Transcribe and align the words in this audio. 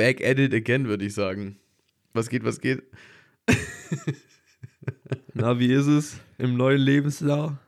back 0.00 0.22
at 0.24 0.38
it 0.38 0.54
again, 0.54 0.88
würde 0.88 1.04
ich 1.04 1.12
sagen. 1.12 1.58
Was 2.14 2.30
geht, 2.30 2.42
was 2.42 2.62
geht? 2.62 2.82
Na, 5.34 5.58
wie 5.58 5.70
ist 5.70 5.88
es 5.88 6.18
im 6.38 6.56
neuen 6.56 6.80
Lebensjahr? 6.80 7.58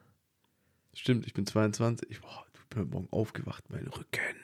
Stimmt, 0.95 1.27
ich 1.27 1.35
bin 1.35 1.47
22. 1.47 2.23
Boah, 2.23 2.47
ich 2.55 2.61
bin 2.75 2.89
Morgen 2.89 3.09
aufgewacht, 3.11 3.65
mein 3.69 3.87
Rücken. 3.87 4.37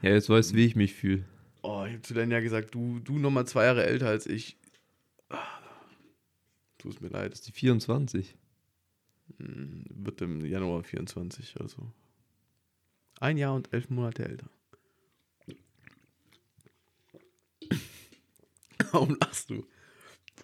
Ja, 0.00 0.10
jetzt 0.10 0.30
weißt 0.30 0.52
du, 0.52 0.54
wie 0.54 0.64
ich 0.66 0.76
mich 0.76 0.94
fühle. 0.94 1.24
Oh, 1.62 1.84
ich 1.86 1.94
habe 1.94 2.02
zu 2.02 2.14
deinem 2.14 2.30
Jahr 2.30 2.40
gesagt, 2.40 2.72
du, 2.72 3.00
du 3.00 3.18
nochmal 3.18 3.48
zwei 3.48 3.64
Jahre 3.64 3.84
älter 3.84 4.06
als 4.06 4.26
ich. 4.26 4.56
Ah, 5.28 5.58
Tut 6.78 7.00
mir 7.00 7.08
leid. 7.08 7.32
Das 7.32 7.40
ist 7.40 7.48
die 7.48 7.52
24. 7.52 8.36
Hm, 9.38 9.86
Wird 9.90 10.22
im 10.22 10.44
Januar 10.44 10.84
24, 10.84 11.56
also. 11.60 11.92
Ein 13.18 13.38
Jahr 13.38 13.54
und 13.54 13.72
elf 13.72 13.90
Monate 13.90 14.24
älter. 14.24 14.48
Warum 18.92 19.16
lachst 19.20 19.50
du? 19.50 19.66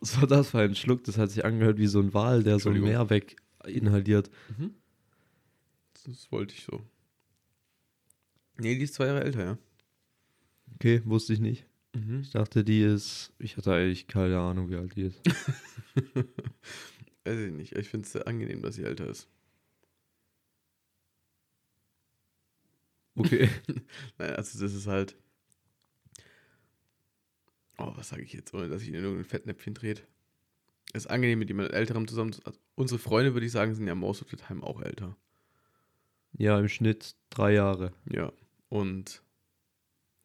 Was 0.00 0.20
war 0.20 0.26
das 0.26 0.50
für 0.50 0.60
ein 0.60 0.74
Schluck? 0.74 1.04
Das 1.04 1.18
hat 1.18 1.30
sich 1.30 1.44
angehört 1.44 1.78
wie 1.78 1.86
so 1.86 2.00
ein 2.00 2.12
Wal, 2.14 2.42
der 2.42 2.58
so 2.58 2.70
ein. 2.70 2.80
Meer 2.80 3.10
weg 3.10 3.36
inhaliert. 3.64 4.30
Das 6.04 6.30
wollte 6.30 6.54
ich 6.54 6.64
so. 6.64 6.84
Nee, 8.58 8.76
die 8.76 8.84
ist 8.84 8.94
zwei 8.94 9.06
Jahre 9.06 9.24
älter, 9.24 9.44
ja. 9.44 9.58
Okay, 10.74 11.02
wusste 11.04 11.32
ich 11.32 11.40
nicht. 11.40 11.66
Mhm. 11.94 12.20
Ich 12.22 12.30
dachte, 12.30 12.64
die 12.64 12.82
ist. 12.82 13.32
Ich 13.38 13.56
hatte 13.56 13.72
eigentlich 13.72 14.06
keine 14.06 14.38
Ahnung, 14.38 14.68
wie 14.70 14.76
alt 14.76 14.96
die 14.96 15.02
ist. 15.02 15.20
Weiß 17.24 17.38
ich 17.38 17.52
nicht. 17.52 17.72
Ich 17.76 17.88
finde 17.88 18.04
es 18.04 18.12
sehr 18.12 18.26
angenehm, 18.26 18.62
dass 18.62 18.74
sie 18.74 18.84
älter 18.84 19.08
ist. 19.08 19.28
Okay. 23.16 23.48
Nein, 24.18 24.34
also 24.34 24.60
das 24.60 24.74
ist 24.74 24.86
halt. 24.86 25.16
Oh, 27.78 27.92
was 27.96 28.08
sage 28.10 28.22
ich 28.22 28.32
jetzt, 28.32 28.54
ohne 28.54 28.68
dass 28.68 28.82
ich 28.82 28.88
in 28.88 28.94
irgendein 28.94 29.24
Fettnäpfchen 29.24 29.74
dreht? 29.74 30.06
Es 30.92 31.04
ist 31.06 31.10
angenehm, 31.10 31.40
mit 31.40 31.48
jemand 31.48 31.72
Älterem 31.72 32.06
zusammen 32.06 32.32
zu. 32.32 32.40
Also 32.44 32.58
unsere 32.76 32.98
Freunde, 33.00 33.34
würde 33.34 33.46
ich 33.46 33.52
sagen, 33.52 33.74
sind 33.74 33.86
ja 33.86 33.94
most 33.94 34.22
of 34.22 34.28
the 34.30 34.36
time 34.36 34.62
auch 34.62 34.80
älter. 34.80 35.16
ja, 36.38 36.58
im 36.58 36.68
Schnitt 36.68 37.14
drei 37.30 37.52
Jahre. 37.54 37.92
Ja. 38.10 38.32
Und 38.68 39.22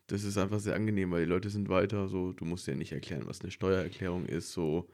das 0.08 0.24
ist 0.24 0.38
einfach 0.38 0.60
sehr 0.60 0.76
angenehm, 0.76 1.12
weil 1.12 1.26
die 1.26 1.30
Leute 1.30 1.50
sind 1.50 1.70
weiter. 1.70 2.08
So, 2.08 2.34
du 2.34 2.46
musst 2.46 2.68
ja 2.68 2.76
nicht 2.76 2.92
erklären, 2.92 3.24
was 3.26 3.42
eine 3.42 3.52
Steuererklärung 3.52 4.26
ist. 4.26 4.52
So, 4.54 4.88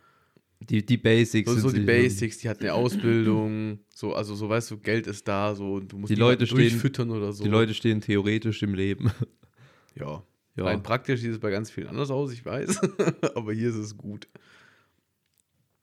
Die, 0.62 0.86
die 0.86 0.98
Basics. 0.98 1.50
so, 1.50 1.56
sind 1.58 1.70
so 1.70 1.76
die 1.76 1.84
Basics, 1.86 2.38
die 2.40 2.50
hat 2.50 2.62
eine 2.62 2.74
Ausbildung. 2.74 3.80
So, 3.94 4.14
also 4.14 4.36
so 4.36 4.48
weißt 4.50 4.72
du, 4.72 4.78
Geld 4.78 5.08
ist 5.08 5.28
da. 5.28 5.56
So, 5.56 5.76
und 5.76 5.92
du 5.92 5.98
musst 5.98 6.12
Die 6.12 6.16
Leute 6.16 6.46
stehen- 6.48 6.58
durchfüttern 6.58 7.12
oder 7.12 7.32
so. 7.34 7.44
Die 7.44 7.50
Leute 7.50 7.74
stehen 7.74 8.00
theoretisch 8.02 8.62
im 8.64 8.74
Leben. 8.76 9.12
Ja. 9.96 10.22
Ja. 10.56 10.64
Rein 10.66 10.84
praktisch 10.84 11.22
sieht 11.22 11.32
es 11.32 11.40
bei 11.40 11.52
ganz 11.52 11.70
vielen 11.70 11.88
anders 11.88 12.12
aus, 12.12 12.32
ich 12.32 12.46
weiß. 12.46 12.80
Aber 13.36 13.52
hier 13.54 13.70
ist 13.70 13.76
es 13.76 13.98
gut. 13.98 14.28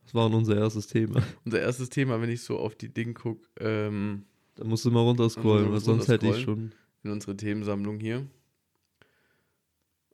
Das 0.04 0.14
war 0.14 0.32
unser 0.32 0.56
erstes 0.56 0.86
Thema. 0.86 1.22
Unser 1.44 1.60
erstes 1.60 1.90
Thema, 1.90 2.20
wenn 2.20 2.30
ich 2.30 2.42
so 2.42 2.58
auf 2.58 2.74
die 2.74 2.92
Dinge 2.92 3.14
gucke, 3.14 3.46
ähm, 3.60 4.24
Da 4.54 4.64
musst 4.64 4.84
du 4.84 4.90
mal 4.90 5.00
runterscrollen, 5.00 5.66
Da 5.66 5.72
weil 5.72 5.80
sonst 5.80 6.08
hätte 6.08 6.26
ich 6.28 6.40
schon. 6.42 6.72
in 7.02 7.10
unsere 7.10 7.36
Themensammlung 7.36 8.00
hier. 8.00 8.26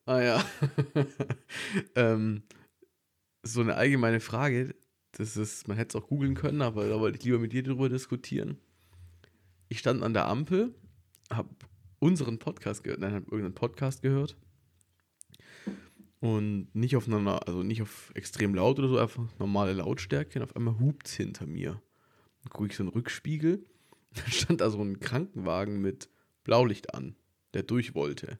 Ah 0.07 0.21
ja. 0.21 0.45
ähm, 1.95 2.43
so 3.43 3.61
eine 3.61 3.75
allgemeine 3.75 4.21
Frage. 4.21 4.75
Das 5.13 5.37
ist, 5.37 5.69
man 5.69 5.77
hätte 5.77 5.97
es 5.97 6.03
auch 6.03 6.09
googeln 6.09 6.35
können, 6.35 6.63
aber 6.63 6.89
da 6.89 6.99
wollte 7.01 7.19
ich 7.19 7.25
lieber 7.25 7.39
mit 7.39 7.53
dir 7.53 7.63
drüber 7.63 7.89
diskutieren. 7.89 8.59
Ich 9.69 9.79
stand 9.79 10.03
an 10.03 10.15
der 10.15 10.27
Ampel, 10.29 10.75
habe 11.31 11.49
unseren 11.99 12.39
Podcast 12.39 12.85
gehört, 12.85 13.01
nein, 13.01 13.15
habe 13.15 13.25
irgendeinen 13.27 13.55
Podcast 13.55 14.03
gehört. 14.03 14.37
Und 16.21 16.75
nicht 16.75 16.97
auf 16.97 17.07
einer, 17.07 17.47
also 17.47 17.63
nicht 17.63 17.83
auf 17.83 18.11
extrem 18.15 18.55
laut 18.55 18.79
oder 18.79 18.89
so, 18.89 18.99
einfach 18.99 19.25
normale 19.39 19.73
Lautstärke. 19.73 20.39
Und 20.39 20.45
auf 20.45 20.57
einmal 20.57 20.79
hupt 20.79 21.07
es 21.07 21.15
hinter 21.15 21.47
mir. 21.47 21.81
Dann 22.43 22.53
gucke 22.53 22.69
ich 22.69 22.77
so 22.77 22.83
einen 22.83 22.91
Rückspiegel. 22.91 23.65
Dann 24.15 24.27
stand 24.33 24.61
da 24.61 24.71
so 24.71 24.81
ein 24.81 25.01
Krankenwagen 25.01 25.81
mit 25.81 26.09
Blaulicht 26.45 26.95
an, 26.95 27.15
der 27.55 27.63
durch 27.63 27.95
wollte. 27.95 28.39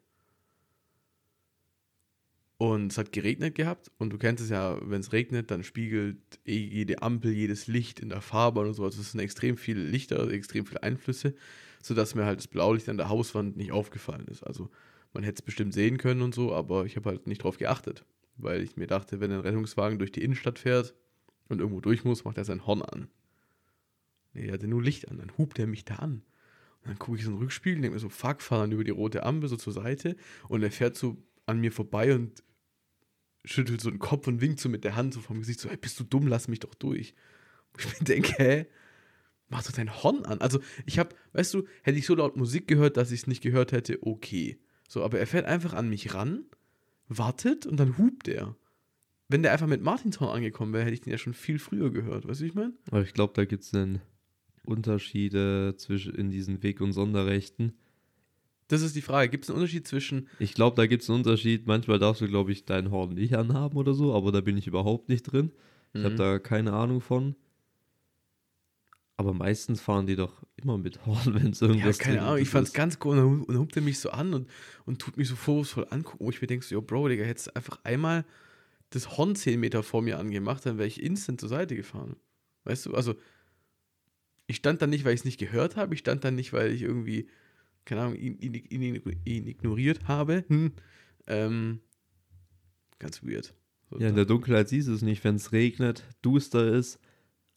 Und 2.61 2.91
es 2.91 2.99
hat 2.99 3.13
geregnet 3.13 3.55
gehabt 3.55 3.93
und 3.99 4.11
du 4.13 4.19
kennst 4.19 4.43
es 4.43 4.51
ja, 4.51 4.81
wenn 4.83 5.01
es 5.01 5.13
regnet, 5.13 5.53
dann 5.53 5.63
spiegelt 5.63 6.19
eh 6.45 6.57
jede 6.57 7.03
Ampel, 7.03 7.31
jedes 7.31 7.69
Licht 7.69 8.01
in 8.01 8.09
der 8.09 8.21
Farbe 8.21 8.59
und 8.61 8.75
so. 8.75 8.83
Also 8.83 9.01
es 9.01 9.13
sind 9.13 9.21
extrem 9.21 9.57
viele 9.57 9.85
Lichter, 9.85 10.29
extrem 10.29 10.67
viele 10.67 10.83
Einflüsse, 10.83 11.37
sodass 11.81 12.17
mir 12.17 12.25
halt 12.25 12.41
das 12.41 12.49
Blaulicht 12.49 12.89
an 12.89 12.97
der 12.97 13.09
Hauswand 13.09 13.57
nicht 13.57 13.71
aufgefallen 13.71 14.27
ist. 14.27 14.43
Also 14.43 14.71
man 15.13 15.25
hätte 15.25 15.41
es 15.41 15.43
bestimmt 15.43 15.75
sehen 15.75 15.99
können 15.99 16.23
und 16.23 16.35
so, 16.35 16.55
aber 16.55 16.85
ich 16.85 16.97
habe 16.97 17.11
halt 17.11 17.27
nicht 17.27 17.43
drauf 17.43 17.59
geachtet, 17.59 18.05
weil 18.37 18.63
ich 18.63 18.77
mir 18.77 18.87
dachte, 18.87 19.21
wenn 19.21 19.33
ein 19.33 19.41
Rettungswagen 19.41 19.99
durch 19.99 20.13
die 20.13 20.23
Innenstadt 20.23 20.59
fährt 20.59 20.95
und 21.49 21.61
irgendwo 21.61 21.81
durch 21.81 22.05
muss, 22.05 22.25
macht 22.25 22.39
er 22.39 22.45
sein 22.45 22.67
Horn 22.67 22.83
an. 22.83 23.09
Nee, 24.35 24.47
er 24.47 24.55
hatte 24.55 24.69
nur 24.69 24.83
Licht 24.83 25.09
an, 25.11 25.19
dann 25.19 25.37
hupt 25.39 25.59
er 25.59 25.67
mich 25.67 25.85
da 25.85 25.97
an. 25.97 26.23
Und 26.83 26.91
dann 26.91 26.99
gucke 26.99 27.19
ich 27.19 27.25
so 27.25 27.31
einen 27.31 27.39
Rückspiegel 27.39 27.77
und 27.79 27.83
denke 27.83 27.95
mir 27.95 28.01
so, 28.01 28.09
fuck, 28.09 28.43
fahr 28.43 28.61
dann 28.61 28.73
über 28.73 28.85
die 28.85 28.91
rote 28.91 29.25
Ampel 29.25 29.49
so 29.49 29.57
zur 29.57 29.73
Seite 29.73 30.17
und 30.49 30.63
er 30.63 30.71
fährt 30.71 30.97
so 30.97 31.17
an 31.47 31.61
mir 31.61 31.73
vorbei 31.73 32.15
und 32.15 32.43
schüttelt 33.45 33.81
so 33.81 33.91
den 33.91 33.99
Kopf 33.99 34.27
und 34.27 34.41
winkt 34.41 34.61
so 34.61 34.69
mit 34.69 34.85
der 34.85 34.95
Hand 34.95 35.15
so 35.15 35.21
vom 35.21 35.39
Gesicht 35.41 35.61
so, 35.61 35.69
hey, 35.69 35.77
bist 35.77 35.99
du 35.99 36.05
dumm, 36.05 36.27
lass 36.27 36.49
mich 36.49 36.61
doch 36.61 36.75
durch. 36.75 37.15
Und 37.73 37.85
ich 37.85 38.01
mir 38.01 38.05
denke, 38.05 38.33
hä? 38.37 38.67
Mach 39.49 39.63
doch 39.65 39.73
dein 39.73 40.03
Horn 40.03 40.27
an. 40.27 40.41
Also 40.43 40.61
ich 40.85 40.99
habe, 40.99 41.17
weißt 41.33 41.55
du, 41.55 41.67
hätte 41.83 41.99
ich 41.99 42.05
so 42.05 42.15
laut 42.15 42.37
Musik 42.37 42.69
gehört, 42.69 42.99
dass 42.99 43.11
ich 43.11 43.21
es 43.21 43.27
nicht 43.27 43.43
gehört 43.43 43.73
hätte, 43.73 43.99
okay. 44.03 44.59
So, 44.89 45.05
aber 45.05 45.19
er 45.21 45.27
fährt 45.29 45.47
einfach 45.47 45.75
an 45.75 45.89
mich 45.89 46.15
ran, 46.15 46.45
wartet 47.09 47.65
und 47.67 47.77
dann 47.79 47.97
hupt 47.99 48.27
er. 48.27 48.57
Wenn 49.29 49.43
der 49.43 49.53
einfach 49.53 49.67
mit 49.67 49.83
Martinshorn 49.83 50.35
angekommen 50.35 50.73
wäre, 50.73 50.85
hätte 50.85 50.95
ich 50.95 51.01
den 51.03 51.13
ja 51.13 51.19
schon 51.19 51.35
viel 51.35 51.59
früher 51.59 51.91
gehört. 51.91 52.27
Weißt 52.27 52.41
du, 52.41 52.45
wie 52.45 52.49
ich 52.49 52.55
meine? 52.55 52.73
Aber 52.91 53.03
ich 53.03 53.13
glaube, 53.15 53.35
da 53.37 53.45
gibt 53.45 53.63
es 53.65 53.71
dann 53.71 54.01
Unterschiede 54.65 55.75
zwischen 55.77 56.15
in 56.15 56.31
diesen 56.31 56.63
Weg- 56.63 56.81
und 56.81 56.93
Sonderrechten. 56.93 57.73
Das 58.69 58.83
ist 58.83 58.97
die 58.97 59.03
Frage. 59.03 59.31
Gibt 59.31 59.45
es 59.45 59.51
einen 59.51 59.59
Unterschied 59.61 59.87
zwischen 59.87 60.29
Ich 60.39 60.55
glaube, 60.55 60.77
da 60.77 60.87
gibt 60.87 61.03
es 61.03 61.09
einen 61.11 61.19
Unterschied. 61.21 61.67
Manchmal 61.67 61.99
darfst 61.99 62.21
du, 62.21 62.29
glaube 62.29 62.53
ich, 62.53 62.65
dein 62.67 62.91
Horn 62.91 63.15
nicht 63.15 63.35
anhaben 63.35 63.77
oder 63.79 63.95
so, 63.95 64.15
aber 64.15 64.31
da 64.33 64.41
bin 64.43 64.57
ich 64.59 64.67
überhaupt 64.67 65.09
nicht 65.09 65.23
drin. 65.25 65.53
Ich 65.95 66.05
habe 66.05 66.15
Mhm. 66.15 66.19
da 66.19 66.39
keine 66.39 66.73
Ahnung 66.75 67.01
von. 67.01 67.35
Aber 69.19 69.35
meistens 69.35 69.81
fahren 69.81 70.07
die 70.07 70.17
doch 70.17 70.45
immer 70.57 70.79
mit 70.79 71.05
Horn, 71.05 71.35
wenn 71.35 71.51
es 71.51 71.61
Ja, 71.61 71.69
irgendwas 71.69 71.99
keine 71.99 72.23
Ahnung, 72.23 72.39
ich 72.39 72.49
fand's 72.49 72.71
ist. 72.71 72.75
ganz 72.77 72.99
cool. 73.05 73.11
Und 73.11 73.17
dann 73.19 73.27
hu- 73.27 73.43
und 73.43 73.49
dann 73.49 73.59
hupt 73.59 73.77
er 73.77 73.83
mich 73.83 73.99
so 73.99 74.11
an 74.11 74.33
und, 74.33 74.49
und 74.87 75.01
tut 75.01 75.17
mich 75.17 75.29
so 75.29 75.37
vorwurfsvoll 75.37 75.87
angucken, 75.91 76.25
wo 76.25 76.31
ich 76.31 76.41
mir 76.41 76.47
denke, 76.47 76.65
so, 76.65 76.75
yo, 76.75 76.81
Bro, 76.83 77.09
Digga, 77.09 77.25
hättest 77.25 77.49
du 77.49 77.57
einfach 77.57 77.81
einmal 77.85 78.25
das 78.91 79.19
Horn 79.19 79.35
10 79.37 79.61
Meter 79.61 79.83
vor 79.83 80.01
mir 80.03 80.19
angemacht, 80.19 80.65
dann 80.65 80.79
wäre 80.79 80.89
ich 80.89 81.03
instant 81.03 81.41
zur 81.41 81.49
Seite 81.51 81.77
gefahren. 81.77 82.17
Weißt 82.65 82.87
du, 82.87 82.95
also 82.95 83.17
ich 84.47 84.57
stand 84.57 84.81
da 84.81 84.87
nicht, 84.87 85.05
weil 85.05 85.15
ich 85.15 85.21
es 85.21 85.25
nicht 85.27 85.39
gehört 85.39 85.77
habe, 85.77 85.93
ich 85.95 86.01
stand 86.01 86.25
da 86.25 86.31
nicht, 86.31 86.53
weil 86.53 86.73
ich 86.73 86.83
irgendwie, 86.83 87.29
keine 87.85 88.03
Ahnung, 88.03 88.17
ihn, 88.17 88.39
ihn, 88.39 88.55
ihn, 88.55 89.03
ihn 89.25 89.47
ignoriert 89.47 90.09
habe. 90.09 90.45
Hm. 90.49 90.73
Ähm, 91.27 91.81
ganz 92.99 93.23
weird. 93.23 93.53
So, 93.91 93.99
Ja, 93.99 94.09
in 94.09 94.15
der 94.17 94.25
Dunkelheit 94.25 94.69
siehst 94.69 94.89
du 94.89 94.95
es 94.95 95.03
nicht, 95.03 95.23
wenn 95.25 95.35
es 95.37 95.53
regnet, 95.53 96.05
duster 96.23 96.67
ist, 96.73 96.99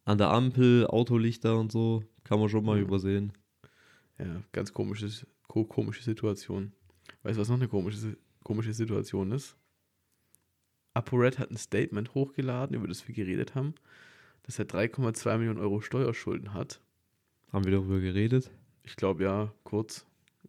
an 0.05 0.17
der 0.17 0.29
Ampel, 0.29 0.87
Autolichter 0.87 1.59
und 1.59 1.71
so, 1.71 2.03
kann 2.23 2.39
man 2.39 2.49
schon 2.49 2.65
mal 2.65 2.77
Ja. 2.77 2.83
übersehen. 2.83 3.33
Ja, 4.17 4.41
ganz 4.51 4.73
komisches, 4.73 5.25
ko 5.47 5.63
komische 5.65 6.03
Situation. 6.03 6.73
Weißt 7.23 7.37
du, 7.37 7.41
was 7.41 7.49
noch 7.49 7.55
eine 7.57 7.67
komische, 7.67 8.17
komische 8.43 8.73
Situation 8.73 9.31
ist? 9.31 9.55
ApoRed 10.93 11.39
hat 11.39 11.51
ein 11.51 11.57
Statement 11.57 12.13
hochgeladen, 12.13 12.75
über 12.75 12.87
das 12.87 13.07
wir 13.07 13.15
geredet 13.15 13.55
haben, 13.55 13.75
dass 14.43 14.59
er 14.59 14.65
3,2 14.65 15.37
Millionen 15.37 15.59
Euro 15.59 15.81
Steuerschulden 15.81 16.53
hat. 16.53 16.81
Haben 17.51 17.65
wir 17.65 17.71
darüber 17.71 17.99
geredet? 17.99 18.51
Ich 18.83 18.95
glaube 18.95 19.23
ja, 19.23 19.53
kurz. 19.63 20.05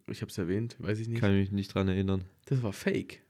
Ich 0.07 0.21
habe 0.21 0.29
es 0.31 0.37
erwähnt, 0.37 0.75
weiß 0.79 0.99
ich 0.99 1.07
nicht. 1.07 1.19
Kann 1.21 1.31
ich 1.33 1.39
mich 1.39 1.51
nicht 1.51 1.73
dran 1.73 1.87
erinnern. 1.87 2.25
Das 2.45 2.61
war 2.61 2.73
fake. 2.73 3.21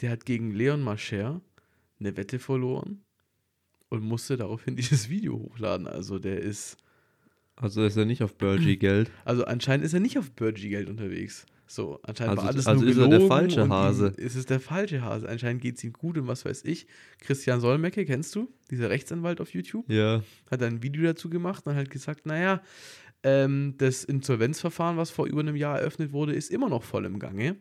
Der 0.00 0.10
hat 0.10 0.26
gegen 0.26 0.50
Leon 0.50 0.82
Mascher 0.82 1.40
eine 1.98 2.16
Wette 2.16 2.38
verloren 2.38 3.02
und 3.88 4.02
musste 4.02 4.36
daraufhin 4.36 4.76
dieses 4.76 5.08
Video 5.08 5.34
hochladen. 5.38 5.86
Also 5.86 6.18
der 6.18 6.40
ist, 6.40 6.76
Also 7.56 7.84
ist 7.84 7.96
er 7.96 8.04
nicht 8.04 8.22
auf 8.22 8.34
Burgie 8.34 8.76
Geld. 8.76 9.10
also 9.24 9.44
anscheinend 9.44 9.84
ist 9.84 9.94
er 9.94 10.00
nicht 10.00 10.18
auf 10.18 10.30
Burgie-Geld 10.32 10.88
unterwegs. 10.88 11.46
So, 11.70 11.98
anscheinend 12.02 12.30
Also- 12.38 12.42
war 12.42 12.48
alles 12.50 12.66
also 12.66 12.80
nur 12.82 12.90
ist 12.90 12.96
er 12.98 13.08
der 13.08 13.20
falsche 13.28 13.68
Hase. 13.68 14.14
Ihm, 14.16 14.24
ist 14.24 14.36
es 14.36 14.46
der 14.46 14.58
falsche 14.60 15.02
Hase. 15.02 15.28
Anscheinend 15.28 15.60
geht 15.60 15.76
es 15.76 15.84
ihm 15.84 15.92
gut 15.92 16.16
und 16.16 16.26
was 16.26 16.44
weiß 16.46 16.64
ich. 16.64 16.86
Christian 17.20 17.60
Solmecke, 17.60 18.06
kennst 18.06 18.34
du? 18.36 18.48
Dieser 18.70 18.88
Rechtsanwalt 18.88 19.40
auf 19.42 19.52
YouTube? 19.52 19.84
Ja. 19.90 20.22
hat 20.50 20.62
ein 20.62 20.82
Video 20.82 21.02
dazu 21.02 21.28
gemacht 21.28 21.66
und 21.66 21.74
halt 21.74 21.90
gesagt, 21.90 22.24
naja, 22.24 22.62
ähm, 23.22 23.74
das 23.76 24.04
Insolvenzverfahren, 24.04 24.96
was 24.96 25.10
vor 25.10 25.26
über 25.26 25.40
einem 25.40 25.56
Jahr 25.56 25.78
eröffnet 25.78 26.12
wurde, 26.12 26.32
ist 26.34 26.50
immer 26.50 26.70
noch 26.70 26.84
voll 26.84 27.04
im 27.04 27.18
Gange. 27.18 27.56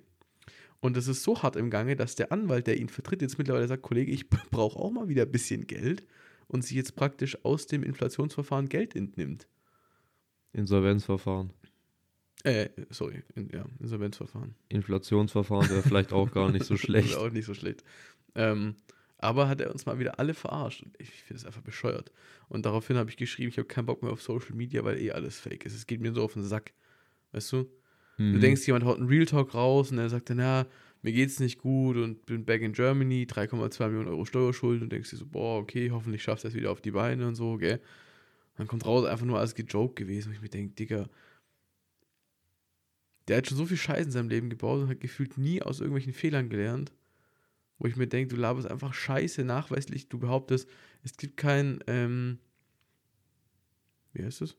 Und 0.79 0.95
es 0.95 1.07
ist 1.07 1.23
so 1.23 1.41
hart 1.41 1.55
im 1.55 1.69
Gange, 1.69 1.95
dass 1.95 2.15
der 2.15 2.31
Anwalt, 2.31 2.67
der 2.67 2.77
ihn 2.77 2.89
vertritt, 2.89 3.21
jetzt 3.21 3.37
mittlerweile 3.37 3.67
sagt, 3.67 3.83
Kollege, 3.83 4.11
ich 4.11 4.29
brauche 4.51 4.79
auch 4.79 4.91
mal 4.91 5.07
wieder 5.07 5.23
ein 5.23 5.31
bisschen 5.31 5.67
Geld 5.67 6.03
und 6.47 6.63
sich 6.63 6.75
jetzt 6.75 6.95
praktisch 6.95 7.43
aus 7.43 7.67
dem 7.67 7.83
Inflationsverfahren 7.83 8.69
Geld 8.69 8.95
entnimmt. 8.95 9.47
Insolvenzverfahren. 10.53 11.51
Äh, 12.43 12.69
sorry, 12.89 13.23
in, 13.35 13.49
ja, 13.49 13.65
Insolvenzverfahren. 13.79 14.55
Inflationsverfahren 14.69 15.69
wäre 15.69 15.81
vielleicht 15.81 16.13
auch 16.13 16.31
gar 16.31 16.51
nicht 16.51 16.65
so 16.65 16.77
schlecht. 16.77 17.15
auch 17.15 17.31
nicht 17.31 17.45
so 17.45 17.53
schlecht. 17.53 17.83
Ähm, 18.35 18.75
aber 19.17 19.47
hat 19.49 19.59
er 19.61 19.71
uns 19.71 19.85
mal 19.85 19.97
wieder 19.99 20.19
alle 20.19 20.33
verarscht. 20.33 20.83
Und 20.83 20.95
ich 20.99 21.09
finde 21.09 21.39
es 21.41 21.45
einfach 21.45 21.61
bescheuert. 21.61 22.11
Und 22.49 22.65
daraufhin 22.65 22.97
habe 22.97 23.09
ich 23.09 23.17
geschrieben, 23.17 23.49
ich 23.49 23.57
habe 23.57 23.67
keinen 23.67 23.87
Bock 23.87 24.03
mehr 24.03 24.11
auf 24.11 24.21
Social 24.21 24.55
Media, 24.55 24.83
weil 24.83 24.99
eh 24.99 25.11
alles 25.11 25.39
fake 25.39 25.65
ist. 25.65 25.73
Es 25.73 25.87
geht 25.87 26.01
mir 26.01 26.13
so 26.13 26.23
auf 26.23 26.33
den 26.33 26.43
Sack. 26.43 26.73
Weißt 27.31 27.51
du? 27.51 27.67
Du 28.17 28.23
Mhm. 28.23 28.41
denkst, 28.41 28.65
jemand 28.65 28.85
haut 28.85 28.97
einen 28.97 29.07
Real 29.07 29.25
Talk 29.25 29.53
raus 29.53 29.91
und 29.91 29.99
er 29.99 30.09
sagt 30.09 30.29
dann, 30.29 30.39
ja, 30.39 30.65
mir 31.03 31.11
geht's 31.13 31.39
nicht 31.39 31.59
gut 31.59 31.97
und 31.97 32.25
bin 32.25 32.45
back 32.45 32.61
in 32.61 32.73
Germany, 32.73 33.25
3,2 33.27 33.87
Millionen 33.87 34.09
Euro 34.09 34.25
Steuerschulden 34.25 34.83
und 34.83 34.91
denkst 34.91 35.11
dir 35.11 35.17
so, 35.17 35.25
boah, 35.27 35.59
okay, 35.59 35.91
hoffentlich 35.91 36.23
schaffst 36.23 36.43
du 36.43 36.47
es 36.49 36.53
wieder 36.55 36.71
auf 36.71 36.81
die 36.81 36.91
Beine 36.91 37.27
und 37.27 37.35
so, 37.35 37.57
gell? 37.57 37.79
Dann 38.57 38.67
kommt 38.67 38.85
raus, 38.85 39.05
einfach 39.05 39.25
nur 39.25 39.39
als 39.39 39.53
gejoke 39.55 39.93
gewesen. 40.03 40.29
Und 40.29 40.35
ich 40.35 40.41
mir 40.41 40.49
denke, 40.49 40.73
Digga, 40.73 41.07
der 43.27 43.37
hat 43.37 43.47
schon 43.47 43.57
so 43.57 43.65
viel 43.67 43.77
Scheiß 43.77 44.05
in 44.05 44.11
seinem 44.11 44.29
Leben 44.29 44.49
gebaut 44.49 44.81
und 44.81 44.89
hat 44.89 44.99
gefühlt 44.99 45.37
nie 45.37 45.61
aus 45.61 45.79
irgendwelchen 45.79 46.13
Fehlern 46.13 46.49
gelernt. 46.49 46.91
Wo 47.77 47.87
ich 47.87 47.95
mir 47.95 48.07
denke, 48.07 48.33
du 48.33 48.41
laberst 48.41 48.69
einfach 48.69 48.93
Scheiße 48.93 49.43
nachweislich. 49.43 50.09
Du 50.09 50.17
behauptest, 50.17 50.67
es 51.03 51.15
gibt 51.17 51.37
kein, 51.37 51.83
ähm, 51.87 52.39
wie 54.13 54.23
heißt 54.23 54.41
es? 54.41 54.57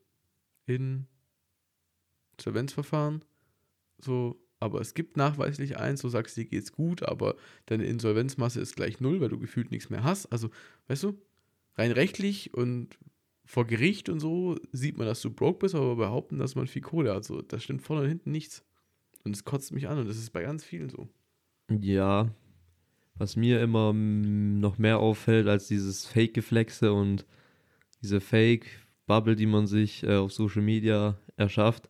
Insolvenzverfahren. 2.38 3.25
So, 3.98 4.40
aber 4.60 4.80
es 4.80 4.94
gibt 4.94 5.16
nachweislich 5.16 5.76
eins, 5.76 6.02
du 6.02 6.08
sagst, 6.08 6.36
dir 6.36 6.44
geht's 6.44 6.72
gut, 6.72 7.02
aber 7.02 7.36
deine 7.66 7.84
Insolvenzmasse 7.84 8.60
ist 8.60 8.76
gleich 8.76 9.00
null, 9.00 9.20
weil 9.20 9.28
du 9.28 9.38
gefühlt 9.38 9.70
nichts 9.70 9.90
mehr 9.90 10.02
hast. 10.02 10.26
Also, 10.26 10.50
weißt 10.88 11.04
du, 11.04 11.18
rein 11.76 11.92
rechtlich 11.92 12.54
und 12.54 12.98
vor 13.44 13.66
Gericht 13.66 14.08
und 14.08 14.20
so 14.20 14.56
sieht 14.72 14.98
man, 14.98 15.06
dass 15.06 15.22
du 15.22 15.30
broke 15.30 15.60
bist, 15.60 15.74
aber 15.74 15.96
behaupten, 15.96 16.38
dass 16.38 16.54
man 16.54 16.66
viel 16.66 16.82
Kohle 16.82 17.14
hat. 17.14 17.24
So, 17.24 17.40
das 17.40 17.62
stimmt 17.64 17.82
vorne 17.82 18.02
und 18.02 18.08
hinten 18.08 18.30
nichts. 18.30 18.64
Und 19.24 19.34
es 19.34 19.44
kotzt 19.44 19.72
mich 19.72 19.88
an 19.88 19.98
und 19.98 20.08
das 20.08 20.18
ist 20.18 20.30
bei 20.30 20.42
ganz 20.42 20.64
vielen 20.64 20.90
so. 20.90 21.08
Ja, 21.70 22.30
was 23.14 23.36
mir 23.36 23.60
immer 23.60 23.92
mm, 23.92 24.60
noch 24.60 24.78
mehr 24.78 24.98
auffällt 24.98 25.48
als 25.48 25.68
dieses 25.68 26.06
Fake-Geflexe 26.06 26.92
und 26.92 27.26
diese 28.02 28.20
Fake-Bubble, 28.20 29.36
die 29.36 29.46
man 29.46 29.66
sich 29.66 30.02
äh, 30.02 30.16
auf 30.16 30.32
Social 30.32 30.62
Media 30.62 31.18
erschafft, 31.36 31.88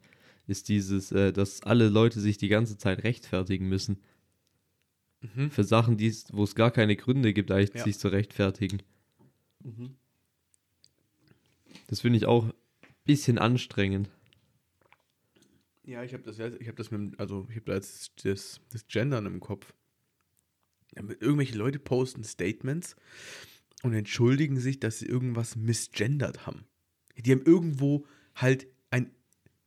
ist 0.48 0.68
dieses, 0.68 1.12
äh, 1.12 1.32
dass 1.32 1.62
alle 1.62 1.88
Leute 1.88 2.20
sich 2.20 2.38
die 2.38 2.48
ganze 2.48 2.76
Zeit 2.78 3.04
rechtfertigen 3.04 3.68
müssen. 3.68 3.98
Mhm. 5.20 5.50
Für 5.50 5.64
Sachen, 5.64 5.98
wo 6.32 6.42
es 6.44 6.54
gar 6.54 6.70
keine 6.70 6.96
Gründe 6.96 7.32
gibt, 7.32 7.50
eigentlich 7.50 7.74
Ja. 7.74 7.84
sich 7.84 7.98
zu 7.98 8.08
rechtfertigen. 8.08 8.82
Das 11.88 12.00
finde 12.00 12.16
ich 12.18 12.26
auch 12.26 12.44
ein 12.46 12.52
bisschen 13.04 13.38
anstrengend. 13.38 14.10
Ja, 15.84 16.02
ich 16.02 16.12
habe 16.12 16.22
das 16.22 16.38
jetzt, 16.38 16.60
ich 16.60 16.68
habe 16.68 16.76
das 16.76 16.90
mit, 16.90 17.18
also 17.18 17.46
ich 17.50 17.56
habe 17.56 17.66
da 17.66 17.74
jetzt 17.74 18.24
das, 18.24 18.60
das 18.72 18.86
Gendern 18.88 19.26
im 19.26 19.40
Kopf. 19.40 19.72
Ja, 20.94 21.02
Irgendwelche 21.20 21.56
Leute 21.56 21.78
posten 21.78 22.24
Statements 22.24 22.94
und 23.82 23.94
entschuldigen 23.94 24.58
sich, 24.60 24.80
dass 24.80 24.98
sie 24.98 25.06
irgendwas 25.06 25.56
misgendert 25.56 26.46
haben. 26.46 26.66
Die 27.16 27.32
haben 27.32 27.42
irgendwo 27.42 28.06
halt 28.34 28.66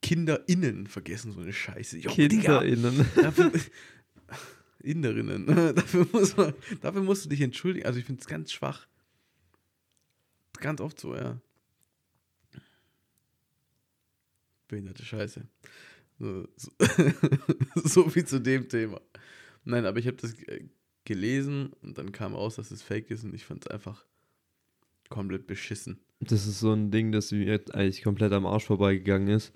KinderInnen 0.01 0.87
vergessen, 0.87 1.31
so 1.31 1.41
eine 1.41 1.53
Scheiße. 1.53 1.99
Jo, 1.99 2.11
KinderInnen. 2.11 3.05
dafür, 3.15 3.51
Inderinnen. 4.83 5.45
dafür, 5.75 6.07
muss 6.11 6.35
man, 6.35 6.53
dafür 6.81 7.03
musst 7.03 7.25
du 7.25 7.29
dich 7.29 7.41
entschuldigen. 7.41 7.85
Also 7.85 7.99
ich 7.99 8.05
finde 8.05 8.21
es 8.21 8.27
ganz 8.27 8.51
schwach. 8.51 8.87
Ganz 10.59 10.81
oft 10.81 10.99
so, 10.99 11.15
ja. 11.15 11.39
Behinderte 14.67 15.03
Scheiße. 15.03 15.47
So, 16.19 16.47
so, 16.55 16.71
so 17.83 18.09
viel 18.09 18.25
zu 18.25 18.39
dem 18.39 18.69
Thema. 18.69 19.01
Nein, 19.63 19.85
aber 19.85 19.99
ich 19.99 20.07
habe 20.07 20.17
das 20.17 20.33
äh, 20.43 20.65
gelesen 21.03 21.73
und 21.81 21.97
dann 21.97 22.11
kam 22.11 22.35
raus, 22.35 22.55
dass 22.55 22.71
es 22.71 22.81
fake 22.81 23.09
ist 23.11 23.23
und 23.23 23.33
ich 23.33 23.45
fand 23.45 23.65
es 23.65 23.71
einfach 23.71 24.05
komplett 25.09 25.47
beschissen. 25.47 25.99
Das 26.19 26.45
ist 26.45 26.59
so 26.59 26.71
ein 26.73 26.91
Ding, 26.91 27.11
das 27.11 27.31
mir 27.31 27.43
jetzt 27.43 27.73
eigentlich 27.73 28.03
komplett 28.03 28.31
am 28.33 28.45
Arsch 28.45 28.65
vorbeigegangen 28.65 29.27
ist. 29.29 29.51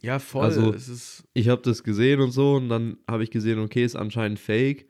Ja, 0.00 0.18
voll. 0.18 0.44
Also- 0.44 0.74
ich 1.34 1.48
habe 1.48 1.62
das 1.62 1.82
gesehen 1.82 2.20
und 2.20 2.30
so 2.30 2.54
und 2.54 2.68
dann 2.68 2.98
habe 3.08 3.24
ich 3.24 3.30
gesehen, 3.30 3.58
okay, 3.58 3.84
ist 3.84 3.96
anscheinend 3.96 4.38
fake. 4.38 4.86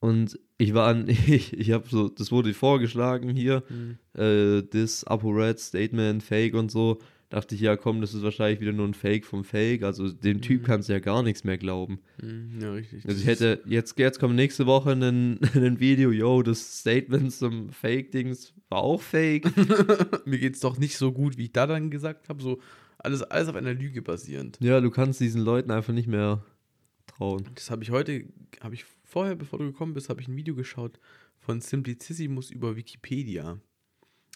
Und 0.00 0.38
ich 0.58 0.74
war 0.74 0.88
an, 0.88 1.08
ich, 1.08 1.52
ich 1.58 1.70
habe 1.72 1.88
so, 1.88 2.08
das 2.08 2.30
wurde 2.30 2.52
vorgeschlagen 2.54 3.30
hier, 3.30 3.62
hm, 3.68 3.98
äh, 4.20 4.62
this 4.62 5.04
ApoRed 5.04 5.58
Statement, 5.58 6.22
Fake 6.22 6.54
und 6.54 6.70
so. 6.70 6.98
Dachte 7.30 7.56
ich, 7.56 7.62
ja 7.62 7.76
komm, 7.76 8.00
das 8.00 8.14
ist 8.14 8.22
wahrscheinlich 8.22 8.60
wieder 8.60 8.72
nur 8.72 8.86
ein 8.86 8.94
Fake 8.94 9.24
vom 9.24 9.42
Fake. 9.44 9.82
Also 9.82 10.12
dem 10.12 10.40
Typ 10.40 10.60
Mhm. 10.62 10.66
kannst 10.66 10.88
du 10.88 10.92
ja 10.92 10.98
gar 11.00 11.22
nichts 11.22 11.42
mehr 11.42 11.58
glauben. 11.58 11.98
hm, 12.20 12.60
ja, 12.60 12.70
richtig. 12.72 13.04
Also 13.08 13.18
ich 13.18 13.26
hätte, 13.26 13.60
jetzt, 13.66 13.98
jetzt 13.98 14.20
kommt 14.20 14.36
nächste 14.36 14.66
Woche 14.66 14.92
ein, 14.92 15.40
ein 15.54 15.80
Video, 15.80 16.12
yo, 16.12 16.42
das 16.42 16.80
Statement 16.80 17.32
zum 17.32 17.70
Fake-Dings 17.70 18.52
war 18.68 18.82
auch 18.82 19.00
Fake. 19.02 19.46
mir 20.26 20.38
geht's 20.38 20.60
doch 20.60 20.78
nicht 20.78 20.96
so 20.96 21.10
gut, 21.12 21.36
wie 21.38 21.44
ich 21.44 21.52
da 21.52 21.66
dann 21.66 21.90
gesagt 21.90 22.28
habe. 22.28 22.40
So 22.42 22.60
alles, 23.04 23.22
alles 23.22 23.48
auf 23.48 23.54
einer 23.56 23.74
Lüge 23.74 24.02
basierend. 24.02 24.58
ja, 24.60 24.80
du 24.80 24.90
kannst 24.90 25.20
diesen 25.20 25.42
Leuten 25.42 25.70
einfach 25.70 25.92
nicht 25.92 26.08
mehr 26.08 26.44
trauen. 27.06 27.44
Das 27.54 27.70
habe 27.70 27.82
ich 27.82 27.90
heute, 27.90 28.24
habe 28.60 28.74
ich 28.74 28.84
vorher, 29.04 29.34
bevor 29.36 29.58
du 29.58 29.66
gekommen 29.66 29.94
bist, 29.94 30.08
habe 30.08 30.20
ich 30.20 30.28
ein 30.28 30.36
Video 30.36 30.54
geschaut 30.54 30.98
von 31.38 31.60
Simplicissimus 31.60 32.50
über 32.50 32.76
Wikipedia. 32.76 33.60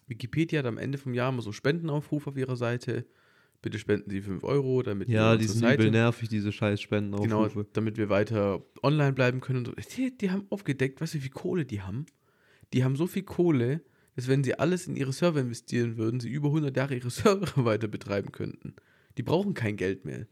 Wikipedia 0.06 0.60
hat 0.60 0.66
am 0.66 0.78
Ende 0.78 0.98
vom 0.98 1.14
Jahr 1.14 1.30
immer 1.32 1.42
so 1.42 1.52
Spendenaufruf 1.52 2.26
auf 2.26 2.36
ihrer 2.36 2.56
Seite. 2.56 3.06
Bitte 3.60 3.78
spenden 3.78 4.10
Sie 4.10 4.20
5 4.22 4.44
Euro, 4.44 4.82
damit 4.82 5.08
Ja, 5.08 5.32
wir 5.32 5.38
die 5.38 5.46
sind 5.46 5.68
übel 5.68 5.90
nervig, 5.90 6.28
diese 6.28 6.52
scheiß 6.52 6.78
Genau, 6.88 7.08
Spendenaufrufe. 7.18 7.66
damit 7.72 7.96
wir 7.96 8.08
weiter 8.08 8.62
online 8.82 9.12
bleiben 9.14 9.40
können. 9.40 9.66
Und 9.66 9.66
so. 9.66 9.90
die, 9.96 10.16
die 10.16 10.30
haben 10.30 10.46
aufgedeckt, 10.50 11.00
weißt 11.00 11.14
du, 11.14 11.18
wie 11.18 11.22
viel 11.22 11.30
Kohle 11.32 11.64
die 11.64 11.82
haben? 11.82 12.06
Die 12.72 12.84
haben 12.84 12.94
so 12.94 13.06
viel 13.06 13.24
Kohle, 13.24 13.80
dass 14.18 14.26
wenn 14.26 14.42
sie 14.42 14.58
alles 14.58 14.88
in 14.88 14.96
ihre 14.96 15.12
Server 15.12 15.38
investieren 15.38 15.96
würden, 15.96 16.18
sie 16.18 16.28
über 16.28 16.48
100 16.48 16.76
Jahre 16.76 16.96
ihre 16.96 17.08
Server 17.20 17.64
weiter 17.64 17.86
betreiben 17.86 18.32
könnten. 18.32 18.74
Die 19.16 19.22
brauchen 19.22 19.54
kein 19.54 19.76
Geld 19.76 20.04
mehr. 20.04 20.26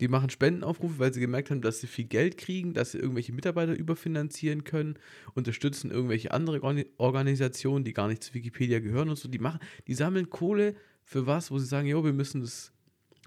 Die 0.00 0.08
machen 0.08 0.30
Spendenaufrufe, 0.30 0.98
weil 0.98 1.12
sie 1.12 1.20
gemerkt 1.20 1.50
haben, 1.50 1.60
dass 1.60 1.80
sie 1.80 1.86
viel 1.88 2.06
Geld 2.06 2.38
kriegen, 2.38 2.72
dass 2.72 2.92
sie 2.92 2.98
irgendwelche 2.98 3.34
Mitarbeiter 3.34 3.74
überfinanzieren 3.76 4.64
können, 4.64 4.94
unterstützen 5.34 5.90
irgendwelche 5.90 6.30
andere 6.30 6.62
Organ- 6.62 6.86
Organisationen, 6.96 7.84
die 7.84 7.92
gar 7.92 8.08
nicht 8.08 8.22
zu 8.24 8.32
Wikipedia 8.32 8.78
gehören 8.80 9.10
und 9.10 9.16
so. 9.16 9.28
Die 9.28 9.40
machen, 9.40 9.60
die 9.86 9.94
sammeln 9.94 10.30
Kohle 10.30 10.74
für 11.04 11.26
was, 11.26 11.50
wo 11.50 11.58
sie 11.58 11.66
sagen, 11.66 11.86
jo, 11.88 12.02
wir 12.02 12.14
müssen 12.14 12.40
das, 12.40 12.72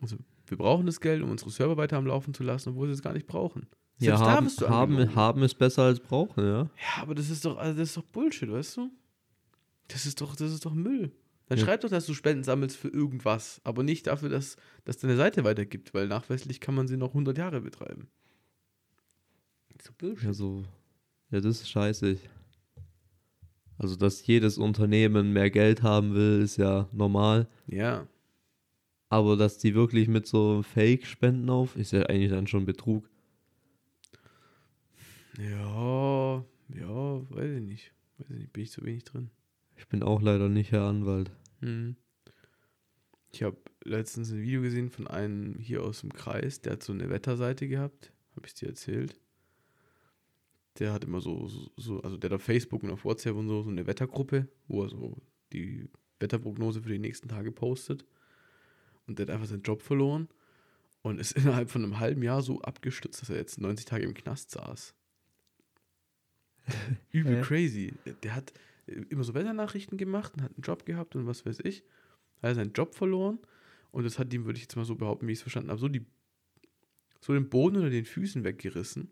also 0.02 0.18
wir 0.48 0.58
brauchen 0.58 0.88
das 0.88 1.00
Geld, 1.00 1.22
um 1.22 1.30
unsere 1.30 1.52
Server 1.52 1.78
weiter 1.78 1.98
am 1.98 2.08
Laufen 2.08 2.34
zu 2.34 2.42
lassen, 2.42 2.70
obwohl 2.70 2.88
sie 2.88 2.94
es 2.94 3.04
gar 3.04 3.14
nicht 3.14 3.28
brauchen. 3.28 3.68
Ja, 4.00 4.18
Selbst 4.18 4.62
da 4.62 4.70
haben, 4.70 4.74
haben, 4.74 4.92
angelogen. 4.94 5.16
haben 5.16 5.44
ist 5.44 5.60
besser 5.60 5.84
als 5.84 6.00
brauchen, 6.00 6.44
ja. 6.44 6.62
Ja, 6.64 7.02
aber 7.04 7.14
das 7.14 7.30
ist 7.30 7.46
doch, 7.46 7.58
also 7.58 7.78
das 7.80 7.90
ist 7.90 7.98
doch 7.98 8.04
Bullshit, 8.06 8.52
weißt 8.52 8.78
du? 8.78 8.90
Das 9.90 10.06
ist 10.06 10.22
doch, 10.22 10.36
das 10.36 10.54
ist 10.54 10.66
doch 10.66 10.74
Müll. 10.74 11.12
Dann 11.48 11.58
Ja. 11.58 11.66
schreib 11.66 11.82
doch, 11.82 11.90
dass 11.90 12.06
du 12.06 12.14
Spenden 12.14 12.44
sammelst 12.44 12.78
für 12.78 12.88
irgendwas, 12.90 13.60
aber 13.64 13.84
nicht 13.84 14.08
dafür, 14.08 14.30
dass, 14.30 14.56
dass 14.86 14.98
deine 14.98 15.18
Seite 15.18 15.44
weitergibt, 15.44 15.94
weil 15.94 16.08
nachweislich 16.08 16.60
kann 16.62 16.76
man 16.76 16.88
sie 16.88 16.96
noch 16.96 17.10
100 17.14 17.38
Jahre 17.38 17.60
betreiben. 17.62 18.08
Doch 19.86 19.94
Bullshit. 19.94 20.24
Ja, 20.26 20.34
so. 20.34 20.64
Ja, 21.32 21.42
das 21.42 21.62
ist 21.62 21.70
scheiße. 21.70 22.18
Also, 23.78 23.96
dass 23.96 24.26
jedes 24.28 24.58
Unternehmen 24.58 25.32
mehr 25.34 25.50
Geld 25.50 25.84
haben 25.84 26.14
will, 26.14 26.42
ist 26.42 26.58
ja 26.58 26.88
normal. 26.92 27.48
Ja. 27.68 28.06
Aber 29.08 29.38
dass 29.38 29.58
die 29.58 29.74
wirklich 29.74 30.08
mit 30.08 30.28
so 30.28 30.62
Fake-Spenden 30.62 31.50
auf, 31.50 31.76
ist 31.78 31.92
ja 31.94 32.04
eigentlich 32.04 32.30
dann 32.30 32.46
schon 32.46 32.66
Betrug. 32.66 33.10
Ja, 35.38 36.44
ja, 36.76 37.30
weiß 37.32 37.56
ich 37.58 37.62
nicht. 37.64 37.94
Weiß 38.18 38.30
ich 38.32 38.36
nicht, 38.38 38.54
bin 38.54 38.64
ich 38.64 38.72
zu 38.72 38.84
wenig 38.84 39.06
drin. 39.06 39.32
Ich 39.80 39.88
bin 39.88 40.04
auch 40.04 40.22
leider 40.22 40.50
nicht 40.50 40.74
Herr 40.74 40.84
Anwalt. 40.84 41.32
Hm. 41.62 41.96
Ich 43.32 43.44
habe 43.44 43.56
letztens 43.86 44.30
ein 44.30 44.42
Video 44.42 44.62
gesehen 44.62 44.90
von 44.90 45.08
einem 45.08 45.58
hier 45.58 45.84
aus 45.84 46.02
dem 46.02 46.12
Kreis, 46.12 46.60
der 46.60 46.74
hat 46.74 46.84
so 46.84 46.92
eine 46.92 47.10
Wetterseite 47.10 47.66
gehabt, 47.68 48.12
habe 48.36 48.46
ich 48.46 48.54
dir 48.54 48.68
erzählt. 48.68 49.18
Der 50.80 50.92
hat 50.92 51.06
immer 51.06 51.22
so, 51.22 51.48
so, 51.48 51.72
so, 51.78 52.02
also 52.02 52.18
der 52.18 52.30
hat 52.30 52.36
auf 52.36 52.44
Facebook 52.44 52.84
und 52.84 52.92
auf 52.92 53.06
WhatsApp 53.06 53.36
und 53.36 53.48
so, 53.48 53.64
so 53.64 53.70
eine 53.70 53.88
Wettergruppe, 53.88 54.50
wo 54.68 54.84
er 54.84 54.90
so 54.90 55.18
die 55.54 55.88
Wetterprognose 56.20 56.82
für 56.82 56.90
die 56.90 57.00
nächsten 57.00 57.30
Tage 57.30 57.54
postet. 57.54 58.06
Und 59.08 59.18
der 59.18 59.28
hat 59.28 59.34
einfach 59.34 59.48
seinen 59.48 59.64
Job 59.64 59.82
verloren 59.82 60.28
und 61.04 61.22
ist 61.22 61.32
innerhalb 61.38 61.70
von 61.72 61.86
einem 61.86 62.00
halben 62.00 62.22
Jahr 62.22 62.42
so 62.42 62.62
abgestürzt, 62.62 63.22
dass 63.22 63.30
er 63.30 63.38
jetzt 63.38 63.62
90 63.62 63.86
Tage 63.86 64.04
im 64.04 64.14
Knast 64.14 64.52
saß. 64.52 64.94
Übel 67.12 67.42
crazy. 67.44 67.94
Der 68.24 68.36
hat 68.36 68.52
immer 69.10 69.24
so 69.24 69.34
Wetternachrichten 69.34 69.98
gemacht 69.98 70.34
und 70.36 70.44
hat 70.44 70.52
einen 70.54 70.64
Job 70.64 70.86
gehabt 70.86 71.16
und 71.16 71.28
was 71.28 71.46
weiß 71.46 71.60
ich. 71.64 71.84
Hat 72.42 72.52
er 72.52 72.56
seinen 72.56 72.74
Job 72.74 72.96
verloren 72.96 73.40
und 73.92 74.04
das 74.04 74.20
hat 74.20 74.34
ihm, 74.34 74.46
würde 74.46 74.58
ich 74.58 74.64
jetzt 74.64 74.76
mal 74.76 74.86
so 74.86 74.96
behaupten, 74.96 75.28
wie 75.28 75.32
ich 75.32 75.40
es 75.40 75.44
verstanden 75.44 75.70
habe, 75.70 75.80
so, 75.80 75.88
die, 75.88 76.06
so 77.22 77.34
den 77.34 77.50
Boden 77.50 77.78
unter 77.78 77.90
den 77.90 78.06
Füßen 78.06 78.44
weggerissen, 78.44 79.12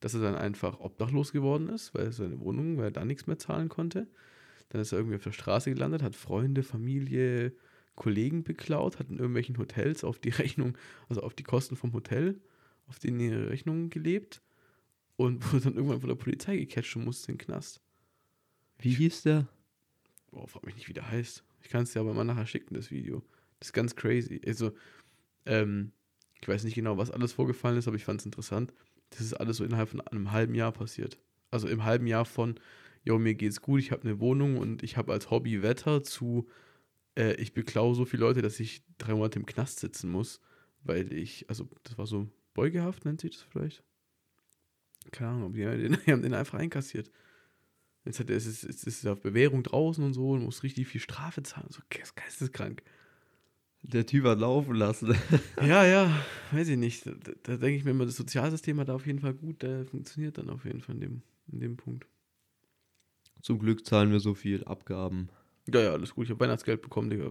dass 0.00 0.14
er 0.14 0.20
dann 0.20 0.36
einfach 0.36 0.80
obdachlos 0.80 1.32
geworden 1.32 1.68
ist, 1.68 1.94
weil 1.94 2.12
seine 2.12 2.40
Wohnung, 2.40 2.76
weil 2.76 2.86
er 2.86 2.90
da 2.90 3.04
nichts 3.04 3.26
mehr 3.26 3.38
zahlen 3.38 3.68
konnte. 3.68 4.06
Dann 4.68 4.80
ist 4.80 4.92
er 4.92 4.98
irgendwie 4.98 5.16
auf 5.16 5.24
der 5.24 5.32
Straße 5.32 5.70
gelandet, 5.72 6.02
hat 6.02 6.14
Freunde, 6.14 6.62
Familie, 6.62 7.52
Kollegen 7.94 8.44
beklaut, 8.44 8.98
hat 8.98 9.08
in 9.08 9.16
irgendwelchen 9.16 9.58
Hotels 9.58 10.04
auf 10.04 10.18
die 10.18 10.28
Rechnung, 10.28 10.76
also 11.08 11.22
auf 11.22 11.34
die 11.34 11.42
Kosten 11.42 11.76
vom 11.76 11.92
Hotel, 11.92 12.40
auf 12.86 12.98
denen 12.98 13.20
ihre 13.20 13.50
Rechnungen 13.50 13.90
gelebt 13.90 14.42
und 15.16 15.44
wurde 15.52 15.64
dann 15.64 15.74
irgendwann 15.74 16.00
von 16.00 16.08
der 16.08 16.16
Polizei 16.16 16.56
gecatcht 16.56 16.94
und 16.96 17.04
musste 17.04 17.32
in 17.32 17.38
den 17.38 17.46
Knast. 17.46 17.80
Wie 18.78 18.94
hieß 18.94 19.22
der? 19.22 19.48
Boah, 20.30 20.46
frag 20.46 20.64
mich 20.64 20.76
nicht, 20.76 20.88
wie 20.88 20.92
der 20.92 21.10
heißt. 21.10 21.42
Ich 21.62 21.68
kann 21.68 21.82
es 21.82 21.92
dir 21.92 22.00
aber 22.00 22.14
mal 22.14 22.24
nachher 22.24 22.46
schicken, 22.46 22.74
das 22.74 22.90
Video. 22.90 23.22
Das 23.58 23.68
ist 23.68 23.72
ganz 23.72 23.96
crazy. 23.96 24.40
Also, 24.46 24.72
ähm, 25.46 25.92
ich 26.40 26.46
weiß 26.46 26.64
nicht 26.64 26.74
genau, 26.74 26.96
was 26.96 27.10
alles 27.10 27.32
vorgefallen 27.32 27.78
ist, 27.78 27.88
aber 27.88 27.96
ich 27.96 28.04
fand 28.04 28.20
es 28.20 28.26
interessant. 28.26 28.72
Das 29.10 29.20
ist 29.20 29.34
alles 29.34 29.56
so 29.56 29.64
innerhalb 29.64 29.88
von 29.88 30.00
einem 30.00 30.30
halben 30.30 30.54
Jahr 30.54 30.72
passiert. 30.72 31.18
Also 31.50 31.66
im 31.66 31.84
halben 31.84 32.06
Jahr 32.06 32.24
von, 32.24 32.60
jo, 33.04 33.18
mir 33.18 33.34
geht's 33.34 33.60
gut, 33.62 33.80
ich 33.80 33.90
habe 33.90 34.02
eine 34.02 34.20
Wohnung 34.20 34.58
und 34.58 34.82
ich 34.82 34.96
habe 34.96 35.12
als 35.12 35.30
Hobby 35.30 35.62
Wetter 35.62 36.02
zu, 36.02 36.46
äh, 37.16 37.34
ich 37.34 37.54
beklau 37.54 37.94
so 37.94 38.04
viele 38.04 38.20
Leute, 38.20 38.42
dass 38.42 38.60
ich 38.60 38.82
drei 38.98 39.14
Monate 39.14 39.38
im 39.38 39.46
Knast 39.46 39.80
sitzen 39.80 40.10
muss, 40.10 40.40
weil 40.84 41.12
ich, 41.12 41.48
also 41.48 41.68
das 41.82 41.98
war 41.98 42.06
so 42.06 42.28
Beugehaft, 42.54 43.04
nennt 43.04 43.20
sich 43.20 43.32
das 43.32 43.42
vielleicht? 43.42 43.82
Keine 45.10 45.30
Ahnung, 45.30 45.52
die, 45.52 45.60
die 46.06 46.12
haben 46.12 46.22
den 46.22 46.34
einfach 46.34 46.58
einkassiert. 46.58 47.10
Jetzt 48.08 48.20
hat 48.20 48.30
er, 48.30 48.36
es 48.38 48.46
ist, 48.46 48.64
es 48.64 48.84
ist 48.84 49.06
auf 49.06 49.20
Bewährung 49.20 49.62
draußen 49.62 50.02
und 50.02 50.14
so 50.14 50.30
und 50.30 50.42
muss 50.42 50.62
richtig 50.62 50.88
viel 50.88 51.00
Strafe 51.02 51.42
zahlen. 51.42 51.66
So 51.68 51.80
ge- 51.90 52.02
geisteskrank. 52.16 52.82
Der 53.82 54.06
Typ 54.06 54.24
hat 54.24 54.38
laufen 54.40 54.74
lassen. 54.74 55.14
Ja, 55.60 55.84
ja, 55.84 56.10
weiß 56.52 56.68
ich 56.68 56.78
nicht. 56.78 57.04
Da, 57.04 57.12
da 57.42 57.56
denke 57.58 57.76
ich 57.76 57.84
mir 57.84 57.90
immer, 57.90 58.06
das 58.06 58.16
Sozialsystem 58.16 58.80
hat 58.80 58.88
da 58.88 58.94
auf 58.94 59.06
jeden 59.06 59.18
Fall 59.20 59.34
gut, 59.34 59.60
der 59.62 59.84
funktioniert 59.84 60.38
dann 60.38 60.48
auf 60.48 60.64
jeden 60.64 60.80
Fall 60.80 60.94
in 60.94 61.00
dem, 61.02 61.22
in 61.52 61.60
dem 61.60 61.76
Punkt. 61.76 62.06
Zum 63.42 63.58
Glück 63.58 63.84
zahlen 63.86 64.10
wir 64.10 64.20
so 64.20 64.32
viel 64.34 64.64
Abgaben. 64.64 65.28
Ja, 65.70 65.80
ja, 65.80 65.92
alles 65.92 66.14
gut. 66.14 66.24
Ich 66.24 66.30
habe 66.30 66.40
Weihnachtsgeld 66.40 66.80
bekommen, 66.80 67.10
Digga. 67.10 67.30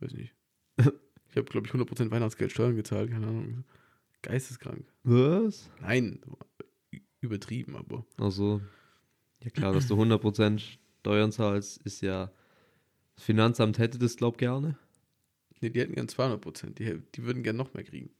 Weiß 0.00 0.14
nicht. 0.14 0.34
Ich 1.32 1.36
habe, 1.36 1.44
glaube 1.44 1.66
ich, 1.68 1.72
100% 1.72 2.10
Weihnachtsgeld 2.10 2.50
Steuern 2.50 2.74
gezahlt, 2.74 3.08
keine 3.12 3.28
Ahnung. 3.28 3.62
Geisteskrank. 4.22 4.84
Was? 5.04 5.70
Nein, 5.80 6.18
übertrieben, 7.20 7.76
aber. 7.76 8.04
Also, 8.16 8.60
ja 9.42 9.50
klar, 9.50 9.72
dass 9.72 9.88
du 9.88 9.94
100% 9.94 10.60
Steuern 11.00 11.32
zahlst, 11.32 11.78
ist 11.82 12.02
ja. 12.02 12.30
Das 13.16 13.24
Finanzamt 13.24 13.78
hätte 13.78 13.98
das, 13.98 14.16
glaub 14.16 14.38
gerne. 14.38 14.78
Nee, 15.60 15.70
die 15.70 15.80
hätten 15.80 15.94
gern 15.94 16.06
200%. 16.06 16.70
Die, 16.74 17.02
die 17.14 17.22
würden 17.24 17.42
gern 17.42 17.56
noch 17.56 17.74
mehr 17.74 17.84
kriegen. 17.84 18.10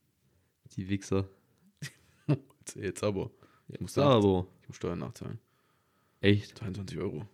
Die 0.76 0.88
Wichser. 0.88 1.28
Jetzt, 2.26 2.74
jetzt 2.76 3.02
aber. 3.02 3.30
Ich 3.68 3.80
muss, 3.80 3.94
Ja, 3.96 4.04
aber. 4.04 4.46
ich 4.62 4.68
muss 4.68 4.76
Steuern 4.76 4.98
nachzahlen. 4.98 5.38
Echt? 6.20 6.58
22 6.58 6.98
Euro. 6.98 7.26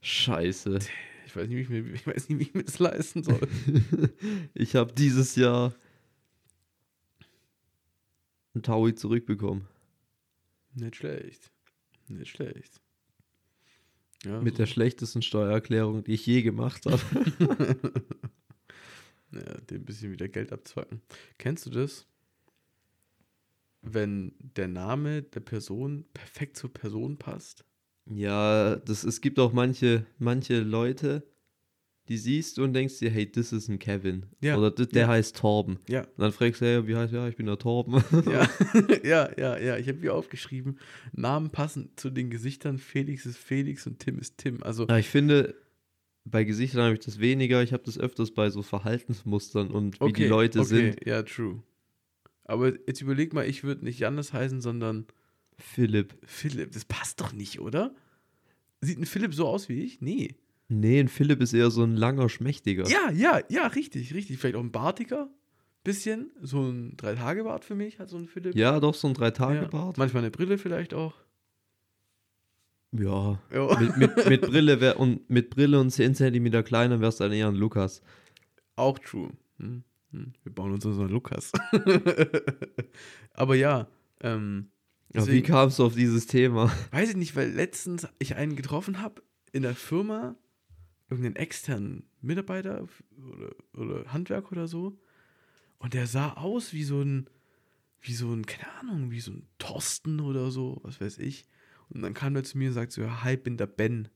Scheiße. 0.00 0.78
Ich 1.26 1.36
weiß 1.36 1.46
nicht, 1.48 1.56
wie 1.56 1.60
ich 1.60 1.68
mir, 1.68 1.92
ich 1.92 2.06
weiß 2.06 2.28
nicht, 2.28 2.38
wie 2.38 2.42
ich 2.44 2.54
mir 2.54 2.64
das 2.64 2.78
leisten 2.78 3.22
soll. 3.22 3.40
Ich 4.54 4.76
habe 4.76 4.92
dieses 4.92 5.36
Jahr 5.36 5.74
ein 8.54 8.62
Taui 8.62 8.94
zurückbekommen. 8.94 9.68
Nicht 10.74 10.96
schlecht. 10.96 11.50
Nicht 12.08 12.30
schlecht. 12.30 12.80
Ja, 14.24 14.40
Mit 14.40 14.58
der 14.58 14.66
schlechtesten 14.66 15.22
Steuererklärung, 15.22 16.04
die 16.04 16.12
ich 16.14 16.26
je 16.26 16.42
gemacht 16.42 16.84
habe. 16.86 17.00
Ja, 19.32 19.42
dem 19.60 19.82
ein 19.82 19.84
bisschen 19.84 20.12
wieder 20.12 20.28
Geld 20.28 20.52
abzwacken. 20.52 21.02
Kennst 21.38 21.66
du 21.66 21.70
das? 21.70 22.06
Wenn 23.82 24.34
der 24.38 24.68
Name 24.68 25.22
der 25.22 25.40
Person 25.40 26.04
perfekt 26.14 26.56
zur 26.56 26.72
Person 26.72 27.18
passt? 27.18 27.64
ja, 28.06 28.76
das, 28.76 29.04
es 29.04 29.20
gibt 29.20 29.38
auch 29.38 29.52
manche, 29.52 30.06
manche 30.18 30.60
Leute, 30.60 31.26
die 32.10 32.18
siehst 32.18 32.58
du 32.58 32.64
und 32.64 32.72
denkst 32.72 32.98
dir, 32.98 33.08
hey, 33.08 33.30
das 33.30 33.52
ist 33.52 33.68
ein 33.68 33.78
Kevin. 33.78 34.26
Ja, 34.40 34.58
Oder 34.58 34.72
der 34.72 35.02
ja. 35.02 35.06
heißt 35.06 35.36
Torben. 35.36 35.78
Ja. 35.88 36.00
Und 36.00 36.18
dann 36.18 36.32
fragst 36.32 36.60
du, 36.60 36.64
hey, 36.64 36.86
wie 36.88 36.96
heißt 36.96 37.12
ja, 37.12 37.28
ich 37.28 37.36
bin 37.36 37.46
der 37.46 37.56
Torben. 37.56 38.02
Ja, 38.28 38.50
ja, 39.04 39.30
ja, 39.38 39.56
ja. 39.56 39.76
Ich 39.76 39.86
habe 39.86 40.00
hier 40.00 40.12
aufgeschrieben, 40.12 40.80
Namen 41.12 41.50
passen 41.50 41.90
zu 41.94 42.10
den 42.10 42.28
Gesichtern. 42.28 42.78
Felix 42.78 43.26
ist 43.26 43.38
Felix 43.38 43.86
und 43.86 44.00
Tim 44.00 44.18
ist 44.18 44.38
Tim. 44.38 44.60
Also, 44.64 44.88
Ja, 44.88 44.98
ich 44.98 45.08
finde, 45.08 45.54
bei 46.24 46.42
Gesichtern 46.42 46.82
habe 46.82 46.94
ich 46.94 47.00
das 47.00 47.20
weniger. 47.20 47.62
Ich 47.62 47.72
habe 47.72 47.84
das 47.84 47.96
öfters 47.96 48.32
bei 48.32 48.50
so 48.50 48.62
Verhaltensmustern 48.62 49.70
und 49.70 50.00
wie 50.00 50.04
okay, 50.04 50.24
die 50.24 50.28
Leute 50.28 50.58
okay, 50.60 50.68
sind. 50.68 51.06
Ja, 51.06 51.22
true. 51.22 51.62
Aber 52.42 52.72
jetzt 52.88 53.00
überleg 53.00 53.32
mal, 53.34 53.48
ich 53.48 53.62
würde 53.62 53.84
nicht 53.84 54.00
Jannis 54.00 54.32
heißen, 54.32 54.60
sondern 54.60 55.06
Philipp. 55.58 56.16
Philipp. 56.26 56.72
Das 56.72 56.84
passt 56.84 57.20
doch 57.20 57.32
nicht, 57.32 57.60
oder? 57.60 57.94
Sieht 58.80 58.98
ein 58.98 59.06
Philipp 59.06 59.32
so 59.32 59.46
aus 59.46 59.68
wie 59.68 59.80
ich? 59.84 60.00
Nee. 60.00 60.34
Nee, 60.72 61.00
ein 61.00 61.08
Philipp 61.08 61.40
ist 61.42 61.52
eher 61.52 61.70
so 61.70 61.82
ein 61.82 61.96
langer, 61.96 62.28
schmächtiger. 62.28 62.88
Ja, 62.88 63.10
ja, 63.10 63.40
ja, 63.48 63.66
richtig, 63.66 64.14
richtig. 64.14 64.38
Vielleicht 64.38 64.56
auch 64.56 64.60
ein 64.62 64.70
Bartiger. 64.72 65.28
Bisschen. 65.82 66.30
So 66.42 66.62
ein 66.62 66.96
Drei-Tage-Bart 66.96 67.64
für 67.64 67.74
mich 67.74 67.98
hat 67.98 68.08
so 68.10 68.16
ein 68.18 68.26
Philipp. 68.28 68.54
Ja, 68.54 68.78
doch, 68.80 68.94
so 68.94 69.08
ein 69.08 69.14
Ja. 69.14 69.18
Drei-Tage-Bart. 69.18 69.98
Manchmal 69.98 70.22
eine 70.22 70.30
Brille 70.30 70.58
vielleicht 70.58 70.94
auch. 70.94 71.14
Ja. 72.92 73.40
Ja. 73.52 73.78
Mit, 73.80 73.96
mit, 73.96 74.28
mit, 74.28 74.40
Brille 74.42 74.80
wär, 74.80 74.98
und, 75.00 75.28
mit 75.30 75.50
Brille 75.50 75.80
und 75.80 75.90
10 75.90 76.14
cm 76.14 76.62
kleiner 76.64 77.00
wär's 77.00 77.16
dann 77.16 77.32
eher 77.32 77.48
ein 77.48 77.54
Lukas. 77.54 78.02
Auch 78.76 78.98
true. 78.98 79.30
Hm, 79.58 79.82
hm. 80.12 80.32
Wir 80.42 80.52
bauen 80.52 80.72
uns 80.72 80.84
unseren 80.84 81.08
Lukas. 81.08 81.50
Aber 83.32 83.54
ja, 83.54 83.88
ähm, 84.22 84.70
Aber 85.14 85.22
wie 85.26 85.26
deswegen- 85.30 85.46
kamst 85.46 85.78
du 85.78 85.84
auf 85.84 85.94
dieses 85.94 86.26
Thema? 86.26 86.70
weiß 86.92 87.10
ich 87.10 87.16
nicht, 87.16 87.36
weil 87.36 87.50
letztens 87.50 88.06
ich 88.18 88.36
einen 88.36 88.56
getroffen 88.56 89.00
habe 89.00 89.22
in 89.52 89.62
der 89.62 89.74
Firma, 89.74 90.36
irgendeinen 91.10 91.36
externen 91.36 92.04
Mitarbeiter 92.20 92.86
oder, 93.32 93.50
oder 93.74 94.12
Handwerk 94.12 94.52
oder 94.52 94.68
so. 94.68 94.98
Und 95.78 95.94
der 95.94 96.06
sah 96.06 96.34
aus 96.34 96.72
wie 96.72 96.84
so 96.84 97.00
ein, 97.02 97.28
wie 98.00 98.14
so 98.14 98.32
ein, 98.32 98.46
keine 98.46 98.72
Ahnung, 98.80 99.10
wie 99.10 99.20
so 99.20 99.32
ein 99.32 99.48
Thorsten 99.58 100.20
oder 100.20 100.50
so, 100.50 100.80
was 100.82 101.00
weiß 101.00 101.18
ich. 101.18 101.46
Und 101.88 102.02
dann 102.02 102.14
kam 102.14 102.36
er 102.36 102.44
zu 102.44 102.58
mir 102.58 102.68
und 102.68 102.74
sagt 102.74 102.92
so, 102.92 103.02
ja, 103.02 103.24
hi, 103.24 103.36
bin 103.36 103.56
der 103.56 103.66
Ben. 103.66 104.08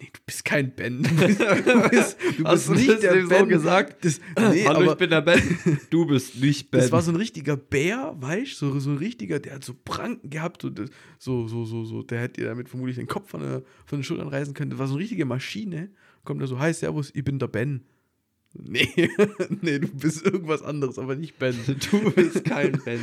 Nee, 0.00 0.08
du 0.12 0.20
bist 0.26 0.44
kein 0.44 0.74
Ben. 0.74 1.02
Du 1.08 1.16
bist, 1.16 1.40
du 1.40 1.88
bist, 1.90 2.16
du 2.38 2.44
Hast 2.44 2.68
bist 2.68 2.86
nicht 2.88 3.02
der 3.02 3.14
dem 3.14 3.22
so 3.24 3.28
Ben. 3.28 3.48
gesagt? 3.48 4.04
Das, 4.04 4.20
nee, 4.50 4.64
Hallo, 4.66 4.80
aber 4.82 4.92
ich 4.92 4.98
bin 4.98 5.10
der 5.10 5.20
Ben. 5.20 5.58
Du 5.90 6.06
bist 6.06 6.36
nicht 6.40 6.70
Ben. 6.70 6.80
das 6.80 6.90
war 6.92 7.00
so 7.02 7.12
ein 7.12 7.16
richtiger 7.16 7.56
Bär, 7.56 8.14
weißt 8.18 8.60
du? 8.62 8.72
So, 8.72 8.80
so 8.80 8.90
ein 8.90 8.96
richtiger, 8.98 9.38
der 9.38 9.54
hat 9.54 9.64
so 9.64 9.74
Pranken 9.84 10.30
gehabt 10.30 10.64
und 10.64 10.78
das- 10.78 10.90
so, 11.18 11.46
so, 11.48 11.64
so, 11.64 11.84
so. 11.84 12.02
Der 12.02 12.20
hätte 12.22 12.40
dir 12.40 12.48
damit 12.48 12.68
vermutlich 12.68 12.96
den 12.96 13.06
Kopf 13.06 13.30
von, 13.30 13.40
der, 13.40 13.62
von 13.86 13.98
den 13.98 14.02
Schultern 14.04 14.28
reißen 14.28 14.52
können. 14.54 14.70
Das 14.70 14.78
war 14.80 14.86
so 14.88 14.94
eine 14.94 15.02
richtige 15.02 15.24
Maschine. 15.24 15.90
Kommt 16.24 16.40
er 16.40 16.46
so, 16.48 16.58
hi, 16.58 16.72
servus, 16.72 17.10
ich 17.14 17.22
bin 17.24 17.38
der 17.38 17.48
Ben. 17.48 17.84
Nee, 18.56 18.88
nee, 19.62 19.78
du 19.80 19.88
bist 19.88 20.24
irgendwas 20.24 20.62
anderes, 20.62 20.98
aber 20.98 21.14
nicht 21.16 21.38
Ben. 21.38 21.54
du 21.90 22.10
bist 22.12 22.44
kein 22.44 22.80
Ben. 22.84 23.00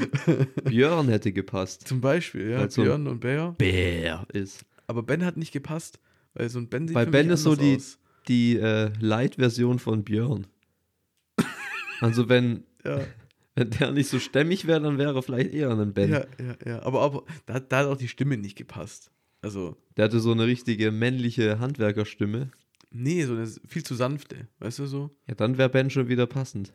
Björn 0.63 1.07
hätte 1.09 1.31
gepasst. 1.31 1.88
Zum 1.88 2.01
Beispiel, 2.01 2.50
ja, 2.51 2.69
so 2.69 2.81
ein- 2.81 2.85
Björn 2.85 3.07
und 3.07 3.19
Bär. 3.19 3.53
Bär 3.57 4.25
ist. 4.33 4.65
Aber 4.88 5.03
Ben 5.03 5.23
hat 5.25 5.38
nicht 5.38 5.51
gepasst, 5.51 6.00
weil 6.33 6.50
so 6.50 6.59
ein 6.59 6.67
Ben 6.69 6.88
sieht 6.88 6.95
Weil 6.95 7.07
Ben 7.07 7.29
ist 7.29 7.43
so 7.43 7.55
die- 7.55 7.75
aus. 7.75 7.97
Die 8.27 8.55
äh, 8.57 8.91
Light-Version 9.00 9.79
von 9.79 10.03
Björn. 10.03 10.45
Also 12.01 12.29
wenn, 12.29 12.63
Ja, 12.85 13.01
wenn 13.55 13.69
der 13.71 13.91
nicht 13.91 14.09
so 14.09 14.19
stämmig 14.19 14.65
wäre, 14.67 14.81
dann 14.81 14.97
wäre 14.97 15.15
er 15.15 15.23
vielleicht 15.23 15.53
eher 15.53 15.71
ein 15.71 15.93
Ben. 15.93 16.11
ja, 16.11 16.25
ja, 16.39 16.55
ja. 16.65 16.81
Aber, 16.83 17.01
aber 17.01 17.23
da, 17.45 17.59
da 17.59 17.77
hat 17.79 17.85
auch 17.88 17.97
die 17.97 18.07
Stimme 18.07 18.38
nicht 18.38 18.55
gepasst. 18.57 19.11
Also, 19.41 19.75
Der 19.97 20.05
hatte 20.05 20.19
so 20.19 20.31
eine 20.31 20.45
richtige 20.45 20.91
männliche 20.91 21.59
Handwerkerstimme. 21.59 22.51
nee, 22.91 23.23
so 23.25 23.33
eine 23.33 23.47
viel 23.67 23.83
zu 23.83 23.95
sanfte, 23.95 24.47
weißt 24.59 24.79
du 24.79 24.85
so? 24.85 25.09
Ja, 25.27 25.33
dann 25.35 25.57
wäre 25.57 25.69
Ben 25.69 25.89
schon 25.89 26.07
wieder 26.07 26.27
passend. 26.27 26.71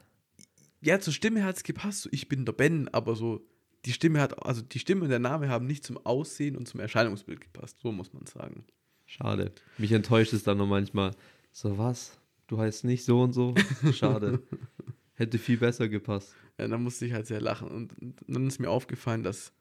ja, 0.81 0.99
zur 0.99 1.13
Stimme 1.13 1.45
hat 1.45 1.57
es 1.57 1.63
gepasst. 1.63 2.03
So, 2.03 2.09
ich 2.13 2.29
bin 2.29 2.45
der 2.45 2.53
Ben, 2.55 2.89
aber 2.89 3.15
so, 3.15 3.41
die 3.85 3.93
Stimme 3.93 4.21
hat, 4.21 4.45
also 4.45 4.63
die 4.63 4.81
Stimme 4.81 5.03
und 5.05 5.11
der 5.11 5.21
Name 5.21 5.49
haben 5.49 5.67
nicht 5.67 5.85
zum 5.85 5.97
Aussehen 6.05 6.57
und 6.57 6.67
zum 6.67 6.81
Erscheinungsbild 6.81 7.41
gepasst. 7.41 7.79
So 7.81 7.93
muss 7.93 8.13
man 8.13 8.27
sagen. 8.27 8.65
Schade. 9.07 9.53
Mich 9.79 9.93
enttäuscht 9.93 10.33
es 10.33 10.43
dann 10.43 10.59
noch 10.59 10.67
manchmal. 10.67 11.13
So, 11.53 11.79
was? 11.79 12.19
Du 12.49 12.59
heißt 12.59 12.85
nicht 12.85 13.05
so 13.05 13.23
und 13.23 13.33
so? 13.33 13.55
Schade. 13.93 14.43
Hätte 15.15 15.39
viel 15.39 15.57
besser 15.57 15.89
gepasst. 15.89 16.35
Ja, 16.59 16.69
da 16.69 16.77
musste 16.79 17.07
ich 17.07 17.13
halt 17.13 17.27
sehr 17.27 17.41
lachen. 17.41 17.69
Und, 17.69 17.99
und 18.01 18.17
dann 18.27 18.47
ist 18.47 18.59
mir 18.59 18.71
aufgefallen, 18.71 19.23
dass 19.23 19.53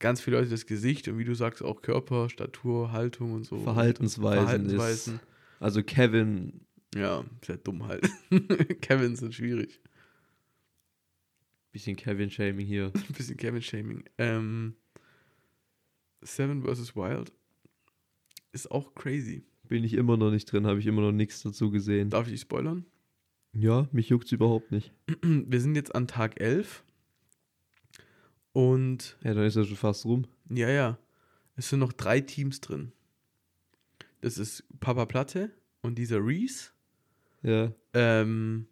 ganz 0.00 0.20
viele 0.20 0.38
Leute 0.38 0.50
das 0.50 0.66
Gesicht 0.66 1.06
und 1.08 1.18
wie 1.18 1.24
du 1.24 1.34
sagst, 1.34 1.62
auch 1.62 1.82
Körper, 1.82 2.28
Statur, 2.28 2.90
Haltung 2.92 3.32
und 3.34 3.44
so. 3.44 3.58
Verhaltensweisen, 3.58 4.42
Verhaltensweisen. 4.44 5.14
ist. 5.16 5.22
Also 5.60 5.82
Kevin, 5.82 6.60
Ja, 6.94 7.24
sehr 7.44 7.58
dumm 7.58 7.86
halt. 7.86 8.08
Kevin 8.80 9.14
sind 9.14 9.34
schwierig. 9.34 9.80
bisschen 11.72 11.96
Kevin-Shaming 11.96 12.66
hier. 12.66 12.90
Ein 12.94 13.02
bisschen 13.16 13.36
Kevin-Shaming. 13.36 14.04
Ähm, 14.18 14.74
Seven 16.22 16.62
vs. 16.64 16.96
Wild 16.96 17.32
ist 18.52 18.70
auch 18.70 18.94
crazy. 18.94 19.44
Bin 19.68 19.84
ich 19.84 19.94
immer 19.94 20.16
noch 20.16 20.30
nicht 20.30 20.46
drin, 20.50 20.66
habe 20.66 20.80
ich 20.80 20.86
immer 20.86 21.02
noch 21.02 21.12
nichts 21.12 21.42
dazu 21.42 21.70
gesehen. 21.70 22.10
Darf 22.10 22.28
ich 22.28 22.40
spoilern? 22.40 22.84
Ja, 23.52 23.88
mich 23.92 24.08
juckt's 24.08 24.32
überhaupt 24.32 24.70
nicht. 24.72 24.92
Wir 25.22 25.60
sind 25.60 25.74
jetzt 25.76 25.94
an 25.94 26.06
Tag 26.08 26.40
11 26.40 26.84
und 28.52 29.16
Ja, 29.22 29.34
dann 29.34 29.44
ist 29.44 29.56
er 29.56 29.64
schon 29.64 29.76
fast 29.76 30.04
rum. 30.04 30.26
ja, 30.48 30.68
ja, 30.70 30.98
es 31.56 31.68
sind 31.68 31.80
noch 31.80 31.92
drei 31.92 32.20
Teams 32.20 32.60
drin. 32.60 32.92
Das 34.20 34.38
ist 34.38 34.64
Papa 34.80 35.06
Platte 35.06 35.50
und 35.82 35.96
dieser 35.98 36.24
Reese 36.24 36.70
Ja. 37.42 37.72
Ähm, 37.94 38.66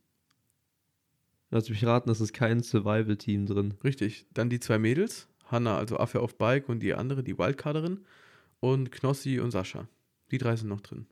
Lass 1.50 1.70
mich 1.70 1.82
raten, 1.86 2.10
es 2.10 2.20
ist 2.20 2.34
kein 2.34 2.62
Survival-Team 2.62 3.46
drin. 3.46 3.74
richtig. 3.82 4.26
Dann 4.34 4.50
die 4.50 4.60
zwei 4.60 4.78
Mädels. 4.78 5.28
Hanna, 5.46 5.78
also 5.78 5.96
Affe 5.98 6.20
auf 6.20 6.36
Bike 6.36 6.68
und 6.68 6.80
die 6.80 6.92
andere, 6.92 7.24
die 7.24 7.38
Wildcarderin. 7.38 8.04
Und 8.60 8.90
Knossi 8.92 9.38
und 9.40 9.50
Sascha. 9.50 9.88
Die 10.30 10.38
drei 10.38 10.56
sind 10.56 10.68
noch 10.68 10.80
drin. 10.80 11.06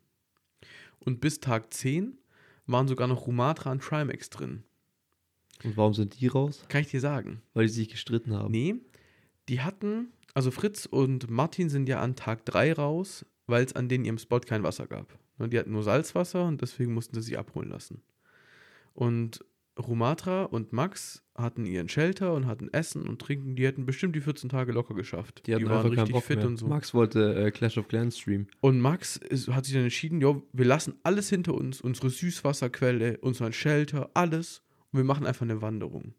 Und 0.98 1.20
bis 1.20 1.40
Tag 1.40 1.72
10 1.72 2.18
waren 2.66 2.88
sogar 2.88 3.06
noch 3.06 3.26
Rumatra 3.26 3.72
und 3.72 3.82
Trimax 3.82 4.30
drin. 4.30 4.64
Und 5.64 5.76
warum 5.76 5.94
sind 5.94 6.20
die 6.20 6.26
raus? 6.26 6.64
Kann 6.68 6.82
ich 6.82 6.90
dir 6.90 7.00
sagen. 7.00 7.42
Weil 7.54 7.66
die 7.66 7.72
sich 7.72 7.88
gestritten 7.88 8.34
haben. 8.34 8.50
Nee, 8.50 8.76
die 9.48 9.60
hatten, 9.60 10.12
also 10.34 10.50
Fritz 10.50 10.86
und 10.86 11.30
Martin 11.30 11.70
sind 11.70 11.88
ja 11.88 12.00
an 12.00 12.16
Tag 12.16 12.44
3 12.44 12.74
raus, 12.74 13.24
weil 13.46 13.64
es 13.64 13.74
an 13.74 13.88
denen 13.88 14.04
ihrem 14.04 14.18
Spot 14.18 14.40
kein 14.40 14.62
Wasser 14.62 14.86
gab. 14.86 15.18
Ne, 15.38 15.48
Die 15.48 15.58
hatten 15.58 15.72
nur 15.72 15.82
Salzwasser 15.82 16.44
und 16.44 16.60
deswegen 16.60 16.92
mussten 16.92 17.14
sie 17.14 17.22
sich 17.22 17.38
abholen 17.38 17.70
lassen. 17.70 18.02
Und 18.92 19.44
Rumatra 19.78 20.44
und 20.44 20.72
Max 20.72 21.22
hatten 21.34 21.66
ihren 21.66 21.88
Shelter 21.88 22.32
und 22.32 22.46
hatten 22.46 22.72
Essen 22.72 23.06
und 23.06 23.20
Trinken. 23.20 23.56
Die 23.56 23.66
hätten 23.66 23.84
bestimmt 23.84 24.16
die 24.16 24.20
14 24.20 24.48
Tage 24.48 24.72
locker 24.72 24.94
geschafft. 24.94 25.42
Die 25.46 25.54
hatten 25.54 25.68
einfach 25.68 25.94
keinen 25.94 26.10
Bock 26.10 26.28
mehr. 26.28 26.46
und 26.46 26.56
so. 26.56 26.66
Max 26.66 26.94
wollte 26.94 27.34
äh, 27.34 27.50
Clash 27.50 27.76
of 27.76 27.88
Clans 27.88 28.18
streamen. 28.18 28.48
Und 28.60 28.80
Max 28.80 29.16
ist, 29.16 29.48
hat 29.48 29.66
sich 29.66 29.74
dann 29.74 29.84
entschieden, 29.84 30.20
jo, 30.20 30.42
wir 30.52 30.64
lassen 30.64 30.94
alles 31.02 31.28
hinter 31.28 31.54
uns, 31.54 31.80
unsere 31.80 32.08
Süßwasserquelle, 32.08 33.18
unseren 33.18 33.52
Shelter, 33.52 34.10
alles. 34.14 34.62
Und 34.92 35.00
wir 35.00 35.04
machen 35.04 35.26
einfach 35.26 35.42
eine 35.42 35.60
Wanderung. 35.60 36.14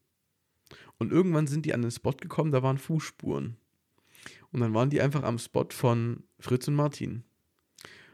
Und 1.00 1.12
irgendwann 1.12 1.48
sind 1.48 1.66
die 1.66 1.74
an 1.74 1.82
den 1.82 1.92
Spot 1.92 2.12
gekommen, 2.12 2.52
da 2.52 2.62
waren 2.62 2.78
Fußspuren. 2.78 3.58
Und 4.52 4.60
dann 4.60 4.74
waren 4.74 4.90
die 4.90 5.02
einfach 5.02 5.24
am 5.24 5.40
Spot 5.40 5.68
von 5.72 6.24
Fritz 6.40 6.68
und 6.68 6.76
Martin. 6.76 7.24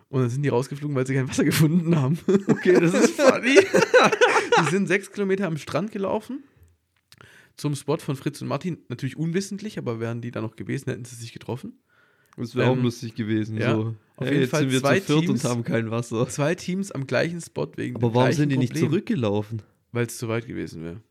Und 0.10 0.22
dann 0.22 0.30
sind 0.30 0.44
die 0.44 0.50
rausgeflogen, 0.50 0.96
weil 0.96 1.08
sie 1.08 1.16
kein 1.16 1.28
Wasser 1.28 1.44
gefunden 1.44 1.96
haben. 1.96 2.20
Okay, 2.48 2.80
das 2.80 2.94
ist 2.94 3.20
funny. 3.20 3.58
die 4.66 4.70
sind 4.72 4.88
sechs 4.88 5.12
Kilometer 5.12 5.48
am 5.48 5.58
Strand 5.58 5.92
gelaufen. 5.92 6.44
Zum 7.56 7.76
Spot 7.76 7.98
von 7.98 8.16
Fritz 8.16 8.42
und 8.42 8.48
Martin. 8.48 8.80
Natürlich 8.90 9.16
unwissentlich, 9.18 9.78
aber 9.78 10.00
wären 10.00 10.22
die 10.22 10.32
da 10.32 10.42
noch 10.42 10.56
gewesen, 10.56 10.90
hätten 10.90 11.06
sie 11.06 11.16
sich 11.16 11.34
getroffen. 11.34 11.80
Das 12.36 12.56
wäre 12.56 12.70
auch 12.70 12.76
Ähm, 12.76 12.82
lustig 12.82 13.14
gewesen. 13.14 13.58
ja, 13.58 13.76
so. 13.76 13.96
auf 14.16 14.26
hey, 14.26 14.30
jeden 14.30 14.42
jetzt 14.42 14.50
Fall 14.50 14.62
sind 14.62 14.72
wir 14.72 14.80
zwei 14.80 15.00
zu 15.00 15.14
viert 15.20 15.26
Teams. 15.28 15.44
und 15.46 15.50
haben 15.52 15.64
kein 15.64 15.92
Wasser. 15.92 16.28
Zwei 16.30 16.56
Teams 16.56 16.92
am 16.92 17.06
gleichen 17.06 17.40
Spot 17.42 17.70
wegen 17.76 17.96
Aber 17.96 18.14
warum 18.16 18.32
sind 18.32 18.50
die 18.50 18.58
nicht 18.58 18.72
Problem. 18.74 18.90
zurückgelaufen? 18.90 19.62
Weil 19.92 20.08
es 20.08 20.18
zu 20.18 20.28
weit 20.30 20.48
gewesen 20.48 20.84
wäre. 20.84 21.02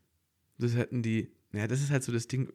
Das 0.59 0.75
hätten 0.77 1.03
die. 1.03 1.29
Ja, 1.53 1.69
das 1.69 1.81
ist 1.81 1.91
halt 1.93 2.03
so 2.03 2.11
das 2.11 2.27
Ding. 2.27 2.49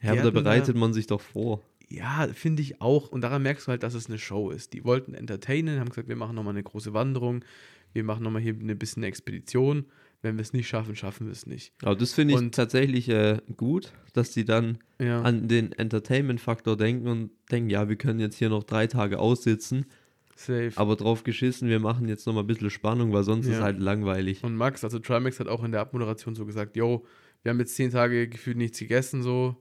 Ja, 0.00 0.10
aber 0.12 0.16
da 0.20 0.26
hatten 0.26 0.34
da- 0.34 0.40
bereitet 0.42 0.76
man 0.76 0.92
sich 0.92 1.08
doch 1.08 1.20
vor. 1.20 1.60
Ja, 1.88 2.28
finde 2.34 2.62
ich 2.62 2.80
auch. 2.80 3.08
Und 3.08 3.22
daran 3.22 3.42
merkst 3.42 3.66
du 3.66 3.70
halt, 3.70 3.82
dass 3.82 3.94
es 3.94 4.06
eine 4.06 4.18
Show 4.18 4.50
ist. 4.50 4.72
Die 4.72 4.84
wollten 4.84 5.14
entertainen, 5.14 5.80
haben 5.80 5.88
gesagt, 5.88 6.08
wir 6.08 6.16
machen 6.16 6.34
nochmal 6.36 6.54
eine 6.54 6.62
große 6.62 6.92
Wanderung. 6.94 7.44
Wir 7.92 8.04
machen 8.04 8.22
nochmal 8.24 8.42
hier 8.42 8.54
eine 8.54 8.76
bisschen 8.76 9.02
Expedition. 9.02 9.86
Wenn 10.22 10.36
wir 10.36 10.42
es 10.42 10.52
nicht 10.52 10.66
schaffen, 10.66 10.96
schaffen 10.96 11.26
wir 11.26 11.32
es 11.32 11.46
nicht. 11.46 11.72
Aber 11.82 11.94
das 11.94 12.12
finde 12.14 12.34
ich 12.34 12.40
Und- 12.40 12.54
tatsächlich 12.54 13.08
äh, 13.08 13.38
gut, 13.56 13.92
dass 14.14 14.32
die 14.32 14.44
dann 14.44 14.78
Ja. 15.00 15.22
an 15.22 15.46
den 15.46 15.72
Entertainment-Faktor 15.72 16.76
denken 16.76 17.06
und 17.06 17.30
denken, 17.50 17.70
ja, 17.70 17.88
wir 17.88 17.96
können 17.96 18.18
jetzt 18.18 18.36
hier 18.36 18.48
noch 18.48 18.64
drei 18.64 18.86
Tage 18.86 19.18
aussitzen, 19.18 19.86
safe. 20.34 20.72
aber 20.76 20.96
drauf 20.96 21.22
geschissen, 21.22 21.68
wir 21.68 21.80
machen 21.80 22.08
jetzt 22.08 22.26
noch 22.26 22.32
mal 22.34 22.40
ein 22.40 22.46
bisschen 22.46 22.70
Spannung, 22.70 23.12
weil 23.12 23.24
sonst 23.24 23.46
ist 23.46 23.58
Ja. 23.58 23.62
halt 23.62 23.78
langweilig. 23.78 24.42
Und 24.42 24.56
Max, 24.56 24.82
also 24.84 24.98
Trimax 24.98 25.38
hat 25.38 25.48
auch 25.48 25.62
in 25.62 25.70
der 25.72 25.80
Abmoderation 25.82 26.34
so 26.34 26.44
gesagt, 26.46 26.76
yo, 26.76 27.04
wir 27.42 27.50
haben 27.50 27.60
jetzt 27.60 27.76
zehn 27.76 27.90
Tage 27.90 28.26
gefühlt 28.28 28.56
nichts 28.56 28.78
gegessen, 28.78 29.22
so. 29.22 29.56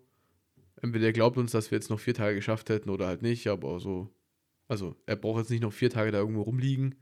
Entweder 0.82 1.06
er 1.08 1.14
glaubt 1.14 1.38
uns, 1.38 1.52
dass 1.52 1.70
wir 1.70 1.78
jetzt 1.78 1.90
noch 1.90 2.00
vier 2.00 2.14
Tage 2.14 2.36
geschafft 2.36 2.70
hätten 2.70 2.90
oder 2.90 3.08
halt 3.08 3.22
nicht, 3.22 3.48
aber 3.48 3.80
so. 3.80 4.10
Also, 4.68 4.96
er 5.06 5.16
braucht 5.16 5.40
jetzt 5.40 5.50
nicht 5.52 5.62
noch 5.62 5.74
vier 5.74 5.90
Tage 5.90 6.12
da 6.12 6.18
irgendwo 6.20 6.42
rumliegen. 6.42 6.96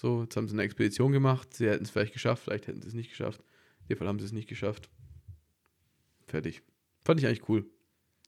So, 0.00 0.22
jetzt 0.22 0.34
haben 0.34 0.48
sie 0.48 0.54
eine 0.54 0.62
Expedition 0.62 1.12
gemacht. 1.12 1.52
Sie 1.52 1.68
hätten 1.68 1.84
es 1.84 1.90
vielleicht 1.90 2.14
geschafft, 2.14 2.44
vielleicht 2.44 2.66
hätten 2.66 2.80
sie 2.80 2.88
es 2.88 2.94
nicht 2.94 3.10
geschafft. 3.10 3.44
In 3.82 3.88
dem 3.88 3.98
Fall 3.98 4.08
haben 4.08 4.18
sie 4.18 4.24
es 4.24 4.32
nicht 4.32 4.48
geschafft. 4.48 4.88
Fertig. 6.26 6.62
Fand 7.04 7.20
ich 7.20 7.26
eigentlich 7.26 7.46
cool. 7.50 7.66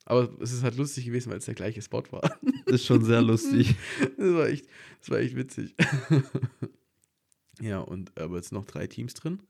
Aber 0.04 0.30
es 0.42 0.52
ist 0.52 0.64
halt 0.64 0.76
lustig 0.76 1.06
gewesen, 1.06 1.30
weil 1.30 1.38
es 1.38 1.46
der 1.46 1.54
gleiche 1.54 1.80
Spot 1.80 2.02
war. 2.10 2.20
Das 2.66 2.74
ist 2.74 2.84
schon 2.84 3.02
sehr 3.02 3.22
lustig. 3.22 3.74
Das 4.18 4.34
war 4.34 4.48
echt, 4.48 4.66
das 5.00 5.08
war 5.08 5.18
echt 5.20 5.34
witzig. 5.34 5.74
ja, 7.62 7.78
und 7.78 8.20
aber 8.20 8.36
jetzt 8.36 8.52
noch 8.52 8.66
drei 8.66 8.86
Teams 8.86 9.14
drin. 9.14 9.40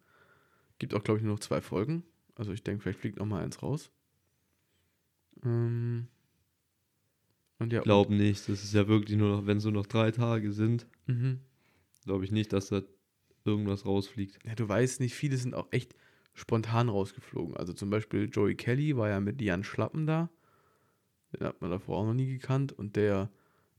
Gibt 0.78 0.94
auch, 0.94 1.02
glaube 1.02 1.18
ich, 1.18 1.24
nur 1.24 1.34
noch 1.34 1.40
zwei 1.40 1.60
Folgen. 1.60 2.04
Also 2.36 2.52
ich 2.52 2.62
denke, 2.62 2.84
vielleicht 2.84 3.00
fliegt 3.00 3.18
noch 3.18 3.26
mal 3.26 3.42
eins 3.42 3.64
raus. 3.64 3.90
Ähm, 5.44 6.06
und 7.58 7.72
ja, 7.72 7.80
Glaub 7.80 8.10
nicht, 8.10 8.48
das 8.48 8.62
ist 8.62 8.74
ja 8.74 8.86
wirklich 8.86 9.18
nur 9.18 9.38
noch, 9.38 9.46
wenn 9.46 9.56
es 9.56 9.64
nur 9.64 9.72
noch 9.72 9.86
drei 9.86 10.12
Tage 10.12 10.52
sind, 10.52 10.86
mhm. 11.08 11.40
Glaube 12.04 12.24
ich 12.24 12.32
nicht, 12.32 12.52
dass 12.52 12.68
da 12.68 12.82
irgendwas 13.44 13.86
rausfliegt. 13.86 14.38
ja, 14.44 14.54
du 14.54 14.68
weißt 14.68 15.00
nicht, 15.00 15.14
viele 15.14 15.36
sind 15.36 15.54
auch 15.54 15.68
echt 15.70 15.94
spontan 16.34 16.88
rausgeflogen. 16.88 17.56
Also 17.56 17.72
zum 17.72 17.90
Beispiel 17.90 18.28
Joey 18.30 18.54
Kelly 18.54 18.96
war 18.96 19.08
ja 19.08 19.20
mit 19.20 19.40
Jan 19.40 19.64
Schlappen 19.64 20.06
da. 20.06 20.30
Den 21.32 21.46
hat 21.46 21.60
man 21.60 21.70
davor 21.70 21.98
auch 21.98 22.06
noch 22.06 22.14
nie 22.14 22.26
gekannt. 22.26 22.72
Und 22.72 22.96
der, 22.96 23.30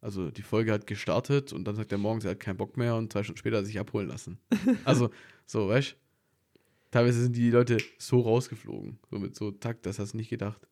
also 0.02 0.32
die 0.32 0.42
Folge 0.42 0.72
hat 0.72 0.88
gestartet 0.88 1.54
und 1.54 1.66
dann 1.66 1.76
sagt 1.76 1.92
er 1.92 1.98
morgens, 1.98 2.26
er 2.26 2.32
hat 2.32 2.40
keinen 2.40 2.58
Bock 2.58 2.78
mehr 2.78 2.96
und 2.96 3.12
zwei 3.12 3.24
Stunden 3.24 3.38
später 3.38 3.58
hat 3.58 3.64
er 3.64 3.68
sich 3.68 3.80
abholen 3.80 4.08
lassen. 4.08 4.40
Also, 4.86 5.10
so, 5.46 5.70
weißt 5.70 5.92
du? 5.92 5.96
Teilweise 6.92 7.24
sind 7.24 7.36
die 7.36 7.50
Leute 7.50 7.78
so 7.98 8.22
rausgeflogen. 8.22 9.00
So 9.10 9.18
mit 9.18 9.36
so 9.36 9.52
Takt, 9.52 9.86
das 9.86 9.98
hast 9.98 10.14
du 10.14 10.18
nicht 10.18 10.30
gedacht. 10.30 10.68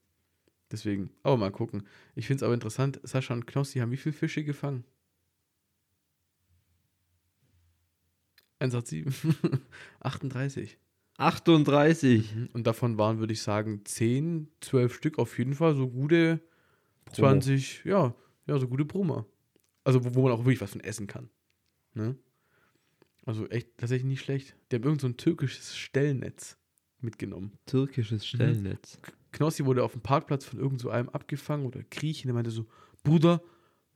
Deswegen, 0.71 1.09
aber 1.23 1.37
mal 1.37 1.51
gucken. 1.51 1.83
Ich 2.15 2.27
finde 2.27 2.37
es 2.37 2.43
aber 2.43 2.53
interessant, 2.53 2.99
Sascha 3.03 3.33
und 3.33 3.47
Knossi 3.47 3.79
haben 3.79 3.91
wie 3.91 3.97
viele 3.97 4.13
Fische 4.13 4.43
gefangen? 4.43 4.85
187. 8.61 9.05
38. 9.99 10.77
38 11.17 12.33
Und 12.53 12.65
davon 12.65 12.97
waren, 12.97 13.19
würde 13.19 13.33
ich 13.33 13.41
sagen, 13.41 13.81
10, 13.85 14.47
12 14.61 14.93
Stück 14.93 15.19
auf 15.19 15.37
jeden 15.37 15.55
Fall 15.55 15.75
so 15.75 15.89
gute 15.89 16.39
Pro. 17.05 17.15
20, 17.15 17.83
ja, 17.85 18.15
ja, 18.47 18.57
so 18.59 18.67
gute 18.67 18.85
Brummer. 18.85 19.25
Also, 19.83 20.03
wo, 20.03 20.15
wo 20.15 20.23
man 20.23 20.31
auch 20.31 20.39
wirklich 20.39 20.61
was 20.61 20.71
von 20.71 20.81
essen 20.81 21.07
kann. 21.07 21.29
Ne? 21.93 22.15
Also 23.25 23.47
echt 23.49 23.77
tatsächlich 23.77 24.07
nicht 24.07 24.21
schlecht. 24.21 24.55
Die 24.71 24.75
haben 24.75 24.83
irgend 24.83 25.01
so 25.01 25.07
ein 25.07 25.17
türkisches 25.17 25.75
Stellnetz 25.75 26.57
mitgenommen. 26.99 27.53
Türkisches 27.65 28.25
Stellnetz. 28.25 28.99
Knossi 29.31 29.65
wurde 29.65 29.83
auf 29.83 29.93
dem 29.93 30.01
Parkplatz 30.01 30.45
von 30.45 30.59
irgend 30.59 30.79
so 30.79 30.89
einem 30.89 31.09
abgefangen 31.09 31.65
oder 31.65 31.81
Griechen, 31.89 32.27
der 32.27 32.33
meinte 32.33 32.51
so, 32.51 32.65
Bruder, 33.03 33.41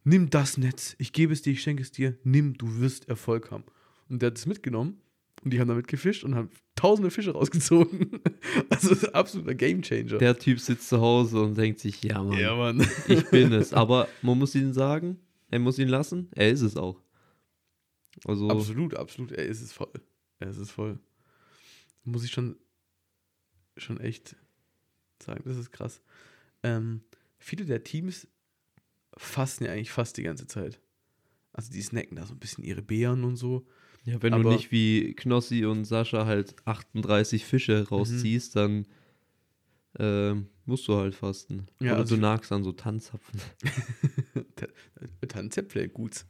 nimm 0.04 0.30
das 0.30 0.58
Netz, 0.58 0.96
ich 1.00 1.12
gebe 1.12 1.34
es 1.34 1.42
dir, 1.42 1.52
ich 1.52 1.62
schenke 1.62 1.82
es 1.82 1.92
dir, 1.92 2.18
nimm, 2.24 2.58
du 2.58 2.80
wirst 2.80 3.10
Erfolg 3.10 3.52
haben. 3.52 3.64
Und 4.10 4.22
der 4.22 4.28
hat 4.28 4.38
es 4.38 4.46
mitgenommen 4.46 5.02
und 5.44 5.52
die 5.52 5.60
haben 5.60 5.68
damit 5.68 5.88
gefischt 5.88 6.24
und 6.24 6.36
haben 6.36 6.50
tausende 6.76 7.12
Fische 7.12 7.32
rausgezogen. 7.32 8.22
Also 8.70 8.90
das 8.90 9.00
ist 9.00 9.10
ein 9.10 9.16
absoluter 9.16 9.54
Gamechanger. 9.54 10.18
Der 10.18 10.38
Typ 10.38 10.60
sitzt 10.60 10.88
zu 10.90 11.00
Hause 11.02 11.42
und 11.42 11.58
denkt 11.58 11.80
sich, 11.80 12.02
ja 12.04 12.22
Mann, 12.24 12.38
ja, 12.38 12.56
Mann. 12.56 12.88
ich 13.08 13.30
bin 13.30 13.52
es. 13.54 13.74
Aber 13.74 14.08
man 14.22 14.38
muss 14.38 14.56
ihn 14.56 14.74
sagen, 14.74 15.20
er 15.50 15.60
muss 15.60 15.78
ihn 15.78 15.88
lassen, 15.88 16.30
er 16.32 16.50
ist 16.50 16.62
es 16.62 16.78
auch. 16.78 17.02
Also, 18.26 18.50
Absolut, 18.50 18.96
absolut. 18.96 19.32
Er 19.34 19.46
ist 19.46 19.62
es 19.62 19.74
voll. 19.74 19.92
Er 20.40 20.50
ist 20.50 20.58
es 20.58 20.72
voll. 20.72 21.00
Muss 22.04 22.24
ich 22.24 22.32
schon, 22.32 22.56
schon 23.78 24.00
echt 24.00 24.36
sagen. 25.22 25.44
Das 25.46 25.58
ist 25.58 25.72
krass. 25.72 26.02
Ähm, 26.64 27.02
viele 27.38 27.66
der 27.66 27.84
Teams 27.84 28.28
fasten 29.18 29.66
ja 29.66 29.72
eigentlich 29.72 29.92
fast 29.92 30.18
die 30.18 30.24
ganze 30.24 30.48
Zeit. 30.48 30.80
Also 31.54 31.72
die 31.72 31.82
snacken 31.82 32.16
da 32.16 32.26
so 32.26 32.34
ein 32.34 32.40
bisschen 32.40 32.64
ihre 32.64 32.82
Beeren 32.82 33.24
und 33.24 33.38
so. 33.38 33.68
Ja, 34.06 34.22
wenn 34.22 34.32
du 34.34 34.40
aber- 34.40 34.54
nicht 34.54 34.72
wie 34.72 35.14
Knossi 35.16 35.66
und 35.66 35.86
Sascha 35.86 36.26
halt 36.26 36.56
38 36.66 37.42
Mhm. 37.44 37.46
Fische 37.48 37.88
rausziehst, 37.90 38.56
dann 38.56 38.88
ähm, 39.98 40.48
musst 40.66 40.88
du 40.88 40.96
halt 40.96 41.16
fasten. 41.16 41.68
Ja, 41.80 41.94
Oder 41.94 42.02
also 42.02 42.16
du 42.16 42.22
nagst 42.22 42.52
an 42.52 42.64
so 42.64 42.72
Tanzapfen. 42.74 43.40
Zäpfle, 45.50 45.90
gut. 45.90 46.26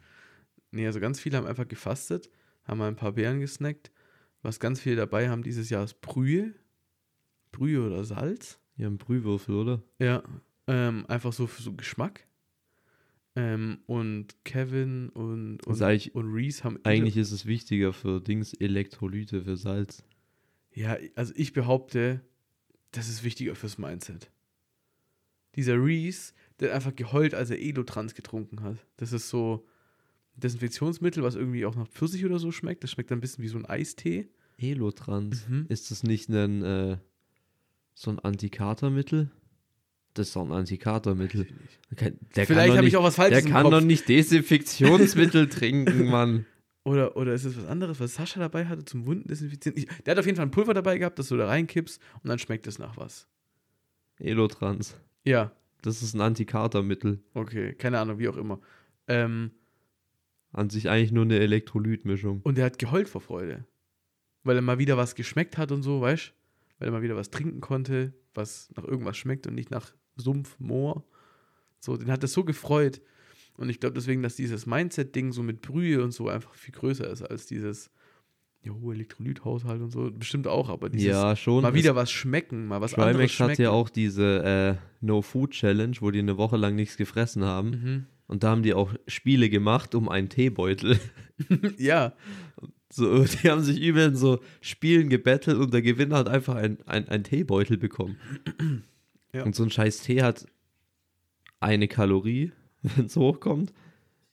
Nee, 0.71 0.85
also 0.87 0.99
ganz 0.99 1.19
viele 1.19 1.37
haben 1.37 1.47
einfach 1.47 1.67
gefastet, 1.67 2.29
haben 2.65 2.77
mal 2.79 2.87
ein 2.87 2.95
paar 2.95 3.13
Beeren 3.13 3.39
gesnackt. 3.39 3.91
Was 4.41 4.59
ganz 4.59 4.79
viele 4.81 4.95
dabei 4.97 5.29
haben 5.29 5.41
dieses 5.43 5.69
Jahr 5.69 5.83
ist 5.83 6.01
Brühe. 6.01 6.53
Brühe 7.51 7.85
oder 7.85 8.03
Salz. 8.03 8.59
Ja, 8.77 8.87
ein 8.87 8.97
Brühwürfel, 8.97 9.55
oder? 9.55 9.81
Ja, 9.99 10.21
ähm, 10.67 11.05
einfach 11.07 11.33
so 11.33 11.47
für 11.47 11.61
so 11.63 11.73
Geschmack. 11.73 12.27
Ähm, 13.35 13.79
und 13.85 14.45
Kevin 14.45 15.09
und, 15.09 15.65
und, 15.67 15.81
eigentlich- 15.81 16.15
und 16.15 16.31
Reese 16.33 16.63
haben. 16.63 16.79
Eigentlich 16.83 17.17
ist 17.17 17.31
es 17.31 17.45
wichtiger 17.45 17.91
für 17.91 18.21
Dings 18.21 18.53
Elektrolyte, 18.53 19.43
für 19.43 19.57
Salz. 19.57 20.03
Ja, 20.73 20.97
also 21.15 21.33
ich 21.35 21.53
behaupte, 21.53 22.21
das 22.91 23.09
ist 23.09 23.23
wichtiger 23.23 23.55
fürs 23.55 23.77
Mindset. 23.77 24.31
Dieser 25.55 25.81
Reese, 25.81 26.33
der 26.59 26.69
hat 26.69 26.75
einfach 26.75 26.95
geheult, 26.95 27.33
als 27.33 27.49
er 27.49 27.59
Elotrans 27.59 28.13
getrunken 28.13 28.61
hat. 28.61 28.77
Das 28.97 29.11
ist 29.13 29.29
so 29.29 29.65
Desinfektionsmittel, 30.35 31.23
was 31.23 31.35
irgendwie 31.35 31.65
auch 31.65 31.75
nach 31.75 31.87
Pfirsich 31.87 32.25
oder 32.25 32.39
so 32.39 32.51
schmeckt. 32.51 32.83
Das 32.83 32.91
schmeckt 32.91 33.11
ein 33.11 33.21
bisschen 33.21 33.43
wie 33.43 33.47
so 33.47 33.57
ein 33.57 33.65
Eistee. 33.65 34.27
Elotrans. 34.57 35.47
Mhm. 35.47 35.65
Ist 35.69 35.91
das 35.91 36.03
nicht 36.03 36.29
ein, 36.29 36.61
äh, 36.61 36.97
so 37.93 38.11
ein 38.11 38.19
Antikatermittel? 38.19 39.31
Das 40.15 40.27
ist 40.27 40.35
doch 40.35 40.43
ein 40.45 40.51
Antikatermittel. 40.51 41.45
Der 41.99 42.11
Der 42.35 42.45
Vielleicht 42.47 42.75
habe 42.75 42.87
ich 42.87 42.97
auch 42.97 43.03
was 43.03 43.15
Der 43.15 43.25
Falsches 43.25 43.45
im 43.45 43.51
kann 43.51 43.63
Kopf. 43.63 43.71
doch 43.73 43.81
nicht 43.81 44.09
Desinfektionsmittel 44.09 45.47
trinken, 45.49 46.07
Mann. 46.09 46.45
Oder, 46.83 47.15
oder 47.17 47.33
ist 47.33 47.45
es 47.45 47.57
was 47.57 47.65
anderes, 47.65 47.99
was 47.99 48.15
Sascha 48.15 48.39
dabei 48.39 48.65
hatte 48.65 48.85
zum 48.85 49.05
Wunden 49.05 49.27
desinfizieren? 49.27 49.77
Ich, 49.77 49.85
der 50.03 50.11
hat 50.11 50.19
auf 50.19 50.25
jeden 50.25 50.35
Fall 50.37 50.45
ein 50.45 50.51
Pulver 50.51 50.73
dabei 50.73 50.97
gehabt, 50.97 51.17
das 51.19 51.27
du 51.29 51.37
da 51.37 51.47
reinkippst 51.47 52.01
und 52.23 52.29
dann 52.29 52.39
schmeckt 52.39 52.65
es 52.67 52.79
nach 52.79 52.95
was. 52.97 53.27
Elotrans. 54.19 54.95
Ja, 55.23 55.51
Das 55.81 56.01
ist 56.01 56.13
ein 56.13 56.21
Antikatermittel. 56.21 57.19
okay, 57.33 57.73
keine 57.73 57.99
Ahnung, 57.99 58.17
wie 58.19 58.27
auch 58.29 58.37
immer. 58.37 58.59
Ähm, 59.07 59.51
An 60.51 60.69
sich 60.69 60.89
eigentlich 60.89 61.11
nur 61.11 61.23
eine 61.25 61.39
Elektrolytmischung. 61.39 62.41
und 62.43 62.57
er 62.57 62.65
hat 62.65 62.79
geheult 62.79 63.09
vor 63.09 63.21
Freude. 63.21 63.65
Weil 64.43 64.55
er 64.57 64.61
mal 64.61 64.77
wieder 64.79 64.95
was 64.95 65.15
geschmeckt 65.15 65.57
hat 65.57 65.71
und 65.71 65.81
so, 65.83 65.99
weißt 66.01 66.33
Weil 66.79 66.87
er 66.87 66.91
mal 66.91 67.01
wieder 67.01 67.15
was 67.15 67.31
trinken 67.31 67.61
konnte, 67.61 68.13
was 68.33 68.69
nach 68.77 68.83
irgendwas 68.85 69.17
schmeckt 69.17 69.47
und 69.47 69.55
nicht 69.55 69.71
nach 69.71 69.91
Sumpf, 70.15 70.55
Moor. 70.59 71.03
So, 71.79 71.97
den 71.97 72.11
hat 72.11 72.23
das 72.23 72.33
so 72.33 72.43
gefreut. 72.43 73.01
Und 73.57 73.69
ich 73.69 73.79
glaube 73.79 73.93
deswegen, 73.95 74.21
dass 74.21 74.35
dieses 74.35 74.65
Mindset-Ding 74.65 75.31
so 75.31 75.41
mit 75.43 75.61
Brühe 75.61 76.03
und 76.03 76.11
so 76.11 76.27
einfach 76.29 76.53
viel 76.55 76.73
größer 76.73 77.09
ist 77.09 77.21
als 77.21 77.45
dieses, 77.45 77.89
jo, 78.63 78.91
Elektrolythaushalt 78.91 79.81
und 79.81 79.91
so. 79.91 80.11
Bestimmt 80.11 80.47
auch, 80.47 80.69
aber 80.69 80.89
dieses 80.89 81.07
Ja, 81.07 81.35
schon. 81.35 81.61
mal 81.61 81.73
wieder 81.73 81.95
was 81.95 82.11
schmecken, 82.11 82.65
mal 82.67 82.81
was 82.81 82.91
Trimax 82.91 83.09
anderes 83.11 83.31
hat 83.31 83.45
schmecken. 83.47 83.61
ja 83.61 83.69
auch 83.71 83.89
diese 83.89 84.43
äh, 84.43 85.05
No-Food-Challenge, 85.05 85.95
wo 86.01 86.11
die 86.11 86.19
eine 86.19 86.37
Woche 86.37 86.57
lang 86.57 86.75
nichts 86.75 86.97
gefressen 86.97 87.43
haben. 87.45 87.69
Mhm. 87.69 88.05
Und 88.27 88.43
da 88.43 88.49
haben 88.49 88.63
die 88.63 88.73
auch 88.73 88.93
Spiele 89.07 89.49
gemacht 89.49 89.93
um 89.95 90.09
einen 90.09 90.29
Teebeutel. 90.29 90.99
ja, 91.77 92.13
So, 92.91 93.23
die 93.23 93.49
haben 93.49 93.61
sich 93.61 93.79
übel 93.79 94.07
in 94.07 94.15
so 94.15 94.39
Spielen 94.61 95.09
gebettelt 95.09 95.57
und 95.57 95.73
der 95.73 95.81
Gewinner 95.83 96.17
hat 96.17 96.29
einfach 96.29 96.55
ein, 96.55 96.77
ein, 96.87 97.07
ein 97.07 97.23
Teebeutel 97.23 97.77
bekommen. 97.77 98.17
Ja. 99.35 99.43
Und 99.43 99.55
so 99.55 99.63
ein 99.63 99.69
scheiß 99.69 100.01
Tee 100.01 100.21
hat 100.21 100.45
eine 101.59 101.87
Kalorie, 101.87 102.51
wenn 102.81 103.05
es 103.07 103.15
hochkommt. 103.15 103.73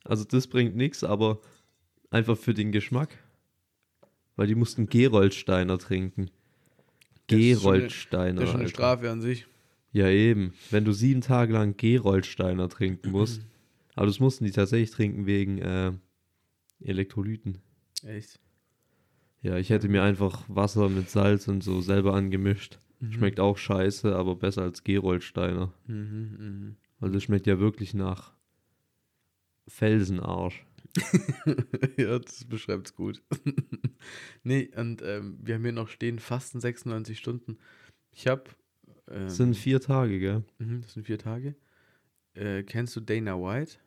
Also 0.05 0.25
das 0.25 0.47
bringt 0.47 0.77
nichts, 0.77 1.05
aber 1.05 1.41
einfach 2.11 2.37
für 2.37 2.55
den 2.55 2.73
Geschmack. 2.73 3.19
Weil 4.37 4.47
die 4.47 4.55
mussten 4.55 4.87
Geroldsteiner 4.87 5.79
trinken. 5.79 6.31
Das 7.27 7.39
ist 7.39 7.63
schon 7.63 7.71
eine- 7.73 7.79
Geroldsteiner. 7.81 8.35
das 8.41 8.45
ist 8.45 8.51
schon 8.53 8.61
eine. 8.61 8.69
Strafe 8.69 9.11
an 9.11 9.21
sich. 9.21 9.47
Ja, 9.93 10.09
eben. 10.09 10.55
Wenn 10.71 10.85
du 10.85 10.93
sieben 10.93 11.21
Tage 11.21 11.53
lang 11.53 11.77
Geroldsteiner 11.77 12.69
trinken 12.69 13.11
musst. 13.11 13.43
Aber 13.95 14.07
das 14.07 14.21
mussten 14.21 14.45
die 14.47 14.51
tatsächlich 14.53 14.91
trinken 14.91 15.27
wegen 15.27 15.59
äh, 15.59 15.93
Elektrolyten. 16.81 17.59
Echt. 18.05 18.41
Ja, 19.43 19.57
ich 19.59 19.69
hätte 19.71 19.89
mir 19.89 20.03
einfach 20.03 20.45
Wasser 20.49 20.89
mit 20.89 21.11
Salz 21.11 21.47
und 21.49 21.63
so 21.63 21.81
selber 21.81 22.15
angemischt. 22.15 22.79
Schmeckt 23.11 23.41
auch 23.41 23.59
scheiße, 23.59 24.15
aber 24.15 24.37
besser 24.37 24.63
als 24.63 24.85
Geroldsteiner. 24.85 25.73
Mhm, 25.87 26.37
mhm. 26.39 26.77
Weil 27.01 27.11
das 27.11 27.25
schmeckt 27.25 27.47
ja 27.49 27.59
wirklich 27.59 27.95
nach 27.95 28.33
Felsenarsch. 29.67 30.65
ja, 31.97 32.19
das 32.19 32.45
beschreibt 32.45 32.87
es 32.89 32.95
gut. 32.95 33.23
nee, 34.45 34.71
und 34.77 35.03
ähm, 35.03 35.39
wir 35.43 35.55
haben 35.57 35.63
hier 35.63 35.73
noch 35.73 35.89
stehen, 35.89 36.19
Fasten 36.19 36.61
96 36.61 37.19
Stunden. 37.19 37.59
Ich 38.13 38.27
habe. 38.29 38.45
Ähm, 39.09 39.25
Das 39.25 39.37
sind 39.37 39.57
vier 39.57 39.81
Tage, 39.81 40.21
gell? 40.21 40.45
mhm, 40.59 40.83
das 40.83 40.93
sind 40.93 41.07
vier 41.07 41.19
Tage. 41.19 41.57
Äh, 42.35 42.63
kennst 42.63 42.95
du 42.97 43.01
Dana 43.01 43.37
White? 43.37 43.79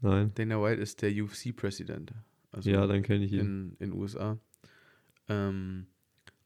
Nein. 0.00 0.32
Dana 0.34 0.60
White 0.62 0.80
ist 0.80 1.02
der 1.02 1.10
UFC-Präsident. 1.10 2.12
Also 2.50 2.70
ja, 2.70 2.86
dann 2.86 3.02
kenne 3.02 3.24
ich 3.24 3.32
ihn. 3.32 3.40
in 3.40 3.76
in 3.78 3.92
USA. 3.92 4.38
Ähm, 5.28 5.86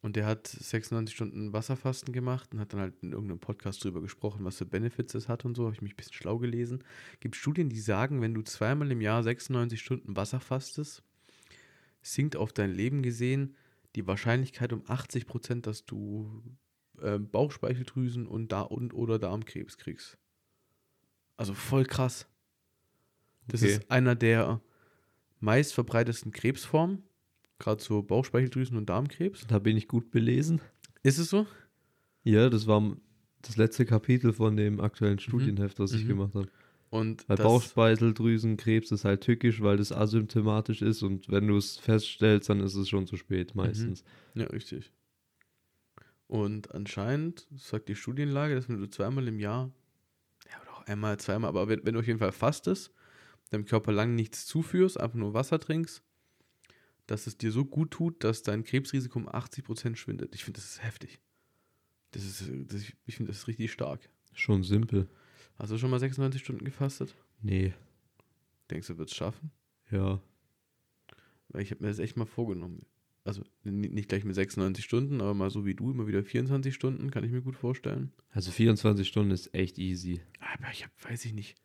und 0.02 0.16
der 0.16 0.26
hat 0.26 0.46
96 0.46 1.14
Stunden 1.14 1.52
Wasserfasten 1.52 2.12
gemacht 2.12 2.52
und 2.52 2.60
hat 2.60 2.72
dann 2.72 2.80
halt 2.80 2.94
in 3.02 3.12
irgendeinem 3.12 3.38
Podcast 3.38 3.84
drüber 3.84 4.00
gesprochen, 4.00 4.44
was 4.44 4.56
für 4.56 4.64
Benefits 4.64 5.14
es 5.14 5.28
hat 5.28 5.44
und 5.44 5.54
so. 5.54 5.64
Habe 5.64 5.74
ich 5.74 5.82
mich 5.82 5.92
ein 5.92 5.96
bisschen 5.96 6.14
schlau 6.14 6.38
gelesen. 6.38 6.82
Gibt 7.20 7.36
Studien, 7.36 7.68
die 7.68 7.80
sagen, 7.80 8.22
wenn 8.22 8.32
du 8.34 8.42
zweimal 8.42 8.90
im 8.90 9.00
Jahr 9.00 9.22
96 9.22 9.80
Stunden 9.80 10.16
Wasser 10.16 10.40
fastest, 10.40 11.02
sinkt 12.02 12.36
auf 12.36 12.52
dein 12.52 12.72
Leben 12.72 13.02
gesehen 13.02 13.56
die 13.96 14.06
Wahrscheinlichkeit 14.06 14.72
um 14.72 14.82
80 14.86 15.26
Prozent, 15.26 15.66
dass 15.66 15.84
du 15.84 16.42
äh, 17.02 17.18
Bauchspeicheldrüsen 17.18 18.26
und, 18.26 18.52
da 18.52 18.62
und 18.62 18.94
oder 18.94 19.18
Darmkrebs 19.18 19.76
kriegst. 19.78 20.16
Also 21.36 21.54
voll 21.54 21.84
krass. 21.84 22.26
Das 23.48 23.62
Okay. 23.62 23.72
ist 23.72 23.90
einer 23.90 24.14
der 24.14 24.60
meist 25.40 25.74
verbreitetsten 25.74 26.32
Krebsformen, 26.32 27.02
gerade 27.60 27.82
so 27.82 28.02
Bauchspeicheldrüsen- 28.02 28.76
und 28.76 28.86
Darmkrebs. 28.90 29.46
Da 29.46 29.58
bin 29.60 29.76
ich 29.76 29.86
gut 29.86 30.10
belesen. 30.10 30.60
Ist 31.04 31.18
es 31.18 31.30
so? 31.30 31.46
Ja, 32.24 32.50
das 32.50 32.66
war 32.66 32.96
das 33.42 33.56
letzte 33.56 33.86
Kapitel 33.86 34.32
von 34.32 34.56
dem 34.56 34.80
aktuellen 34.80 35.18
Studienheft, 35.18 35.78
was 35.78 35.92
ich 35.92 36.04
Mhm. 36.04 36.08
gemacht 36.08 36.34
habe. 36.34 36.48
Und 36.90 37.28
Weil 37.28 37.36
Bauchspeicheldrüsenkrebs 37.36 38.90
ist 38.90 39.04
halt 39.04 39.20
tückisch, 39.20 39.62
weil 39.62 39.76
das 39.76 39.92
asymptomatisch 39.92 40.82
ist 40.82 41.02
und 41.04 41.28
wenn 41.30 41.46
du 41.46 41.56
es 41.56 41.76
feststellst, 41.76 42.48
dann 42.50 42.58
ist 42.60 42.74
es 42.74 42.88
schon 42.88 43.06
zu 43.06 43.16
spät 43.16 43.54
meistens. 43.54 44.02
Ja, 44.34 44.46
richtig. 44.46 44.90
Und 46.26 46.74
anscheinend 46.74 47.46
sagt 47.56 47.88
die 47.88 47.96
Studienlage, 47.96 48.54
dass 48.54 48.68
wenn 48.68 48.80
du 48.80 48.88
zweimal 48.88 49.26
im 49.28 49.38
Jahr, 49.40 49.70
ja, 50.50 50.60
oder 50.62 50.72
auch 50.76 50.86
einmal, 50.86 51.18
zweimal, 51.18 51.48
aber 51.48 51.68
wenn, 51.68 51.84
wenn 51.84 51.94
du 51.94 52.00
auf 52.00 52.06
jeden 52.06 52.18
Fall 52.18 52.32
fastest, 52.32 52.92
deinem 53.50 53.64
Körper 53.64 53.92
lang 53.92 54.14
nichts 54.14 54.46
zuführst, 54.46 54.98
einfach 55.00 55.16
nur 55.18 55.34
Wasser 55.34 55.58
trinkst, 55.58 56.02
dass 57.10 57.26
es 57.26 57.36
dir 57.36 57.50
so 57.50 57.64
gut 57.64 57.90
tut, 57.90 58.22
dass 58.22 58.42
dein 58.42 58.62
Krebsrisiko 58.64 59.18
um 59.18 59.28
80% 59.28 59.96
schwindet. 59.96 60.34
Ich 60.34 60.44
finde, 60.44 60.60
das 60.60 60.70
ist 60.70 60.82
heftig. 60.82 61.20
Das 62.12 62.24
ist, 62.24 62.48
das, 62.68 62.82
ich 63.06 63.16
finde, 63.16 63.30
das 63.32 63.38
ist 63.38 63.48
richtig 63.48 63.72
stark. 63.72 64.08
Schon 64.32 64.62
simpel. 64.62 65.08
Hast 65.58 65.72
du 65.72 65.78
schon 65.78 65.90
mal 65.90 65.98
96 66.00 66.40
Stunden 66.40 66.64
gefastet? 66.64 67.14
Nee, 67.42 67.74
Denkst 68.70 68.86
du, 68.86 68.98
wird 68.98 69.10
es 69.10 69.16
schaffen? 69.16 69.50
ja. 69.90 70.20
Weil 71.48 71.62
ich 71.62 71.72
habe 71.72 71.82
mir 71.82 71.88
das 71.88 71.98
echt 71.98 72.16
mal 72.16 72.26
vorgenommen. 72.26 72.86
Also 73.24 73.42
nicht 73.64 74.08
gleich 74.08 74.22
mit 74.24 74.36
96 74.36 74.84
Stunden, 74.84 75.20
aber 75.20 75.34
mal 75.34 75.50
so 75.50 75.66
wie 75.66 75.74
du, 75.74 75.90
immer 75.90 76.06
wieder 76.06 76.22
24 76.22 76.72
Stunden, 76.72 77.10
kann 77.10 77.24
ich 77.24 77.32
mir 77.32 77.42
gut 77.42 77.56
vorstellen. 77.56 78.12
Also 78.30 78.52
24 78.52 79.06
Stunden 79.06 79.32
ist 79.32 79.52
echt 79.52 79.76
easy. 79.78 80.20
Aber 80.38 80.70
ich 80.70 80.84
habe, 80.84 80.92
weiß 81.02 81.24
ich 81.24 81.32
nicht, 81.32 81.56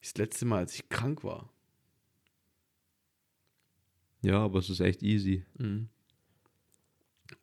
das 0.00 0.16
letzte 0.16 0.44
Mal, 0.46 0.58
als 0.58 0.74
ich 0.76 0.88
krank 0.88 1.24
war. 1.24 1.52
Ja, 4.22 4.38
aber 4.44 4.60
es 4.60 4.70
ist 4.70 4.80
echt 4.80 5.02
easy. 5.02 5.44
Mhm. 5.58 5.88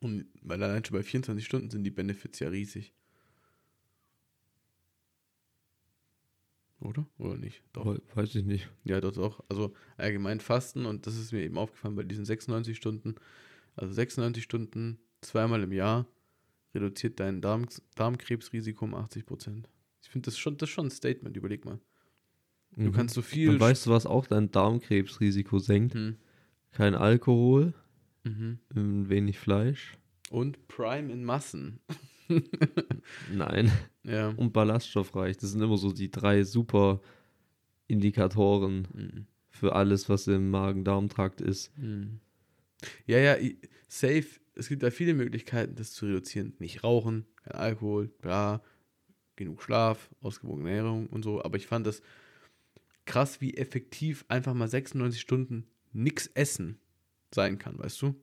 Und 0.00 0.26
weil 0.42 0.62
allein 0.62 0.84
schon 0.84 0.96
bei 0.96 1.02
24 1.02 1.44
Stunden 1.44 1.70
sind 1.70 1.84
die 1.84 1.90
Benefits 1.90 2.38
ja 2.38 2.48
riesig. 2.48 2.92
Oder? 6.80 7.06
Oder 7.18 7.36
nicht? 7.36 7.62
Doch. 7.74 7.84
We- 7.84 8.00
Weiß 8.14 8.34
ich 8.34 8.44
nicht. 8.44 8.68
Ja, 8.84 9.00
doch, 9.00 9.12
doch. 9.12 9.44
Also 9.48 9.74
allgemein 9.98 10.40
Fasten 10.40 10.86
und 10.86 11.06
das 11.06 11.16
ist 11.18 11.32
mir 11.32 11.42
eben 11.42 11.58
aufgefallen 11.58 11.94
bei 11.96 12.04
diesen 12.04 12.24
96 12.24 12.76
Stunden. 12.76 13.16
Also 13.76 13.92
96 13.92 14.42
Stunden 14.42 14.98
zweimal 15.20 15.62
im 15.62 15.72
Jahr 15.72 16.06
reduziert 16.74 17.20
dein 17.20 17.42
Darm, 17.42 17.66
Darmkrebsrisiko 17.96 18.84
um 18.86 18.94
80 18.94 19.26
Prozent. 19.26 19.68
Ich 20.02 20.08
finde 20.08 20.26
das 20.26 20.38
schon, 20.38 20.56
das 20.56 20.70
ist 20.70 20.74
schon 20.74 20.86
ein 20.86 20.90
Statement, 20.90 21.36
überleg 21.36 21.64
mal. 21.66 21.80
Du 22.76 22.82
Mhm. 22.84 22.92
kannst 22.92 23.14
so 23.14 23.22
viel. 23.22 23.50
Und 23.50 23.60
weißt 23.60 23.86
du, 23.86 23.90
was 23.90 24.06
auch 24.06 24.26
dein 24.26 24.50
Darmkrebsrisiko 24.50 25.58
senkt? 25.58 25.94
Hm. 25.94 26.16
Kein 26.72 26.94
Alkohol, 26.94 27.74
Mhm. 28.24 28.58
ähm, 28.76 29.08
wenig 29.08 29.38
Fleisch. 29.38 29.96
Und 30.30 30.68
Prime 30.68 31.10
in 31.12 31.24
Massen. 31.24 31.80
Nein. 33.32 33.72
Ja. 34.04 34.28
Und 34.28 34.52
ballaststoffreich. 34.52 35.36
Das 35.38 35.50
sind 35.50 35.62
immer 35.62 35.76
so 35.78 35.92
die 35.92 36.10
drei 36.10 36.44
super 36.44 37.00
Indikatoren 37.88 38.86
Mhm. 38.94 39.26
für 39.48 39.74
alles, 39.74 40.08
was 40.08 40.26
im 40.28 40.50
Magen-Darm-Trakt 40.50 41.40
ist. 41.40 41.76
Mhm. 41.76 42.20
Ja, 43.06 43.18
ja, 43.18 43.36
safe. 43.88 44.26
Es 44.54 44.68
gibt 44.68 44.82
da 44.82 44.90
viele 44.90 45.14
Möglichkeiten, 45.14 45.74
das 45.74 45.92
zu 45.92 46.06
reduzieren. 46.06 46.54
Nicht 46.58 46.84
rauchen, 46.84 47.26
kein 47.42 47.54
Alkohol, 47.54 48.08
bla, 48.20 48.62
genug 49.36 49.62
Schlaf, 49.62 50.10
ausgewogene 50.20 50.70
Ernährung 50.70 51.06
und 51.08 51.22
so. 51.24 51.42
Aber 51.42 51.56
ich 51.56 51.66
fand 51.66 51.86
das 51.86 52.02
krass, 53.06 53.40
wie 53.40 53.54
effektiv 53.56 54.24
einfach 54.28 54.54
mal 54.54 54.68
96 54.68 55.20
Stunden 55.20 55.66
nichts 55.92 56.26
essen 56.28 56.78
sein 57.34 57.58
kann, 57.58 57.78
weißt 57.78 58.02
du? 58.02 58.14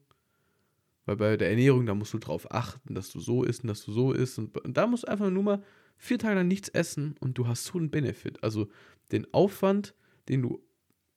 Weil 1.06 1.16
bei 1.16 1.36
der 1.36 1.50
Ernährung, 1.50 1.86
da 1.86 1.94
musst 1.94 2.12
du 2.12 2.18
drauf 2.18 2.50
achten, 2.52 2.94
dass 2.94 3.10
du 3.10 3.20
so 3.20 3.42
isst 3.42 3.62
und 3.62 3.68
dass 3.68 3.84
du 3.84 3.92
so 3.92 4.12
isst. 4.12 4.38
Und, 4.38 4.56
und 4.58 4.76
da 4.76 4.86
musst 4.86 5.04
du 5.04 5.08
einfach 5.08 5.30
nur 5.30 5.42
mal 5.42 5.62
vier 5.96 6.18
Tage 6.18 6.34
lang 6.34 6.48
nichts 6.48 6.68
essen 6.68 7.14
und 7.20 7.38
du 7.38 7.46
hast 7.46 7.64
so 7.64 7.78
einen 7.78 7.90
Benefit. 7.90 8.42
Also 8.42 8.68
den 9.10 9.32
Aufwand, 9.32 9.94
den 10.28 10.42
du 10.42 10.62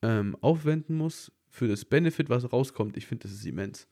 ähm, 0.01 0.37
aufwenden 0.41 0.95
musst 0.95 1.31
für 1.49 1.67
das 1.67 1.83
Benefit, 1.85 2.29
was 2.29 2.51
rauskommt, 2.51 2.95
ich 2.95 3.05
finde, 3.05 3.23
das 3.23 3.33
ist 3.33 3.45
immens. 3.45 3.87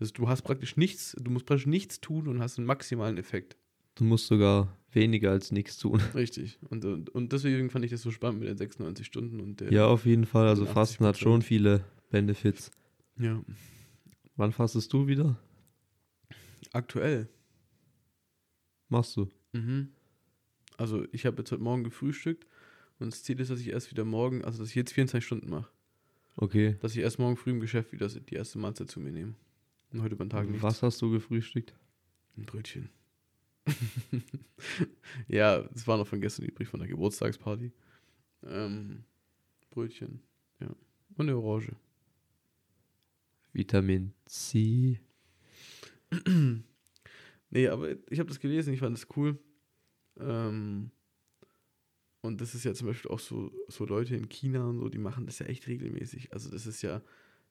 Also 0.00 0.12
du 0.12 0.28
hast 0.28 0.42
praktisch 0.42 0.76
nichts, 0.76 1.14
du 1.20 1.30
musst 1.30 1.46
praktisch 1.46 1.66
nichts 1.66 2.00
tun 2.00 2.26
und 2.26 2.40
hast 2.40 2.58
einen 2.58 2.66
maximalen 2.66 3.18
Effekt. 3.18 3.56
Du 3.94 4.04
musst 4.04 4.26
sogar 4.26 4.76
weniger 4.94 5.30
als 5.30 5.52
nichts 5.52 5.76
tun. 5.78 6.00
Richtig. 6.14 6.58
Und, 6.70 6.84
und, 6.84 7.10
und 7.10 7.32
deswegen 7.32 7.70
fand 7.70 7.84
ich 7.84 7.90
das 7.90 8.02
so 8.02 8.10
spannend 8.10 8.40
mit 8.40 8.48
den 8.48 8.56
96 8.56 9.06
Stunden 9.06 9.40
und 9.40 9.60
der. 9.60 9.72
Ja, 9.72 9.86
auf 9.86 10.06
jeden 10.06 10.26
Fall. 10.26 10.48
Also 10.48 10.64
80%. 10.64 10.66
Fasten 10.68 11.06
hat 11.06 11.18
schon 11.18 11.42
viele 11.42 11.84
Benefits. 12.10 12.70
ja. 13.18 13.42
Wann 14.36 14.50
fastest 14.50 14.92
du 14.92 15.06
wieder? 15.06 15.38
Aktuell. 16.72 17.28
Machst 18.88 19.16
du? 19.16 19.28
Mhm. 19.52 19.90
Also 20.76 21.06
ich 21.12 21.24
habe 21.24 21.38
jetzt 21.38 21.52
heute 21.52 21.62
Morgen 21.62 21.84
gefrühstückt 21.84 22.48
und 22.98 23.12
das 23.12 23.22
Ziel 23.22 23.38
ist, 23.38 23.50
dass 23.50 23.60
ich 23.60 23.68
erst 23.68 23.92
wieder 23.92 24.04
morgen, 24.04 24.44
also 24.44 24.58
dass 24.58 24.70
ich 24.70 24.74
jetzt 24.74 24.92
24 24.92 25.24
Stunden 25.24 25.50
mache. 25.50 25.70
Okay. 26.36 26.76
dass 26.80 26.96
ich 26.96 26.98
erst 26.98 27.20
morgen 27.20 27.36
früh 27.36 27.50
im 27.50 27.60
Geschäft 27.60 27.92
wieder 27.92 28.08
die 28.08 28.34
erste 28.34 28.58
Mahlzeit 28.58 28.90
zu 28.90 28.98
mir 28.98 29.12
nehme. 29.12 29.34
Und 29.92 30.02
heute 30.02 30.16
beim 30.16 30.28
Tag 30.30 30.48
nicht. 30.48 30.62
Was 30.62 30.82
hast 30.82 31.00
du 31.00 31.10
gefrühstückt? 31.10 31.72
Ein 32.36 32.44
Brötchen. 32.44 32.90
ja, 35.28 35.62
das 35.62 35.86
war 35.86 35.96
noch 35.96 36.06
von 36.06 36.20
gestern 36.20 36.46
übrig, 36.46 36.68
von 36.68 36.80
der 36.80 36.88
Geburtstagsparty. 36.88 37.72
Ähm, 38.44 39.04
Brötchen, 39.70 40.20
ja. 40.60 40.68
Und 41.16 41.28
eine 41.28 41.36
Orange. 41.36 41.74
Vitamin 43.52 44.12
C. 44.26 45.00
Nee, 47.54 47.68
aber 47.68 47.90
ich 48.10 48.18
habe 48.18 48.28
das 48.28 48.40
gelesen, 48.40 48.74
ich 48.74 48.80
fand 48.80 48.96
das 48.96 49.06
cool. 49.16 49.38
Ähm, 50.18 50.90
und 52.20 52.40
das 52.40 52.56
ist 52.56 52.64
ja 52.64 52.74
zum 52.74 52.88
Beispiel 52.88 53.12
auch 53.12 53.20
so, 53.20 53.52
so 53.68 53.84
Leute 53.84 54.16
in 54.16 54.28
China 54.28 54.66
und 54.66 54.78
so, 54.78 54.88
die 54.88 54.98
machen 54.98 55.26
das 55.26 55.38
ja 55.38 55.46
echt 55.46 55.68
regelmäßig. 55.68 56.32
Also 56.32 56.50
das 56.50 56.66
ist 56.66 56.82
ja 56.82 57.00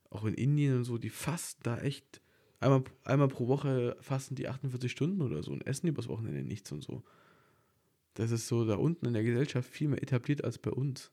auch 0.10 0.26
in 0.26 0.34
Indien 0.34 0.78
und 0.78 0.84
so, 0.84 0.98
die 0.98 1.10
fasten 1.10 1.64
da 1.64 1.78
echt 1.80 2.22
einmal, 2.64 2.84
einmal 3.04 3.28
pro 3.28 3.48
Woche 3.48 3.96
fasten 4.00 4.36
die 4.36 4.48
48 4.48 4.92
Stunden 4.92 5.22
oder 5.22 5.44
so 5.44 5.52
und 5.52 5.66
essen 5.68 5.88
übers 5.88 6.08
Wochenende 6.08 6.44
nichts 6.44 6.72
und 6.72 6.84
so. 6.84 7.04
Das 8.16 8.32
ist 8.32 8.48
so 8.48 8.66
da 8.66 8.76
unten 8.76 9.06
in 9.06 9.14
der 9.14 9.24
Gesellschaft 9.24 9.70
viel 9.70 9.88
mehr 9.90 10.02
etabliert 10.02 10.44
als 10.44 10.58
bei 10.58 10.72
uns. 10.72 11.12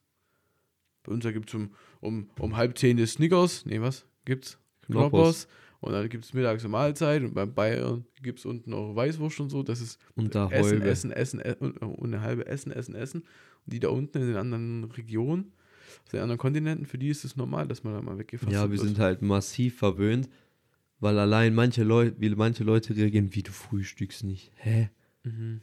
Bei 1.03 1.11
uns 1.11 1.23
da 1.23 1.31
gibt 1.31 1.49
es 1.49 1.55
um, 1.55 1.71
um, 1.99 2.29
um 2.39 2.57
halb 2.57 2.77
zehn 2.77 2.97
des 2.97 3.13
Snickers. 3.13 3.65
Nee, 3.65 3.81
was? 3.81 4.05
Gibt's? 4.25 4.59
Knoppers. 4.87 5.47
Und 5.79 5.93
dann 5.93 6.07
gibt 6.09 6.25
es 6.25 6.33
mittags 6.33 6.63
eine 6.63 6.71
Mahlzeit 6.71 7.23
und 7.23 7.33
beim 7.33 7.55
Bayern 7.55 8.05
gibt 8.21 8.37
es 8.37 8.45
unten 8.45 8.69
noch 8.69 8.95
Weißwurst 8.95 9.39
und 9.39 9.49
so. 9.49 9.63
Das 9.63 9.81
ist 9.81 9.99
Und 10.15 10.35
da 10.35 10.47
Essen, 10.49 10.77
Heube. 10.77 10.89
Essen, 10.89 11.11
Essen, 11.11 11.39
Essen 11.39 11.71
und, 11.71 12.13
eine 12.13 12.21
halbe 12.21 12.45
Essen, 12.45 12.71
Essen, 12.71 12.93
Essen. 12.93 13.21
Und 13.21 13.73
die 13.73 13.79
da 13.79 13.89
unten 13.89 14.19
in 14.19 14.27
den 14.27 14.37
anderen 14.37 14.83
Regionen, 14.83 15.53
auf 16.03 16.11
den 16.11 16.21
anderen 16.21 16.37
Kontinenten, 16.37 16.85
für 16.85 16.99
die 16.99 17.09
ist 17.09 17.25
es 17.25 17.35
normal, 17.35 17.67
dass 17.67 17.83
man 17.83 17.93
da 17.93 18.01
mal 18.01 18.17
weggefasst 18.19 18.51
Ja, 18.51 18.69
wir 18.69 18.77
sind 18.77 18.99
halt 18.99 19.23
massiv 19.23 19.79
verwöhnt, 19.79 20.29
weil 21.01 21.17
allein 21.19 21.53
manche 21.53 21.83
Leute, 21.83 22.15
wie 22.19 22.29
manche 22.29 22.63
Leute 22.63 22.95
reagieren, 22.95 23.35
wie 23.35 23.43
du 23.43 23.51
frühstückst 23.51 24.23
nicht. 24.23 24.51
Hä? 24.55 24.89
Mhm. 25.23 25.61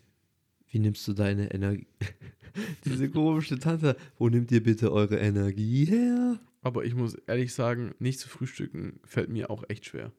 Wie 0.66 0.81
nimmst 0.81 1.07
du 1.09 1.14
deine 1.14 1.55
Energie? 1.55 1.87
Diese 2.85 3.09
komische 3.09 3.59
Tante, 3.59 3.96
wo 4.18 4.29
nimmt 4.29 4.51
ihr 4.51 4.62
bitte 4.62 4.92
eure 4.92 5.18
Energie 5.18 5.87
her? 5.87 6.40
Aber 6.61 6.85
ich 6.85 6.94
muss 6.94 7.14
ehrlich 7.27 7.55
sagen, 7.55 7.94
nicht 8.01 8.18
zu 8.18 8.29
frühstücken 8.29 9.01
fällt 9.05 9.31
mir 9.31 9.48
auch 9.48 9.64
echt 9.68 9.87
schwer. 9.87 10.12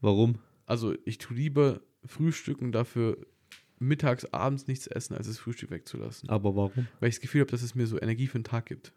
Warum? 0.00 0.38
Also 0.66 0.94
ich 1.04 1.18
tue 1.18 1.36
lieber 1.36 1.82
frühstücken, 2.06 2.72
dafür 2.72 3.18
mittags, 3.78 4.24
abends 4.32 4.66
nichts 4.66 4.86
essen, 4.86 5.14
als 5.14 5.26
das 5.26 5.38
Frühstück 5.38 5.70
wegzulassen. 5.70 6.30
Aber 6.30 6.56
warum? 6.56 6.88
Weil 7.00 7.10
ich 7.10 7.16
das 7.16 7.20
Gefühl 7.20 7.42
habe, 7.42 7.50
dass 7.50 7.62
es 7.62 7.74
mir 7.74 7.86
so 7.86 8.00
Energie 8.00 8.28
für 8.28 8.38
den 8.38 8.44
Tag 8.44 8.66
gibt. 8.66 8.94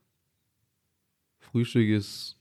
Frühstück 1.39 1.89
ist 1.89 2.36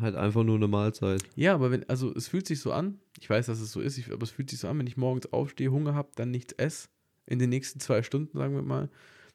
halt 0.00 0.14
einfach 0.14 0.44
nur 0.44 0.56
eine 0.56 0.68
Mahlzeit. 0.68 1.22
Ja, 1.34 1.54
aber 1.54 1.70
wenn, 1.70 1.88
also 1.88 2.12
es 2.14 2.28
fühlt 2.28 2.46
sich 2.46 2.60
so 2.60 2.72
an, 2.72 3.00
ich 3.18 3.28
weiß, 3.28 3.46
dass 3.46 3.60
es 3.60 3.72
so 3.72 3.80
ist, 3.80 3.98
ich, 3.98 4.12
aber 4.12 4.22
es 4.22 4.30
fühlt 4.30 4.50
sich 4.50 4.58
so 4.58 4.68
an, 4.68 4.78
wenn 4.78 4.86
ich 4.86 4.96
morgens 4.96 5.32
aufstehe, 5.32 5.70
Hunger 5.70 5.94
habe, 5.94 6.10
dann 6.16 6.30
nichts 6.30 6.52
esse, 6.54 6.88
in 7.26 7.38
den 7.38 7.50
nächsten 7.50 7.80
zwei 7.80 8.02
Stunden, 8.02 8.36
sagen 8.36 8.54
wir 8.54 8.62
mal, 8.62 8.88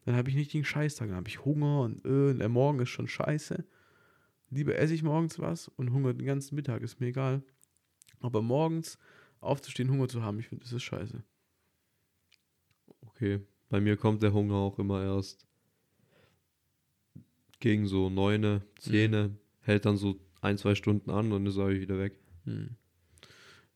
dann 0.05 0.15
habe 0.15 0.29
ich 0.29 0.35
nicht 0.35 0.53
den 0.53 0.65
Scheißtag, 0.65 1.09
dann 1.09 1.17
habe 1.17 1.29
ich 1.29 1.45
Hunger 1.45 1.81
und, 1.81 2.05
äh, 2.05 2.31
und 2.31 2.39
der 2.39 2.49
Morgen 2.49 2.79
ist 2.79 2.89
schon 2.89 3.07
scheiße. 3.07 3.63
Lieber 4.49 4.75
esse 4.75 4.93
ich 4.93 5.03
morgens 5.03 5.39
was 5.39 5.69
und 5.69 5.93
Hunger 5.93 6.13
den 6.13 6.25
ganzen 6.25 6.55
Mittag, 6.55 6.81
ist 6.81 6.99
mir 6.99 7.07
egal. 7.07 7.43
Aber 8.19 8.41
morgens 8.41 8.97
aufzustehen, 9.39 9.89
Hunger 9.89 10.07
zu 10.07 10.21
haben, 10.21 10.39
ich 10.39 10.47
finde, 10.47 10.63
das 10.63 10.73
ist 10.73 10.83
scheiße. 10.83 11.23
Okay. 13.01 13.39
Bei 13.69 13.79
mir 13.79 13.95
kommt 13.95 14.21
der 14.21 14.33
Hunger 14.33 14.55
auch 14.55 14.77
immer 14.79 15.01
erst 15.01 15.47
gegen 17.59 17.87
so 17.87 18.09
neune, 18.09 18.63
zehne, 18.77 19.37
hält 19.61 19.85
dann 19.85 19.95
so 19.95 20.19
ein, 20.41 20.57
zwei 20.57 20.75
Stunden 20.75 21.09
an 21.09 21.31
und 21.31 21.45
ist 21.45 21.57
auch 21.57 21.69
wieder 21.69 21.97
weg. 21.99 22.13
Hm. 22.45 22.71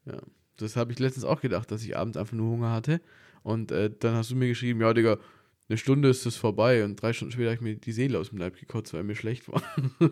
Ja, 0.05 0.21
das 0.57 0.75
habe 0.75 0.91
ich 0.91 0.99
letztens 0.99 1.25
auch 1.25 1.41
gedacht, 1.41 1.71
dass 1.71 1.83
ich 1.83 1.97
abends 1.97 2.17
einfach 2.17 2.33
nur 2.33 2.51
Hunger 2.51 2.71
hatte. 2.71 3.01
Und 3.43 3.71
äh, 3.71 3.91
dann 3.99 4.15
hast 4.15 4.31
du 4.31 4.35
mir 4.35 4.47
geschrieben, 4.47 4.81
ja, 4.81 4.93
Digga, 4.93 5.19
eine 5.67 5.77
Stunde 5.77 6.09
ist 6.09 6.25
es 6.25 6.35
vorbei. 6.35 6.83
Und 6.83 7.01
drei 7.01 7.13
Stunden 7.13 7.31
später 7.31 7.49
habe 7.49 7.55
ich 7.55 7.61
mir 7.61 7.75
die 7.75 7.91
Seele 7.91 8.19
aus 8.19 8.29
dem 8.29 8.37
Leib 8.39 8.59
gekotzt, 8.59 8.93
weil 8.93 9.03
mir 9.03 9.15
schlecht 9.15 9.47
war. 9.47 9.61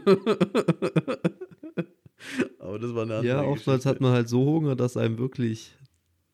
Aber 2.59 2.79
das 2.79 2.93
war 2.95 3.03
eine 3.03 3.17
andere 3.17 3.27
Ja, 3.27 3.43
oftmals 3.43 3.85
hat 3.85 3.99
man 4.01 4.13
halt 4.13 4.29
so 4.29 4.45
Hunger, 4.45 4.75
dass 4.75 4.97
einem 4.97 5.17
wirklich 5.17 5.77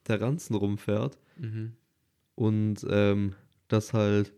der 0.08 0.22
Ranzen 0.22 0.56
rumfährt. 0.56 1.18
Mhm. 1.38 1.74
und 2.36 2.86
ähm, 2.90 3.34
dass 3.70 3.94
halt 3.94 4.34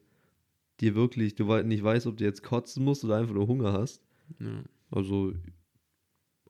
dir 0.82 0.94
wirklich, 0.94 1.34
du 1.34 1.46
nicht 1.64 1.84
weißt, 1.84 2.06
ob 2.06 2.18
du 2.18 2.24
jetzt 2.24 2.44
kotzen 2.44 2.84
musst 2.84 3.04
oder 3.04 3.18
einfach 3.18 3.34
nur 3.34 3.48
Hunger 3.48 3.74
hast. 3.74 4.04
Ja. 4.40 4.64
Also, 4.92 5.34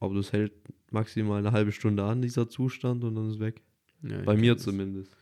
aber 0.02 0.16
das 0.16 0.34
hält 0.34 0.52
maximal 0.92 1.40
eine 1.40 1.54
halbe 1.54 1.72
Stunde 1.72 2.04
an, 2.04 2.22
dieser 2.22 2.50
Zustand, 2.50 3.06
und 3.06 3.16
dann 3.16 3.30
ist 3.30 3.40
weg. 3.40 3.62
Ja, 4.04 4.22
Bei 4.24 4.36
mir 4.36 4.56
das. 4.56 4.64
zumindest. 4.64 5.16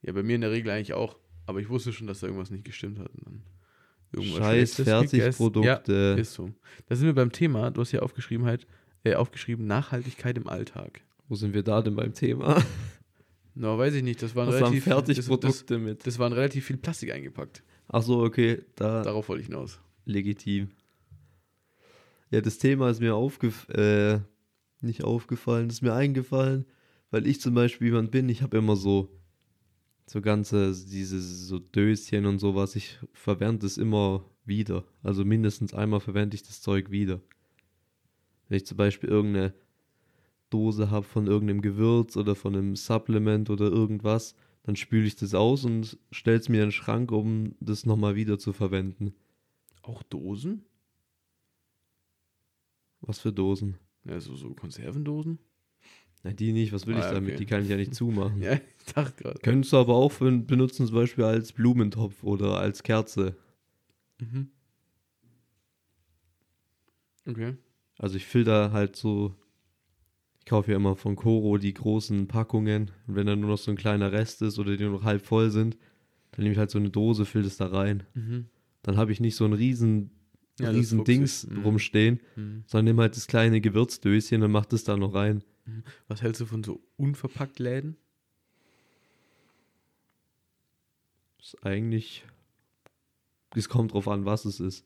Ja, 0.00 0.12
bei 0.12 0.22
mir 0.22 0.36
in 0.36 0.40
der 0.40 0.50
Regel 0.50 0.70
eigentlich 0.70 0.94
auch. 0.94 1.18
Aber 1.46 1.60
ich 1.60 1.68
wusste 1.68 1.92
schon, 1.92 2.06
dass 2.06 2.20
da 2.20 2.28
irgendwas 2.28 2.50
nicht 2.50 2.64
gestimmt 2.64 2.98
hat. 2.98 3.10
Und 3.14 3.26
dann 3.26 3.42
irgendwas 4.12 4.38
Scheiß. 4.38 4.74
Fertigprodukte. 4.76 6.14
Ja, 6.16 6.20
ist 6.20 6.32
so. 6.32 6.50
Da 6.86 6.96
sind 6.96 7.06
wir 7.06 7.14
beim 7.14 7.32
Thema, 7.32 7.70
du 7.70 7.80
hast 7.82 7.92
ja 7.92 8.00
aufgeschrieben, 8.00 8.46
halt, 8.46 8.66
äh, 9.04 9.14
aufgeschrieben, 9.14 9.66
Nachhaltigkeit 9.66 10.36
im 10.38 10.46
Alltag. 10.46 11.02
Wo 11.28 11.34
sind 11.34 11.52
wir 11.54 11.62
da 11.62 11.82
denn 11.82 11.96
beim 11.96 12.14
Thema? 12.14 12.62
Na, 13.54 13.76
weiß 13.76 13.94
ich 13.94 14.02
nicht. 14.02 14.22
Das 14.22 14.34
waren 14.36 14.46
haben 14.48 14.54
relativ, 14.54 14.84
das, 14.84 15.04
das, 15.04 15.04
Fertigprodukte 15.26 15.78
mit? 15.78 16.06
das 16.06 16.18
waren 16.18 16.32
relativ 16.32 16.66
viel 16.66 16.76
Plastik 16.76 17.10
eingepackt. 17.12 17.62
Ach 17.88 18.02
so, 18.02 18.22
okay, 18.22 18.62
da 18.76 19.02
Darauf 19.02 19.28
wollte 19.28 19.40
ich 19.42 19.48
hinaus. 19.48 19.80
legitim. 20.04 20.68
Ja, 22.30 22.40
das 22.40 22.58
Thema 22.58 22.90
ist 22.90 23.00
mir 23.00 23.14
aufgef 23.16 23.68
äh, 23.70 24.20
nicht 24.80 25.04
aufgefallen, 25.04 25.68
ist 25.68 25.82
mir 25.82 25.94
eingefallen, 25.94 26.64
weil 27.10 27.26
ich 27.26 27.40
zum 27.40 27.54
Beispiel 27.54 27.88
jemand 27.88 28.10
bin, 28.10 28.28
ich 28.28 28.42
habe 28.42 28.56
immer 28.58 28.76
so 28.76 29.10
so 30.06 30.20
ganze 30.20 30.74
diese 30.88 31.20
so 31.20 31.58
Döschen 31.58 32.26
und 32.26 32.38
sowas, 32.40 32.76
ich 32.76 32.98
verwende 33.12 33.66
es 33.66 33.78
immer 33.78 34.24
wieder. 34.44 34.84
Also 35.02 35.24
mindestens 35.24 35.72
einmal 35.74 36.00
verwende 36.00 36.34
ich 36.34 36.42
das 36.42 36.62
Zeug 36.62 36.90
wieder. 36.90 37.20
Wenn 38.48 38.56
ich 38.56 38.66
zum 38.66 38.76
Beispiel 38.76 39.08
irgendeine 39.08 39.54
Dose 40.50 40.90
habe 40.90 41.06
von 41.06 41.28
irgendeinem 41.28 41.62
Gewürz 41.62 42.16
oder 42.16 42.34
von 42.34 42.56
einem 42.56 42.74
Supplement 42.74 43.50
oder 43.50 43.66
irgendwas, 43.66 44.34
dann 44.64 44.74
spüle 44.74 45.06
ich 45.06 45.14
das 45.14 45.34
aus 45.34 45.64
und 45.64 45.96
stelle 46.10 46.38
es 46.38 46.48
mir 46.48 46.62
in 46.62 46.68
den 46.68 46.72
Schrank, 46.72 47.12
um 47.12 47.54
das 47.60 47.86
nochmal 47.86 48.16
wieder 48.16 48.38
zu 48.38 48.52
verwenden. 48.52 49.14
Auch 49.82 50.02
Dosen? 50.02 50.64
Was 53.00 53.20
für 53.20 53.32
Dosen? 53.32 53.76
Ja, 54.04 54.20
so, 54.20 54.34
so 54.36 54.50
Konservendosen? 54.54 55.38
Nein, 56.22 56.36
die 56.36 56.52
nicht. 56.52 56.72
Was 56.72 56.86
will 56.86 56.96
Ah, 56.96 56.98
ich 57.00 57.06
damit? 57.06 57.30
okay. 57.30 57.38
Die 57.38 57.46
kann 57.46 57.62
ich 57.62 57.68
ja 57.68 57.76
nicht 57.76 57.94
zumachen. 57.94 58.42
Ja, 58.42 58.54
ich 58.54 58.92
dachte 58.94 59.22
gerade. 59.22 59.38
Könntest 59.40 59.72
du 59.72 59.78
aber 59.78 59.94
auch 59.94 60.12
für, 60.12 60.30
benutzen, 60.30 60.86
zum 60.86 60.94
Beispiel 60.94 61.24
als 61.24 61.52
Blumentopf 61.52 62.22
oder 62.22 62.58
als 62.58 62.82
Kerze. 62.82 63.36
Mhm. 64.20 64.50
Okay. 67.26 67.56
Also 67.98 68.16
ich 68.16 68.26
filter 68.26 68.72
halt 68.72 68.96
so. 68.96 69.34
Ich 70.38 70.46
kaufe 70.46 70.70
ja 70.70 70.76
immer 70.76 70.96
von 70.96 71.16
Koro 71.16 71.58
die 71.58 71.74
großen 71.74 72.26
Packungen. 72.26 72.90
Und 73.06 73.14
wenn 73.14 73.26
da 73.26 73.36
nur 73.36 73.50
noch 73.50 73.58
so 73.58 73.70
ein 73.70 73.76
kleiner 73.76 74.10
Rest 74.10 74.42
ist 74.42 74.58
oder 74.58 74.76
die 74.76 74.82
nur 74.84 74.92
noch 74.94 75.04
halb 75.04 75.24
voll 75.24 75.50
sind, 75.50 75.76
dann 76.32 76.42
nehme 76.42 76.52
ich 76.52 76.58
halt 76.58 76.70
so 76.70 76.78
eine 76.78 76.90
Dose, 76.90 77.24
fülle 77.26 77.44
das 77.44 77.56
da 77.58 77.66
rein. 77.66 78.04
Mhm. 78.14 78.46
Dann 78.82 78.96
habe 78.96 79.12
ich 79.12 79.20
nicht 79.20 79.36
so 79.36 79.44
ein 79.44 79.52
riesen, 79.52 80.10
Ja, 80.62 80.70
riesen. 80.70 81.04
Dings 81.04 81.46
Mhm. 81.46 81.62
rumstehen, 81.62 82.20
Mhm. 82.36 82.64
sondern 82.66 82.84
nimm 82.94 83.00
halt 83.00 83.16
das 83.16 83.26
kleine 83.26 83.60
Gewürzdöschen 83.60 84.42
und 84.42 84.50
mach 84.52 84.66
das 84.66 84.84
da 84.84 84.96
noch 84.96 85.14
rein. 85.14 85.42
Was 86.08 86.22
hältst 86.22 86.40
du 86.40 86.46
von 86.46 86.64
so 86.64 86.80
unverpackt 86.96 87.58
Läden? 87.58 87.96
Das 91.38 91.54
ist 91.54 91.64
eigentlich. 91.64 92.24
Es 93.54 93.68
kommt 93.68 93.92
drauf 93.92 94.06
an, 94.08 94.24
was 94.24 94.44
es 94.44 94.60
ist. 94.60 94.84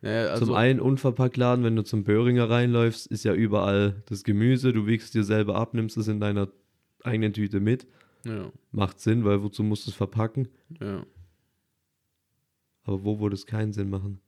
Naja, 0.00 0.28
also, 0.30 0.46
zum 0.46 0.54
einen 0.54 0.80
unverpackt 0.80 1.36
Laden, 1.36 1.64
wenn 1.64 1.76
du 1.76 1.84
zum 1.84 2.04
Böhringer 2.04 2.48
reinläufst, 2.50 3.06
ist 3.06 3.24
ja 3.24 3.34
überall 3.34 4.02
das 4.06 4.24
Gemüse. 4.24 4.72
Du 4.72 4.86
wiegst 4.86 5.14
dir 5.14 5.24
selber 5.24 5.56
ab, 5.56 5.74
nimmst 5.74 5.96
es 5.96 6.08
in 6.08 6.20
deiner 6.20 6.48
eigenen 7.04 7.32
Tüte 7.32 7.60
mit. 7.60 7.86
Ja, 8.24 8.50
Macht 8.72 8.98
Sinn, 9.00 9.24
weil 9.24 9.42
wozu 9.42 9.62
musst 9.62 9.86
du 9.86 9.90
es 9.90 9.96
verpacken? 9.96 10.48
ja. 10.80 11.04
Aber 12.84 13.04
wo 13.04 13.20
würde 13.20 13.34
es 13.34 13.44
keinen 13.44 13.74
Sinn 13.74 13.90
machen? 13.90 14.18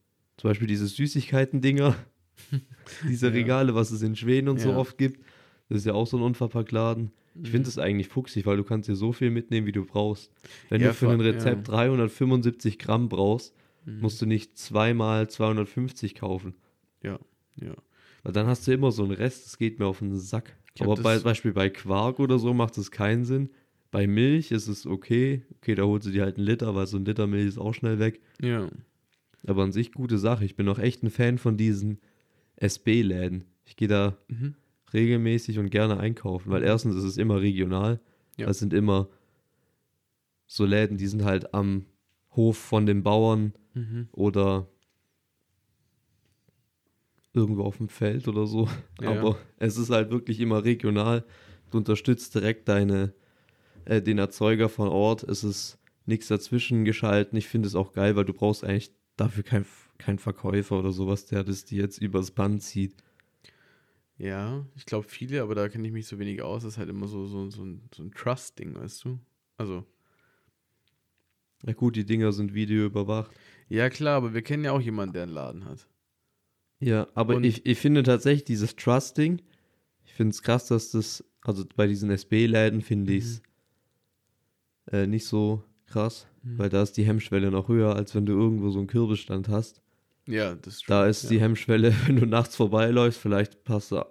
Zum 0.40 0.48
Beispiel 0.48 0.68
diese 0.68 0.87
Süßigkeiten-Dinger, 0.87 1.94
diese 3.09 3.26
Ja. 3.26 3.33
Regale, 3.35 3.74
was 3.74 3.90
es 3.90 4.00
in 4.00 4.16
Schweden 4.16 4.48
und 4.48 4.59
so 4.59 4.70
Ja. 4.70 4.76
oft 4.76 4.96
gibt. 4.96 5.22
Das 5.68 5.79
ist 5.79 5.85
ja 5.85 5.92
auch 5.92 6.07
so 6.07 6.16
ein 6.16 6.22
unverpackt 6.22 6.72
Laden. 6.72 7.11
Ich 7.35 7.40
Mhm. 7.42 7.46
finde 7.46 7.66
das 7.66 7.76
eigentlich 7.79 8.09
fuchsig, 8.09 8.46
weil 8.46 8.57
du 8.57 8.64
kannst 8.64 8.88
dir 8.88 8.96
so 8.96 9.12
viel 9.12 9.31
mitnehmen, 9.31 9.66
wie 9.66 9.72
du 9.72 9.85
brauchst. 9.85 10.33
Wenn 10.70 10.81
Ja, 10.81 10.88
du 10.88 10.94
für 10.94 11.11
ein 11.11 11.20
Rezept 11.20 11.68
375 11.68 12.79
Gramm 12.79 13.11
brauchst, 13.11 13.55
Mhm. 13.85 14.00
musst 14.00 14.20
du 14.22 14.26
nicht 14.26 14.57
zweimal 14.57 15.29
250 15.29 16.14
kaufen. 16.14 16.55
Ja. 17.03 17.18
Weil 18.22 18.33
dann 18.33 18.46
hast 18.46 18.66
du 18.66 18.72
immer 18.72 18.92
so 18.92 19.03
einen 19.05 19.12
Rest, 19.12 19.44
das 19.44 19.59
geht 19.59 19.79
mir 19.79 19.87
auf 19.87 19.98
den 19.98 20.16
Sack. 20.18 20.57
Aber 20.79 20.94
bei, 20.96 21.18
Beispiel 21.18 21.53
bei 21.53 21.68
Quark 21.68 22.18
oder 22.18 22.38
so 22.38 22.55
macht 22.55 22.79
es 22.79 22.90
keinen 22.90 23.24
Sinn. 23.26 23.50
Bei 23.90 24.07
Milch 24.07 24.53
ist 24.53 24.68
es 24.68 24.87
okay. 24.87 25.42
Okay, 25.59 25.74
da 25.74 25.83
holst 25.83 26.07
du 26.07 26.11
dir 26.11 26.22
halt 26.22 26.37
einen 26.38 26.46
Liter, 26.46 26.74
weil 26.74 26.87
so 26.87 26.96
ein 26.96 27.05
Liter 27.05 27.26
Milch 27.26 27.46
ist 27.48 27.59
auch 27.59 27.74
schnell 27.74 27.98
weg. 27.98 28.20
Ja. 28.40 28.68
Aber 29.46 29.62
an 29.62 29.72
sich 29.72 29.92
gute 29.92 30.18
Sache. 30.18 30.44
Ich 30.44 30.57
bin 30.57 30.68
auch 30.68 30.79
echt 30.79 31.03
ein 31.03 31.11
Fan 31.11 31.38
von 31.38 31.57
diesen 31.57 31.98
SB-Läden. 32.57 33.44
Ich 33.64 33.76
gehe 33.76 33.88
da 33.88 34.16
Mhm. 34.29 34.55
regelmäßig 34.92 35.59
und 35.59 35.70
gerne 35.70 35.98
einkaufen, 35.98 36.50
weil 36.50 36.62
erstens 36.62 36.96
ist 36.96 37.05
es 37.05 37.16
immer 37.16 37.40
regional. 37.40 38.00
Ja. 38.37 38.46
Das 38.46 38.59
sind 38.59 38.72
immer 38.74 39.09
so 40.46 40.64
Läden, 40.64 40.96
die 40.98 41.07
sind 41.07 41.24
halt 41.24 41.55
am 41.55 41.87
Hof 42.33 42.59
von 42.59 42.87
den 42.87 43.03
Bauern 43.03 43.53
Mhm. 43.74 44.09
oder 44.12 44.66
irgendwo 47.33 47.62
auf 47.62 47.76
dem 47.76 47.88
Feld 47.88 48.26
oder 48.29 48.46
so. 48.46 48.68
Ja, 49.00 49.11
Aber 49.12 49.37
es 49.59 49.76
ist 49.79 49.90
halt 49.90 50.11
wirklich 50.11 50.40
immer 50.40 50.64
regional. 50.64 51.24
Du 51.70 51.79
unterstützt 51.79 52.35
direkt 52.35 52.68
deine, 52.68 53.14
äh, 53.85 54.03
den 54.03 54.18
Erzeuger 54.18 54.68
von 54.68 54.88
Ort. 54.88 55.22
Es 55.22 55.44
ist 55.44 55.79
nichts 56.07 56.26
dazwischen 56.29 56.85
geschalten. 56.85 57.37
Ich 57.38 57.46
finde 57.46 57.68
es 57.68 57.76
auch 57.76 57.92
geil, 57.92 58.16
weil 58.16 58.24
du 58.24 58.33
brauchst 58.33 58.64
eigentlich 58.64 58.90
dafür 59.21 59.43
keinen 59.45 59.67
kein 59.99 60.19
Verkäufer 60.19 60.79
oder 60.79 60.93
sowas, 60.93 61.27
der 61.27 61.45
das 61.45 61.65
dir 61.65 61.83
jetzt 61.83 61.99
übers 61.99 62.31
Band 62.31 62.63
zieht. 62.63 62.95
Ja, 64.17 64.67
ich 64.77 64.87
glaube 64.87 65.07
viele, 65.09 65.43
aber 65.43 65.55
da 65.55 65.69
kenne 65.69 65.87
ich 65.87 65.93
mich 65.93 66.07
so 66.07 66.19
wenig 66.19 66.43
aus. 66.43 66.63
Das 66.63 66.75
ist 66.75 66.79
halt 66.79 66.89
immer 66.91 67.07
so, 67.07 67.27
so, 67.27 67.49
so 67.51 67.63
ein, 67.65 67.83
so 67.95 68.03
ein 68.03 68.13
Trust-Ding, 68.13 68.75
weißt 68.75 69.05
du? 69.05 69.19
Also, 69.57 69.85
Na 71.63 71.73
gut, 71.75 71.97
die 71.97 72.05
Dinger 72.05 72.33
sind 72.33 72.55
videoüberwacht. 72.55 73.31
ja 73.69 73.91
klar, 73.91 74.17
aber 74.17 74.33
wir 74.35 74.43
kennen 74.43 74.65
ja 74.65 74.73
auch 74.73 74.81
jemanden, 74.81 75.13
der 75.15 75.23
einen 75.25 75.33
Laden 75.33 75.65
hat. 75.67 75.87
Ja, 76.81 77.09
aber 77.15 77.37
Und- 77.37 77.45
ich, 77.45 77.67
ich 77.67 77.79
finde 77.79 78.03
tatsächlich 78.03 78.45
dieses 78.45 78.75
Trusting, 78.77 79.43
ich 80.05 80.15
finde 80.15 80.31
es 80.31 80.43
krass, 80.43 80.67
dass 80.69 80.91
das, 80.91 81.23
also 81.43 81.65
bei 81.77 81.87
diesen 81.87 82.11
SB-Läden 82.11 82.81
finde 82.81 83.13
ich 83.13 83.25
es 83.25 83.43
äh, 84.91 85.07
nicht 85.07 85.27
so 85.27 85.63
krass, 85.87 86.27
Mhm. 86.42 86.59
weil 86.59 86.68
da 86.68 86.83
ist 86.83 86.96
die 86.96 87.05
Hemmschwelle 87.05 87.50
noch 87.50 87.68
höher, 87.68 87.96
als 87.96 88.14
wenn 88.14 88.26
du 88.26 88.33
irgendwo 88.33 88.70
so 88.70 88.79
einen 88.79 88.88
Kürbisstand 88.88 89.48
hast. 89.48 89.83
Ja, 90.26 90.55
das 90.55 90.76
ist 90.76 90.85
Da 90.88 91.07
ist 91.07 91.24
ja. 91.24 91.31
die 91.31 91.40
Hemmschwelle, 91.40 91.94
wenn 92.07 92.16
du 92.16 92.26
nachts 92.26 92.57
vorbeiläufst, 92.57 93.20
vielleicht 93.20 93.59
hast 93.68 93.92
du 93.92 94.05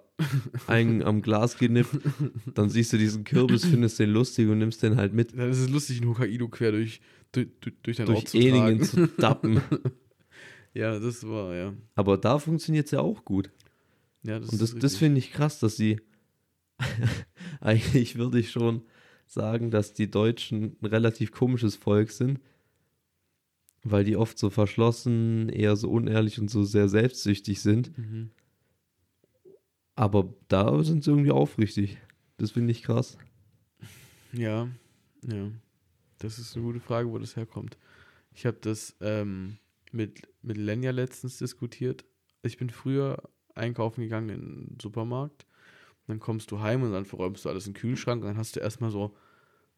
einen 0.66 1.02
am 1.02 1.22
Glas 1.22 1.56
genippt, 1.56 1.96
dann 2.54 2.68
siehst 2.68 2.92
du 2.92 2.98
diesen 2.98 3.24
Kürbis, 3.24 3.64
findest 3.64 3.98
den 3.98 4.10
lustig 4.10 4.48
und 4.48 4.58
nimmst 4.58 4.82
den 4.82 4.96
halt 4.96 5.14
mit 5.14 5.36
Dann 5.36 5.50
ist 5.50 5.58
es 5.60 5.70
lustig, 5.70 6.00
einen 6.00 6.10
Hokkaido 6.10 6.48
quer 6.48 6.72
durch, 6.72 7.00
durch, 7.32 7.48
durch, 7.60 7.74
durch 7.82 7.96
deinen 7.96 8.08
Ort 8.08 8.16
durch 8.18 8.26
zu 8.26 8.38
Eningen 8.38 8.82
zu 8.82 9.06
dappen. 9.08 9.60
Ja, 10.72 11.00
das 11.00 11.26
war, 11.26 11.52
ja. 11.56 11.74
Aber 11.96 12.16
da 12.16 12.38
funktioniert 12.38 12.84
es 12.86 12.92
ja 12.92 13.00
auch 13.00 13.24
gut. 13.24 13.50
ja 14.22 14.38
das 14.38 14.50
Und 14.50 14.62
das, 14.62 14.72
ist 14.72 14.84
das 14.84 14.96
finde 14.96 15.18
ich 15.18 15.32
krass, 15.32 15.58
dass 15.58 15.76
sie 15.76 16.00
eigentlich 17.60 18.16
würde 18.16 18.38
ich 18.38 18.52
schon 18.52 18.82
sagen, 19.30 19.70
dass 19.70 19.92
die 19.92 20.10
Deutschen 20.10 20.76
ein 20.82 20.86
relativ 20.86 21.30
komisches 21.30 21.76
Volk 21.76 22.10
sind, 22.10 22.40
weil 23.84 24.04
die 24.04 24.16
oft 24.16 24.38
so 24.38 24.50
verschlossen, 24.50 25.48
eher 25.48 25.76
so 25.76 25.88
unehrlich 25.88 26.40
und 26.40 26.50
so 26.50 26.64
sehr 26.64 26.88
selbstsüchtig 26.88 27.62
sind. 27.62 27.96
Mhm. 27.96 28.30
Aber 29.94 30.34
da 30.48 30.82
sind 30.82 31.04
sie 31.04 31.10
irgendwie 31.10 31.30
aufrichtig. 31.30 31.98
Das 32.38 32.50
finde 32.52 32.72
ich 32.72 32.82
krass. 32.82 33.18
Ja, 34.32 34.68
ja. 35.22 35.50
Das 36.18 36.38
ist 36.38 36.56
eine 36.56 36.64
gute 36.64 36.80
Frage, 36.80 37.10
wo 37.10 37.18
das 37.18 37.36
herkommt. 37.36 37.78
Ich 38.34 38.46
habe 38.46 38.58
das 38.60 38.96
ähm, 39.00 39.58
mit, 39.92 40.22
mit 40.42 40.56
Lenja 40.56 40.90
letztens 40.90 41.38
diskutiert. 41.38 42.04
Ich 42.42 42.56
bin 42.58 42.70
früher 42.70 43.22
einkaufen 43.54 44.02
gegangen 44.02 44.28
in 44.28 44.40
den 44.40 44.78
Dann 46.10 46.20
kommst 46.20 46.50
du 46.50 46.60
heim 46.60 46.82
und 46.82 46.92
dann 46.92 47.04
verräumst 47.04 47.44
du 47.44 47.48
alles 47.48 47.66
in 47.66 47.72
den 47.72 47.80
Kühlschrank. 47.80 48.22
Und 48.22 48.28
dann 48.28 48.36
hast 48.36 48.56
du 48.56 48.60
erstmal 48.60 48.90
so 48.90 49.16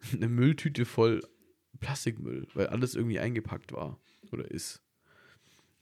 eine 0.13 0.29
Mülltüte 0.29 0.85
voll 0.85 1.23
Plastikmüll, 1.81 2.49
weil 2.55 2.69
alles 2.69 2.95
irgendwie 2.95 3.19
eingepackt 3.19 3.73
war 3.73 3.99
oder 4.31 4.51
ist. 4.51 4.83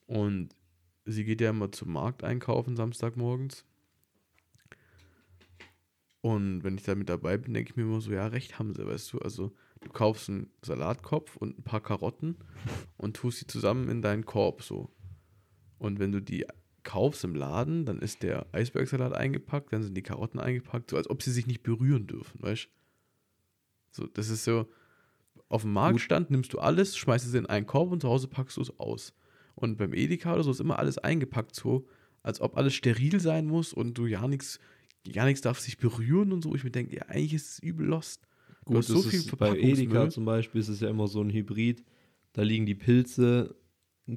Und 0.06 0.54
sie 1.04 1.24
geht 1.24 1.40
ja 1.40 1.50
immer 1.50 1.70
zum 1.70 1.92
Markt 1.92 2.24
einkaufen 2.24 2.76
Samstagmorgens. 2.76 3.64
Und 6.20 6.64
wenn 6.64 6.76
ich 6.76 6.82
da 6.82 6.94
mit 6.94 7.08
dabei 7.08 7.38
bin, 7.38 7.54
denke 7.54 7.70
ich 7.70 7.76
mir 7.76 7.84
immer 7.84 8.00
so, 8.00 8.12
ja, 8.12 8.26
recht 8.26 8.58
haben 8.58 8.74
sie, 8.74 8.86
weißt 8.86 9.12
du. 9.12 9.18
Also 9.20 9.52
du 9.80 9.90
kaufst 9.90 10.28
einen 10.28 10.50
Salatkopf 10.62 11.36
und 11.36 11.58
ein 11.58 11.62
paar 11.62 11.80
Karotten 11.80 12.36
und 12.96 13.16
tust 13.16 13.38
sie 13.38 13.46
zusammen 13.46 13.88
in 13.88 14.02
deinen 14.02 14.26
Korb 14.26 14.62
so. 14.62 14.90
Und 15.78 15.98
wenn 15.98 16.12
du 16.12 16.20
die 16.20 16.46
kaufst 16.82 17.24
im 17.24 17.34
Laden, 17.34 17.84
dann 17.84 17.98
ist 18.00 18.22
der 18.22 18.46
Eisbergsalat 18.52 19.12
eingepackt, 19.12 19.72
dann 19.72 19.82
sind 19.82 19.96
die 19.96 20.02
Karotten 20.02 20.40
eingepackt, 20.40 20.90
so 20.90 20.96
als 20.96 21.08
ob 21.08 21.22
sie 21.22 21.32
sich 21.32 21.46
nicht 21.46 21.62
berühren 21.62 22.06
dürfen, 22.06 22.42
weißt 22.42 22.64
du? 22.64 22.70
So, 23.92 24.06
das 24.06 24.30
ist 24.30 24.44
so, 24.44 24.66
auf 25.48 25.62
dem 25.62 25.72
Marktstand 25.72 26.30
nimmst 26.30 26.52
du 26.52 26.58
alles, 26.58 26.96
schmeißt 26.96 27.26
es 27.26 27.34
in 27.34 27.46
einen 27.46 27.66
Korb 27.66 27.90
und 27.90 28.02
zu 28.02 28.08
Hause 28.08 28.28
packst 28.28 28.56
du 28.56 28.62
es 28.62 28.78
aus. 28.78 29.12
Und 29.56 29.78
beim 29.78 29.92
Edeka 29.92 30.32
oder 30.34 30.44
so 30.44 30.52
ist 30.52 30.60
immer 30.60 30.78
alles 30.78 30.98
eingepackt 30.98 31.54
so, 31.54 31.86
als 32.22 32.40
ob 32.40 32.56
alles 32.56 32.74
steril 32.74 33.20
sein 33.20 33.46
muss 33.46 33.72
und 33.72 33.94
du 33.94 34.06
ja 34.06 34.26
nichts, 34.28 34.60
ja 35.06 35.24
nichts 35.24 35.40
darf 35.40 35.58
sich 35.58 35.78
berühren 35.78 36.32
und 36.32 36.42
so. 36.42 36.54
Ich 36.54 36.64
mir 36.64 36.70
denke, 36.70 36.96
ja, 36.96 37.02
eigentlich 37.08 37.34
ist 37.34 37.50
es 37.50 37.58
übel 37.58 37.86
lost. 37.86 38.26
Du 38.66 38.76
hast 38.76 38.86
so 38.86 39.02
viel 39.02 39.18
ist 39.18 39.36
bei. 39.36 39.58
Edeka 39.58 40.08
zum 40.10 40.24
Beispiel 40.24 40.60
ist 40.60 40.68
es 40.68 40.80
ja 40.80 40.88
immer 40.88 41.08
so 41.08 41.20
ein 41.20 41.30
Hybrid. 41.30 41.84
Da 42.32 42.42
liegen 42.42 42.66
die 42.66 42.76
Pilze, 42.76 43.56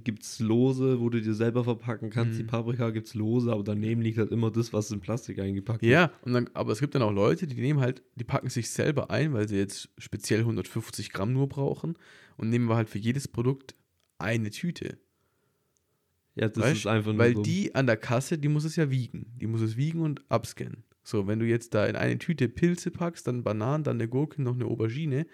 gibt 0.02 0.24
es 0.24 0.40
Lose, 0.40 1.00
wo 1.00 1.10
du 1.10 1.22
dir 1.22 1.34
selber 1.34 1.64
verpacken 1.64 2.10
kannst. 2.10 2.34
Mhm. 2.34 2.38
Die 2.38 2.44
Paprika 2.44 2.90
gibt 2.90 3.08
es 3.08 3.14
Lose, 3.14 3.52
aber 3.52 3.64
daneben 3.64 4.02
liegt 4.02 4.18
halt 4.18 4.32
immer 4.32 4.52
das, 4.52 4.74
was 4.74 4.90
in 4.92 5.00
Plastik 5.00 5.40
eingepackt 5.40 5.84
ist. 5.84 5.90
Ja, 5.90 6.12
und 6.22 6.34
dann, 6.34 6.50
aber 6.54 6.72
es 6.72 6.80
gibt 6.80 6.96
dann 6.96 7.02
auch 7.02 7.12
Leute, 7.12 7.48
die 7.48 7.60
nehmen 7.60 7.80
halt, 7.80 8.02
die 8.16 8.24
packen 8.24 8.50
sich 8.50 8.70
selber 8.70 9.12
ein, 9.12 9.34
weil 9.34 9.48
sie 9.48 9.58
jetzt 9.58 9.90
speziell 9.98 10.40
150 10.42 11.12
Gramm 11.12 11.34
nur 11.34 11.48
brauchen 11.48 11.96
und 12.38 12.50
nehmen 12.50 12.68
wir 12.68 12.76
halt 12.76 12.90
für 12.90 13.00
jedes 13.00 13.28
Produkt 13.28 13.76
eine 14.18 14.50
Tüte. 14.50 14.98
Ja, 16.36 16.50
das 16.50 16.64
Weißt? 16.64 16.78
ist 16.78 16.88
einfach 16.88 17.12
nur 17.12 17.20
Weil 17.20 17.34
dumm. 17.36 17.44
die 17.44 17.76
an 17.76 17.86
der 17.86 17.98
Kasse, 17.98 18.38
die 18.38 18.48
muss 18.48 18.64
es 18.64 18.76
ja 18.76 18.90
wiegen. 18.90 19.34
Die 19.40 19.48
muss 19.48 19.62
es 19.62 19.78
wiegen 19.78 20.02
und 20.02 20.22
abscannen. 20.30 20.84
So, 21.04 21.28
wenn 21.28 21.40
du 21.40 21.46
jetzt 21.46 21.74
da 21.74 21.86
in 21.86 21.96
eine 21.96 22.18
Tüte 22.18 22.48
Pilze 22.50 22.90
packst, 22.90 23.28
dann 23.28 23.44
Bananen, 23.44 23.84
dann 23.84 23.98
eine 23.98 24.08
Gurke, 24.08 24.42
noch 24.42 24.56
eine 24.56 24.66
Aubergine, 24.66 25.28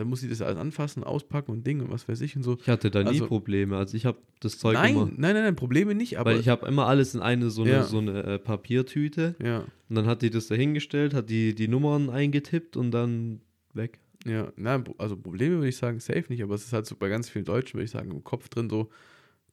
dann 0.00 0.08
muss 0.08 0.20
sie 0.20 0.28
das 0.28 0.40
alles 0.42 0.56
anfassen, 0.58 1.04
auspacken 1.04 1.52
und 1.52 1.66
Ding 1.66 1.80
und 1.80 1.90
was 1.90 2.08
weiß 2.08 2.20
ich 2.22 2.34
und 2.34 2.42
so. 2.42 2.56
Ich 2.60 2.68
hatte 2.68 2.90
da 2.90 3.02
nie 3.02 3.08
Also- 3.10 3.26
Probleme. 3.26 3.76
Also 3.76 3.96
ich 3.96 4.06
habe 4.06 4.18
das 4.40 4.58
Zeug 4.58 4.74
Nein, 4.74 4.94
immer, 4.94 5.04
nein, 5.06 5.34
nein, 5.34 5.42
nein, 5.44 5.56
Probleme 5.56 5.94
nicht, 5.94 6.18
aber. 6.18 6.32
weil 6.32 6.40
ich 6.40 6.48
habe 6.48 6.66
immer 6.66 6.86
alles 6.86 7.14
in 7.14 7.20
eine 7.20 7.50
so 7.50 7.62
eine, 7.62 7.70
Ja. 7.70 7.82
so 7.84 7.98
eine 7.98 8.22
äh, 8.24 8.38
Papiertüte 8.38 9.36
ja, 9.42 9.60
und 9.88 9.94
dann 9.96 10.06
hat 10.06 10.22
die 10.22 10.30
das 10.30 10.46
dahingestellt, 10.48 11.14
hat 11.14 11.28
die 11.30 11.54
die 11.54 11.68
Nummern 11.68 12.10
eingetippt 12.10 12.76
und 12.76 12.90
dann 12.90 13.40
weg. 13.74 14.00
ja, 14.26 14.52
nein, 14.56 14.84
also 14.98 15.16
Probleme 15.16 15.56
würde 15.56 15.68
ich 15.68 15.76
sagen, 15.76 16.00
safe 16.00 16.24
nicht, 16.28 16.42
aber 16.42 16.54
es 16.54 16.64
ist 16.64 16.72
halt 16.72 16.86
so 16.86 16.96
bei 16.96 17.08
ganz 17.08 17.28
vielen 17.28 17.44
Deutschen, 17.44 17.74
würde 17.74 17.84
ich 17.84 17.90
sagen, 17.90 18.10
im 18.10 18.24
Kopf 18.24 18.48
drin 18.48 18.68
so, 18.70 18.90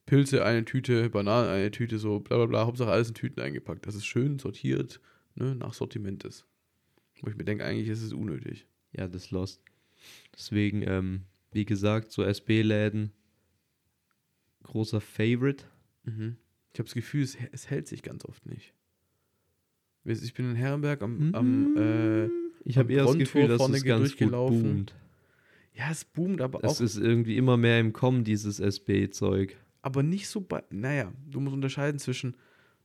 Pilze 0.06 0.42
eine 0.44 0.64
Tüte, 0.64 1.10
Bananen 1.10 1.50
eine 1.50 1.70
Tüte, 1.70 1.98
so 1.98 2.20
bla 2.20 2.36
bla 2.38 2.46
bla, 2.46 2.66
Hauptsache 2.66 2.90
alles 2.90 3.08
in 3.08 3.14
Tüten 3.14 3.40
eingepackt. 3.40 3.86
Das 3.86 3.94
ist 3.94 4.06
schön 4.06 4.38
sortiert, 4.38 5.00
ne, 5.34 5.54
nach 5.54 5.74
Sortiment 5.74 6.24
ist. 6.24 6.46
Wo 7.20 7.28
ich 7.28 7.36
mir 7.36 7.44
denke, 7.44 7.64
eigentlich 7.64 7.88
ist 7.88 8.02
es 8.02 8.12
unnötig. 8.14 8.66
Ja, 8.96 9.06
das 9.08 9.30
lost. 9.30 9.60
Deswegen, 10.34 10.82
ähm, 10.82 11.22
wie 11.52 11.64
gesagt, 11.64 12.12
so 12.12 12.22
SB-Läden, 12.22 13.12
großer 14.62 15.00
Favorite. 15.00 15.64
Mhm. 16.04 16.36
Ich 16.72 16.78
habe 16.78 16.86
das 16.86 16.94
Gefühl, 16.94 17.22
es, 17.22 17.36
es 17.52 17.70
hält 17.70 17.88
sich 17.88 18.02
ganz 18.02 18.24
oft 18.24 18.46
nicht. 18.46 18.74
Ich 20.04 20.32
bin 20.34 20.50
in 20.50 20.56
Herrenberg 20.56 21.02
am, 21.02 21.34
am 21.34 21.76
äh, 21.76 22.28
Ich 22.64 22.78
habe 22.78 22.92
eher 22.92 23.04
das 23.04 23.18
Gefühl, 23.18 23.48
dass 23.48 23.60
es 23.68 23.84
ganz 23.84 24.16
gut 24.16 24.30
boomt. 24.30 24.94
ja, 25.74 25.90
es 25.90 26.04
boomt, 26.04 26.40
aber 26.40 26.62
Es 26.64 26.78
auch, 26.78 26.80
ist 26.80 26.96
irgendwie 26.96 27.36
immer 27.36 27.56
mehr 27.56 27.78
im 27.80 27.92
Kommen, 27.92 28.24
dieses 28.24 28.58
SB-Zeug. 28.60 29.56
aber 29.82 30.02
nicht 30.02 30.28
so 30.28 30.40
bei, 30.40 30.62
naja, 30.70 31.12
du 31.28 31.40
musst 31.40 31.54
unterscheiden 31.54 31.98
zwischen, 31.98 32.36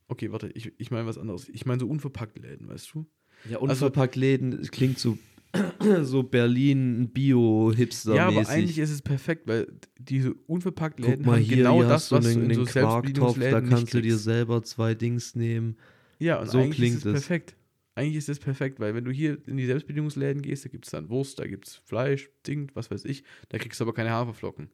okay, 0.08 0.32
warte, 0.32 0.50
ich, 0.50 0.74
ich 0.78 0.92
meine 0.92 1.06
was 1.08 1.18
anderes. 1.18 1.48
Ich 1.50 1.66
meine 1.66 1.80
so 1.80 1.88
unverpackt 1.88 2.38
Läden, 2.40 2.68
weißt 2.68 2.94
du? 2.94 3.06
Ja, 3.50 3.58
Also- 3.62 3.86
unverpackt 3.86 4.16
Läden, 4.16 4.54
es 4.54 4.72
klingt 4.72 5.00
so, 5.00 5.18
so 6.02 6.24
Berlin 6.24 7.10
Bio-Hipster-mäßig. 7.14 8.16
Ja, 8.16 8.28
aber 8.28 8.50
eigentlich 8.50 8.80
ist 8.80 8.90
es 8.90 9.02
perfekt, 9.02 9.48
weil 9.48 9.68
diese 10.00 10.34
unverpackt 10.48 10.98
Guck 10.98 11.10
Läden 11.10 11.26
mal 11.26 11.36
haben 11.36 11.44
hier, 11.44 11.58
genau 11.58 11.80
hier 11.80 11.88
das, 11.88 12.12
was 12.12 12.26
du 12.26 12.32
in 12.32 12.54
so 12.54 12.62
einen 12.62 12.66
Quarktopf, 12.66 13.40
da 13.40 13.62
kannst 13.62 13.94
du 13.94 14.02
dir 14.02 14.18
selber 14.18 14.64
zwei 14.64 14.96
Dings 14.96 15.36
nehmen. 15.36 15.78
Ja, 16.20 16.40
und 16.40 16.50
so 16.50 16.60
eigentlich 16.60 16.78
klingt 16.78 16.98
ist 16.98 17.06
es 17.06 17.12
perfekt. 17.12 17.56
Eigentlich 17.96 18.16
ist 18.16 18.30
es 18.30 18.40
perfekt, 18.40 18.80
weil 18.80 18.96
wenn 18.96 19.06
du 19.06 19.12
hier 19.12 19.38
in 19.48 19.58
die 19.58 19.68
Selbstbedienungsläden 19.68 20.42
gehst, 20.42 20.66
da 20.66 20.70
gibt 20.70 20.86
es 20.86 20.92
dann 20.92 21.10
Wurst, 21.10 21.38
da 21.38 21.46
gibt 21.46 21.68
es 21.68 21.76
Fleisch, 21.76 22.30
Ding, 22.48 22.72
was 22.74 22.90
weiß 22.90 23.06
ich, 23.06 23.24
da 23.50 23.60
kriegst 23.60 23.80
du 23.80 23.84
aber 23.84 23.94
keine 23.94 24.10
Haferflocken. 24.10 24.70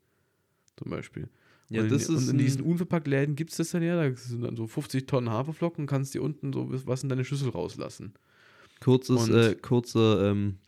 Zum 0.77 0.89
Beispiel. 0.89 1.27
Ja, 1.69 1.81
und 1.81 1.91
das 1.91 2.07
in, 2.07 2.15
ist 2.15 2.23
und 2.23 2.29
in 2.31 2.37
diesen 2.37 2.61
unverpackt 2.61 3.07
Läden 3.07 3.35
gibt 3.35 3.51
es 3.51 3.57
das 3.57 3.71
dann 3.71 3.83
ja, 3.83 4.01
da 4.01 4.15
sind 4.15 4.41
dann 4.41 4.55
so 4.55 4.65
50 4.65 5.05
Tonnen 5.05 5.29
Haferflocken 5.29 5.85
kannst 5.85 6.13
dir 6.13 6.23
unten 6.23 6.53
so 6.53 6.67
was 6.87 7.03
in 7.03 7.09
deine 7.09 7.25
Schüssel 7.25 7.49
rauslassen. 7.49 8.13
Kurzes, 8.79 9.27
äh, 9.27 9.55
kurzer, 9.55 10.31
ähm, 10.31 10.59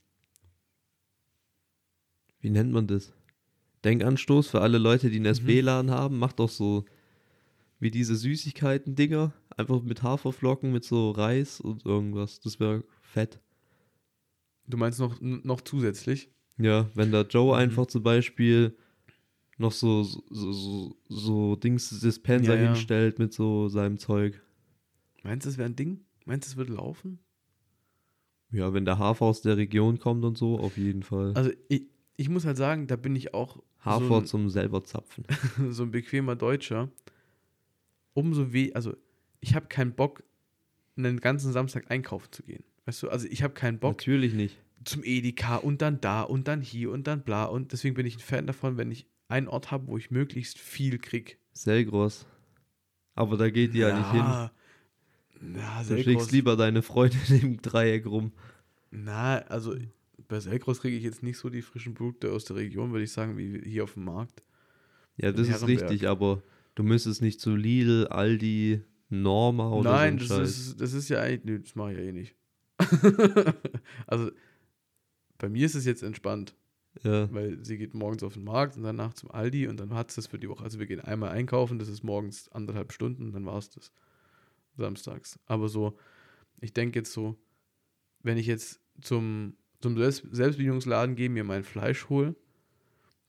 wie 2.41 2.49
nennt 2.49 2.71
man 2.71 2.87
das? 2.87 3.13
Denkanstoß 3.83 4.49
für 4.49 4.61
alle 4.61 4.77
Leute, 4.77 5.09
die 5.09 5.15
einen 5.17 5.25
Mhm. 5.25 5.31
SB-Laden 5.31 5.91
haben, 5.91 6.19
macht 6.19 6.39
doch 6.39 6.49
so 6.49 6.85
wie 7.79 7.89
diese 7.89 8.15
Süßigkeiten-Dinger, 8.15 9.33
einfach 9.57 9.81
mit 9.81 10.03
Haferflocken, 10.03 10.71
mit 10.71 10.83
so 10.83 11.11
Reis 11.11 11.59
und 11.59 11.85
irgendwas. 11.85 12.39
Das 12.39 12.59
wäre 12.59 12.83
fett. 13.01 13.39
Du 14.67 14.77
meinst 14.77 14.99
noch, 14.99 15.19
noch 15.19 15.61
zusätzlich? 15.61 16.29
Ja, 16.57 16.89
wenn 16.93 17.11
da 17.11 17.21
Joe 17.21 17.47
Mhm. 17.55 17.59
einfach 17.59 17.87
zum 17.87 18.03
Beispiel 18.03 18.77
noch 19.57 19.71
so, 19.71 20.03
so, 20.03 20.21
so, 20.29 20.95
so 21.09 21.55
Dings 21.55 21.99
Dispenser 21.99 22.55
Ja, 22.55 22.61
ja. 22.61 22.67
hinstellt 22.67 23.17
mit 23.19 23.33
so 23.33 23.67
seinem 23.67 23.97
Zeug. 23.97 24.39
Meinst 25.23 25.45
du, 25.45 25.49
das 25.49 25.57
wäre 25.57 25.69
ein 25.69 25.75
Ding? 25.75 26.01
Meinst 26.25 26.47
du, 26.47 26.51
es 26.51 26.57
würde 26.57 26.73
laufen? 26.73 27.19
Ja, 28.51 28.73
wenn 28.73 28.85
der 28.85 28.99
Hafer 28.99 29.25
aus 29.25 29.41
der 29.41 29.57
Region 29.57 29.97
kommt 29.99 30.23
und 30.25 30.37
so, 30.37 30.59
auf 30.59 30.77
jeden 30.77 31.03
Fall. 31.03 31.33
Also 31.35 31.51
ich, 31.69 31.87
ich 32.21 32.29
muss 32.29 32.45
halt 32.45 32.57
sagen, 32.57 32.87
da 32.87 32.95
bin 32.95 33.15
ich 33.15 33.33
auch 33.33 33.61
Hafer 33.79 34.07
so 34.07 34.15
ein, 34.17 34.25
zum 34.25 34.49
selber 34.49 34.83
zapfen. 34.83 35.25
so 35.69 35.83
ein 35.83 35.91
bequemer 35.91 36.35
Deutscher. 36.35 36.89
Umso 38.13 38.53
weh, 38.53 38.71
also 38.73 38.95
ich 39.39 39.55
habe 39.55 39.67
keinen 39.67 39.93
Bock, 39.93 40.23
einen 40.97 41.19
ganzen 41.19 41.51
Samstag 41.51 41.89
einkaufen 41.89 42.31
zu 42.31 42.43
gehen. 42.43 42.63
Weißt 42.85 43.01
du, 43.03 43.09
also 43.09 43.27
ich 43.27 43.43
habe 43.43 43.53
keinen 43.53 43.79
Bock 43.79 43.93
Natürlich 43.93 44.33
nicht. 44.33 44.57
zum 44.83 45.03
Edeka 45.03 45.55
und 45.57 45.81
dann 45.81 45.99
da 46.01 46.21
und 46.21 46.47
dann 46.47 46.61
hier 46.61 46.91
und 46.91 47.07
dann 47.07 47.23
bla. 47.23 47.45
Und 47.45 47.71
deswegen 47.71 47.95
bin 47.95 48.05
ich 48.05 48.17
ein 48.17 48.19
Fan 48.19 48.47
davon, 48.47 48.77
wenn 48.77 48.91
ich 48.91 49.07
einen 49.27 49.47
Ort 49.47 49.71
habe, 49.71 49.87
wo 49.87 49.97
ich 49.97 50.11
möglichst 50.11 50.59
viel 50.59 50.99
krieg. 50.99 51.39
Selgros. 51.53 52.25
Aber 53.15 53.37
da 53.37 53.49
geht 53.49 53.73
die 53.73 53.79
ja, 53.79 53.97
nicht 53.97 54.11
hin. 54.11 54.21
Na, 54.21 54.51
Da 55.53 55.83
Selgros, 55.83 56.05
schickst 56.05 56.31
lieber 56.31 56.55
deine 56.55 56.81
Freundin 56.81 57.19
im 57.41 57.61
Dreieck 57.61 58.05
rum. 58.05 58.31
Na, 58.91 59.37
also 59.39 59.75
bei 60.31 60.39
Selgros 60.39 60.79
kriege 60.79 60.95
ich 60.95 61.03
jetzt 61.03 61.23
nicht 61.23 61.37
so 61.37 61.49
die 61.49 61.61
frischen 61.61 61.93
Produkte 61.93 62.31
aus 62.31 62.45
der 62.45 62.55
Region, 62.55 62.93
würde 62.93 63.03
ich 63.03 63.11
sagen, 63.11 63.37
wie 63.37 63.61
hier 63.69 63.83
auf 63.83 63.95
dem 63.95 64.05
Markt. 64.05 64.41
Ja, 65.17 65.33
das 65.33 65.49
ist 65.49 65.67
richtig, 65.67 66.07
aber 66.07 66.41
du 66.73 66.83
müsstest 66.83 67.21
nicht 67.21 67.41
zu 67.41 67.53
Lidl, 67.53 68.07
Aldi, 68.07 68.81
Norma 69.09 69.69
oder 69.69 69.91
Nein, 69.91 70.19
so 70.19 70.23
das 70.23 70.31
einen 70.31 70.45
Scheiß. 70.47 70.57
ist, 70.67 70.81
das 70.81 70.93
ist 70.93 71.09
ja 71.09 71.19
eigentlich, 71.19 71.43
nö, 71.43 71.59
das 71.59 71.75
mache 71.75 71.91
ich 71.91 71.97
ja 71.97 72.03
eh 72.05 72.11
nicht. 72.13 72.35
also 74.07 74.31
bei 75.37 75.49
mir 75.49 75.65
ist 75.65 75.75
es 75.75 75.83
jetzt 75.83 76.01
entspannt, 76.01 76.55
Ja, 77.03 77.29
weil 77.33 77.63
sie 77.65 77.77
geht 77.77 77.93
morgens 77.93 78.23
auf 78.23 78.35
den 78.35 78.45
Markt 78.45 78.77
und 78.77 78.83
danach 78.83 79.13
zum 79.13 79.31
Aldi 79.31 79.67
und 79.67 79.81
dann 79.81 79.93
hat 79.93 80.11
es 80.11 80.15
das 80.15 80.27
für 80.27 80.39
die 80.39 80.47
Woche. 80.47 80.63
Also 80.63 80.79
wir 80.79 80.85
gehen 80.85 81.01
einmal 81.01 81.31
einkaufen, 81.31 81.77
das 81.77 81.89
ist 81.89 82.03
morgens 82.03 82.47
anderthalb 82.53 82.93
Stunden, 82.93 83.33
dann 83.33 83.45
war 83.45 83.57
es 83.57 83.69
das. 83.69 83.91
Samstags. 84.77 85.37
Aber 85.45 85.67
so, 85.67 85.97
ich 86.61 86.71
denke 86.71 86.99
jetzt 86.99 87.11
so, 87.11 87.35
wenn 88.23 88.37
ich 88.37 88.47
jetzt 88.47 88.79
zum, 89.01 89.57
zum 89.81 89.97
Selbst 89.97 90.23
Selbstbedienungsladen 90.31 91.15
gehe, 91.15 91.29
mir 91.29 91.43
mein 91.43 91.63
Fleisch 91.63 92.07
hole, 92.09 92.35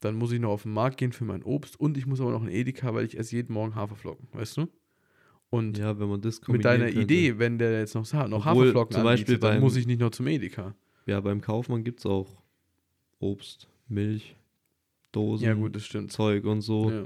dann 0.01 0.17
muss 0.17 0.33
ich 0.33 0.41
noch 0.41 0.51
auf 0.51 0.63
den 0.65 0.73
Markt 0.73 0.97
gehen 0.99 1.13
für 1.13 1.25
mein 1.25 1.43
Obst 1.43 1.79
und 1.79 1.97
ich 1.97 2.07
muss 2.07 2.21
aber 2.21 2.31
noch 2.33 2.43
ein 2.43 2.49
Edeka, 2.51 2.93
weil 2.95 3.05
ich 3.07 3.19
esse 3.19 3.37
jeden 3.37 3.53
Morgen 3.53 3.75
Haferflocken, 3.75 4.29
weißt 4.33 4.57
du? 4.59 4.69
Und 5.51 5.77
ja, 5.79 5.99
wenn 5.99 6.09
man 6.09 6.21
das 6.23 6.41
mit 6.49 6.65
deiner 6.65 6.87
könnte. 6.87 7.01
Idee, 7.01 7.39
wenn 7.39 7.59
der 7.59 7.79
jetzt 7.79 7.95
noch, 7.95 8.11
noch 8.13 8.47
Obwohl, 8.47 8.67
Haferflocken 8.69 8.95
zum 8.95 9.05
Beispiel 9.05 9.35
anbietet, 9.35 9.43
dann 9.43 9.51
beim- 9.57 9.61
muss 9.63 9.77
ich 9.77 9.87
nicht 9.87 10.01
noch 10.01 10.11
zum 10.11 10.27
Edeka. 10.27 10.75
Ja, 11.07 11.21
beim 11.21 11.41
Kaufmann 11.41 11.85
gibt 11.85 11.99
es 12.01 12.07
auch 12.07 12.43
Obst, 13.19 13.69
Milch, 13.89 14.35
Dosen, 15.13 15.45
Ja, 15.45 15.55
gut, 15.55 15.77
das 15.77 15.85
stimmt. 15.85 16.11
Zeug 16.13 16.45
und 16.45 16.63
so. 16.63 16.91
Ja, 16.91 17.05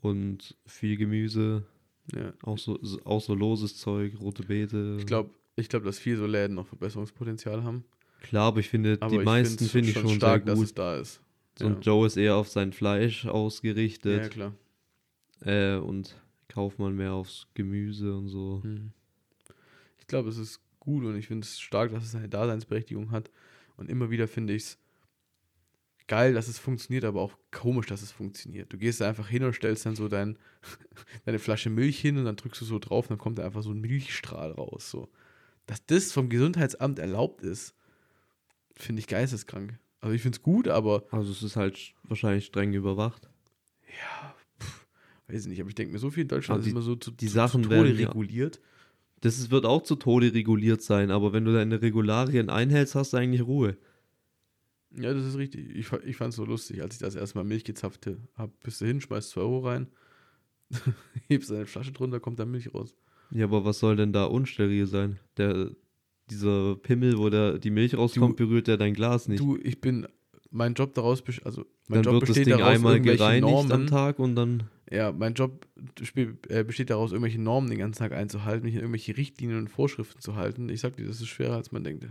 Und 0.00 0.56
viel 0.66 0.96
Gemüse, 0.96 1.64
ja. 2.14 2.32
auch 2.42 2.58
so, 2.58 2.78
auch 3.04 3.20
so 3.20 3.34
loses 3.34 3.76
Zeug, 3.78 4.18
rote 4.20 4.42
Beete. 4.42 4.96
Ich 4.98 5.06
glaube, 5.06 5.30
ich 5.54 5.68
glaub, 5.68 5.84
dass 5.84 5.98
viele 5.98 6.16
so 6.16 6.26
Läden 6.26 6.54
noch 6.54 6.66
Verbesserungspotenzial 6.66 7.62
haben. 7.62 7.84
Klar, 8.22 8.48
aber 8.48 8.60
ich 8.60 8.68
finde, 8.68 8.96
Aber 9.00 9.10
die 9.10 9.18
ich 9.18 9.24
meisten 9.24 9.66
finde 9.66 9.90
ich 9.90 9.98
schon 9.98 10.08
stark, 10.10 10.44
sehr 10.44 10.54
dass 10.54 10.58
gut. 10.58 10.66
es 10.66 10.74
da 10.74 10.96
ist. 10.96 11.20
Und 11.60 11.84
Joe 11.84 12.06
ist 12.06 12.16
eher 12.16 12.36
auf 12.36 12.48
sein 12.48 12.72
Fleisch 12.72 13.24
ja, 13.24 13.30
ja, 13.30 13.34
ausgerichtet 13.34 14.30
klar. 14.30 14.54
äh, 15.40 15.76
und 15.76 16.16
Kaufmann 16.48 16.96
mehr 16.96 17.12
aufs 17.12 17.46
Gemüse 17.54 18.16
und 18.16 18.28
so. 18.28 18.62
Mhm. 18.64 18.92
Ich 19.98 20.06
glaube, 20.06 20.28
es 20.28 20.38
ist 20.38 20.60
gut 20.80 21.04
und 21.04 21.16
ich 21.16 21.26
finde 21.26 21.44
es 21.44 21.60
stark, 21.60 21.92
dass 21.92 22.04
es 22.04 22.14
eine 22.14 22.28
Daseinsberechtigung 22.28 23.10
hat. 23.10 23.30
Und 23.76 23.90
immer 23.90 24.10
wieder 24.10 24.28
finde 24.28 24.54
ich 24.54 24.62
es 24.62 24.78
geil, 26.06 26.34
dass 26.34 26.48
es 26.48 26.58
funktioniert, 26.58 27.04
aber 27.04 27.20
auch 27.20 27.36
komisch, 27.50 27.86
dass 27.86 28.02
es 28.02 28.12
funktioniert. 28.12 28.72
Du 28.72 28.78
gehst 28.78 29.00
da 29.00 29.08
einfach 29.08 29.28
hin 29.28 29.44
und 29.44 29.54
stellst 29.54 29.86
dann 29.86 29.96
so 29.96 30.08
dein, 30.08 30.38
deine 31.24 31.38
Flasche 31.38 31.70
Milch 31.70 32.00
hin 32.00 32.18
und 32.18 32.24
dann 32.24 32.36
drückst 32.36 32.60
du 32.60 32.64
so 32.64 32.78
drauf, 32.78 33.08
dann 33.08 33.18
kommt 33.18 33.38
da 33.38 33.44
einfach 33.44 33.62
so 33.62 33.72
ein 33.72 33.80
Milchstrahl 33.80 34.52
raus. 34.52 34.90
So. 34.90 35.08
Dass 35.66 35.84
das 35.86 36.12
vom 36.12 36.28
Gesundheitsamt 36.28 36.98
erlaubt 36.98 37.42
ist, 37.42 37.74
finde 38.76 39.00
ich 39.00 39.06
geisteskrank. 39.06 39.78
Also 40.00 40.14
ich 40.14 40.22
finde 40.22 40.36
es 40.36 40.42
gut, 40.42 40.68
aber 40.68 41.04
Also 41.10 41.30
es 41.30 41.42
ist 41.42 41.56
halt 41.56 41.76
sch- 41.76 41.92
wahrscheinlich 42.04 42.46
streng 42.46 42.72
überwacht. 42.72 43.28
ja, 43.88 44.34
pff, 44.60 44.86
weiß 45.28 45.42
ich 45.44 45.48
nicht. 45.50 45.60
Aber 45.60 45.68
ich 45.68 45.74
denke 45.74 45.92
mir, 45.92 45.98
so 45.98 46.10
viel 46.10 46.22
in 46.22 46.28
Deutschland 46.28 46.58
Aber 46.58 46.66
ist 46.66 46.72
immer 46.72 46.82
so 46.82 46.96
zu, 46.96 47.10
die 47.12 47.26
zu, 47.26 47.32
Sachen 47.34 47.62
zu 47.64 47.68
Tode 47.68 47.84
werden 47.84 47.98
ja- 48.00 48.08
reguliert. 48.08 48.60
Das 49.20 49.38
ist, 49.38 49.52
wird 49.52 49.64
auch 49.66 49.82
zu 49.84 49.94
Tode 49.94 50.34
reguliert 50.34 50.82
sein, 50.82 51.12
aber 51.12 51.32
wenn 51.32 51.44
du 51.44 51.52
deine 51.52 51.80
Regularien 51.80 52.50
einhältst, 52.50 52.96
hast 52.96 53.12
du 53.12 53.18
eigentlich 53.18 53.42
Ruhe. 53.42 53.76
Ja, 54.90 55.14
das 55.14 55.24
ist 55.24 55.36
richtig. 55.38 55.70
Ich, 55.76 55.92
ich 55.92 56.16
fand 56.16 56.30
es 56.30 56.36
so 56.36 56.44
lustig, 56.44 56.82
als 56.82 56.94
ich 56.96 57.00
das 57.00 57.14
erste 57.14 57.38
Mal 57.38 57.44
Milch 57.44 57.62
gezapft 57.64 58.08
habe. 58.34 58.52
Bist 58.64 58.80
du 58.80 58.86
hin, 58.86 59.00
schmeißt 59.00 59.30
2 59.30 59.40
Euro 59.42 59.60
rein, 59.60 59.86
hebst 61.28 61.50
deine 61.50 61.66
Flasche 61.66 61.92
drunter, 61.92 62.18
kommt 62.20 62.40
da 62.40 62.44
Milch 62.44 62.74
raus. 62.74 62.96
Ja, 63.30 63.44
aber 63.44 63.64
was 63.64 63.78
soll 63.78 63.96
denn 63.96 64.12
da 64.12 64.24
unsteril 64.24 64.86
sein? 64.86 65.18
Der, 65.36 65.70
dieser 66.32 66.76
Pimmel, 66.76 67.18
wo 67.18 67.28
der, 67.30 67.58
die 67.58 67.70
Milch 67.70 67.96
rauskommt, 67.96 68.36
berührt 68.36 68.68
ja 68.68 68.76
dein 68.76 68.94
Glas 68.94 69.28
nicht. 69.28 69.40
Du, 69.40 69.56
ich 69.62 69.80
bin, 69.80 70.06
mein 70.50 70.74
Job 70.74 70.94
daraus, 70.94 71.22
also 71.44 71.64
mein 71.88 72.02
dann 72.02 72.04
Job 72.04 72.12
wird 72.14 72.22
das 72.22 72.28
besteht 72.30 72.46
Ding 72.46 72.58
daraus, 72.58 72.74
einmal 72.74 72.92
irgendwelche 72.94 73.18
gereinigt 73.18 73.42
Normen, 73.50 73.72
am 73.72 73.86
Tag 73.86 74.18
und 74.18 74.34
dann. 74.36 74.64
ja, 74.90 75.12
mein 75.12 75.34
Job 75.34 75.66
äh, 76.48 76.64
besteht 76.64 76.90
daraus, 76.90 77.12
irgendwelche 77.12 77.40
Normen 77.40 77.70
den 77.70 77.78
ganzen 77.78 77.98
Tag 78.00 78.12
einzuhalten, 78.12 78.64
mich 78.64 78.74
an 78.74 78.80
irgendwelche 78.82 79.16
Richtlinien 79.16 79.58
und 79.58 79.68
Vorschriften 79.68 80.20
zu 80.20 80.36
halten. 80.36 80.68
Ich 80.68 80.80
sag 80.80 80.96
dir, 80.96 81.06
das 81.06 81.20
ist 81.20 81.28
schwerer, 81.28 81.56
als 81.56 81.72
man 81.72 81.84
denkt. 81.84 82.04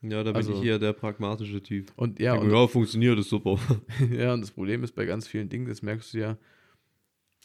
Ja, 0.00 0.24
da 0.24 0.32
bin 0.32 0.36
Also- 0.36 0.54
ich 0.54 0.64
eher 0.64 0.78
der 0.78 0.94
pragmatische 0.94 1.62
Typ. 1.62 1.92
Und 1.96 2.18
ja, 2.18 2.34
Ja, 2.34 2.40
und, 2.40 2.50
ja 2.50 2.66
funktioniert, 2.66 3.18
ist 3.18 3.28
super. 3.28 3.58
ja, 4.10 4.32
und 4.34 4.40
das 4.40 4.50
Problem 4.50 4.82
ist 4.82 4.94
bei 4.94 5.04
ganz 5.04 5.28
vielen 5.28 5.48
Dingen, 5.48 5.66
das 5.66 5.82
merkst 5.82 6.14
du 6.14 6.18
ja, 6.18 6.38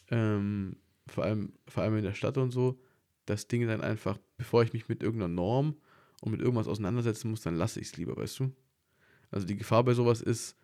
ähm, 0.09 0.77
vor, 1.07 1.23
allem, 1.25 1.53
vor 1.67 1.83
allem 1.83 1.97
in 1.97 2.03
der 2.03 2.13
Stadt 2.13 2.37
und 2.37 2.51
so, 2.51 2.79
dass 3.25 3.47
Dinge 3.47 3.67
dann 3.67 3.81
einfach, 3.81 4.17
bevor 4.37 4.63
ich 4.63 4.73
mich 4.73 4.87
mit 4.87 5.03
irgendeiner 5.03 5.33
Norm 5.33 5.75
und 6.27 6.31
mit 6.33 6.41
irgendwas 6.41 6.67
auseinandersetzen 6.67 7.29
muss, 7.29 7.41
dann 7.41 7.55
lasse 7.55 7.79
ich 7.79 7.87
es 7.87 7.97
lieber, 7.97 8.15
weißt 8.15 8.39
du? 8.39 8.51
Also 9.31 9.45
die 9.47 9.55
Gefahr 9.57 9.83
bei 9.83 9.93
sowas 9.93 10.21
ist, 10.21 10.55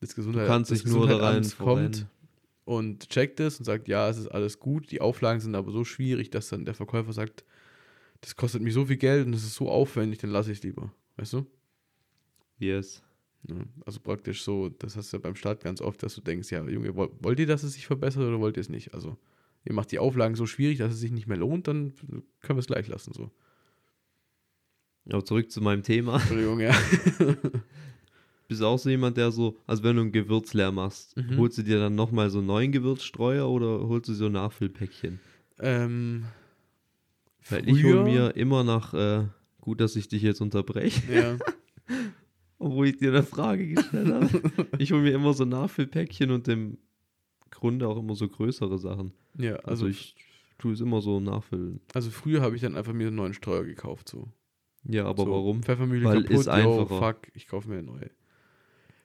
das 0.00 0.10
Du 0.10 0.16
Gesundheit, 0.16 0.46
kannst 0.46 0.70
das 0.70 0.84
nur 0.84 1.06
da 1.06 1.16
rein 1.16 1.48
kommt 1.58 2.06
und 2.64 3.08
checkt 3.08 3.40
es 3.40 3.58
und 3.58 3.64
sagt, 3.64 3.88
ja, 3.88 4.08
es 4.08 4.18
ist 4.18 4.28
alles 4.28 4.58
gut. 4.60 4.90
Die 4.90 5.00
Auflagen 5.00 5.40
sind 5.40 5.54
aber 5.54 5.72
so 5.72 5.84
schwierig, 5.84 6.30
dass 6.30 6.48
dann 6.48 6.64
der 6.64 6.74
Verkäufer 6.74 7.12
sagt, 7.12 7.44
das 8.20 8.36
kostet 8.36 8.62
mich 8.62 8.74
so 8.74 8.86
viel 8.86 8.96
Geld 8.98 9.26
und 9.26 9.32
es 9.34 9.44
ist 9.44 9.54
so 9.54 9.68
aufwendig, 9.68 10.18
dann 10.18 10.30
lasse 10.30 10.52
ich 10.52 10.58
es 10.58 10.64
lieber, 10.64 10.92
weißt 11.16 11.32
du? 11.34 11.46
Yes. 12.58 13.02
Ja, 13.48 13.56
also 13.84 13.98
praktisch 13.98 14.44
so, 14.44 14.68
das 14.68 14.96
hast 14.96 15.12
du 15.12 15.16
ja 15.16 15.20
beim 15.20 15.34
Start 15.34 15.62
ganz 15.64 15.80
oft, 15.80 16.02
dass 16.02 16.14
du 16.14 16.20
denkst, 16.20 16.50
ja, 16.52 16.62
Junge, 16.68 16.94
woll- 16.94 17.10
wollt 17.20 17.40
ihr, 17.40 17.46
dass 17.46 17.64
es 17.64 17.72
sich 17.72 17.86
verbessert 17.86 18.22
oder 18.22 18.38
wollt 18.38 18.56
ihr 18.56 18.60
es 18.60 18.68
nicht? 18.68 18.94
Also, 18.94 19.16
ihr 19.64 19.72
macht 19.72 19.90
die 19.90 19.98
Auflagen 19.98 20.36
so 20.36 20.46
schwierig, 20.46 20.78
dass 20.78 20.92
es 20.92 21.00
sich 21.00 21.10
nicht 21.10 21.26
mehr 21.26 21.36
lohnt, 21.38 21.66
dann 21.66 21.92
können 22.40 22.56
wir 22.56 22.60
es 22.60 22.66
gleich 22.68 22.86
lassen, 22.86 23.12
so. 23.12 23.32
Aber 25.10 25.24
zurück 25.24 25.50
zu 25.50 25.60
meinem 25.60 25.82
Thema. 25.82 26.16
Entschuldigung, 26.16 26.60
ja. 26.60 26.74
Bist 28.48 28.60
du 28.60 28.66
auch 28.66 28.78
so 28.78 28.90
jemand, 28.90 29.16
der 29.16 29.30
so, 29.32 29.56
also 29.66 29.82
wenn 29.82 29.96
du 29.96 30.02
ein 30.02 30.12
Gewürz 30.12 30.52
leer 30.54 30.72
machst, 30.72 31.16
Mhm. 31.16 31.38
holst 31.38 31.58
du 31.58 31.62
dir 31.62 31.78
dann 31.78 31.94
nochmal 31.94 32.28
so 32.30 32.38
einen 32.38 32.46
neuen 32.48 32.70
Gewürzstreuer 32.72 33.48
oder 33.48 33.80
holst 33.88 34.08
du 34.08 34.14
so 34.14 34.28
Nachfüllpäckchen? 34.28 35.20
ähm, 35.58 36.24
Weil 37.48 37.68
ich 37.68 37.82
hole 37.84 38.02
mir 38.04 38.36
immer 38.36 38.62
nach, 38.64 38.92
äh, 38.94 39.24
gut, 39.60 39.80
dass 39.80 39.96
ich 39.96 40.08
dich 40.08 40.22
jetzt 40.22 40.40
unterbreche, 40.40 41.00
Ja, 41.12 41.38
obwohl 42.58 42.88
ich 42.88 42.98
dir 42.98 43.08
eine 43.10 43.22
Frage 43.22 43.66
gestellt 43.68 44.12
habe. 44.12 44.68
ich 44.78 44.92
hole 44.92 45.02
mir 45.02 45.12
immer 45.12 45.32
so 45.34 45.44
Nachfüllpäckchen 45.44 46.30
und 46.30 46.46
im 46.48 46.78
Grunde 47.50 47.88
auch 47.88 47.98
immer 47.98 48.14
so 48.14 48.28
größere 48.28 48.78
Sachen. 48.78 49.12
ja, 49.38 49.54
Also, 49.56 49.86
also, 49.86 49.86
ich 49.88 50.14
tue 50.58 50.74
es 50.74 50.80
immer 50.80 51.00
so 51.00 51.20
nachfüllen. 51.20 51.80
also 51.94 52.10
früher 52.10 52.40
habe 52.42 52.54
ich 52.54 52.62
dann 52.62 52.76
einfach 52.76 52.92
mir 52.92 53.06
einen 53.08 53.16
neuen 53.16 53.34
Streuer 53.34 53.64
gekauft, 53.64 54.08
so. 54.08 54.28
Ja, 54.84 55.06
aber 55.06 55.24
so, 55.24 55.30
warum? 55.30 55.62
Pfeffermühle 55.62 56.04
Weil 56.06 56.22
kaputt, 56.24 56.30
ist 56.40 56.46
yo, 56.46 56.52
einfacher. 56.52 56.98
fuck, 56.98 57.28
ich 57.34 57.46
kaufe 57.46 57.68
mir 57.68 57.78
eine 57.78 57.84
neue. 57.86 58.10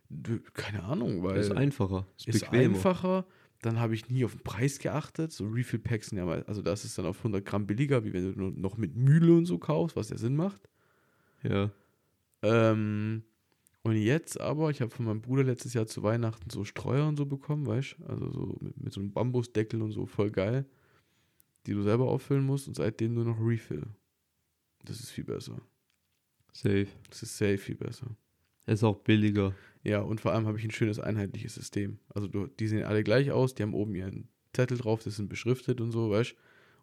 Du, 0.09 0.39
keine 0.53 0.83
Ahnung, 0.83 1.21
weil 1.23 1.37
ist 1.37 1.51
einfacher, 1.51 2.07
ist, 2.17 2.27
ist 2.27 2.41
bequemer. 2.41 2.75
einfacher. 2.75 3.25
Dann 3.61 3.79
habe 3.79 3.95
ich 3.95 4.09
nie 4.09 4.23
auf 4.23 4.33
den 4.33 4.43
Preis 4.43 4.79
geachtet. 4.79 5.31
So 5.31 5.45
Refill-Packs 5.47 6.09
sind 6.09 6.19
ja 6.19 6.25
mal, 6.25 6.43
also 6.43 6.61
das 6.61 6.85
ist 6.85 6.97
dann 6.97 7.05
auf 7.05 7.17
100 7.17 7.43
Gramm 7.43 7.65
billiger, 7.67 8.03
wie 8.05 8.13
wenn 8.13 8.31
du 8.33 8.39
nur 8.39 8.51
noch 8.51 8.77
mit 8.77 8.95
Mühle 8.95 9.33
und 9.33 9.45
so 9.45 9.57
kaufst, 9.57 9.95
was 9.95 10.09
ja 10.09 10.17
Sinn 10.17 10.35
macht. 10.35 10.69
Ja, 11.43 11.71
Ähm, 12.43 13.23
und 13.83 13.95
jetzt 13.95 14.39
aber, 14.39 14.69
ich 14.69 14.81
habe 14.81 14.91
von 14.91 15.05
meinem 15.05 15.21
Bruder 15.21 15.43
letztes 15.43 15.73
Jahr 15.73 15.87
zu 15.87 16.03
Weihnachten 16.03 16.49
so 16.49 16.63
Streuer 16.65 17.07
und 17.07 17.17
so 17.17 17.25
bekommen, 17.25 17.65
weißt 17.65 17.97
du? 17.99 18.05
Also 18.05 18.29
so 18.31 18.57
mit, 18.61 18.77
mit 18.81 18.93
so 18.93 18.99
einem 18.99 19.11
Bambusdeckel 19.11 19.81
und 19.81 19.91
so, 19.91 20.05
voll 20.05 20.29
geil. 20.31 20.65
Die 21.65 21.73
du 21.73 21.81
selber 21.83 22.07
auffüllen 22.07 22.45
musst 22.45 22.67
und 22.67 22.75
seitdem 22.75 23.13
nur 23.13 23.25
noch 23.25 23.39
Refill. 23.39 23.83
Das 24.87 25.01
ist 25.01 25.11
viel 25.11 25.25
besser. 25.25 25.61
safe. 26.53 26.87
Das 27.09 27.21
ist 27.21 27.37
safe 27.37 27.57
viel 27.57 27.75
besser. 27.75 28.15
Ist 28.65 28.83
auch 28.83 28.97
billiger. 28.97 29.53
Ja, 29.83 30.01
und 30.01 30.21
vor 30.21 30.31
allem 30.33 30.47
habe 30.47 30.57
ich 30.57 30.63
ein 30.63 30.71
schönes 30.71 30.99
einheitliches 30.99 31.55
System. 31.55 31.99
Also 32.09 32.27
du, 32.27 32.47
die 32.47 32.67
sehen 32.67 32.83
alle 32.83 33.03
gleich 33.03 33.31
aus, 33.31 33.53
die 33.53 33.63
haben 33.63 33.73
oben 33.73 33.95
ihren 33.95 34.29
Zettel 34.53 34.77
drauf, 34.77 35.03
das 35.03 35.17
sind 35.17 35.29
beschriftet 35.29 35.81
und 35.81 35.91
so, 35.91 36.09
weißt 36.09 36.35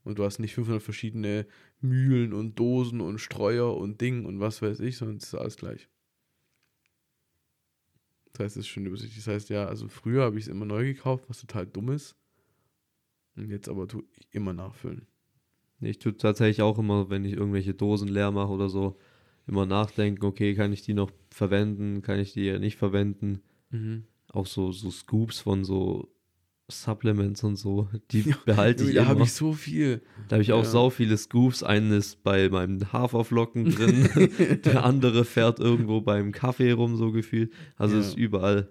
Und 0.05 0.19
du 0.19 0.25
hast 0.25 0.39
nicht 0.39 0.55
500 0.55 0.83
verschiedene 0.83 1.47
Mühlen 1.81 2.33
und 2.33 2.59
Dosen 2.59 3.01
und 3.01 3.19
Streuer 3.19 3.77
und 3.77 4.01
Ding 4.01 4.27
und 4.27 4.39
was 4.39 4.63
weiß 4.63 4.81
ich, 4.81 4.97
sondern 4.97 5.17
es 5.17 5.25
ist 5.25 5.35
alles 5.35 5.57
gleich. 5.57 5.89
Das 8.33 8.45
heißt, 8.45 8.57
es 8.57 8.61
ist 8.61 8.69
schön 8.69 8.87
übersichtlich. 8.87 9.25
Das 9.25 9.33
heißt, 9.33 9.49
ja, 9.49 9.67
also 9.67 9.89
früher 9.89 10.25
habe 10.25 10.39
ich 10.39 10.45
es 10.45 10.49
immer 10.49 10.67
neu 10.67 10.85
gekauft, 10.85 11.25
was 11.29 11.41
total 11.41 11.67
dumm 11.67 11.91
ist. 11.91 12.17
Und 13.37 13.51
jetzt 13.51 13.69
aber 13.69 13.89
tue 13.89 14.05
ich 14.13 14.29
immer 14.31 14.53
nachfüllen. 14.53 15.07
Ich 15.81 15.99
tue 15.99 16.17
tatsächlich 16.17 16.63
auch 16.63 16.79
immer, 16.79 17.11
wenn 17.11 17.25
ich 17.25 17.35
irgendwelche 17.35 17.75
Dosen 17.75 18.09
leer 18.09 18.31
mache 18.31 18.51
oder 18.53 18.69
so, 18.69 18.97
immer 19.47 19.67
nachdenken, 19.67 20.25
okay, 20.25 20.55
kann 20.55 20.73
ich 20.73 20.83
die 20.83 20.95
noch 20.95 21.11
verwenden, 21.31 22.01
kann 22.03 22.19
ich 22.19 22.33
die 22.33 22.45
ja 22.45 22.59
nicht 22.59 22.77
verwenden. 22.79 23.41
Mhm. 23.71 24.05
Auch 24.33 24.47
so, 24.47 24.73
so 24.73 24.91
Scoops 24.91 25.41
von 25.41 25.65
so 25.65 26.09
Supplements 26.71 27.45
und 27.45 27.57
so, 27.57 27.89
die 28.11 28.23
behalte 28.47 28.85
ich 28.85 28.95
da 28.95 29.03
immer. 29.03 29.11
habe 29.11 29.23
ich 29.25 29.33
so 29.33 29.53
viel. 29.53 30.01
da 30.29 30.37
habe 30.37 30.43
ich 30.43 30.53
auch 30.53 30.63
ja. 30.65 30.71
sau 30.71 30.89
viele 30.91 31.19
Scoops. 31.19 31.63
Eines 31.63 32.17
bei 32.17 32.49
meinen 32.49 32.91
Haferflocken 32.93 33.71
drin, 33.71 34.09
der 34.65 34.85
andere 34.85 35.27
fährt 35.27 35.61
irgendwo 35.61 36.01
beim 36.01 36.33
Kaffee 36.33 36.73
rum, 36.73 36.97
so 36.97 37.13
gefühlt. 37.13 37.53
Also 37.77 37.97
Ja. 37.97 38.01
es 38.01 38.09
ist 38.09 38.17
überall. 38.17 38.71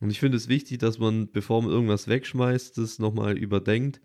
Und 0.00 0.10
ich 0.10 0.20
finde 0.20 0.36
es 0.36 0.48
wichtig, 0.48 0.78
dass 0.78 0.98
man, 0.98 1.30
bevor 1.32 1.60
man 1.60 1.70
irgendwas 1.72 2.06
wegschmeißt, 2.08 2.78
das 2.78 2.98
nochmal 3.00 3.36
überdenkt. 3.36 4.00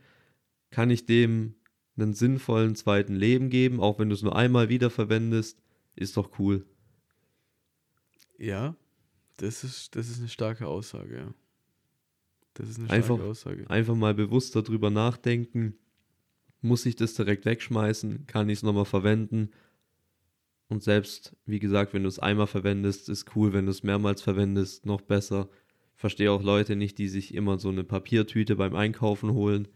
Kann 0.72 0.90
ich 0.90 1.06
dem 1.06 1.56
einen 1.98 2.14
sinnvollen 2.14 2.76
zweiten 2.76 3.16
Leben 3.16 3.50
geben, 3.50 3.80
auch 3.80 4.00
wenn 4.00 4.10
du 4.10 4.16
es 4.16 4.22
nur 4.22 4.36
einmal 4.36 4.70
wiederverwendest, 4.70 5.60
ist 5.96 6.18
doch 6.18 6.38
cool. 6.40 6.66
Ja, 8.38 8.76
das 9.38 9.64
ist, 9.64 9.96
das 9.96 10.10
ist 10.10 10.20
eine 10.20 10.30
starke 10.30 10.68
Aussage, 10.68 11.16
ja. 11.18 11.34
Das 12.54 12.70
ist 12.70 12.80
eine 12.80 12.90
Einfach- 12.90 13.16
starke 13.16 13.30
Aussage. 13.32 13.70
Einfach 13.70 13.96
mal 13.96 14.14
bewusst 14.14 14.56
darüber 14.56 14.90
nachdenken. 14.90 15.78
Muss 16.62 16.86
ich 16.86 16.96
das 16.96 17.14
direkt 17.14 17.46
wegschmeißen? 17.46 18.26
Kann 18.28 18.50
ich 18.50 18.60
es 18.60 18.64
nochmal 18.64 18.86
verwenden? 18.86 19.52
Und 20.68 20.82
selbst, 20.84 21.36
wie 21.46 21.60
gesagt, 21.60 21.94
wenn 21.94 22.04
du 22.04 22.10
es 22.10 22.18
einmal 22.18 22.48
verwendest, 22.48 23.08
ist 23.10 23.36
cool. 23.36 23.54
Wenn 23.54 23.66
du 23.66 23.72
es 23.72 23.84
mehrmals 23.84 24.22
verwendest, 24.22 24.86
noch 24.86 25.02
besser. 25.02 25.50
Verstehe 25.96 26.32
auch 26.32 26.42
Leute 26.42 26.76
nicht, 26.76 26.98
die 26.98 27.08
sich 27.08 27.34
immer 27.36 27.60
so 27.60 27.70
eine 27.70 27.84
Papiertüte 27.84 28.56
beim 28.56 28.76
Einkaufen 28.76 29.32
holen. 29.34 29.68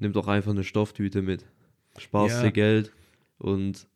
Nimm 0.00 0.12
doch 0.12 0.28
einfach 0.28 0.52
eine 0.52 0.64
Stofftüte 0.64 1.22
mit. 1.22 1.44
Sparst 1.98 2.36
Ja. 2.36 2.42
dir 2.44 2.52
Geld 2.52 2.92
und 3.38 3.88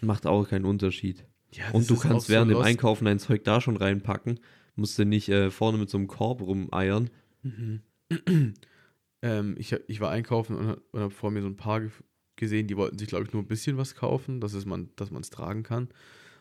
macht 0.00 0.26
auch 0.26 0.48
keinen 0.48 0.64
Unterschied. 0.64 1.24
Ja, 1.52 1.70
Und 1.72 1.88
du 1.88 1.96
kannst 1.96 2.16
auch 2.16 2.20
so 2.22 2.28
während 2.32 2.50
dem. 2.50 2.58
Einkaufen 2.58 3.04
dein 3.04 3.18
Zeug 3.18 3.44
da 3.44 3.60
schon 3.60 3.76
reinpacken. 3.76 4.40
Musst 4.74 4.98
du 4.98 5.04
nicht 5.04 5.28
äh, 5.28 5.50
vorne 5.50 5.78
mit 5.78 5.90
so 5.90 5.98
einem 5.98 6.06
Korb 6.08 6.40
rumeiern. 6.40 7.10
Mhm. 7.42 7.82
ähm, 9.22 9.54
ich, 9.58 9.72
ich 9.86 10.00
war 10.00 10.10
einkaufen 10.10 10.56
und, 10.56 10.66
hab- 10.68 10.82
und 10.92 11.00
habe 11.00 11.10
vor 11.10 11.30
mir 11.30 11.42
so 11.42 11.48
ein 11.48 11.56
paar 11.56 11.80
ge 11.80 11.90
gesehen, 12.36 12.66
die 12.66 12.76
wollten 12.76 12.98
sich, 12.98 13.06
glaube 13.08 13.24
ich, 13.26 13.32
nur 13.32 13.42
ein 13.42 13.46
bisschen 13.46 13.76
was 13.76 13.94
kaufen, 13.94 14.40
dass, 14.40 14.54
es 14.54 14.64
man, 14.64 14.88
es 15.20 15.30
tragen 15.30 15.62
kann. 15.62 15.84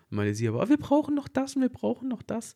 Und 0.09 0.17
meinte 0.17 0.33
sie 0.33 0.47
aber, 0.47 0.61
"Ah, 0.63 0.69
wir 0.69 0.77
brauchen 0.77 1.13
noch 1.13 1.27
das 1.27 1.55
und 1.55 1.61
wir 1.61 1.69
brauchen 1.69 2.07
noch 2.07 2.23
das. 2.23 2.55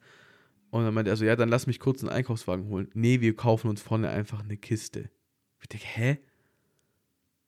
Und 0.72 0.84
dann 0.84 0.94
meinte 0.94 1.12
er 1.12 1.18
so, 1.18 1.26
ja, 1.26 1.36
dann 1.36 1.50
lass 1.50 1.68
mich 1.68 1.80
kurz 1.80 2.02
einen 2.02 2.10
Einkaufswagen 2.10 2.68
holen. 2.70 2.88
Nee, 2.96 3.22
wir 3.22 3.36
kaufen 3.36 3.70
uns 3.70 3.82
vorne 3.82 4.10
einfach 4.10 4.42
eine 4.44 4.58
Kiste. 4.58 5.10
Ich 5.66 5.70
denke, 5.70 5.88
hä? 5.88 6.20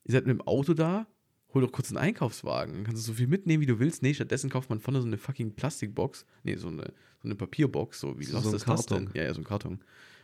Ihr 0.06 0.12
seid 0.12 0.26
mit 0.26 0.40
dem 0.40 0.48
Auto 0.48 0.74
da? 0.74 1.06
Hol 1.54 1.62
doch 1.62 1.72
kurz 1.72 1.90
einen 1.90 2.00
Einkaufswagen. 2.00 2.74
Dann 2.74 2.84
kannst 2.84 3.04
du 3.04 3.12
so 3.12 3.14
viel 3.14 3.28
mitnehmen, 3.28 3.62
wie 3.62 3.68
du 3.68 3.78
willst. 3.78 4.02
Nee, 4.02 4.16
stattdessen 4.16 4.50
kauft 4.50 4.72
man 4.72 4.80
vorne 4.80 5.02
so 5.02 5.08
eine 5.08 5.20
fucking 5.20 5.52
Plastikbox. 5.54 6.26
Nee, 6.44 6.56
so 6.56 6.70
eine, 6.70 6.94
so 7.22 7.28
eine 7.28 7.36
Papierbox. 7.36 8.00
So, 8.00 8.18
wie 8.18 8.24
So 8.24 8.38
lost 8.38 8.48
ein 8.48 8.56
ist 8.56 8.68
das 8.68 8.88
denn? 8.88 9.12
Ja, 9.14 9.22
ja, 9.22 9.34
so 9.36 9.42
ein 9.42 9.44
Karton. 9.44 9.82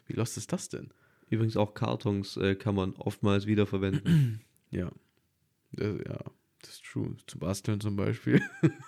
Wie 0.08 0.14
lost 0.14 0.38
ist 0.38 0.52
das 0.52 0.70
denn? 0.70 0.90
Übrigens 1.30 1.56
auch 1.56 1.76
Kartons 1.76 2.36
äh, 2.38 2.56
kann 2.56 2.74
man 2.74 2.94
oftmals 2.96 3.46
wiederverwenden. 3.46 4.42
Ja. 4.72 4.92
Das, 5.74 5.96
ja, 6.08 6.18
das 6.62 6.72
ist 6.72 6.84
true. 6.84 7.16
Zu 7.28 7.38
basteln 7.38 7.80
zum 7.80 7.96
Beispiel. 7.96 8.42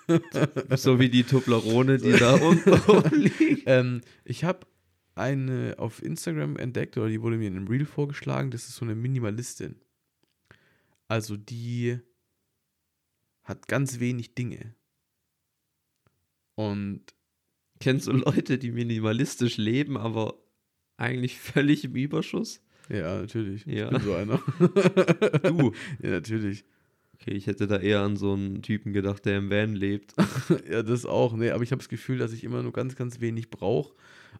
so 0.76 1.00
wie 1.00 1.10
die 1.10 1.24
Toblerone, 1.24 2.00
die 2.00 2.14
da 2.14 2.34
unten 2.42 2.74
rumliegt. 2.74 3.66
ähm, 3.68 4.02
ich 4.24 4.44
habe 4.44 4.66
eine 5.16 5.76
auf 5.78 6.04
Instagram 6.04 6.58
entdeckt, 6.58 6.98
oder 6.98 7.10
die 7.10 7.22
wurde 7.22 7.38
mir 7.38 7.48
in 7.48 7.56
einem 7.56 7.68
Reel 7.68 7.86
vorgeschlagen. 7.86 8.52
Das 8.52 8.68
ist 8.68 8.76
so 8.76 8.86
eine 8.86 8.96
Minimalistin. 8.96 9.76
Also 11.08 11.38
die 11.38 12.00
hat 13.44 13.68
ganz 13.68 14.00
wenig 14.00 14.36
Dinge. 14.36 14.76
Und 16.56 17.16
Kennst 17.80 18.08
du 18.08 18.14
Leute, 18.14 18.58
die 18.58 18.72
minimalistisch 18.72 19.58
leben, 19.58 19.98
aber 19.98 20.36
eigentlich 20.98 21.40
völlig 21.40 21.84
im 21.84 21.96
Überschuss? 21.96 22.62
ja, 22.90 23.20
natürlich. 23.22 23.66
Ja. 23.66 23.86
Ich 23.86 23.92
bin 23.92 24.02
so 24.02 24.14
einer. 24.14 24.42
Du. 25.44 25.74
ja, 26.02 26.12
natürlich. 26.12 26.64
Okay, 27.16 27.32
ich 27.32 27.48
hätte 27.48 27.68
da 27.68 27.78
eher 27.78 28.02
an 28.02 28.18
so 28.18 28.34
einen 28.34 28.62
Typen 28.62 28.94
gedacht, 28.94 29.26
der 29.26 29.38
im 29.38 29.50
Van 29.50 29.76
lebt. 29.76 30.14
Ja, 30.70 30.84
das 30.84 31.06
auch. 31.06 31.36
Nee, 31.36 31.52
aber 31.52 31.64
ich 31.64 31.72
habe 31.72 31.80
das 31.80 31.90
Gefühl, 31.90 32.18
dass 32.18 32.34
ich 32.34 32.44
immer 32.44 32.62
nur 32.64 32.74
ganz, 32.74 32.96
ganz 32.96 33.20
wenig 33.20 33.50
brauche. 33.50 33.94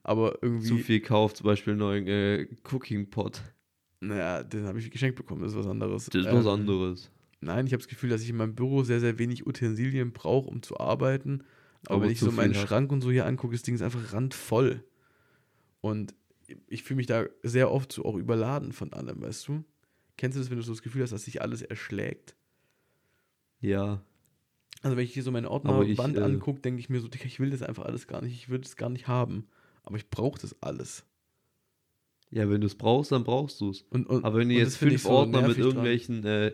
Aber 0.08 0.38
irgendwie. 0.44 0.68
Zu 0.68 0.78
viel 0.78 1.00
kauft, 1.00 1.38
zum 1.38 1.46
Beispiel 1.46 1.72
einen 1.74 1.80
neuen 1.80 2.08
äh, 2.08 2.48
Cooking 2.72 3.10
Pot. 3.10 3.42
Naja, 4.02 4.44
den 4.44 4.66
habe 4.66 4.78
ich 4.78 4.92
geschenkt 4.92 5.16
bekommen, 5.16 5.42
das 5.42 5.54
ist 5.54 5.58
was 5.58 5.66
anderes. 5.66 6.06
Das 6.06 6.26
ist 6.26 6.32
was 6.32 6.46
Ähm, 6.46 6.52
anderes. 6.52 7.10
Nein, 7.42 7.66
ich 7.66 7.74
habe 7.74 7.82
das 7.82 7.88
Gefühl, 7.88 8.12
dass 8.12 8.22
ich 8.22 8.30
in 8.30 8.36
meinem 8.38 8.54
Büro 8.54 8.84
sehr, 8.84 9.00
sehr 9.00 9.18
wenig 9.18 9.48
Utensilien 9.48 10.14
brauche, 10.14 10.48
um 10.48 10.62
zu 10.62 10.78
arbeiten. 10.80 11.44
Aber, 11.86 11.96
Aber 11.96 12.04
wenn 12.04 12.12
ich 12.12 12.20
so 12.20 12.32
meinen 12.32 12.54
hast. 12.54 12.68
Schrank 12.68 12.92
und 12.92 13.02
so 13.02 13.10
hier 13.10 13.26
angucke, 13.26 13.54
das 13.56 13.64
Ding 13.64 13.74
ist 13.74 13.82
einfach 13.82 14.14
randvoll. 14.14 14.84
Und 15.82 16.14
ich 16.68 16.84
fühle 16.84 16.98
mich 16.98 17.08
da 17.08 17.26
sehr 17.42 17.72
oft 17.72 17.92
so 17.92 18.06
auch 18.06 18.16
überladen 18.16 18.74
von 18.74 18.94
allem, 18.94 19.24
weißt 19.24 19.48
du? 19.48 19.64
Kennst 20.18 20.36
du 20.38 20.40
das, 20.40 20.52
wenn 20.52 20.58
du 20.58 20.64
so 20.64 20.72
das 20.72 20.84
Gefühl 20.84 21.02
hast, 21.02 21.14
dass 21.14 21.26
sich 21.26 21.42
alles 21.42 21.64
erschlägt? 21.64 22.36
Ja. 23.60 24.04
Also 24.84 24.98
wenn 24.98 25.04
ich 25.04 25.14
hier 25.16 25.24
so 25.24 25.32
meine 25.32 25.50
Ordnerwand 25.50 26.18
äh, 26.18 26.22
angucke, 26.22 26.62
denke 26.62 26.80
ich 26.80 26.90
mir 26.90 27.00
so, 27.02 27.08
Digga, 27.08 27.26
ich 27.26 27.40
will 27.40 27.50
das 27.50 27.64
einfach 27.64 27.86
alles 27.86 28.06
gar 28.06 28.22
nicht, 28.22 28.34
ich 28.34 28.50
würde 28.50 28.66
es 28.66 28.76
gar 28.76 28.90
nicht 28.90 29.08
haben. 29.08 29.48
Aber 29.86 29.98
ich 29.98 30.10
brauche 30.10 30.40
das 30.40 30.62
alles. 30.62 31.06
Ja, 32.32 32.50
wenn 32.50 32.62
du 32.62 32.68
es 32.68 32.76
brauchst, 32.76 33.12
dann 33.12 33.24
brauchst 33.24 33.62
du 33.62 33.70
es. 33.70 33.84
Und, 33.84 34.08
und, 34.08 34.26
Aber 34.26 34.40
wenn 34.40 34.50
du 34.50 34.56
jetzt 34.56 34.78
fünf 34.78 35.04
so 35.04 35.10
Ordner 35.10 35.48
mit 35.48 35.58
irgendwelchen, 35.58 36.26
äh, 36.26 36.54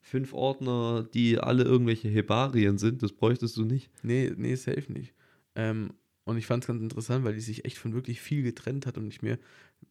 fünf 0.00 0.32
Ordner, 0.32 1.06
die 1.14 1.38
alle 1.38 1.62
irgendwelche 1.62 2.08
Hebarien 2.08 2.78
sind, 2.78 3.02
das 3.02 3.12
bräuchtest 3.12 3.56
du 3.56 3.64
nicht. 3.64 3.90
Nee, 4.02 4.32
nee, 4.36 4.54
safe 4.56 4.92
nicht. 4.92 5.14
Ähm, 5.54 5.92
und 6.24 6.36
ich 6.38 6.46
fand 6.46 6.64
es 6.64 6.68
ganz 6.68 6.82
interessant, 6.82 7.24
weil 7.24 7.34
die 7.34 7.40
sich 7.40 7.64
echt 7.64 7.78
von 7.78 7.92
wirklich 7.92 8.20
viel 8.20 8.42
getrennt 8.42 8.86
hat 8.86 8.96
und 8.98 9.08
ich 9.08 9.22
mir, 9.22 9.38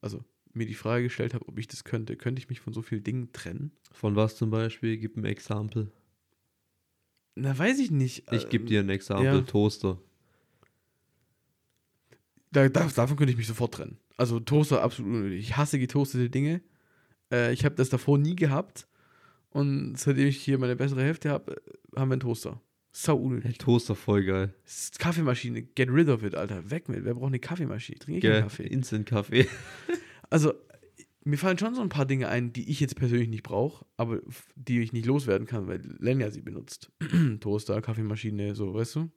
also 0.02 0.24
mir 0.54 0.66
die 0.66 0.74
Frage 0.74 1.04
gestellt 1.04 1.34
habe, 1.34 1.48
ob 1.48 1.60
ich 1.60 1.68
das 1.68 1.84
könnte. 1.84 2.16
Könnte 2.16 2.40
ich 2.42 2.50
mich 2.50 2.60
von 2.60 2.74
so 2.74 2.82
vielen 2.82 3.04
Dingen 3.04 3.32
trennen? 3.32 3.72
Von 3.92 4.16
was 4.16 4.36
zum 4.36 4.50
Beispiel? 4.50 4.98
Gib 4.98 5.16
ein 5.16 5.26
Exempel. 5.26 5.92
Na, 7.36 7.58
weiß 7.58 7.80
ich 7.80 7.92
nicht. 7.92 8.32
Ich 8.32 8.50
gebe 8.50 8.64
Ähm, 8.64 8.68
dir 8.68 8.80
ein 8.82 8.90
Exempel, 8.90 9.26
ja. 9.26 9.42
Toaster. 9.42 10.02
Da, 12.52 12.68
da, 12.68 12.88
davon 12.88 13.18
könnte 13.18 13.32
ich 13.32 13.38
mich 13.38 13.48
sofort 13.48 13.76
trennen. 13.76 14.00
Also 14.18 14.40
Toaster 14.40 14.82
absolut 14.82 15.14
unnötig. 15.14 15.40
Ich 15.40 15.58
hasse 15.58 15.80
getoastete 15.80 16.30
Dinge. 16.30 16.62
Äh, 17.32 17.54
ich 17.54 17.64
habe 17.66 17.76
das 17.76 17.90
davor 17.90 18.18
nie 18.18 18.36
gehabt. 18.36 18.88
Und 19.52 19.98
seitdem 19.98 20.28
ich 20.28 20.38
hier 20.38 20.58
meine 20.58 20.76
bessere 20.76 21.04
Hälfte 21.04 21.30
habe, 21.30 21.62
haben 21.96 22.10
wir 22.10 22.14
einen 22.14 22.20
Toaster. 22.22 22.62
Sau 22.92 23.18
unnötig. 23.18 23.58
Toaster 23.60 23.96
voll 23.96 24.24
geil. 24.24 24.54
Kaffeemaschine, 24.98 25.62
get 25.62 25.90
rid 25.90 26.10
of 26.10 26.24
it, 26.24 26.36
Alter. 26.36 26.70
Weg 26.72 26.90
mit. 26.90 27.06
Wer 27.06 27.14
braucht 27.14 27.28
eine 27.28 27.40
Kaffeemaschine? 27.40 27.96
Ich 27.96 28.00
trinke 28.00 28.22
keinen 28.22 28.32
Gell, 28.32 28.42
Kaffee. 28.42 28.68
Instant-Kaffee. 28.68 29.48
Also, 30.32 30.54
mir 31.24 31.40
fallen 31.40 31.58
schon 31.58 31.74
so 31.74 31.82
ein 31.82 31.90
paar 31.90 32.06
Dinge 32.06 32.28
ein, 32.30 32.54
die 32.54 32.70
ich 32.70 32.80
jetzt 32.80 32.96
persönlich 32.96 33.30
nicht 33.30 33.42
brauche, 33.42 33.84
aber 33.98 34.20
die 34.56 34.80
ich 34.80 34.94
nicht 34.94 35.08
loswerden 35.08 35.48
kann, 35.48 35.68
weil 35.68 35.82
Lenja 35.98 36.30
sie 36.30 36.42
benutzt. 36.42 36.92
Toaster, 37.40 37.82
Kaffeemaschine, 37.82 38.54
so, 38.54 38.72
weißt 38.76 38.96
du? 38.96 39.10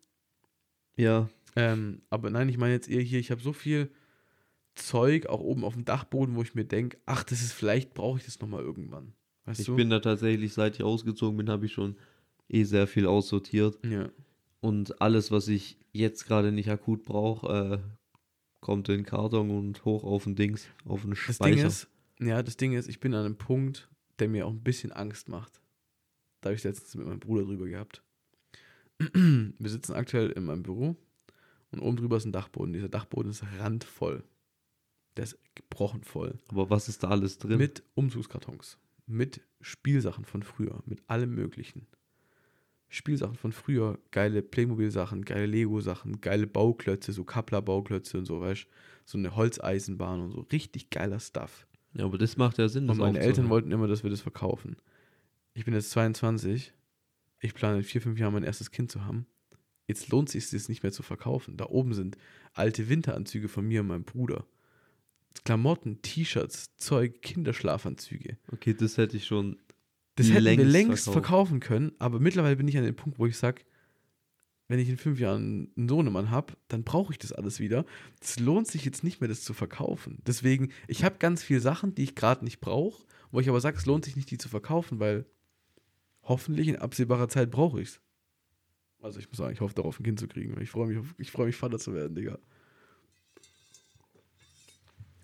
Ja, 0.96 1.28
Ähm, 1.56 2.02
aber 2.10 2.30
nein, 2.30 2.48
ich 2.48 2.58
meine 2.58 2.72
jetzt 2.72 2.88
eher 2.88 3.02
hier, 3.02 3.18
ich 3.18 3.30
habe 3.30 3.40
so 3.42 3.52
viel 3.52 3.90
Zeug, 4.74 5.26
auch 5.26 5.40
oben 5.40 5.64
auf 5.64 5.74
dem 5.74 5.84
Dachboden, 5.84 6.34
wo 6.34 6.42
ich 6.42 6.54
mir 6.54 6.64
denke, 6.64 6.98
ach, 7.04 7.24
das 7.24 7.42
ist, 7.42 7.52
vielleicht 7.52 7.94
brauche 7.94 8.18
ich 8.18 8.24
das 8.24 8.40
nochmal 8.40 8.62
irgendwann. 8.62 9.12
Weißt 9.44 9.60
ich 9.60 9.66
du? 9.66 9.76
bin 9.76 9.90
da 9.90 10.00
tatsächlich, 10.00 10.52
seit 10.54 10.76
ich 10.76 10.82
ausgezogen 10.82 11.36
bin, 11.36 11.50
habe 11.50 11.66
ich 11.66 11.72
schon 11.72 11.96
eh 12.48 12.64
sehr 12.64 12.86
viel 12.86 13.06
aussortiert. 13.06 13.78
ja. 13.84 14.10
Und 14.60 15.00
alles, 15.02 15.32
was 15.32 15.48
ich 15.48 15.76
jetzt 15.90 16.24
gerade 16.28 16.52
nicht 16.52 16.70
akut 16.70 17.02
brauche, 17.02 17.82
äh, 17.82 18.18
kommt 18.60 18.88
in 18.88 18.98
den 18.98 19.04
Karton 19.04 19.50
und 19.50 19.84
hoch 19.84 20.04
auf 20.04 20.22
den 20.22 20.36
Dings, 20.36 20.68
auf 20.84 21.02
den 21.02 21.10
Das 21.10 21.18
Speicher. 21.34 21.56
Ding 21.56 21.66
ist, 21.66 21.88
ja, 22.20 22.42
das 22.44 22.56
Ding 22.56 22.72
ist, 22.74 22.88
ich 22.88 23.00
bin 23.00 23.12
an 23.12 23.24
einem 23.26 23.36
Punkt, 23.36 23.90
der 24.20 24.28
mir 24.28 24.46
auch 24.46 24.52
ein 24.52 24.62
bisschen 24.62 24.92
Angst 24.92 25.28
macht. 25.28 25.60
Da 26.40 26.50
habe 26.50 26.54
ich 26.54 26.62
letztens 26.62 26.94
mit 26.94 27.08
meinem 27.08 27.18
Bruder 27.18 27.44
drüber 27.44 27.66
gehabt. 27.66 28.04
Wir 29.00 29.68
sitzen 29.68 29.94
aktuell 29.94 30.30
in 30.30 30.44
meinem 30.44 30.62
Büro 30.62 30.96
und 31.72 31.80
oben 31.80 31.96
drüber 31.96 32.16
ist 32.16 32.24
ein 32.24 32.32
Dachboden. 32.32 32.72
Dieser 32.72 32.88
Dachboden 32.88 33.30
ist 33.30 33.44
randvoll. 33.58 34.24
Der 35.16 35.24
ist 35.24 35.38
gebrochen 35.54 36.04
voll. 36.04 36.38
Aber 36.48 36.70
was 36.70 36.88
ist 36.88 37.02
da 37.02 37.08
alles 37.08 37.38
drin? 37.38 37.58
Mit 37.58 37.82
Umzugskartons. 37.94 38.78
Mit 39.06 39.40
Spielsachen 39.60 40.24
von 40.24 40.42
früher. 40.42 40.82
Mit 40.86 41.02
allem 41.08 41.34
Möglichen. 41.34 41.86
Spielsachen 42.88 43.36
von 43.36 43.52
früher. 43.52 43.98
Geile 44.10 44.42
Playmobil-Sachen, 44.42 45.24
geile 45.24 45.46
Lego-Sachen, 45.46 46.20
geile 46.20 46.46
Bauklötze, 46.46 47.12
so 47.12 47.24
Kappler-Bauklötze 47.24 48.18
und 48.18 48.26
so, 48.26 48.40
weißt 48.40 48.66
So 49.04 49.18
eine 49.18 49.34
Holzeisenbahn 49.34 50.20
und 50.20 50.30
so. 50.30 50.40
Richtig 50.52 50.90
geiler 50.90 51.20
Stuff. 51.20 51.66
ja, 51.94 52.04
aber 52.04 52.18
das 52.18 52.36
macht 52.36 52.58
ja 52.58 52.68
Sinn. 52.68 52.88
Und 52.88 52.98
meine 52.98 53.18
Eltern 53.20 53.48
wollten 53.48 53.72
immer, 53.72 53.88
dass 53.88 54.02
wir 54.02 54.10
das 54.10 54.20
verkaufen. 54.20 54.76
Ich 55.54 55.64
bin 55.64 55.74
jetzt 55.74 55.90
22. 55.90 56.72
Ich 57.40 57.54
plane 57.54 57.78
in 57.78 57.82
vier, 57.82 58.00
fünf 58.00 58.18
Jahren 58.18 58.32
mein 58.34 58.44
erstes 58.44 58.70
Kind 58.70 58.90
zu 58.90 59.04
haben. 59.04 59.26
Jetzt 59.86 60.08
lohnt 60.10 60.28
es 60.28 60.32
sich 60.32 60.50
das 60.50 60.68
nicht 60.68 60.82
mehr 60.82 60.92
zu 60.92 61.02
verkaufen. 61.02 61.56
Da 61.56 61.66
oben 61.66 61.94
sind 61.94 62.16
alte 62.52 62.88
Winteranzüge 62.88 63.48
von 63.48 63.66
mir 63.66 63.80
und 63.80 63.88
meinem 63.88 64.04
Bruder. 64.04 64.46
Klamotten, 65.44 66.02
T-Shirts, 66.02 66.76
Zeug, 66.76 67.22
Kinderschlafanzüge. 67.22 68.38
Okay, 68.52 68.74
das 68.74 68.96
hätte 68.98 69.16
ich 69.16 69.26
schon 69.26 69.58
Das 70.14 70.26
hätten 70.26 70.34
wir 70.34 70.40
längst 70.42 70.66
längst 70.66 71.04
verkauft. 71.04 71.26
verkaufen 71.26 71.60
können, 71.60 71.92
aber 71.98 72.20
mittlerweile 72.20 72.56
bin 72.56 72.68
ich 72.68 72.76
an 72.76 72.84
dem 72.84 72.94
Punkt, 72.96 73.18
wo 73.18 73.26
ich 73.26 73.36
sage, 73.36 73.62
wenn 74.68 74.78
ich 74.78 74.88
in 74.88 74.96
fünf 74.96 75.18
Jahren 75.20 75.70
einen 75.76 75.88
Sohnemann 75.88 76.30
habe, 76.30 76.54
dann 76.68 76.84
brauche 76.84 77.12
ich 77.12 77.18
das 77.18 77.32
alles 77.32 77.60
wieder. 77.60 77.84
Es 78.20 78.38
lohnt 78.38 78.68
sich 78.68 78.84
jetzt 78.84 79.04
nicht 79.04 79.20
mehr, 79.20 79.28
das 79.28 79.42
zu 79.42 79.52
verkaufen. 79.52 80.18
Deswegen, 80.26 80.70
ich 80.86 81.04
habe 81.04 81.16
ganz 81.18 81.42
viele 81.42 81.60
Sachen, 81.60 81.94
die 81.94 82.04
ich 82.04 82.14
gerade 82.14 82.44
nicht 82.44 82.60
brauche, 82.60 83.02
wo 83.30 83.40
ich 83.40 83.48
aber 83.48 83.60
sage, 83.60 83.76
es 83.76 83.86
lohnt 83.86 84.04
sich 84.04 84.16
nicht, 84.16 84.30
die 84.30 84.38
zu 84.38 84.48
verkaufen, 84.48 85.00
weil 85.00 85.26
hoffentlich 86.22 86.68
in 86.68 86.76
absehbarer 86.76 87.28
Zeit 87.28 87.50
brauche 87.50 87.82
ich 87.82 87.88
es. 87.88 88.00
Also 89.02 89.18
ich 89.18 89.28
muss 89.28 89.38
sagen, 89.38 89.52
ich 89.52 89.60
hoffe 89.60 89.74
darauf, 89.74 89.98
ein 89.98 90.04
Kind 90.04 90.20
zu 90.20 90.28
kriegen. 90.28 90.58
Ich 90.60 90.70
freue 90.70 90.86
mich, 90.86 91.04
ich 91.18 91.30
freue 91.32 91.46
mich, 91.46 91.56
Vater 91.56 91.78
zu 91.78 91.92
werden, 91.92 92.14
Digga. 92.14 92.38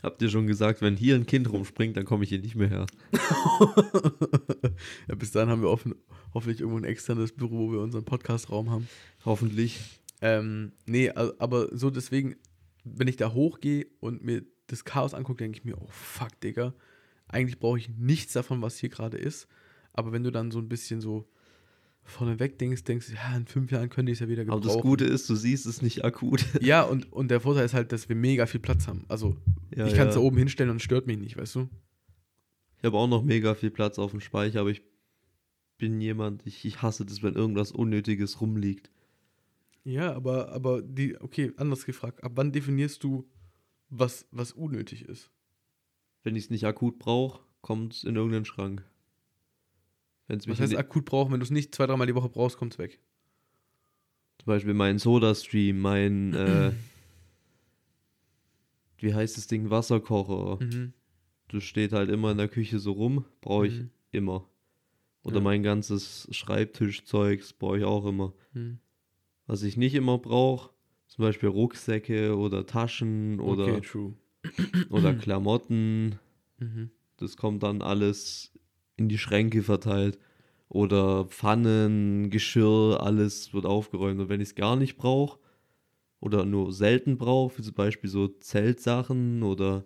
Habt 0.03 0.21
ihr 0.21 0.29
schon 0.31 0.47
gesagt, 0.47 0.81
wenn 0.81 0.97
hier 0.97 1.15
ein 1.15 1.27
Kind 1.27 1.51
rumspringt, 1.51 1.97
dann 1.97 2.05
komme 2.05 2.25
ich 2.25 2.29
hier 2.29 2.41
nicht 2.41 2.57
mehr 2.57 2.69
her. 2.69 2.87
ja, 5.09 5.15
bis 5.15 5.31
dahin 5.31 5.49
haben 5.49 5.63
wir 5.63 5.71
offen, 5.71 5.95
hoffentlich 6.35 6.61
irgendwo 6.61 6.79
ein 6.79 6.85
externes 6.85 7.33
Büro, 7.33 7.69
wo 7.69 7.73
wir 7.73 7.81
unseren 7.81 8.05
Podcast-Raum 8.05 8.71
haben. 8.71 8.89
Hoffentlich. 9.25 9.81
Ähm, 10.21 10.73
nee, 10.87 11.11
aber 11.11 11.77
so 11.77 11.91
deswegen, 11.91 12.37
wenn 12.85 13.09
ich 13.09 13.17
da 13.17 13.33
hochgehe 13.33 13.87
und 14.01 14.25
mir 14.25 14.45
das 14.67 14.85
Chaos 14.85 15.15
angucke, 15.15 15.39
denke 15.39 15.59
ich 15.59 15.65
mir, 15.65 15.81
oh 15.81 15.89
fuck, 15.89 16.41
Digga, 16.41 16.75
eigentlich 17.29 17.59
brauche 17.61 17.79
ich 17.79 17.89
nichts 17.91 18.33
davon, 18.33 18.61
was 18.61 18.79
hier 18.79 18.89
gerade 18.89 19.19
ist. 19.19 19.47
Aber 19.93 20.13
wenn 20.13 20.25
du 20.25 20.33
dann 20.33 20.51
so 20.51 20.59
ein 20.59 20.69
bisschen 20.69 21.01
so 21.01 21.29
vorneweg 22.11 22.59
denkst, 22.59 22.85
denkst 22.85 23.09
du, 23.09 23.15
ja, 23.15 23.37
in 23.37 23.47
fünf 23.47 23.71
Jahren 23.71 23.89
könnte 23.91 24.13
ich 24.13 24.17
es 24.17 24.21
ja 24.21 24.29
wieder 24.29 24.43
Aber 24.43 24.61
gebrauchen. 24.61 24.77
das 24.77 24.83
Gute 24.83 25.05
ist, 25.05 25.29
du 25.29 25.35
siehst 25.35 25.67
es 25.67 25.83
nicht 25.83 26.05
akut. 26.05 26.45
Ja, 26.61 26.83
und, 26.83 27.13
und 27.13 27.31
der 27.31 27.41
Vorteil 27.41 27.65
ist 27.65 27.75
halt, 27.75 27.93
dass 27.93 28.09
wir 28.09 28.17
mega 28.17 28.47
viel 28.47 28.61
Platz 28.61 28.87
haben. 28.89 29.05
Also, 29.09 29.37
Ja, 29.75 29.87
ich 29.87 29.95
kann 29.95 30.09
es 30.09 30.15
ja. 30.15 30.21
da 30.21 30.27
oben 30.27 30.37
hinstellen 30.39 30.71
und 30.71 30.83
stört 30.83 31.07
mich 31.07 31.19
nicht, 31.19 31.37
weißt 31.37 31.55
du? 31.57 31.69
Ich 32.79 32.85
habe 32.85 32.97
auch 32.97 33.09
noch 33.09 33.23
mega 33.25 33.55
viel 33.55 33.71
Platz 33.71 33.99
auf 33.99 34.13
dem 34.13 34.21
Speicher, 34.21 34.61
aber 34.61 34.71
ich 34.71 34.83
bin 35.79 36.01
jemand, 36.01 36.47
ich, 36.47 36.65
ich 36.65 36.83
hasse 36.83 37.05
das, 37.05 37.23
wenn 37.23 37.35
irgendwas 37.35 37.73
Unnötiges 37.73 38.41
rumliegt. 38.41 38.91
Ja, 39.85 40.15
aber, 40.15 40.53
aber 40.53 40.83
die, 40.83 41.21
okay, 41.21 41.53
anders 41.57 41.87
gefragt, 41.87 42.23
ab 42.23 42.33
wann 42.35 42.53
definierst 42.53 43.03
du, 43.05 43.29
was, 43.91 44.27
was 44.31 44.53
unnötig 44.53 45.09
ist? 45.09 45.31
Wenn 46.23 46.37
ich 46.37 46.45
es 46.45 46.51
nicht 46.51 46.65
akut 46.67 46.99
brauche, 46.99 47.41
kommt 47.63 47.95
es 47.95 48.05
in 48.05 48.17
irgendeinen 48.17 48.45
Schrank. 48.45 48.85
Wenn 50.29 50.39
es 50.39 50.47
mich 50.47 50.59
Was 50.59 50.61
heißt 50.71 50.77
akut 50.77 51.05
brauchen, 51.07 51.33
wenn 51.33 51.41
du 51.41 51.45
es 51.45 51.51
nicht 51.51 51.75
zwei, 51.75 51.87
dreimal 51.87 52.07
die 52.07 52.15
Woche 52.15 52.29
brauchst, 52.29 52.57
kommt 52.59 52.75
es 52.75 52.79
weg. 52.79 53.01
zum 54.39 54.47
Beispiel 54.47 54.75
mein 54.75 54.99
Soda-Stream, 54.99 55.81
mein, 55.81 56.33
äh, 56.35 56.73
wie 58.99 59.15
heißt 59.15 59.37
das 59.37 59.47
Ding, 59.47 59.71
Wasserkocher. 59.71 60.63
Mhm. 60.65 60.93
Das 61.49 61.65
steht 61.65 61.93
halt 61.93 62.11
immer 62.11 62.31
in 62.33 62.39
der 62.39 62.49
Küche 62.49 62.79
so 62.79 62.93
rum, 62.93 63.25
brauche 63.41 63.67
ich 63.67 63.75
Mhm. 63.81 63.91
immer. 64.13 64.49
Oder 65.23 65.37
Ja. 65.39 65.43
mein 65.45 65.63
ganzes 65.63 66.29
Schreibtischzeugs 66.31 67.53
brauche 67.53 67.79
ich 67.79 67.85
auch 67.85 68.07
immer. 68.07 68.33
Mhm. 68.53 68.79
Was 69.47 69.63
ich 69.63 69.77
nicht 69.77 69.95
immer 69.95 70.19
brauche, 70.19 70.71
zum 71.07 71.23
Beispiel 71.23 71.49
Rucksäcke 71.49 72.37
oder 72.37 72.67
Taschen 72.67 73.41
oder, 73.41 73.77
okay, 73.79 74.13
oder 74.91 75.15
Klamotten, 75.15 76.19
Mhm. 76.59 76.91
das 77.17 77.37
kommt 77.37 77.63
dann 77.63 77.83
alles 77.83 78.53
in 78.99 79.09
die 79.09 79.19
Schränke 79.19 79.63
verteilt. 79.63 80.19
Oder 80.69 81.25
Pfannen, 81.25 82.29
Geschirr, 82.31 83.01
alles 83.01 83.55
wird 83.55 83.65
aufgeräumt. 83.65 84.21
Und 84.21 84.29
wenn 84.29 84.41
ich 84.43 84.51
es 84.51 84.55
gar 84.55 84.77
nicht 84.77 84.99
brauche 84.99 85.39
oder 86.21 86.45
nur 86.45 86.73
selten 86.73 87.17
brauche, 87.17 87.59
wie 87.59 87.63
zum 87.63 87.75
Beispiel 87.75 88.11
so 88.11 88.29
Zeltsachen 88.29 89.43
oder 89.43 89.85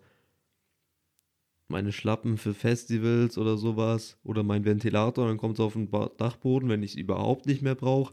meine 1.68 1.92
Schlappen 1.92 2.36
für 2.36 2.54
Festivals 2.54 3.38
oder 3.38 3.56
sowas 3.56 4.18
oder 4.24 4.42
mein 4.42 4.64
Ventilator, 4.64 5.26
dann 5.28 5.38
kommt 5.38 5.54
es 5.54 5.60
auf 5.60 5.72
den 5.74 5.88
Dachboden, 6.18 6.68
wenn 6.68 6.82
ich 6.82 6.92
es 6.92 6.96
überhaupt 6.96 7.46
nicht 7.46 7.62
mehr 7.62 7.74
brauche, 7.74 8.12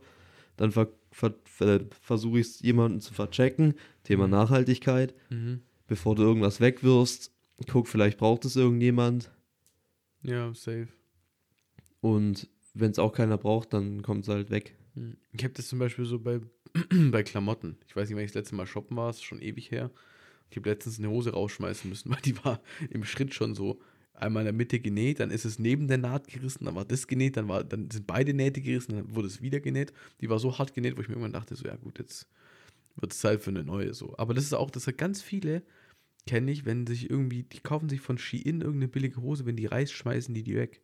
dann 0.57 0.71
ver 0.71 0.89
ver 1.11 1.33
ver 1.43 1.81
versuche 2.01 2.39
ich 2.39 2.47
es 2.47 2.61
jemanden 2.61 3.01
zu 3.01 3.13
verchecken. 3.13 3.73
Thema 4.03 4.27
Mhm. 4.27 4.31
Nachhaltigkeit 4.31 5.13
Mhm. 5.29 5.61
bevor 5.87 6.15
du 6.15 6.23
irgendwas 6.23 6.61
wegwirfst, 6.61 7.31
guck, 7.67 7.87
vielleicht 7.87 8.17
braucht 8.19 8.45
es 8.45 8.55
irgendjemand. 8.55 9.31
Ja, 10.21 10.53
safe. 10.53 10.89
Und 12.01 12.49
wenn 12.73 12.91
es 12.91 12.99
auch 12.99 13.13
keiner 13.13 13.37
braucht, 13.37 13.73
dann 13.73 14.01
kommt 14.01 14.23
es 14.23 14.29
halt 14.29 14.49
weg. 14.49 14.75
Mhm. 14.95 15.17
Ich 15.31 15.43
habe 15.43 15.53
das 15.53 15.67
zum 15.67 15.79
Beispiel 15.79 16.05
so 16.05 16.19
bei, 16.19 16.39
bei 17.11 17.23
Klamotten. 17.23 17.77
Ich 17.87 17.95
weiß 17.95 18.09
nicht, 18.09 18.15
wann 18.15 18.23
ich 18.23 18.31
das 18.31 18.41
letzte 18.41 18.55
Mal 18.55 18.67
shoppen 18.67 18.97
war, 18.97 19.09
ist 19.09 19.23
schon 19.23 19.41
ewig 19.41 19.71
her. 19.71 19.91
Ich 20.49 20.57
habe 20.57 20.69
letztens 20.69 20.99
eine 20.99 21.09
Hose 21.09 21.31
rausschmeißen 21.31 21.89
müssen, 21.89 22.09
weil 22.11 22.21
die 22.21 22.43
war 22.43 22.61
im 22.89 23.03
Schritt 23.03 23.33
schon 23.33 23.55
so 23.55 23.81
einmal 24.13 24.41
in 24.41 24.45
der 24.45 24.53
Mitte 24.53 24.79
genäht, 24.79 25.21
dann 25.21 25.31
ist 25.31 25.45
es 25.45 25.59
neben 25.59 25.87
der 25.87 25.97
Naht 25.97 26.27
gerissen, 26.27 26.65
dann 26.65 26.75
war 26.75 26.83
das 26.83 27.07
genäht, 27.07 27.37
dann, 27.37 27.47
war, 27.47 27.63
dann 27.63 27.89
sind 27.89 28.05
beide 28.05 28.33
Nähte 28.33 28.59
gerissen, 28.61 28.95
dann 28.95 29.15
wurde 29.15 29.27
es 29.27 29.41
wieder 29.41 29.61
genäht. 29.61 29.93
Die 30.19 30.29
war 30.29 30.39
so 30.39 30.57
hart 30.57 30.73
genäht, 30.73 30.97
wo 30.97 31.01
ich 31.01 31.07
mir 31.07 31.13
irgendwann 31.13 31.33
dachte, 31.33 31.55
so, 31.55 31.65
ja 31.65 31.75
gut, 31.77 31.99
jetzt 31.99 32.27
wird 32.97 33.13
es 33.13 33.19
Zeit 33.19 33.41
für 33.41 33.51
eine 33.51 33.63
neue. 33.63 33.93
So. 33.93 34.15
Aber 34.17 34.33
das 34.33 34.43
ist 34.43 34.53
auch, 34.53 34.69
dass 34.71 34.85
ganz 34.97 35.21
viele 35.21 35.63
kenne 36.27 36.51
ich, 36.51 36.65
wenn 36.65 36.85
sich 36.87 37.09
irgendwie, 37.09 37.43
die 37.43 37.59
kaufen 37.59 37.89
sich 37.89 38.01
von 38.01 38.17
Shein 38.17 38.61
irgendeine 38.61 38.87
billige 38.87 39.21
Hose, 39.21 39.45
wenn 39.45 39.55
die 39.55 39.65
Reis 39.65 39.91
schmeißen 39.91 40.33
die 40.33 40.43
die 40.43 40.55
weg. 40.55 40.81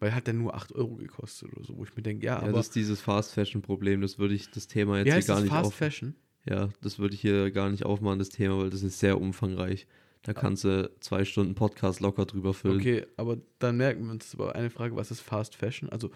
Weil 0.00 0.14
hat 0.14 0.26
dann 0.26 0.38
nur 0.38 0.54
8 0.54 0.72
Euro 0.74 0.96
gekostet 0.96 1.52
oder 1.52 1.64
so, 1.64 1.76
wo 1.76 1.84
ich 1.84 1.94
mir 1.94 2.02
denke, 2.02 2.26
ja, 2.26 2.34
Ja, 2.36 2.42
aber 2.42 2.52
das 2.52 2.66
ist 2.66 2.74
dieses 2.74 3.00
Fast 3.00 3.32
Fashion 3.32 3.62
Problem, 3.62 4.00
das 4.00 4.18
würde 4.18 4.34
ich 4.34 4.50
das 4.50 4.66
Thema 4.66 4.98
jetzt 4.98 5.06
wie 5.06 5.10
hier 5.12 5.20
gar 5.22 5.36
das 5.36 5.44
nicht 5.44 5.52
Fast 5.52 5.66
auf. 5.68 5.74
Fashion? 5.74 6.14
Ja, 6.44 6.70
das 6.80 6.98
würde 6.98 7.14
ich 7.14 7.20
hier 7.20 7.52
gar 7.52 7.70
nicht 7.70 7.84
aufmachen, 7.86 8.18
das 8.18 8.30
Thema, 8.30 8.58
weil 8.58 8.70
das 8.70 8.82
ist 8.82 8.98
sehr 8.98 9.20
umfangreich. 9.20 9.86
Da 10.24 10.32
kannst 10.34 10.64
du 10.64 10.90
zwei 11.00 11.24
Stunden 11.24 11.54
Podcast 11.54 12.00
locker 12.00 12.26
drüber 12.26 12.52
füllen. 12.54 12.78
Okay, 12.80 13.06
aber 13.16 13.38
dann 13.60 13.76
merken 13.76 14.04
wir 14.06 14.12
uns 14.12 14.34
aber 14.34 14.54
eine 14.56 14.70
Frage, 14.70 14.94
was 14.96 15.10
ist 15.12 15.20
Fast 15.20 15.54
Fashion? 15.56 15.88
Also 15.88 16.10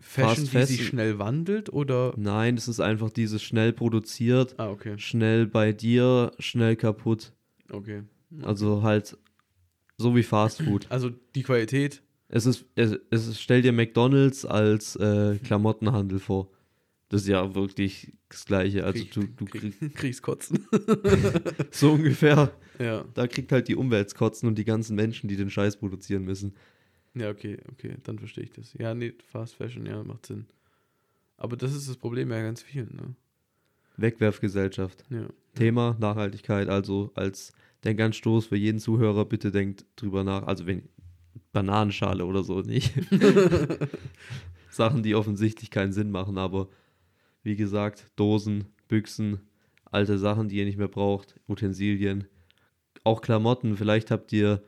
Fashion, 0.00 0.46
Fast 0.46 0.52
die 0.52 0.58
sich 0.66 0.76
Fashion- 0.78 0.86
schnell 0.90 1.18
wandelt 1.20 1.72
oder 1.72 2.14
Nein, 2.16 2.54
das 2.56 2.66
ist 2.68 2.78
einfach 2.80 3.10
dieses 3.10 3.42
schnell 3.42 3.72
produziert, 3.72 4.54
Ah, 4.58 4.70
okay. 4.70 4.96
schnell 4.98 5.46
bei 5.46 5.72
dir, 5.72 6.32
schnell 6.40 6.74
kaputt. 6.76 7.32
Okay. 7.70 8.02
Also 8.42 8.82
halt 8.82 9.16
so 9.96 10.14
wie 10.14 10.22
Fast 10.22 10.62
Food. 10.62 10.86
Also 10.90 11.10
die 11.34 11.42
Qualität. 11.42 12.02
Es 12.28 12.44
ist, 12.46 12.66
es, 12.74 12.98
es 13.10 13.40
stell 13.40 13.62
dir 13.62 13.72
McDonalds 13.72 14.44
als 14.44 14.96
äh, 14.96 15.38
Klamottenhandel 15.38 16.18
vor. 16.18 16.50
Das 17.08 17.22
ist 17.22 17.28
ja 17.28 17.54
wirklich 17.54 18.12
das 18.28 18.44
Gleiche. 18.44 18.84
Also 18.84 19.02
krieg- 19.02 19.12
du, 19.12 19.26
du 19.26 19.44
kriegst 19.46 19.78
krieg, 19.78 19.94
kriegst 19.96 20.22
Kotzen. 20.22 20.66
so 21.70 21.92
ungefähr, 21.92 22.52
ja. 22.78 23.04
da 23.14 23.26
kriegt 23.26 23.50
halt 23.50 23.66
die 23.68 23.76
Umwelt 23.76 24.14
kotzen 24.14 24.46
und 24.46 24.56
die 24.58 24.64
ganzen 24.66 24.94
Menschen, 24.94 25.26
die 25.28 25.36
den 25.36 25.48
Scheiß 25.48 25.78
produzieren 25.78 26.24
müssen. 26.24 26.54
Ja, 27.14 27.30
okay, 27.30 27.56
okay, 27.72 27.96
dann 28.04 28.18
verstehe 28.18 28.44
ich 28.44 28.52
das. 28.52 28.74
Ja, 28.74 28.94
nee, 28.94 29.14
Fast 29.32 29.54
Fashion, 29.54 29.86
ja, 29.86 30.04
macht 30.04 30.26
Sinn. 30.26 30.44
Aber 31.38 31.56
das 31.56 31.74
ist 31.74 31.88
das 31.88 31.96
Problem 31.96 32.28
bei 32.28 32.42
ganz 32.42 32.60
vielen, 32.60 32.94
ne? 32.94 33.14
Wegwerfgesellschaft. 33.96 35.04
Ja. 35.10 35.28
Thema 35.58 35.96
Nachhaltigkeit, 35.98 36.68
also 36.68 37.10
als 37.14 37.52
Denkanstoß 37.84 38.46
für 38.46 38.56
jeden 38.56 38.78
Zuhörer, 38.78 39.24
bitte 39.24 39.50
denkt 39.50 39.84
drüber 39.96 40.24
nach. 40.24 40.44
Also 40.46 40.66
wenn 40.66 40.88
Bananenschale 41.52 42.24
oder 42.24 42.42
so 42.42 42.60
nicht. 42.60 42.92
Sachen, 44.70 45.02
die 45.02 45.14
offensichtlich 45.14 45.70
keinen 45.70 45.92
Sinn 45.92 46.10
machen, 46.10 46.38
aber 46.38 46.68
wie 47.42 47.56
gesagt, 47.56 48.10
Dosen, 48.16 48.66
Büchsen, 48.86 49.40
alte 49.84 50.18
Sachen, 50.18 50.48
die 50.48 50.56
ihr 50.56 50.64
nicht 50.64 50.78
mehr 50.78 50.88
braucht, 50.88 51.40
Utensilien, 51.48 52.24
auch 53.04 53.20
Klamotten. 53.22 53.76
Vielleicht 53.76 54.10
habt 54.10 54.32
ihr, 54.32 54.62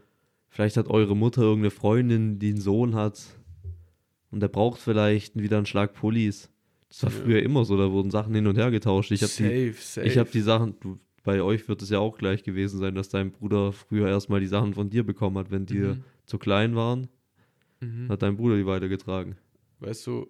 vielleicht 0.48 0.76
hat 0.76 0.88
eure 0.88 1.16
Mutter 1.16 1.42
irgendeine 1.42 1.70
Freundin, 1.70 2.38
die 2.38 2.50
einen 2.50 2.60
Sohn 2.60 2.94
hat 2.94 3.20
und 4.30 4.40
der 4.40 4.48
braucht 4.48 4.80
vielleicht 4.80 5.36
wieder 5.36 5.58
einen 5.58 5.66
Schlag 5.66 5.94
Pullis. 5.94 6.50
Das 6.90 7.04
war 7.04 7.10
Ja. 7.10 7.16
früher 7.18 7.42
immer 7.42 7.64
so, 7.64 7.76
da 7.78 7.90
wurden 7.90 8.10
Sachen 8.10 8.34
hin 8.34 8.46
und 8.46 8.58
her 8.58 8.70
getauscht. 8.70 9.10
Ich 9.12 9.22
habe 9.22 9.32
die, 9.38 9.72
safe, 9.72 10.06
ich 10.06 10.18
habe 10.18 10.28
die 10.30 10.40
Sachen, 10.40 10.74
du, 10.80 10.98
bei 11.22 11.40
euch 11.40 11.66
wird 11.68 11.80
es 11.82 11.90
ja 11.90 11.98
auch 12.00 12.18
gleich 12.18 12.42
gewesen 12.42 12.78
sein, 12.78 12.94
dass 12.94 13.08
dein 13.08 13.30
Bruder 13.30 13.72
früher 13.72 14.08
erstmal 14.08 14.40
die 14.40 14.46
Sachen 14.48 14.74
von 14.74 14.90
dir 14.90 15.04
bekommen 15.04 15.38
hat, 15.38 15.50
wenn 15.50 15.66
die 15.66 15.74
Mhm. 15.78 16.04
zu 16.26 16.38
klein 16.38 16.74
waren, 16.74 17.08
Mhm. 17.80 18.08
hat 18.08 18.22
dein 18.22 18.36
Bruder 18.36 18.56
die 18.56 18.66
weitergetragen. 18.66 19.36
Weißt 19.78 20.06
du, 20.06 20.26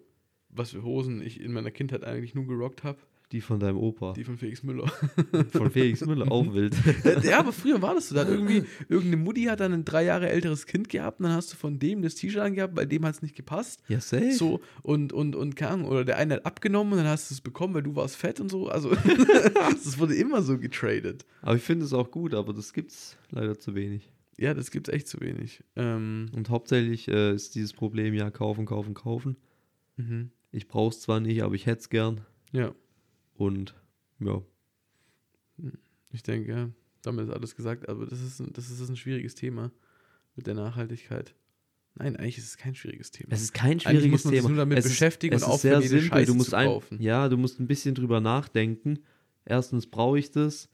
was 0.49 0.71
für 0.71 0.83
Hosen 0.83 1.21
ich 1.21 1.41
in 1.41 1.51
meiner 1.51 1.71
Kindheit 1.71 2.03
eigentlich 2.03 2.35
nur 2.35 2.45
gerockt 2.47 2.83
habe? 2.83 2.99
Die 3.31 3.39
von 3.41 3.59
deinem 3.59 3.77
Opa. 3.77 4.11
Die 4.13 4.23
von 4.25 4.37
Felix 4.37 4.61
Müller. 4.63 4.87
Von 5.51 5.71
Felix 5.71 6.05
Müller, 6.05 6.29
auch 6.31 6.53
wild. 6.53 6.75
ja, 7.23 7.39
aber 7.39 7.53
früher 7.53 7.81
war 7.81 7.95
das 7.95 8.09
so. 8.09 8.15
Da 8.15 8.21
hat 8.21 8.27
irgendwie, 8.29 8.63
irgendeine 8.89 9.17
Mutti 9.17 9.43
hat 9.45 9.61
dann 9.61 9.71
ein 9.73 9.85
drei 9.85 10.03
Jahre 10.03 10.29
älteres 10.29 10.65
Kind 10.65 10.89
gehabt 10.89 11.19
und 11.19 11.27
dann 11.27 11.33
hast 11.35 11.53
du 11.53 11.55
von 11.57 11.79
dem 11.79 12.01
das 12.01 12.15
T-Shirt 12.15 12.41
angehabt, 12.41 12.75
bei 12.75 12.85
dem 12.85 13.05
hat 13.05 13.15
es 13.15 13.21
nicht 13.21 13.35
gepasst. 13.35 13.81
Ja, 13.87 14.01
safe. 14.01 14.33
So, 14.33 14.59
und, 14.83 15.13
und, 15.13 15.35
und 15.37 15.55
keine 15.55 15.71
Ahnung, 15.71 15.87
oder 15.87 16.03
der 16.03 16.17
eine 16.17 16.35
hat 16.35 16.45
abgenommen 16.45 16.91
und 16.93 16.99
dann 16.99 17.07
hast 17.07 17.29
du 17.31 17.35
es 17.35 17.41
bekommen, 17.41 17.73
weil 17.73 17.83
du 17.83 17.95
warst 17.95 18.17
fett 18.17 18.39
und 18.41 18.49
so. 18.51 18.67
Also, 18.67 18.89
das 18.93 19.97
wurde 19.97 20.15
immer 20.15 20.41
so 20.41 20.57
getradet. 20.57 21.25
Aber 21.41 21.55
ich 21.55 21.63
finde 21.63 21.85
es 21.85 21.93
auch 21.93 22.11
gut, 22.11 22.33
aber 22.33 22.53
das 22.53 22.73
gibt's 22.73 23.17
leider 23.29 23.57
zu 23.57 23.75
wenig. 23.75 24.11
Ja, 24.37 24.53
das 24.53 24.71
gibt's 24.71 24.89
echt 24.89 25.07
zu 25.07 25.21
wenig. 25.21 25.63
Ähm, 25.75 26.27
Und 26.35 26.49
hauptsächlich 26.49 27.07
äh, 27.07 27.33
ist 27.33 27.55
dieses 27.55 27.73
Problem 27.73 28.13
ja 28.13 28.29
kaufen, 28.31 28.65
kaufen, 28.65 28.93
kaufen. 28.93 29.37
mhm. 29.97 30.31
Ich 30.53 30.67
brauch's 30.67 30.99
zwar 30.99 31.21
nicht, 31.21 31.43
aber 31.43 31.55
ich 31.55 31.65
hätte 31.65 31.79
es 31.79 31.89
gern. 31.89 32.21
Ja, 32.51 32.73
Und 33.41 33.73
ja, 34.19 34.39
ich 36.11 36.21
denke, 36.21 36.71
damit 37.01 37.25
ist 37.27 37.33
alles 37.33 37.55
gesagt, 37.55 37.89
aber 37.89 38.05
das 38.05 38.21
ist, 38.21 38.39
ein- 38.39 38.53
das 38.53 38.69
ist 38.69 38.87
ein 38.87 38.95
schwieriges 38.95 39.33
Thema 39.33 39.71
mit 40.35 40.45
der 40.45 40.53
Nachhaltigkeit. 40.53 41.33
Nein, 41.95 42.15
eigentlich 42.17 42.37
ist 42.37 42.45
es 42.49 42.57
kein 42.57 42.75
schwieriges 42.75 43.09
Thema. 43.11 43.33
Es 43.33 43.41
ist 43.41 43.53
kein 43.53 43.71
Eigentlich 43.71 43.83
schwieriges 43.83 44.11
muss 44.11 44.23
man 44.25 44.31
sich 44.33 44.39
Thema. 44.41 44.49
nur 44.49 44.57
damit 44.59 44.77
es 44.77 44.85
beschäftigen 44.89 45.35
ist, 45.35 45.43
und 45.43 45.49
es 45.49 45.55
ist 45.55 45.65
aufhören, 45.65 45.81
sehr 45.81 46.01
simpel. 46.01 46.25
Du 46.25 46.35
musst 46.35 46.53
ein, 46.53 46.67
kaufen. 46.67 47.01
ja, 47.01 47.27
du 47.29 47.37
musst 47.37 47.59
ein 47.59 47.67
bisschen 47.67 47.95
drüber 47.95 48.21
nachdenken. 48.21 48.99
Erstens 49.43 49.87
brauche 49.87 50.19
ich 50.19 50.29
das 50.31 50.69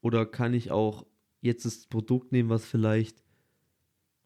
oder 0.00 0.24
kann 0.26 0.54
ich 0.54 0.70
auch 0.70 1.06
jetzt 1.42 1.64
das 1.66 1.86
Produkt 1.86 2.32
nehmen, 2.32 2.48
was 2.48 2.64
vielleicht 2.64 3.22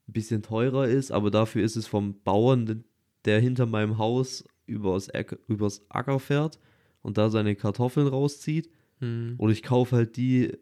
ein 0.08 0.12
bisschen 0.12 0.42
teurer 0.42 0.86
ist, 0.86 1.10
aber 1.10 1.30
dafür 1.32 1.64
ist 1.64 1.74
es 1.76 1.86
vom 1.88 2.22
Bauern, 2.22 2.84
der 3.24 3.40
hinter 3.40 3.66
meinem 3.66 3.98
Haus 3.98 4.44
übers, 4.66 5.08
Äcker, 5.08 5.36
übers 5.48 5.84
Acker 5.90 6.20
fährt 6.20 6.60
und 7.06 7.18
da 7.18 7.30
seine 7.30 7.54
Kartoffeln 7.54 8.08
rauszieht. 8.08 8.68
Hm. 8.98 9.34
Oder 9.38 9.52
ich 9.52 9.62
kaufe 9.62 9.94
halt 9.94 10.16
die 10.16 10.52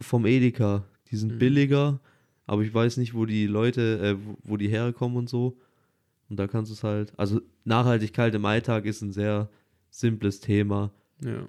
vom 0.00 0.26
Edeka. 0.26 0.84
Die 1.10 1.16
sind 1.16 1.34
Mhm. 1.34 1.38
billiger, 1.38 2.00
aber 2.46 2.62
ich 2.62 2.74
weiß 2.74 2.96
nicht, 2.96 3.14
wo 3.14 3.26
die 3.26 3.46
Leute, 3.46 3.98
äh, 4.00 4.16
wo, 4.26 4.36
wo 4.42 4.56
die 4.56 4.68
herkommen 4.68 5.16
und 5.16 5.28
so. 5.28 5.56
Und 6.28 6.38
da 6.40 6.48
kannst 6.48 6.70
du 6.70 6.74
es 6.74 6.82
halt. 6.82 7.16
Also 7.18 7.40
Nachhaltigkeit 7.64 8.34
im 8.34 8.44
Alltag 8.44 8.86
ist 8.86 9.02
ein 9.02 9.12
sehr 9.12 9.48
simples 9.90 10.40
Thema, 10.40 10.92
Ja. 11.22 11.46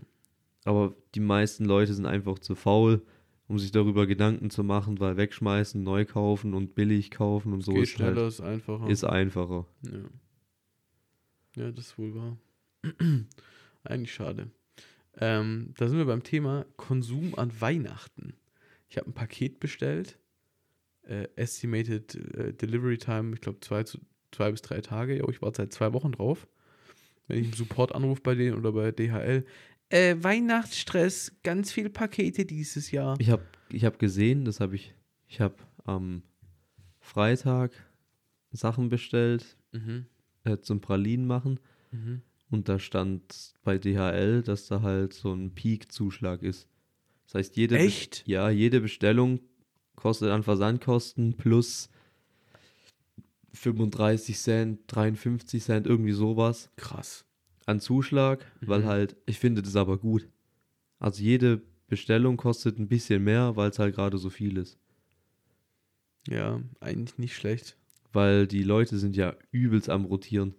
aber 0.65 0.93
die 1.15 1.21
meisten 1.21 1.65
Leute 1.65 1.93
sind 1.95 2.05
einfach 2.05 2.37
zu 2.37 2.53
faul, 2.53 3.01
um 3.47 3.57
sich 3.57 3.71
darüber 3.71 4.05
Gedanken 4.05 4.49
zu 4.51 4.63
machen, 4.63 4.99
weil 4.99 5.17
wegschmeißen, 5.17 5.81
neu 5.81 6.05
kaufen 6.05 6.53
und 6.53 6.75
billig 6.75 7.09
kaufen 7.09 7.53
und 7.53 7.61
so 7.63 7.73
Geht 7.73 7.83
ist 7.83 7.89
schneller, 7.89 8.15
halt 8.23 8.27
ist 8.33 8.41
einfacher. 8.41 8.89
ist 8.89 9.03
einfacher. 9.03 9.65
Ja. 9.91 11.63
Ja, 11.63 11.71
das 11.71 11.87
ist 11.87 11.97
wohl 11.97 12.13
wahr. 12.13 12.37
Eigentlich 13.85 14.13
schade. 14.13 14.49
Ähm, 15.17 15.73
da 15.77 15.87
sind 15.87 15.97
wir 15.97 16.05
beim 16.05 16.23
Thema 16.23 16.65
Konsum 16.77 17.35
an 17.35 17.51
Weihnachten. 17.61 18.33
Ich 18.89 18.97
habe 18.97 19.09
ein 19.09 19.13
Paket 19.13 19.59
bestellt. 19.59 20.17
Äh, 21.03 21.27
estimated 21.35 22.15
äh, 22.35 22.53
Delivery 22.53 22.97
Time, 22.97 23.33
ich 23.35 23.41
glaube, 23.41 23.59
zwei, 23.61 23.83
zu- 23.83 23.99
zwei 24.31 24.51
bis 24.51 24.61
drei 24.61 24.81
Tage. 24.81 25.17
Jo, 25.17 25.29
ich 25.29 25.41
warte 25.41 25.57
seit 25.63 25.71
zwei 25.73 25.93
Wochen 25.93 26.11
drauf. 26.11 26.47
Wenn 27.27 27.37
ich 27.39 27.45
einen 27.45 27.53
Support 27.53 27.93
anrufe 27.95 28.21
bei 28.21 28.35
denen 28.35 28.57
oder 28.57 28.71
bei 28.71 28.91
DHL. 28.91 29.45
Äh, 29.89 30.15
Weihnachtsstress, 30.19 31.31
ganz 31.43 31.71
viele 31.71 31.89
Pakete 31.91 32.45
dieses 32.45 32.91
Jahr. 32.91 33.15
Ich 33.19 33.29
habe 33.29 33.43
ich 33.69 33.85
hab 33.85 33.99
gesehen, 33.99 34.45
das 34.45 34.59
habe 34.59 34.75
ich, 34.75 34.93
ich 35.27 35.39
habe 35.41 35.55
am 35.85 36.23
Freitag 36.99 37.71
Sachen 38.51 38.89
bestellt 38.89 39.57
Mhm. 39.71 40.05
äh, 40.43 40.57
zum 40.59 40.81
Pralinen 40.81 41.27
machen. 41.27 41.59
Mhm. 41.91 42.21
Und 42.55 42.69
da 42.69 42.79
stand 42.79 43.53
bei 43.65 43.77
DHL, 43.77 44.41
dass 44.41 44.67
da 44.67 44.81
halt 44.81 45.11
so 45.11 45.33
ein 45.33 45.53
Peak-Zuschlag 45.53 46.41
ist. 46.41 46.69
Das 47.25 47.35
heißt, 47.35 47.57
jede, 47.57 47.77
Echt? 47.77 48.23
ja, 48.25 48.49
jede 48.49 48.79
Bestellung 48.79 49.41
kostet 49.97 50.29
an 50.31 50.41
Versandkosten 50.41 51.33
plus 51.35 51.89
35 53.51 54.37
Cent, 54.37 54.79
53 54.87 55.61
Cent, 55.61 55.85
irgendwie 55.85 56.13
sowas 56.13 56.69
Krass. 56.77 57.25
an 57.65 57.81
Zuschlag, 57.81 58.45
weil 58.61 58.81
Mhm. 58.81 58.85
halt, 58.85 59.17
ich 59.25 59.37
finde 59.37 59.61
das 59.61 59.75
aber 59.75 59.97
gut. 59.97 60.29
Also 60.99 61.21
jede 61.23 61.61
Bestellung 61.87 62.37
kostet 62.37 62.79
ein 62.79 62.87
bisschen 62.87 63.21
mehr, 63.21 63.57
weil 63.57 63.69
es 63.69 63.79
halt 63.79 63.95
gerade 63.95 64.17
so 64.17 64.29
viel 64.29 64.55
ist. 64.57 64.77
Ja, 66.29 66.61
eigentlich 66.79 67.17
nicht 67.17 67.35
schlecht. 67.35 67.75
Weil 68.13 68.47
die 68.47 68.63
Leute 68.63 68.97
sind 68.97 69.17
ja 69.17 69.35
übelst 69.51 69.89
am 69.89 70.05
Rotieren. 70.05 70.55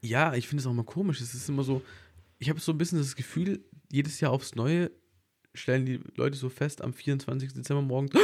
Ja, 0.00 0.34
ich 0.34 0.48
finde 0.48 0.60
es 0.60 0.66
auch 0.66 0.72
mal 0.72 0.84
komisch. 0.84 1.20
Es 1.20 1.34
ist 1.34 1.48
immer 1.48 1.64
so, 1.64 1.82
ich 2.38 2.48
habe 2.48 2.60
so 2.60 2.72
ein 2.72 2.78
bisschen 2.78 2.98
das 2.98 3.16
Gefühl, 3.16 3.64
jedes 3.90 4.20
Jahr 4.20 4.32
aufs 4.32 4.54
Neue 4.54 4.90
stellen 5.54 5.86
die 5.86 6.00
Leute 6.14 6.36
so 6.36 6.48
fest 6.48 6.82
am 6.82 6.92
24. 6.92 7.52
Dezember 7.52 7.82
morgens, 7.82 8.14
"Ah, 8.14 8.18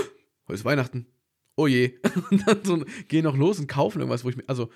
heute 0.46 0.54
ist 0.54 0.64
Weihnachten. 0.64 1.06
Oh 1.56 1.66
je. 1.66 1.98
Und 2.30 2.46
dann 2.46 2.64
so, 2.64 2.84
gehen 3.08 3.24
noch 3.24 3.36
los 3.36 3.58
und 3.58 3.68
kaufen 3.68 4.00
irgendwas, 4.00 4.24
wo 4.24 4.28
ich 4.28 4.36
mir, 4.36 4.44
also 4.48 4.70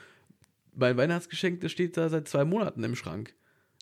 mein 0.74 0.96
Weihnachtsgeschenk, 0.96 1.61
das 1.61 1.72
steht 1.72 1.96
da 1.96 2.09
seit 2.09 2.28
zwei 2.28 2.44
Monaten 2.44 2.84
im 2.84 2.94
Schrank. 2.94 3.34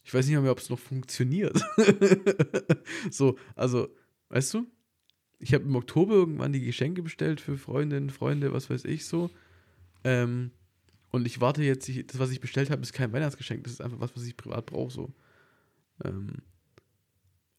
Ich 0.03 0.15
weiß 0.15 0.27
nicht 0.27 0.41
mehr, 0.41 0.53
ob 0.53 0.59
es 0.59 0.71
noch 0.71 0.79
funktioniert. 0.79 1.61
so, 3.11 3.37
also, 3.55 3.89
weißt 4.31 4.55
du, 4.55 4.67
ich 5.39 5.53
habe 5.53 5.65
im 5.65 5.77
Oktober 5.77 6.15
irgendwann 6.15 6.53
die 6.53 6.61
Geschenke 6.61 7.03
bestellt 7.03 7.41
für 7.41 7.59
Freundinnen, 7.59 8.11
Freunde, 8.11 8.53
was 8.53 8.71
weiß 8.71 8.85
ich 8.85 9.05
so. 9.05 9.31
Ähm, 10.05 10.53
und 11.11 11.27
ich 11.27 11.41
warte 11.41 11.63
jetzt, 11.63 11.89
ich, 11.89 12.07
das, 12.07 12.19
was 12.19 12.31
ich 12.31 12.41
bestellt 12.41 12.71
habe, 12.71 12.83
ist 12.83 12.93
kein 12.93 13.13
Weihnachtsgeschenk. 13.13 13.65
Das 13.65 13.73
ist 13.75 13.81
einfach 13.81 14.01
was, 14.01 14.15
was 14.17 14.25
ich 14.25 14.37
privat 14.37 14.67
brauche. 14.67 14.93
So. 14.93 15.15
Ähm, 16.05 16.43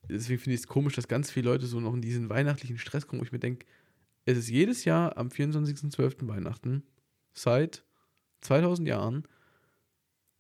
deswegen 0.10 0.40
finde 0.40 0.56
ich 0.56 0.62
es 0.62 0.68
komisch, 0.68 0.96
dass 0.96 1.08
ganz 1.08 1.32
viele 1.32 1.50
Leute 1.50 1.66
so 1.66 1.80
noch 1.80 1.94
in 1.94 2.02
diesen 2.02 2.30
weihnachtlichen 2.30 2.78
Stress 2.78 3.08
kommen, 3.08 3.22
wo 3.22 3.26
ich 3.26 3.32
mir 3.32 3.40
denke, 3.40 3.66
es 4.26 4.38
ist 4.38 4.50
jedes 4.50 4.86
Jahr 4.86 5.18
am 5.18 5.30
24.12. 5.30 6.28
Weihnachten 6.28 6.84
seit 7.34 7.84
2000 8.42 8.88
Jahren. 8.88 9.24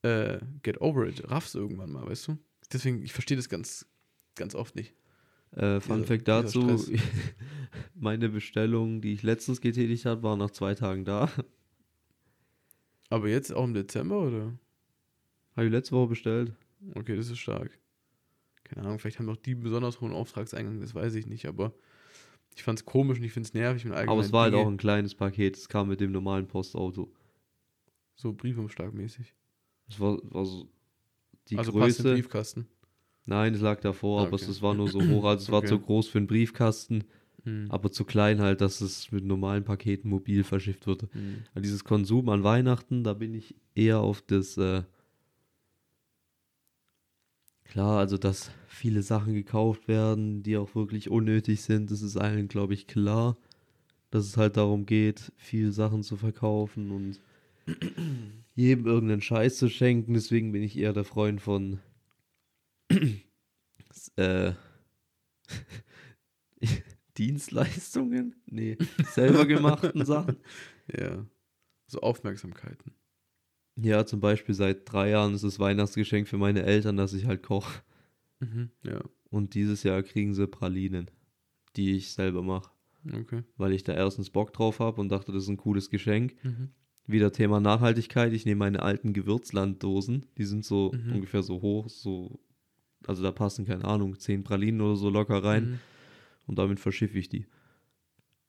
Äh, 0.03 0.39
get 0.61 0.79
over 0.81 1.07
it. 1.07 1.29
Raff's 1.29 1.55
irgendwann 1.55 1.91
mal, 1.91 2.05
weißt 2.05 2.27
du? 2.27 2.37
Deswegen, 2.71 3.01
ich 3.01 3.13
verstehe 3.13 3.37
das 3.37 3.49
ganz, 3.49 3.87
ganz 4.35 4.53
oft 4.55 4.75
nicht. 4.75 4.93
Äh, 5.51 5.79
Fun 5.79 5.97
Dieser- 6.01 6.07
Fact 6.07 6.27
dazu. 6.27 6.85
Meine 7.95 8.29
Bestellung, 8.29 9.01
die 9.01 9.13
ich 9.13 9.23
letztens 9.23 9.61
getätigt 9.61 10.05
habe, 10.05 10.21
war 10.23 10.35
nach 10.35 10.51
zwei 10.51 10.75
Tagen 10.75 11.05
da. 11.05 11.31
Aber 13.09 13.27
jetzt 13.27 13.53
auch 13.53 13.63
im 13.63 13.73
Dezember, 13.73 14.19
oder? 14.19 14.53
Habe 15.55 15.65
ich 15.67 15.71
letzte 15.71 15.95
Woche 15.95 16.07
bestellt. 16.07 16.53
Okay, 16.95 17.15
das 17.15 17.29
ist 17.29 17.39
stark. 17.39 17.77
Keine 18.63 18.85
Ahnung, 18.85 18.99
vielleicht 18.99 19.19
haben 19.19 19.27
doch 19.27 19.37
die 19.37 19.55
besonders 19.55 20.01
hohen 20.01 20.11
Auftragseingang, 20.11 20.81
das 20.81 20.93
weiß 20.93 21.15
ich 21.15 21.25
nicht, 21.25 21.45
aber 21.45 21.73
ich 22.55 22.63
fand 22.63 22.79
es 22.79 22.85
komisch 22.85 23.17
und 23.19 23.23
ich 23.23 23.31
finde 23.31 23.47
es 23.47 23.53
nervig 23.53 23.85
allgemein. 23.85 24.09
Aber 24.09 24.21
es 24.21 24.33
war 24.33 24.43
halt 24.43 24.55
auch 24.55 24.67
ein 24.67 24.77
kleines 24.77 25.15
Paket. 25.15 25.55
Es 25.55 25.69
kam 25.69 25.87
mit 25.87 26.01
dem 26.01 26.11
normalen 26.11 26.47
Postauto. 26.47 27.11
so 28.15 28.33
Briefumschlagmäßig. 28.33 29.33
Es 29.89 29.99
war, 29.99 30.17
war 30.23 30.45
so 30.45 30.67
die 31.47 31.57
also 31.57 31.71
Größe. 31.71 32.03
Briefkasten. 32.03 32.67
Nein, 33.25 33.53
es 33.53 33.61
lag 33.61 33.79
davor, 33.81 34.21
Ah, 34.21 34.27
aber 34.27 34.35
es, 34.35 34.43
okay. 34.43 34.51
es 34.51 34.61
war 34.61 34.73
nur 34.73 34.89
so 34.89 34.99
hoch. 34.99 35.23
Also 35.25 35.43
es 35.43 35.51
war 35.51 35.59
Okay. 35.63 35.67
zu 35.67 35.79
groß 35.79 36.07
für 36.07 36.17
einen 36.17 36.27
Briefkasten, 36.27 37.03
Hm. 37.43 37.67
aber 37.69 37.91
zu 37.91 38.03
klein 38.03 38.41
halt, 38.41 38.61
dass 38.61 38.81
es 38.81 39.11
mit 39.11 39.23
normalen 39.23 39.63
Paketen 39.63 40.09
mobil 40.09 40.43
verschifft 40.43 40.87
wird. 40.87 41.03
Hm. 41.13 41.43
Aber 41.51 41.61
dieses 41.61 41.83
Konsum 41.83 42.29
an 42.29 42.43
Weihnachten, 42.43 43.03
da 43.03 43.13
bin 43.13 43.33
ich 43.33 43.55
eher 43.75 43.99
auf 43.99 44.21
das. 44.21 44.57
Äh 44.57 44.83
Klar, 47.69 47.99
also 47.99 48.17
dass 48.17 48.51
viele 48.67 49.01
Sachen 49.01 49.33
gekauft 49.33 49.87
werden, 49.87 50.41
die 50.41 50.57
auch 50.57 50.73
wirklich 50.73 51.09
unnötig 51.09 51.61
sind, 51.61 51.91
das 51.91 52.01
ist 52.01 52.15
allen, 52.17 52.47
glaube 52.47 52.73
ich, 52.73 52.87
klar. 52.87 53.37
Dass 54.09 54.25
es 54.25 54.37
halt 54.37 54.57
darum 54.57 54.85
geht, 54.85 55.33
viele 55.37 55.71
Sachen 55.73 56.01
zu 56.03 56.15
verkaufen 56.17 56.91
und 56.91 57.19
jedem 58.55 58.85
irgendeinen 58.85 59.21
Scheiß 59.21 59.57
zu 59.57 59.69
schenken. 59.69 60.13
Deswegen 60.13 60.53
bin 60.53 60.63
ich 60.63 60.77
eher 60.77 60.93
der 60.93 61.03
Freund 61.03 61.41
von 61.41 61.79
äh, 64.15 64.53
Dienstleistungen? 67.17 68.35
Nee, 68.45 68.77
selber 69.11 69.45
gemachten 69.45 70.05
Sachen. 70.05 70.37
Ja. 70.97 71.25
So 71.87 71.99
Aufmerksamkeiten. 71.99 72.93
Ja, 73.75 74.05
zum 74.05 74.21
Beispiel 74.21 74.55
seit 74.55 74.89
drei 74.91 75.09
Jahren 75.09 75.33
ist 75.33 75.43
es 75.43 75.59
Weihnachtsgeschenk 75.59 76.29
für 76.29 76.37
meine 76.37 76.63
Eltern, 76.63 76.95
dass 76.95 77.11
ich 77.13 77.25
halt 77.25 77.43
koche. 77.43 77.81
Mhm. 78.39 78.69
Ja, 78.83 79.01
Und 79.29 79.53
dieses 79.53 79.83
Jahr 79.83 80.01
kriegen 80.03 80.33
sie 80.33 80.47
Pralinen, 80.47 81.11
die 81.75 81.93
ich 81.95 82.11
selber 82.13 82.41
mache, 82.41 82.71
okay. 83.13 83.43
weil 83.57 83.73
ich 83.73 83.83
da 83.83 83.93
erstens 83.93 84.29
Bock 84.29 84.53
drauf 84.53 84.79
habe 84.79 85.01
und 85.01 85.09
dachte, 85.09 85.33
das 85.33 85.43
ist 85.43 85.49
ein 85.49 85.57
cooles 85.57 85.89
Geschenk. 85.89 86.35
Mhm. 86.43 86.69
Wieder 87.05 87.31
Thema 87.33 87.59
Nachhaltigkeit. 87.59 88.31
Ich 88.31 88.45
nehme 88.45 88.59
meine 88.59 88.81
alten 88.83 89.11
Gewürzlanddosen, 89.13 90.25
die 90.37 90.45
sind 90.45 90.63
so 90.65 90.93
Mhm. 90.93 91.13
ungefähr 91.15 91.43
so 91.43 91.61
hoch, 91.61 91.89
so, 91.89 92.39
also 93.05 93.23
da 93.23 93.31
passen, 93.31 93.65
keine 93.65 93.83
Ahnung, 93.85 94.17
zehn 94.19 94.43
Pralinen 94.43 94.79
oder 94.81 94.95
so 94.95 95.09
locker 95.09 95.43
rein 95.43 95.71
Mhm. 95.71 95.79
Und 96.47 96.57
damit 96.57 96.79
verschiffe 96.79 97.19
ich 97.19 97.29
die. 97.29 97.45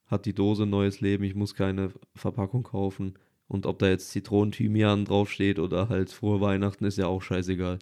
Hat 0.07 0.25
die 0.27 0.35
Dose 0.35 0.63
ein 0.65 0.71
neues 0.71 1.01
Leben, 1.01 1.25
ich 1.25 1.35
muss 1.35 1.55
keine 1.55 1.93
Verpackung 2.15 2.63
kaufen. 2.63 3.19
Und 3.47 3.67
ob 3.67 3.79
da 3.79 3.89
jetzt 3.89 4.11
Zitronen-Thymian 4.11 5.05
draufsteht 5.05 5.59
oder 5.59 5.89
halt 5.89 6.11
frohe 6.11 6.41
Weihnachten, 6.41 6.85
ist 6.85 6.99
ja 6.99 7.07
auch 7.07 7.23
scheißegal. 7.23 7.79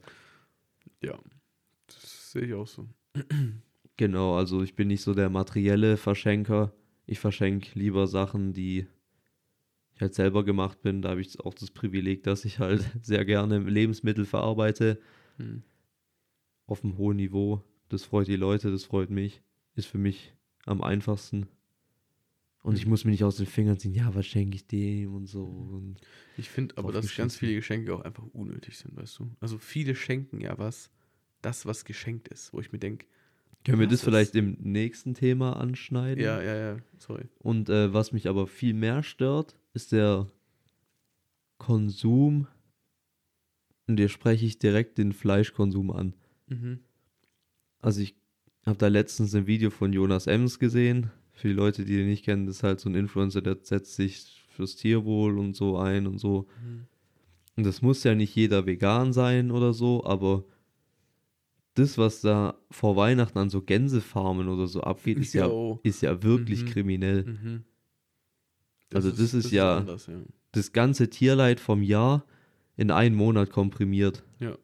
Ja, 1.02 1.18
das 1.86 2.32
sehe 2.32 2.42
ich 2.42 2.54
auch 2.54 2.66
so. 2.66 2.88
Genau, 3.96 4.36
also 4.36 4.62
ich 4.62 4.74
bin 4.76 4.88
nicht 4.88 5.02
so 5.02 5.14
der 5.14 5.30
materielle 5.30 5.96
Verschenker. 5.96 6.72
Ich 7.06 7.18
verschenke 7.18 7.78
lieber 7.78 8.06
Sachen, 8.06 8.52
die 8.52 8.86
ich 9.94 10.00
halt 10.00 10.14
selber 10.14 10.44
gemacht 10.44 10.82
bin. 10.82 11.02
Da 11.02 11.10
habe 11.10 11.20
ich 11.20 11.40
auch 11.40 11.54
das 11.54 11.70
Privileg, 11.70 12.22
dass 12.22 12.44
ich 12.44 12.58
halt 12.58 12.84
sehr 13.02 13.24
gerne 13.24 13.58
Lebensmittel 13.58 14.24
verarbeite 14.24 15.00
Hm. 15.38 15.62
auf 16.66 16.82
einem 16.82 16.96
hohen 16.96 17.16
Niveau. 17.16 17.62
Das 17.88 18.04
freut 18.04 18.28
die 18.28 18.36
Leute, 18.36 18.70
das 18.70 18.84
freut 18.84 19.10
mich. 19.10 19.42
Ist 19.76 19.86
für 19.86 19.98
mich 19.98 20.34
am 20.64 20.82
einfachsten. 20.82 21.46
Und 22.62 22.76
ich 22.76 22.86
muss 22.86 23.04
mir 23.04 23.12
nicht 23.12 23.22
aus 23.22 23.36
den 23.36 23.46
Fingern 23.46 23.78
ziehen, 23.78 23.94
ja, 23.94 24.12
was 24.12 24.26
schenke 24.26 24.56
ich 24.56 24.66
dem 24.66 25.14
und 25.14 25.26
so. 25.26 25.44
Und 25.44 26.00
Ich 26.36 26.50
finde 26.50 26.76
aber, 26.78 26.90
dass 26.90 27.14
ganz 27.14 27.36
viele 27.36 27.54
Geschenke 27.54 27.94
auch 27.94 28.00
einfach 28.00 28.24
unnötig 28.32 28.76
sind, 28.76 28.96
weißt 28.96 29.20
du? 29.20 29.30
Also 29.38 29.58
viele 29.58 29.94
schenken 29.94 30.40
ja 30.40 30.58
was, 30.58 30.90
das, 31.42 31.64
was 31.64 31.84
geschenkt 31.84 32.26
ist, 32.26 32.52
wo 32.52 32.58
ich 32.58 32.72
mir 32.72 32.80
denke, 32.80 33.06
können 33.64 33.78
wir 33.78 33.86
das 33.86 34.00
ist- 34.00 34.04
vielleicht 34.04 34.34
im 34.34 34.56
nächsten 34.60 35.14
Thema 35.14 35.56
anschneiden? 35.56 36.24
ja, 36.24 36.42
ja, 36.42 36.56
ja, 36.56 36.76
sorry. 36.98 37.28
Und 37.38 37.68
äh, 37.68 37.92
was 37.92 38.10
mich 38.12 38.28
aber 38.28 38.48
viel 38.48 38.74
mehr 38.74 39.04
stört, 39.04 39.56
ist 39.72 39.92
der 39.92 40.26
Konsum, 41.58 42.46
und 43.86 43.96
dir 43.96 44.08
spreche 44.08 44.44
ich 44.44 44.58
direkt 44.58 44.98
den 44.98 45.12
Fleischkonsum 45.12 45.90
an. 45.92 46.14
Mhm. 46.48 46.80
Also 47.80 48.00
ich 48.00 48.16
habe 48.66 48.78
da 48.78 48.88
letztens 48.88 49.34
ein 49.34 49.46
Video 49.46 49.70
von 49.70 49.92
Jonas 49.92 50.26
Ems 50.26 50.58
gesehen. 50.58 51.10
Für 51.32 51.48
die 51.48 51.54
Leute, 51.54 51.84
die 51.84 51.96
den 51.96 52.08
nicht 52.08 52.24
kennen, 52.24 52.46
das 52.46 52.56
ist 52.56 52.62
halt 52.62 52.80
so 52.80 52.88
ein 52.88 52.94
Influencer, 52.94 53.42
der 53.42 53.58
setzt 53.62 53.94
sich 53.94 54.44
fürs 54.48 54.74
Tierwohl 54.76 55.38
und 55.38 55.54
so 55.54 55.76
ein 55.78 56.06
und 56.06 56.18
so. 56.18 56.46
Mhm. 56.64 56.86
Und 57.56 57.64
das 57.66 57.82
muss 57.82 58.04
ja 58.04 58.14
nicht 58.14 58.34
jeder 58.34 58.66
vegan 58.66 59.12
sein 59.12 59.50
oder 59.50 59.72
so, 59.72 60.04
aber 60.04 60.44
das, 61.74 61.98
was 61.98 62.22
da 62.22 62.56
vor 62.70 62.96
Weihnachten 62.96 63.38
an 63.38 63.50
so 63.50 63.60
Gänsefarmen 63.60 64.48
oder 64.48 64.66
so 64.66 64.80
abgeht, 64.80 65.18
ist 65.18 65.34
ja, 65.34 65.50
ist 65.82 66.00
ja 66.02 66.22
wirklich 66.22 66.62
Mhm. 66.62 66.66
kriminell. 66.68 67.24
Mhm. 67.24 67.64
Also 68.94 69.10
das 69.10 69.34
ist 69.34 69.50
ja- 69.50 69.78
anders, 69.78 70.06
ja. 70.06 70.20
Das 70.52 70.72
ganze 70.72 71.10
Tierleid 71.10 71.60
vom 71.60 71.82
Jahr 71.82 72.24
in 72.76 72.90
einen 72.90 73.14
Monat 73.14 73.50
komprimiert. 73.50 74.24
Ja. 74.40 74.56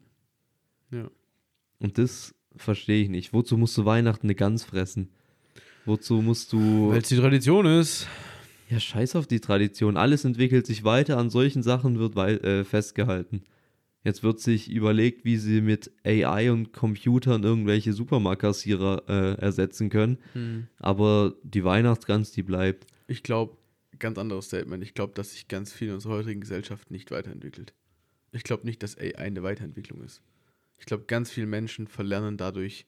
Ja. 0.91 1.11
Und 1.79 1.99
das 1.99 2.35
verstehe 2.57 3.03
ich 3.03 3.09
nicht. 3.09 3.33
Wozu 3.33 3.57
musst 3.57 3.77
du 3.77 3.85
Weihnachten 3.85 4.27
eine 4.27 4.35
Gans 4.35 4.65
fressen? 4.65 5.09
Wozu 5.85 6.23
musst 6.23 6.53
du. 6.53 6.91
Weil 6.91 7.03
es 7.03 7.09
die 7.09 7.17
Tradition 7.17 7.67
ist. 7.67 8.07
Ja, 8.69 8.81
scheiß 8.81 9.17
auf 9.17 9.27
die 9.27 9.41
Tradition. 9.41 9.97
Alles 9.97 10.25
entwickelt 10.25 10.67
sich 10.67 10.85
weiter, 10.85 11.19
an 11.19 11.31
solchen 11.31 11.63
Sachen 11.63 11.99
wird 11.99 12.17
äh, 12.17 12.65
festgehalten. 12.65 13.43
Jetzt 14.05 14.23
wird 14.23 14.41
sich 14.41 14.71
überlegt, 14.71 15.25
wie 15.25 15.37
sie 15.37 15.61
mit 15.61 15.93
AI 16.05 16.51
und 16.51 16.73
Computern 16.73 17.45
irgendwelche 17.45 17.93
Supermarktkassierer 17.93 19.03
äh, 19.09 19.41
ersetzen 19.41 19.91
können. 19.91 20.19
Aber 20.79 21.35
die 21.45 21.63
Weihnachtsgans, 21.63 22.33
die 22.33 22.43
bleibt. 22.43 22.87
Ich 23.07 23.23
glaube, 23.23 23.57
ganz 23.99 24.19
anderes 24.19 24.47
Statement. 24.47 24.83
Ich 24.83 24.95
glaube, 24.95 25.13
dass 25.15 25.33
sich 25.33 25.49
ganz 25.49 25.73
viel 25.73 25.89
in 25.89 25.95
unserer 25.95 26.15
heutigen 26.15 26.41
Gesellschaft 26.41 26.91
nicht 26.91 27.11
weiterentwickelt. 27.11 27.75
Ich 28.33 28.43
glaube 28.43 28.67
nicht, 28.67 28.83
dass 28.83 28.99
AI 28.99 29.17
eine 29.17 29.43
Weiterentwicklung 29.43 30.03
ist. 30.03 30.21
Ich 30.83 30.87
glaube, 30.87 31.05
ganz 31.05 31.31
viele 31.31 31.47
Menschen 31.47 31.87
verlernen 31.87 32.37
dadurch, 32.37 32.87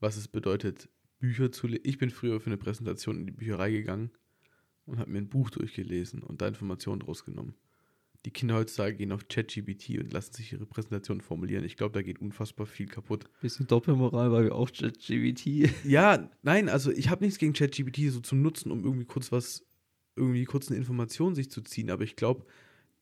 was 0.00 0.16
es 0.16 0.26
bedeutet, 0.26 0.88
Bücher 1.20 1.52
zu 1.52 1.68
lesen. 1.68 1.84
Ich 1.84 1.96
bin 1.96 2.10
früher 2.10 2.40
für 2.40 2.48
eine 2.48 2.56
Präsentation 2.56 3.18
in 3.18 3.26
die 3.26 3.32
Bücherei 3.32 3.70
gegangen 3.70 4.10
und 4.84 4.98
habe 4.98 5.12
mir 5.12 5.18
ein 5.18 5.28
Buch 5.28 5.48
durchgelesen 5.48 6.24
und 6.24 6.42
da 6.42 6.48
Informationen 6.48 6.98
draus 6.98 7.24
genommen. 7.24 7.54
Die 8.24 8.32
Kinder 8.32 8.56
heutzutage 8.56 8.96
gehen 8.96 9.12
auf 9.12 9.28
ChatGPT 9.28 10.00
und 10.00 10.12
lassen 10.12 10.32
sich 10.32 10.52
ihre 10.52 10.66
Präsentationen 10.66 11.20
formulieren. 11.20 11.62
Ich 11.62 11.76
glaube, 11.76 11.92
da 11.92 12.02
geht 12.02 12.20
unfassbar 12.20 12.66
viel 12.66 12.88
kaputt. 12.88 13.26
Bisschen 13.40 13.68
Doppelmoral, 13.68 14.32
weil 14.32 14.44
wir 14.46 14.56
auch 14.56 14.72
ChatGPT. 14.72 15.70
Ja, 15.84 16.28
nein, 16.42 16.68
also 16.68 16.90
ich 16.90 17.10
habe 17.10 17.22
nichts 17.22 17.38
gegen 17.38 17.52
ChatGPT 17.52 18.10
so 18.10 18.18
zum 18.18 18.42
Nutzen, 18.42 18.72
um 18.72 18.82
irgendwie 18.82 19.06
kurz 19.06 19.30
was, 19.30 19.64
irgendwie 20.16 20.46
kurz 20.46 20.66
eine 20.66 20.78
Information 20.78 21.36
sich 21.36 21.48
zu 21.48 21.60
ziehen. 21.60 21.92
Aber 21.92 22.02
ich 22.02 22.16
glaube, 22.16 22.44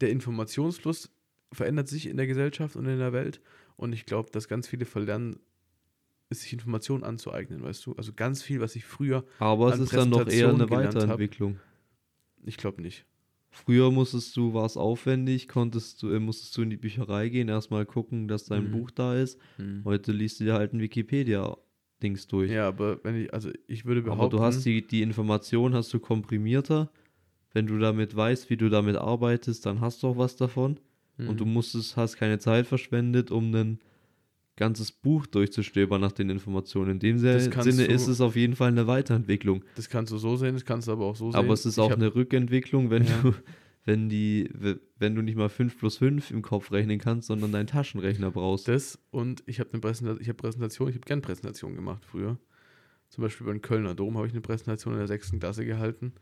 der 0.03 0.11
Informationsfluss 0.11 1.11
verändert 1.51 1.89
sich 1.89 2.09
in 2.09 2.18
der 2.18 2.26
Gesellschaft 2.26 2.76
und 2.76 2.85
in 2.85 2.99
der 2.99 3.14
Welt. 3.14 3.41
Und 3.79 3.93
ich 3.95 4.05
glaube, 4.05 4.31
dass 4.33 4.49
ganz 4.49 4.66
viele 4.68 4.85
verlernen, 4.85 5.39
sich 6.31 6.53
Informationen 6.53 7.05
anzueignen, 7.05 7.62
weißt 7.62 7.87
du? 7.87 7.95
Also 7.95 8.12
ganz 8.12 8.43
viel, 8.43 8.61
was 8.61 8.76
ich 8.76 8.85
früher, 8.85 9.24
Aber 9.39 9.72
es 9.72 9.79
ist 9.79 9.95
dann 9.95 10.11
doch 10.11 10.26
eher 10.26 10.51
eine 10.51 10.66
gelernt 10.66 10.95
hab. 10.97 11.03
Weiterentwicklung. 11.03 11.59
ich 12.45 12.57
glaube 12.59 12.83
nicht. 12.83 13.07
Früher 13.51 13.91
musstest 13.91 14.37
du, 14.37 14.53
war 14.53 14.66
es 14.66 14.76
aufwendig, 14.76 15.49
konntest 15.49 16.03
du, 16.03 16.11
äh, 16.12 16.18
musstest 16.20 16.55
du 16.59 16.62
in 16.62 16.70
die 16.70 16.76
Bücherei 16.76 17.31
gehen, 17.31 17.49
erstmal 17.49 17.87
gucken, 17.87 18.29
dass 18.29 18.45
dein 18.45 18.64
Mhm. 18.66 18.70
Buch 18.72 18.91
da 18.91 19.14
ist. 19.16 19.39
Heute 19.85 20.12
liest 20.12 20.41
du 20.41 20.45
dir 20.45 20.55
halt 20.55 20.74
ein 20.74 20.81
Wikipedia-Dings 20.81 22.26
durch. 22.26 22.51
Ja, 22.51 22.68
aber 22.68 23.03
wenn 23.05 23.22
ich, 23.22 23.33
also 23.33 23.51
ich 23.66 23.85
würde 23.87 24.03
behaupten, 24.03 24.20
Aber 24.22 24.29
du 24.31 24.41
hast 24.41 24.64
die, 24.64 24.87
die 24.87 25.01
Information 25.03 25.74
hast 25.74 25.95
du 25.95 26.01
komprimierter. 26.01 26.91
Wenn 27.55 27.66
du 27.66 27.79
damit 27.79 28.14
weißt, 28.14 28.51
wie 28.51 28.57
du 28.59 28.68
damit 28.68 28.97
arbeitest, 28.97 29.64
dann 29.64 29.81
hast 29.81 30.03
du 30.03 30.09
auch 30.09 30.18
was 30.18 30.37
davon. 30.37 30.79
Mhm. 31.19 31.29
Und 31.29 31.41
du 31.41 31.45
musstest, 31.45 31.97
hast 31.97 32.16
keine 32.16 32.39
Zeit 32.39 32.66
verschwendet, 32.66 33.31
um 33.31 33.55
ein 33.55 33.79
ganzes 34.57 34.91
Buch 34.91 35.27
durchzustöbern 35.27 36.01
nach 36.01 36.12
den 36.12 36.31
Informationen. 36.31 36.93
In 36.93 36.99
dem 36.99 37.19
Sinne 37.19 37.49
du- 37.49 37.93
ist 37.93 38.09
es 38.09 38.21
auf 38.21 38.35
jeden 38.35 38.57
Fall 38.57 38.69
eine 38.69 38.87
Weiterentwicklung. 38.87 39.64
das 39.77 39.89
kannst 39.89 40.12
du 40.12 40.19
so 40.19 40.37
sehen, 40.37 40.55
das 40.55 40.64
kannst 40.64 40.89
du 40.89 40.93
aber 40.93 41.05
auch 41.07 41.16
so 41.16 41.31
sehen. 41.31 41.39
Aber 41.39 41.53
es 41.53 41.64
ist 41.66 41.77
Ich 41.77 41.83
auch 41.83 41.93
eine 41.93 42.14
Rückentwicklung, 42.14 42.91
wenn 42.91 43.05
Ja. 43.05 43.21
du, 43.23 43.35
wenn 43.85 44.09
die, 44.09 44.51
wenn 44.99 45.14
du 45.14 45.23
nicht 45.23 45.37
mal 45.37 45.49
5 45.49 45.79
plus 45.79 45.99
5 45.99 46.31
im 46.33 46.43
Kopf 46.43 46.73
rechnen 46.73 46.99
kannst, 46.99 47.29
sondern 47.29 47.53
deinen 47.53 47.69
Taschenrechner 47.69 48.31
brauchst. 48.33 48.66
Das 48.69 48.99
und 49.11 49.43
ich 49.47 49.61
habe 49.61 49.71
eine 49.73 49.81
Präsentation, 49.81 50.21
ich 50.21 50.29
habe 50.29 50.37
Präsentation, 50.37 50.89
ich 50.89 50.95
habe 50.97 51.07
gern 51.07 51.23
Präsentationen 51.23 51.77
gemacht 51.77 52.05
früher. 52.05 52.37
Zum 53.09 53.23
Beispiel 53.23 53.47
beim 53.47 53.62
Kölner 53.62 53.95
Dom 53.95 54.16
habe 54.16 54.27
ich 54.27 54.33
eine 54.33 54.43
Präsentation 54.43 54.93
in 54.95 54.99
der 54.99 55.07
sechsten 55.09 55.39
Klasse 55.39 55.64
gehalten. 55.64 56.12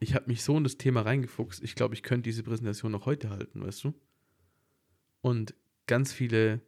Ich 0.00 0.14
habe 0.14 0.26
mich 0.28 0.42
so 0.42 0.56
in 0.56 0.64
das 0.64 0.78
Thema 0.78 1.02
reingefuchst. 1.02 1.62
Ich 1.62 1.74
glaube, 1.74 1.94
ich 1.94 2.02
könnte 2.02 2.28
diese 2.28 2.42
Präsentation 2.42 2.92
noch 2.92 3.06
heute 3.06 3.30
halten, 3.30 3.62
weißt 3.62 3.84
du? 3.84 3.94
Und 5.20 5.54
ganz 5.86 6.12
viele 6.12 6.60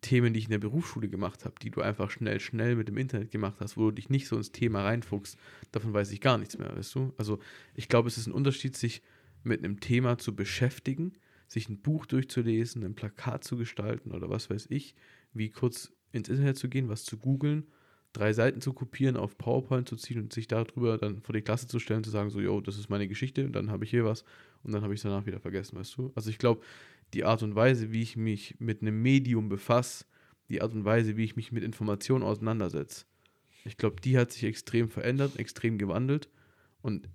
Themen, 0.00 0.32
die 0.32 0.38
ich 0.38 0.44
in 0.46 0.52
der 0.52 0.58
Berufsschule 0.58 1.08
gemacht 1.08 1.44
habe, 1.44 1.56
die 1.60 1.70
du 1.70 1.80
einfach 1.82 2.10
schnell, 2.10 2.40
schnell 2.40 2.76
mit 2.76 2.88
dem 2.88 2.96
Internet 2.96 3.30
gemacht 3.30 3.56
hast, 3.60 3.76
wo 3.76 3.86
du 3.86 3.92
dich 3.92 4.08
nicht 4.08 4.28
so 4.28 4.36
ins 4.36 4.52
Thema 4.52 4.84
reinfuchst, 4.84 5.36
davon 5.72 5.92
weiß 5.92 6.12
ich 6.12 6.20
gar 6.20 6.38
nichts 6.38 6.56
mehr, 6.56 6.74
weißt 6.74 6.94
du? 6.94 7.12
Also 7.18 7.40
ich 7.74 7.88
glaube, 7.88 8.08
es 8.08 8.16
ist 8.16 8.26
ein 8.26 8.32
Unterschied, 8.32 8.76
sich 8.76 9.02
mit 9.42 9.64
einem 9.64 9.80
Thema 9.80 10.16
zu 10.18 10.34
beschäftigen, 10.34 11.12
sich 11.48 11.68
ein 11.68 11.80
Buch 11.80 12.06
durchzulesen, 12.06 12.84
ein 12.84 12.94
Plakat 12.94 13.42
zu 13.42 13.56
gestalten 13.56 14.12
oder 14.12 14.30
was 14.30 14.50
weiß 14.50 14.66
ich, 14.70 14.94
wie 15.32 15.50
kurz 15.50 15.92
ins 16.12 16.28
Internet 16.28 16.58
zu 16.58 16.68
gehen, 16.68 16.88
was 16.88 17.04
zu 17.04 17.18
googeln, 17.18 17.66
drei 18.12 18.32
Seiten 18.32 18.60
zu 18.60 18.72
kopieren, 18.72 19.16
auf 19.16 19.36
PowerPoint 19.38 19.88
zu 19.88 19.96
ziehen 19.96 20.20
und 20.20 20.32
sich 20.32 20.48
darüber 20.48 20.98
dann 20.98 21.20
vor 21.20 21.32
die 21.32 21.42
Klasse 21.42 21.66
zu 21.66 21.78
stellen, 21.78 22.04
zu 22.04 22.10
sagen, 22.10 22.30
so, 22.30 22.40
yo, 22.40 22.60
das 22.60 22.78
ist 22.78 22.88
meine 22.88 23.08
Geschichte 23.08 23.44
und 23.44 23.52
dann 23.52 23.70
habe 23.70 23.84
ich 23.84 23.90
hier 23.90 24.04
was 24.04 24.24
und 24.62 24.72
dann 24.72 24.82
habe 24.82 24.94
ich 24.94 24.98
es 24.98 25.02
danach 25.02 25.26
wieder 25.26 25.40
vergessen, 25.40 25.78
weißt 25.78 25.96
du? 25.96 26.12
Also 26.14 26.30
ich 26.30 26.38
glaube, 26.38 26.62
die 27.14 27.24
Art 27.24 27.42
und 27.42 27.54
Weise, 27.54 27.92
wie 27.92 28.02
ich 28.02 28.16
mich 28.16 28.56
mit 28.58 28.82
einem 28.82 29.00
Medium 29.02 29.48
befasse, 29.48 30.04
die 30.48 30.62
Art 30.62 30.72
und 30.72 30.84
Weise, 30.84 31.16
wie 31.16 31.24
ich 31.24 31.36
mich 31.36 31.52
mit 31.52 31.62
Informationen 31.62 32.24
auseinandersetze, 32.24 33.04
ich 33.64 33.76
glaube, 33.76 34.00
die 34.00 34.16
hat 34.16 34.32
sich 34.32 34.44
extrem 34.44 34.88
verändert, 34.88 35.38
extrem 35.38 35.78
gewandelt 35.78 36.28
und 36.80 37.08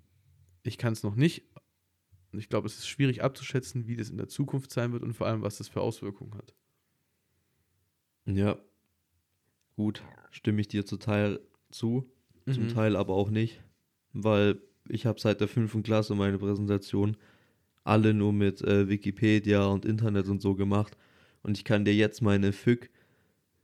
ich 0.63 0.77
kann 0.77 0.93
es 0.93 1.03
noch 1.03 1.15
nicht. 1.15 1.43
Und 2.31 2.39
ich 2.39 2.49
glaube, 2.49 2.67
es 2.67 2.77
ist 2.77 2.87
schwierig 2.87 3.23
abzuschätzen, 3.23 3.87
wie 3.87 3.95
das 3.95 4.09
in 4.09 4.17
der 4.17 4.27
Zukunft 4.27 4.71
sein 4.71 4.91
wird 4.91 5.03
und 5.03 5.13
vor 5.13 5.27
allem, 5.27 5.41
was 5.41 5.57
das 5.57 5.67
für 5.67 5.81
Auswirkungen 5.81 6.33
hat. 6.35 6.55
Ja. 8.25 8.57
Gut, 9.75 10.03
stimme 10.31 10.61
ich 10.61 10.67
dir 10.67 10.85
zum 10.85 10.99
Teil 10.99 11.39
zu, 11.71 12.09
zum 12.49 12.65
Mhm. 12.65 12.69
Teil 12.69 12.95
aber 12.95 13.13
auch 13.13 13.29
nicht, 13.29 13.63
weil 14.13 14.61
ich 14.87 15.05
habe 15.05 15.19
seit 15.19 15.41
der 15.41 15.47
fünften 15.47 15.83
Klasse 15.83 16.15
meine 16.15 16.37
Präsentation 16.37 17.17
alle 17.83 18.13
nur 18.13 18.33
mit 18.33 18.61
äh, 18.61 18.87
Wikipedia 18.87 19.65
und 19.65 19.85
Internet 19.85 20.27
und 20.27 20.41
so 20.41 20.55
gemacht 20.55 20.97
und 21.41 21.57
ich 21.57 21.65
kann 21.65 21.85
dir 21.85 21.95
jetzt 21.95 22.21
meine 22.21 22.53
FÜG 22.53 22.89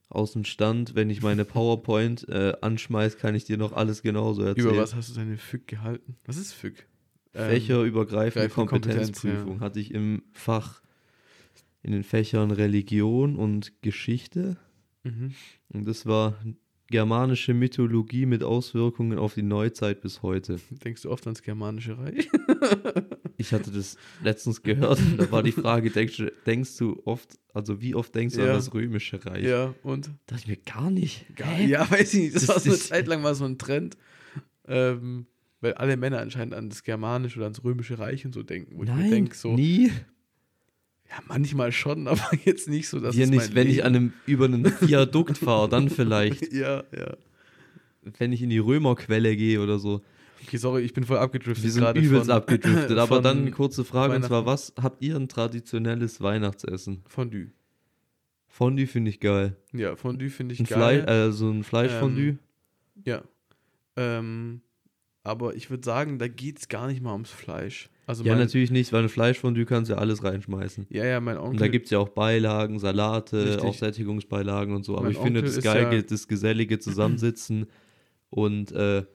aus 0.09 0.33
dem 0.33 0.43
Stand, 0.43 0.95
wenn 0.95 1.09
ich 1.09 1.21
meine 1.21 1.45
PowerPoint 1.45 2.27
äh, 2.29 2.53
anschmeiß, 2.61 3.17
kann 3.17 3.35
ich 3.35 3.45
dir 3.45 3.57
noch 3.57 3.73
alles 3.73 4.01
genauso 4.01 4.43
erzählen. 4.43 4.67
Über 4.67 4.77
was 4.77 4.95
hast 4.95 5.09
du 5.09 5.13
deine 5.13 5.37
FÜG 5.37 5.67
gehalten? 5.67 6.17
Was 6.25 6.37
ist 6.37 6.53
FÜG? 6.53 6.87
Ähm, 7.33 7.45
Fächerübergreifende 7.45 8.47
greifende 8.47 8.69
Kompetenz, 8.69 9.21
Kompetenzprüfung 9.21 9.59
hatte 9.59 9.79
ich 9.79 9.93
im 9.93 10.23
Fach 10.33 10.81
in 11.83 11.91
den 11.91 12.03
Fächern 12.03 12.51
Religion 12.51 13.35
und 13.35 13.81
Geschichte 13.81 14.57
Mhm. 15.03 15.33
und 15.69 15.87
das 15.87 16.05
war 16.05 16.37
germanische 16.87 17.53
Mythologie 17.53 18.25
mit 18.25 18.43
Auswirkungen 18.43 19.17
auf 19.19 19.35
die 19.35 19.43
Neuzeit 19.43 20.01
bis 20.01 20.21
heute. 20.23 20.59
Denkst 20.83 21.03
du 21.03 21.11
oft 21.11 21.25
ans 21.27 21.41
Germanische 21.41 21.97
Reich? 21.97 22.27
Ich 23.41 23.53
hatte 23.53 23.71
das 23.71 23.95
letztens 24.21 24.63
gehört, 24.63 24.99
da 25.17 25.31
war 25.31 25.41
die 25.43 25.53
Frage, 25.53 25.91
denkst 25.91 26.17
du, 26.17 26.29
denkst 26.45 26.75
du 26.75 27.01
oft, 27.05 27.39
also 27.53 27.79
wie 27.79 27.95
oft 27.95 28.13
denkst 28.13 28.35
du 28.35 28.41
Ja. 28.41 28.47
an 28.47 28.53
das 28.55 28.73
römische 28.73 29.25
Reich? 29.25 29.45
ja, 29.45 29.73
und? 29.81 30.07
Da 30.07 30.11
dachte 30.35 30.41
ich 30.41 30.47
mir 30.49 30.57
gar 30.57 30.91
nicht. 30.91 31.25
Gar, 31.37 31.47
Hä? 31.47 31.67
ja, 31.67 31.89
weiß 31.89 32.15
ich 32.15 32.19
nicht. 32.23 32.35
Das, 32.35 32.47
Das 32.47 32.55
war 32.55 32.59
so 32.59 32.69
eine 32.71 32.77
Zeit 32.79 33.07
lang 33.07 33.23
war 33.23 33.35
so 33.35 33.45
ein 33.45 33.57
Trend. 33.57 33.95
Ähm, 34.67 35.25
weil 35.61 35.73
alle 35.75 35.95
Männer 35.95 36.19
anscheinend 36.19 36.53
an 36.53 36.67
das 36.67 36.83
Germanische 36.83 37.37
oder 37.37 37.45
ans 37.45 37.63
Römische 37.63 37.97
Reich 37.97 38.25
und 38.25 38.33
so 38.33 38.43
denken. 38.43 38.77
Wo 38.77 38.83
ich 38.83 38.89
mir 38.89 38.95
Nein, 38.97 39.09
denke, 39.09 39.35
so, 39.37 39.53
nie. 39.55 39.89
Ja, 41.09 41.15
manchmal 41.27 41.71
schon, 41.71 42.07
aber 42.07 42.29
jetzt 42.45 42.67
nicht 42.69 42.87
so, 42.89 42.99
dass 42.99 43.15
es 43.15 43.29
nicht, 43.29 43.55
wenn 43.55 43.67
ich 43.67 43.77
Leben- 43.77 43.87
an 43.87 43.95
einem, 43.95 44.13
über 44.25 44.45
einen 44.45 44.65
Viadukt 44.81 45.37
fahre, 45.37 45.69
dann 45.69 45.89
vielleicht. 45.89 46.51
Ja, 46.53 46.83
ja. 46.95 47.15
Wenn 48.17 48.31
ich 48.31 48.41
in 48.41 48.49
die 48.49 48.59
Römerquelle 48.59 49.35
gehe 49.35 49.61
oder 49.61 49.77
so. 49.79 50.01
Okay, 50.45 50.57
sorry, 50.57 50.81
ich 50.83 50.93
bin 50.93 51.03
voll 51.03 51.17
abgedriftet. 51.17 51.63
Wir 51.63 51.71
sind 51.71 51.95
übelst 51.97 52.27
von- 52.27 52.35
abgedriftet. 52.35 52.97
Aber 52.97 53.21
dann 53.21 53.39
eine 53.39 53.51
kurze 53.51 53.83
Frage, 53.83 54.15
und 54.15 54.23
zwar, 54.23 54.45
was 54.45 54.73
habt 54.81 55.01
ihr 55.03 55.15
ein 55.15 55.27
traditionelles 55.27 56.21
Weihnachtsessen? 56.21 57.03
Fondue. 57.07 57.47
Fondue 58.47 58.87
finde 58.87 59.09
ich 59.11 59.19
geil. 59.19 59.55
Ja, 59.73 59.95
Fondue 59.95 60.29
finde 60.29 60.53
ich 60.53 60.59
Ein 60.61 60.65
geil. 60.65 60.77
Fleisch, 61.03 61.07
also 61.07 61.49
ein 61.51 61.63
Fleischfondue. 61.63 62.37
Ja. 63.05 63.21
Ähm, 63.95 64.61
aber 65.23 65.55
ich 65.55 65.69
würde 65.69 65.83
sagen, 65.85 66.17
da 66.19 66.27
geht 66.27 66.59
es 66.59 66.67
gar 66.67 66.87
nicht 66.87 67.01
mal 67.01 67.13
ums 67.13 67.29
Fleisch. 67.29 67.89
Also 68.07 68.23
ja, 68.23 68.31
mein, 68.33 68.39
natürlich 68.41 68.71
nicht, 68.71 68.91
weil 68.91 69.03
ein 69.03 69.09
Fleischfondue 69.09 69.65
kannst 69.65 69.89
du 69.89 69.93
ja 69.93 69.99
alles 69.99 70.23
reinschmeißen. 70.23 70.87
Ja, 70.89 71.05
ja, 71.05 71.19
mein 71.19 71.37
Onkel. 71.37 71.51
Und 71.51 71.61
da 71.61 71.67
gibt 71.67 71.85
es 71.85 71.91
ja 71.91 71.99
auch 71.99 72.09
Beilagen, 72.09 72.79
Salate, 72.79 73.45
Richtig. 73.45 73.63
auch 73.63 73.73
Sättigungsbeilagen 73.75 74.73
und 74.73 74.83
so. 74.83 74.93
Aber 74.95 75.03
Mein 75.03 75.11
ich 75.11 75.17
finde 75.19 75.39
Onkel 75.41 75.49
das 75.49 75.57
ist 75.57 75.63
geil, 75.63 75.93
ja- 75.93 76.01
das 76.01 76.27
gesellige 76.27 76.79
Zusammensitzen 76.79 77.67
und 78.31 78.71
äh, 78.71 79.05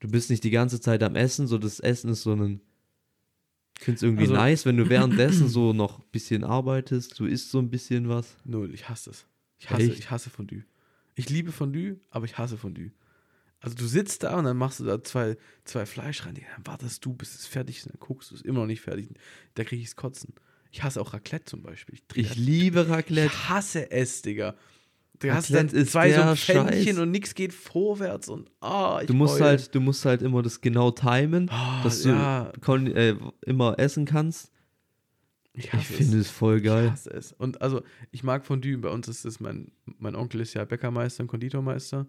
du 0.00 0.08
bist 0.08 0.30
nicht 0.30 0.42
die 0.44 0.50
ganze 0.50 0.80
Zeit 0.80 1.02
am 1.04 1.14
Essen, 1.14 1.46
so 1.46 1.58
das 1.58 1.78
Essen 1.80 2.10
ist 2.10 2.22
so 2.22 2.32
ein 2.34 2.60
finde 3.78 3.96
es 3.96 4.02
irgendwie 4.02 4.22
Also- 4.24 4.34
nice, 4.34 4.66
wenn 4.66 4.76
du 4.76 4.88
währenddessen 4.90 5.48
so 5.48 5.72
noch 5.72 6.00
ein 6.00 6.04
bisschen 6.10 6.42
arbeitest, 6.42 7.18
du 7.20 7.26
isst 7.26 7.50
so 7.52 7.60
ein 7.60 7.70
bisschen 7.70 8.08
was. 8.08 8.36
Null, 8.44 8.74
ich 8.74 8.88
hasse 8.88 9.10
es. 9.10 9.26
Ich 9.58 9.70
hasse, 9.70 9.82
Echt? 9.84 9.98
ich 10.00 10.10
hasse 10.10 10.30
Fondue. 10.30 10.64
Ich 11.14 11.30
liebe 11.30 11.52
Fondue, 11.52 11.98
aber 12.10 12.24
ich 12.24 12.36
hasse 12.38 12.56
Fondue. 12.56 12.90
Also 13.60 13.74
du 13.76 13.86
sitzt 13.86 14.22
da 14.22 14.36
und 14.38 14.44
dann 14.44 14.56
machst 14.56 14.78
du 14.80 14.84
da 14.84 15.02
zwei, 15.02 15.36
zwei 15.64 15.84
Fleisch 15.84 16.24
rein, 16.24 16.34
dann 16.34 16.66
wartest 16.66 17.04
du, 17.04 17.12
bis 17.12 17.34
es 17.34 17.46
fertig 17.46 17.78
ist, 17.78 17.86
dann 17.86 17.96
guckst 17.98 18.30
du 18.30 18.36
es 18.36 18.42
immer 18.42 18.60
noch 18.60 18.66
nicht 18.66 18.80
fertig. 18.80 19.08
Da 19.54 19.64
kriege 19.64 19.82
ich 19.82 19.88
es 19.88 19.96
kotzen. 19.96 20.32
Ich 20.70 20.82
hasse 20.84 21.00
auch 21.00 21.12
Raclette 21.12 21.46
zum 21.46 21.62
Beispiel. 21.62 21.96
Ich, 22.14 22.16
Ich 22.30 22.36
liebe 22.36 22.88
Raclette. 22.88 23.26
ich 23.34 23.48
hasse 23.48 23.90
es, 23.90 24.22
Digga. 24.22 24.54
Du 25.18 25.32
hast 25.34 25.52
dann 25.52 25.66
ist 25.68 25.90
zwei 25.90 26.12
so 26.12 26.36
Scheiß. 26.36 26.96
und 26.98 27.10
nichts 27.10 27.34
geht 27.34 27.52
vorwärts 27.52 28.28
und 28.28 28.48
ah, 28.60 29.00
ich 29.00 29.08
Du 29.08 29.14
musst 29.14 29.34
heul. 29.40 29.42
halt, 29.48 29.74
du 29.74 29.80
musst 29.80 30.04
halt 30.04 30.22
immer 30.22 30.42
das 30.42 30.60
genau 30.60 30.92
timen, 30.92 31.48
Ah, 31.50 31.82
dass 31.82 32.02
du 32.02 32.10
ja, 32.10 32.52
äh, 32.52 33.16
immer 33.44 33.76
essen 33.80 34.04
kannst. 34.04 34.52
ich, 35.54 35.72
Ich 35.74 35.86
finde 35.88 36.18
es 36.20 36.30
voll 36.30 36.58
Ich 36.58 36.62
geil. 36.64 36.92
hasse 36.92 37.10
es. 37.10 37.32
Und 37.32 37.60
also, 37.60 37.82
ich 38.12 38.22
mag 38.22 38.46
Fondue. 38.46 38.78
Bei 38.78 38.90
uns 38.90 39.08
ist 39.08 39.24
es, 39.24 39.40
mein, 39.40 39.72
mein 39.98 40.14
Onkel 40.14 40.40
ist 40.42 40.54
ja 40.54 40.64
Bäckermeister 40.64 41.24
und 41.24 41.26
Konditormeister 41.26 42.06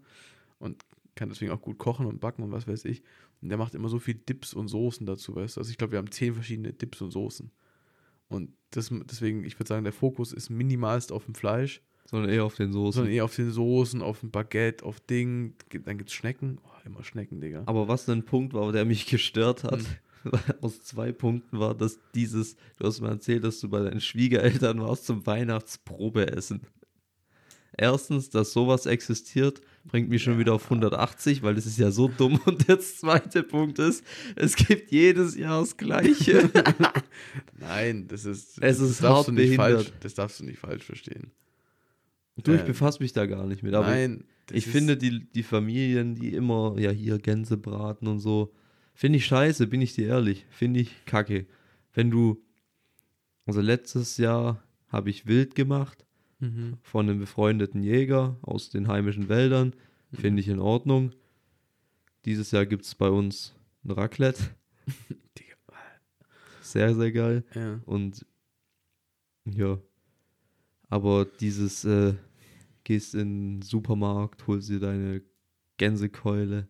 und 0.59 0.83
kann 1.19 1.29
deswegen 1.29 1.51
auch 1.51 1.61
gut 1.61 1.77
kochen 1.77 2.05
und 2.05 2.19
backen 2.19 2.41
und 2.43 2.51
was 2.51 2.67
weiß 2.67 2.85
ich. 2.85 3.03
Und 3.41 3.49
der 3.49 3.57
macht 3.57 3.75
immer 3.75 3.89
so 3.89 3.99
viel 3.99 4.15
Dips 4.15 4.53
und 4.53 4.67
Soßen 4.69 5.05
dazu, 5.05 5.35
weißt 5.35 5.57
du. 5.57 5.61
Also 5.61 5.69
ich 5.69 5.77
glaube, 5.77 5.91
wir 5.91 5.97
haben 5.99 6.11
zehn 6.11 6.33
verschiedene 6.33 6.73
Dips 6.73 7.01
und 7.01 7.11
Soßen. 7.11 7.51
Und 8.29 8.53
das, 8.71 8.89
deswegen, 9.05 9.43
ich 9.43 9.59
würde 9.59 9.67
sagen, 9.67 9.83
der 9.83 9.93
Fokus 9.93 10.31
ist 10.33 10.49
minimalst 10.49 11.11
auf 11.11 11.25
dem 11.25 11.35
Fleisch, 11.35 11.81
Sondern 12.05 12.29
eher 12.31 12.45
auf 12.45 12.55
den 12.55 12.71
Soßen. 12.71 12.93
sondern 12.99 13.13
eher 13.13 13.25
auf 13.25 13.35
den 13.35 13.51
Soßen, 13.51 14.01
auf 14.01 14.21
dem 14.21 14.31
Baguette, 14.31 14.85
auf 14.85 14.99
Ding. 14.99 15.55
Dann 15.85 15.97
gibt 15.97 16.09
es 16.09 16.15
Schnecken. 16.15 16.59
Oh, 16.63 16.69
immer 16.85 17.03
Schnecken, 17.03 17.41
Digga. 17.41 17.63
Aber 17.65 17.87
was 17.87 18.07
ein 18.09 18.23
Punkt 18.25 18.53
war, 18.53 18.71
der 18.71 18.85
mich 18.85 19.05
gestört 19.07 19.63
hat, 19.63 19.79
Hm. 19.81 19.85
aus 20.61 20.81
zwei 20.81 21.11
Punkten 21.13 21.59
war, 21.59 21.73
dass 21.75 21.97
dieses, 22.13 22.55
du 22.77 22.85
hast 22.85 22.99
mir 22.99 23.07
erzählt, 23.07 23.43
dass 23.45 23.61
du 23.61 23.69
bei 23.69 23.79
deinen 23.81 24.01
Schwiegereltern 24.01 24.81
warst 24.81 25.05
zum 25.05 25.25
Weihnachtsprobeessen. 25.25 26.61
Erstens, 27.77 28.29
dass 28.29 28.51
sowas 28.51 28.85
existiert, 28.85 29.61
bringt 29.85 30.09
mich 30.09 30.23
schon 30.23 30.37
wieder 30.39 30.53
auf 30.53 30.65
180, 30.65 31.43
weil 31.43 31.55
das 31.55 31.65
ist 31.65 31.77
ja 31.77 31.91
so 31.91 32.07
dumm. 32.07 32.39
Und 32.45 32.67
der 32.67 32.79
zweite 32.79 33.43
Punkt 33.43 33.79
ist, 33.79 34.03
es 34.35 34.55
gibt 34.55 34.91
jedes 34.91 35.35
Jahr 35.35 35.61
das 35.61 35.77
Gleiche. 35.77 36.49
Nein, 37.59 38.07
das 38.07 38.25
ist. 38.25 38.61
Es 38.61 38.79
das 38.79 38.89
ist 38.89 39.03
darfst 39.03 39.17
hart 39.17 39.27
du 39.27 39.31
nicht 39.33 39.57
behindert. 39.57 39.85
falsch. 39.85 39.93
Das 40.01 40.13
darfst 40.15 40.39
du 40.39 40.45
nicht 40.45 40.59
falsch 40.59 40.83
verstehen. 40.83 41.31
du, 42.37 42.53
ich 42.53 42.61
Ähm, 42.61 42.67
befasse 42.67 43.01
mich 43.01 43.13
da 43.13 43.25
gar 43.25 43.45
nicht 43.45 43.63
mit. 43.63 43.73
Aber 43.73 43.87
Nein. 43.87 44.25
das 44.47 44.57
ich 44.57 44.65
finde, 44.65 44.97
die, 44.97 45.29
die 45.31 45.43
Familien, 45.43 46.15
die 46.15 46.33
immer, 46.33 46.75
ja, 46.79 46.91
hier 46.91 47.17
Gänse 47.19 47.57
braten 47.57 48.07
und 48.07 48.19
so, 48.19 48.51
finde 48.93 49.17
ich 49.17 49.25
scheiße, 49.25 49.67
bin 49.67 49.81
ich 49.81 49.93
dir 49.93 50.07
ehrlich. 50.07 50.45
Finde 50.49 50.79
ich 50.81 51.05
kacke. 51.05 51.45
Wenn 51.93 52.11
du, 52.11 52.41
also 53.45 53.61
letztes 53.61 54.17
Jahr 54.17 54.63
habe 54.87 55.09
ich 55.09 55.27
Wild 55.27 55.55
gemacht 55.55 56.05
Mhm. 56.39 56.77
von 56.81 57.09
einem 57.09 57.19
befreundeten 57.19 57.83
Jäger 57.83 58.37
aus 58.41 58.69
den 58.69 58.87
heimischen 58.87 59.27
Wäldern. 59.29 59.73
Finde 60.11 60.41
ich 60.41 60.47
in 60.47 60.59
Ordnung. 60.59 61.11
Dieses 62.25 62.51
Jahr 62.51 62.65
gibt 62.65 62.85
es 62.85 62.95
bei 62.95 63.09
uns 63.09 63.55
ein 63.83 63.91
Raclette. 63.91 64.43
Sehr, 66.61 66.93
sehr 66.93 67.11
geil. 67.11 67.43
Ja. 67.55 67.79
Und 67.87 68.27
ja, 69.45 69.79
aber 70.87 71.25
dieses, 71.25 71.83
äh, 71.83 72.13
gehst 72.83 73.13
in 73.13 73.59
den 73.59 73.61
Supermarkt, 73.61 74.47
holst 74.47 74.69
dir 74.69 74.79
deine 74.79 75.21
Gänsekeule 75.77 76.67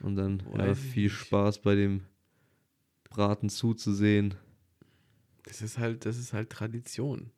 und 0.00 0.16
dann 0.16 0.42
ja, 0.56 0.74
viel. 0.74 1.08
Spaß 1.08 1.62
bei 1.62 1.74
dem 1.74 2.02
Braten 3.04 3.48
zuzusehen. 3.48 4.34
Das 5.44 5.62
ist 5.62 5.78
halt, 5.78 6.04
das 6.04 6.18
ist 6.18 6.32
halt 6.32 6.50
Tradition. 6.50 7.30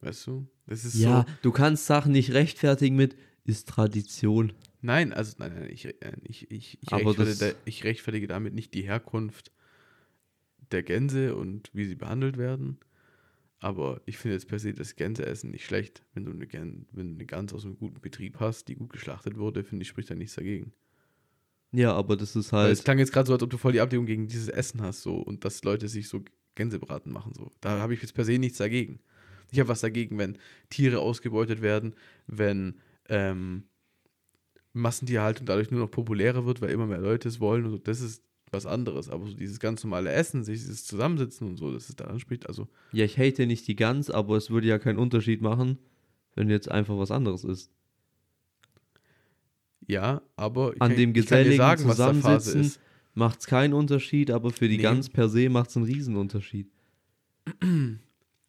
Weißt 0.00 0.26
du? 0.26 0.46
Das 0.66 0.84
ist 0.84 0.94
Ja, 0.94 1.26
so. 1.26 1.34
du 1.42 1.52
kannst 1.52 1.86
Sachen 1.86 2.12
nicht 2.12 2.32
rechtfertigen 2.32 2.96
mit, 2.96 3.16
ist 3.44 3.68
Tradition. 3.68 4.52
Nein, 4.80 5.12
also 5.12 5.34
nein, 5.38 5.52
nein, 5.54 5.70
ich, 5.70 5.86
äh, 5.86 6.12
ich, 6.22 6.50
ich, 6.50 6.78
ich, 6.80 6.92
rechtfertige, 6.92 7.56
ich 7.64 7.84
rechtfertige 7.84 8.26
damit 8.26 8.54
nicht 8.54 8.72
die 8.74 8.82
Herkunft 8.82 9.52
der 10.70 10.82
Gänse 10.82 11.36
und 11.36 11.70
wie 11.74 11.84
sie 11.84 11.96
behandelt 11.96 12.38
werden. 12.38 12.78
Aber 13.58 14.00
ich 14.06 14.16
finde 14.16 14.36
jetzt 14.36 14.48
per 14.48 14.58
se 14.58 14.72
das 14.72 14.96
Gänseessen 14.96 15.50
nicht 15.50 15.66
schlecht. 15.66 16.02
Wenn 16.14 16.24
du 16.24 16.32
eine, 16.32 16.46
Gän 16.46 16.86
wenn 16.92 17.08
du 17.08 17.14
eine 17.16 17.26
Gans 17.26 17.52
aus 17.52 17.66
einem 17.66 17.76
guten 17.76 18.00
Betrieb 18.00 18.40
hast, 18.40 18.68
die 18.68 18.74
gut 18.74 18.90
geschlachtet 18.90 19.36
wurde, 19.36 19.64
finde 19.64 19.82
ich, 19.82 19.88
spricht 19.88 20.10
da 20.10 20.14
nichts 20.14 20.34
dagegen. 20.36 20.72
Ja, 21.72 21.92
aber 21.92 22.16
das 22.16 22.34
ist 22.36 22.52
Weil 22.52 22.70
es 22.70 22.78
halt, 22.78 22.84
klang 22.84 22.98
jetzt 22.98 23.12
gerade 23.12 23.26
so, 23.26 23.34
als 23.34 23.42
ob 23.42 23.50
du 23.50 23.58
voll 23.58 23.72
die 23.72 23.80
Ablehnung 23.80 24.06
gegen 24.06 24.28
dieses 24.28 24.48
Essen 24.48 24.80
hast 24.80 25.02
so 25.02 25.16
und 25.16 25.44
dass 25.44 25.62
Leute 25.62 25.88
sich 25.88 26.08
so 26.08 26.24
Gänsebraten 26.54 27.12
machen. 27.12 27.34
So. 27.34 27.50
Da 27.60 27.78
habe 27.78 27.92
ich 27.94 28.00
jetzt 28.00 28.14
per 28.14 28.24
se 28.24 28.38
nichts 28.38 28.58
dagegen. 28.58 29.00
Ich 29.52 29.58
habe 29.60 29.68
was 29.68 29.80
dagegen, 29.80 30.18
wenn 30.18 30.38
Tiere 30.68 31.00
ausgebeutet 31.00 31.62
werden, 31.62 31.94
wenn 32.26 32.74
ähm, 33.08 33.64
Massentierhaltung 34.72 35.46
dadurch 35.46 35.70
nur 35.70 35.80
noch 35.80 35.90
populärer 35.90 36.46
wird, 36.46 36.60
weil 36.60 36.70
immer 36.70 36.86
mehr 36.86 37.00
Leute 37.00 37.28
es 37.28 37.40
wollen 37.40 37.64
und 37.64 37.70
so. 37.72 37.78
Das 37.78 38.00
ist 38.00 38.22
was 38.52 38.66
anderes. 38.66 39.08
Aber 39.08 39.26
so 39.26 39.34
dieses 39.34 39.58
ganz 39.60 39.82
normale 39.84 40.10
Essen, 40.12 40.44
sich 40.44 40.60
dieses 40.60 40.84
Zusammensitzen 40.84 41.46
und 41.48 41.56
so, 41.56 41.72
das 41.72 41.88
ist 41.88 42.00
daran 42.00 42.20
spricht. 42.20 42.48
Also, 42.48 42.68
ja, 42.92 43.04
ich 43.04 43.18
hate 43.18 43.46
nicht 43.46 43.66
die 43.68 43.76
Gans, 43.76 44.10
aber 44.10 44.36
es 44.36 44.50
würde 44.50 44.68
ja 44.68 44.78
keinen 44.78 44.98
Unterschied 44.98 45.40
machen, 45.42 45.78
wenn 46.34 46.48
jetzt 46.50 46.70
einfach 46.70 46.96
was 46.98 47.10
anderes 47.10 47.44
isst. 47.44 47.70
ja, 49.86 50.22
aber 50.36 50.74
ich 50.74 50.82
An 50.82 50.90
kann, 50.90 50.96
dem 50.98 51.12
geselligen 51.12 51.56
sagen, 51.56 51.82
Zusammensitzen 51.82 52.60
ist. 52.60 52.80
macht 53.14 53.40
es 53.40 53.46
keinen 53.46 53.74
Unterschied, 53.74 54.30
aber 54.30 54.50
für 54.50 54.68
die 54.68 54.76
Nee. 54.76 54.82
Gans 54.82 55.08
per 55.08 55.28
se 55.28 55.48
macht 55.48 55.70
es 55.70 55.76
einen 55.76 55.86
Riesenunterschied. 55.86 56.68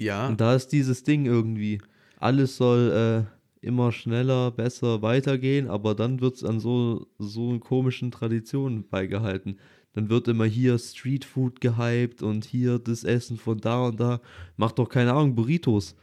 Ja, 0.02 0.28
Und 0.28 0.42
da 0.42 0.56
ist 0.56 0.70
dieses 0.70 1.04
Ding 1.04 1.26
irgendwie. 1.26 1.80
Alles 2.18 2.58
soll 2.58 3.28
äh, 3.62 3.66
immer 3.66 3.92
schneller, 3.92 4.50
besser 4.52 5.02
weitergehen, 5.02 5.68
aber 5.70 5.94
dann 5.94 6.22
wird 6.22 6.36
es 6.36 6.44
an 6.44 6.60
so, 6.60 7.08
so 7.20 7.60
komischen 7.60 8.10
Traditionen 8.12 8.88
beigehalten. 8.90 9.60
Dann 9.94 10.10
wird 10.10 10.28
immer 10.28 10.46
hier 10.46 10.80
Streetfood 10.80 11.62
gehypt 11.62 12.24
und 12.24 12.46
hier 12.46 12.80
das 12.80 13.04
Essen 13.04 13.38
von 13.38 13.60
da 13.60 13.86
und 13.88 14.00
da. 14.00 14.22
Mach 14.58 14.72
doch 14.72 14.90
keine 14.90 15.12
Ahnung, 15.14 15.36
Burritos. 15.36 15.96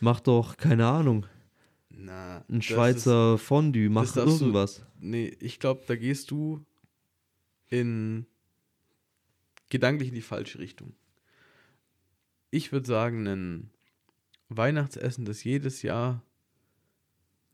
Mach 0.00 0.20
doch, 0.20 0.56
keine 0.56 0.86
Ahnung, 0.88 1.24
na, 1.88 2.44
ein 2.50 2.60
Schweizer 2.60 3.38
Fondue, 3.38 3.88
mach 3.88 4.02
das 4.02 4.14
darfst 4.14 4.40
du- 4.40 4.44
irgendwas. 4.46 4.84
Nee, 5.00 5.36
ich 5.40 5.58
glaube, 5.60 5.82
da 5.86 5.94
gehst 5.96 6.30
du 6.32 6.64
in 7.70 8.26
gedanklich 9.70 10.08
in 10.08 10.14
die 10.14 10.20
falsche 10.20 10.58
Richtung. 10.58 10.92
Ich 12.54 12.70
würde 12.70 12.86
sagen, 12.86 13.26
ein 13.26 13.70
Weihnachtsessen, 14.50 15.24
das 15.24 15.42
jedes 15.42 15.80
Jahr 15.80 16.22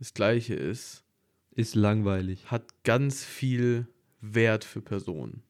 das 0.00 0.12
gleiche 0.12 0.54
ist, 0.54 1.04
Ist 1.54 1.76
langweilig. 1.76 2.50
hat 2.50 2.82
ganz 2.82 3.24
viel 3.24 3.86
Wert 4.20 4.64
für 4.64 4.82
Personen. 4.82 5.44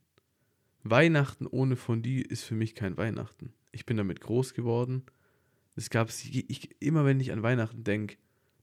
Weihnachten 0.83 1.47
ohne 1.47 1.77
Fondue 1.77 2.21
ist 2.21 2.45
für 2.45 2.55
mich 2.55 2.75
kein 2.75 2.99
Weihnachten. 2.99 3.55
Ich 3.73 3.87
bin 3.87 3.97
damit 3.97 4.21
groß 4.21 4.53
geworden. 4.53 5.03
Es 5.77 5.89
gab 5.89 6.11
immer, 6.81 7.07
wenn 7.07 7.19
ich 7.19 7.33
an 7.33 7.43
Weihnachten 7.43 7.85
denke, 7.85 8.17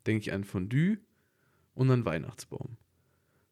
denke 0.05 0.21
ich 0.21 0.33
an 0.33 0.43
Fondue 0.43 0.99
und 1.73 1.89
an 1.89 2.05
Weihnachtsbaum. 2.05 2.77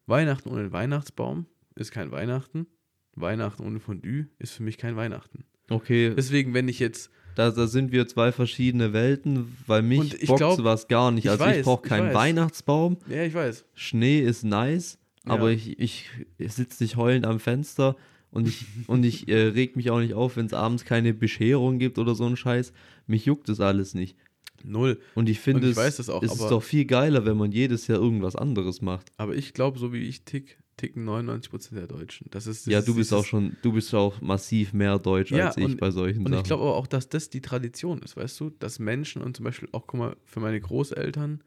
Weihnachten 0.06 0.50
ohne 0.50 0.70
Weihnachtsbaum 0.70 1.46
ist 1.74 1.90
kein 1.90 2.12
Weihnachten. 2.12 2.68
Weihnachten 3.14 3.64
ohne 3.64 3.80
Fondue 3.80 4.28
ist 4.38 4.52
für 4.52 4.62
mich 4.62 4.78
kein 4.78 4.94
Weihnachten. 4.94 5.44
Okay, 5.68 6.14
Deswegen, 6.14 6.54
wenn 6.54 6.68
ich 6.68 6.78
jetzt, 6.78 7.10
da, 7.34 7.50
da 7.50 7.66
sind 7.66 7.92
wir 7.92 8.06
zwei 8.06 8.32
verschiedene 8.32 8.92
Welten, 8.92 9.56
weil 9.66 9.82
mich 9.82 10.14
ich 10.22 10.28
bockt 10.28 10.56
sowas 10.56 10.88
gar 10.88 11.10
nicht. 11.10 11.24
ich 11.24 11.30
Also 11.30 11.44
weiß, 11.44 11.56
ich 11.58 11.62
brauche 11.64 11.82
ich 11.84 11.88
keinen 11.88 12.08
weiß. 12.08 12.14
Weihnachtsbaum. 12.14 12.96
ja, 13.08 13.22
ich 13.24 13.34
weiß, 13.34 13.64
Schnee 13.74 14.20
ist 14.20 14.44
nice, 14.44 14.98
aber 15.24 15.50
Ja. 15.50 15.56
ich, 15.56 15.78
ich, 15.78 16.10
ich 16.38 16.52
sitze 16.52 16.82
nicht 16.82 16.96
heulend 16.96 17.26
am 17.26 17.40
Fenster 17.40 17.96
und 18.30 18.48
ich, 18.48 18.64
und 18.86 19.04
ich 19.04 19.28
äh, 19.28 19.48
reg 19.48 19.76
mich 19.76 19.90
auch 19.90 20.00
nicht 20.00 20.14
auf, 20.14 20.36
wenn 20.36 20.46
es 20.46 20.52
abends 20.52 20.84
keine 20.84 21.14
Bescherung 21.14 21.78
gibt 21.78 21.98
oder 21.98 22.14
so 22.14 22.24
ein 22.26 22.36
Scheiß. 22.36 22.72
Mich 23.06 23.24
juckt 23.26 23.48
das 23.48 23.60
alles 23.60 23.94
nicht. 23.94 24.16
null. 24.64 24.98
Und 25.14 25.28
ich 25.28 25.40
finde, 25.40 25.58
Und 25.60 25.64
ich 25.66 25.70
es, 25.72 25.76
weiß 25.76 25.96
das 25.98 26.08
auch, 26.10 26.22
es 26.22 26.32
ist 26.32 26.48
doch 26.50 26.62
viel 26.62 26.84
geiler, 26.86 27.24
wenn 27.26 27.36
man 27.36 27.52
jedes 27.52 27.86
Jahr 27.86 27.98
irgendwas 28.00 28.34
anderes 28.36 28.80
macht. 28.80 29.10
Aber 29.18 29.34
ich 29.34 29.52
glaube, 29.54 29.78
so 29.78 29.92
wie 29.92 29.98
ich 30.08 30.24
tick, 30.24 30.58
ticken 30.76 31.04
99% 31.08 31.74
der 31.74 31.86
Deutschen. 31.86 32.26
Das 32.30 32.46
ist, 32.46 32.66
ja, 32.66 32.78
das 32.78 32.86
du 32.86 32.92
ist 32.92 32.96
bist 32.98 33.12
auch 33.14 33.24
schon, 33.24 33.56
du 33.62 33.72
bist 33.72 33.94
auch 33.94 34.20
massiv 34.20 34.72
mehr 34.72 34.98
deutsch 34.98 35.30
Ja, 35.32 35.46
als 35.46 35.56
ich 35.56 35.64
und- 35.64 35.80
bei 35.80 35.90
solchen 35.90 36.20
Und 36.24 36.32
Sachen. 36.32 36.38
ich 36.38 36.44
glaube 36.44 36.62
aber 36.64 36.74
auch, 36.76 36.86
dass 36.86 37.08
das 37.08 37.30
die 37.30 37.40
Tradition 37.40 38.00
ist, 38.02 38.16
weißt 38.16 38.38
du? 38.40 38.50
Dass 38.50 38.78
Menschen 38.78 39.22
und 39.22 39.36
zum 39.36 39.44
Beispiel 39.44 39.68
auch, 39.72 39.86
guck 39.86 39.98
mal, 39.98 40.16
für 40.24 40.40
meine 40.40 40.60
Großeltern 40.60 41.42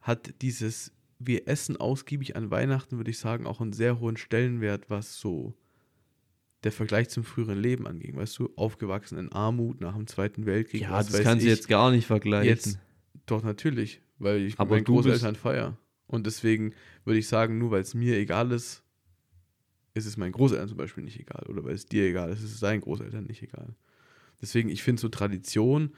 hat 0.00 0.34
dieses, 0.42 0.92
wir 1.18 1.48
essen 1.48 1.76
ausgiebig 1.76 2.36
an 2.36 2.50
Weihnachten, 2.50 2.96
würde 2.98 3.10
ich 3.10 3.18
sagen, 3.18 3.46
auch 3.46 3.60
einen 3.60 3.72
sehr 3.72 4.00
hohen 4.00 4.16
Stellenwert, 4.16 4.90
was 4.90 5.18
so 5.18 5.54
der 6.62 6.72
Vergleich 6.72 7.08
zum 7.10 7.24
früheren 7.24 7.58
Leben 7.58 7.86
anging, 7.86 8.16
weißt 8.16 8.38
du? 8.38 8.50
Aufgewachsen 8.56 9.18
in 9.18 9.32
Armut 9.32 9.80
nach 9.80 9.94
dem 9.96 10.06
Zweiten 10.06 10.46
Weltkrieg. 10.46 10.82
ja, 10.82 11.02
das 11.02 11.20
kannst 11.22 11.44
du 11.44 11.48
jetzt 11.48 11.68
gar 11.68 11.90
nicht 11.90 12.06
vergleichen. 12.06 12.48
Jetzt, 12.48 12.78
doch 13.26 13.42
natürlich, 13.42 14.00
weil 14.18 14.42
ich 14.42 14.54
Aber 14.58 14.76
mit 14.76 14.86
meinen 14.88 14.96
du 14.96 15.02
Großeltern 15.02 15.34
feier. 15.36 15.76
Und 16.06 16.26
deswegen 16.26 16.74
würde 17.04 17.18
ich 17.18 17.28
sagen, 17.28 17.58
nur 17.58 17.70
weil 17.70 17.82
es 17.82 17.94
mir 17.94 18.16
egal 18.16 18.52
ist, 18.52 18.82
ist 19.94 20.06
es 20.06 20.16
meinen 20.16 20.32
Großeltern 20.32 20.68
zum 20.68 20.76
Beispiel 20.76 21.04
nicht 21.04 21.18
egal. 21.18 21.44
Oder 21.48 21.64
weil 21.64 21.74
es 21.74 21.86
dir 21.86 22.04
egal 22.04 22.30
ist, 22.30 22.42
ist 22.42 22.52
es 22.52 22.60
seinen 22.60 22.80
Großeltern 22.80 23.24
nicht 23.24 23.42
egal. 23.42 23.74
Deswegen, 24.42 24.68
ich 24.68 24.82
finde 24.82 25.00
so 25.00 25.08
Tradition, 25.08 25.92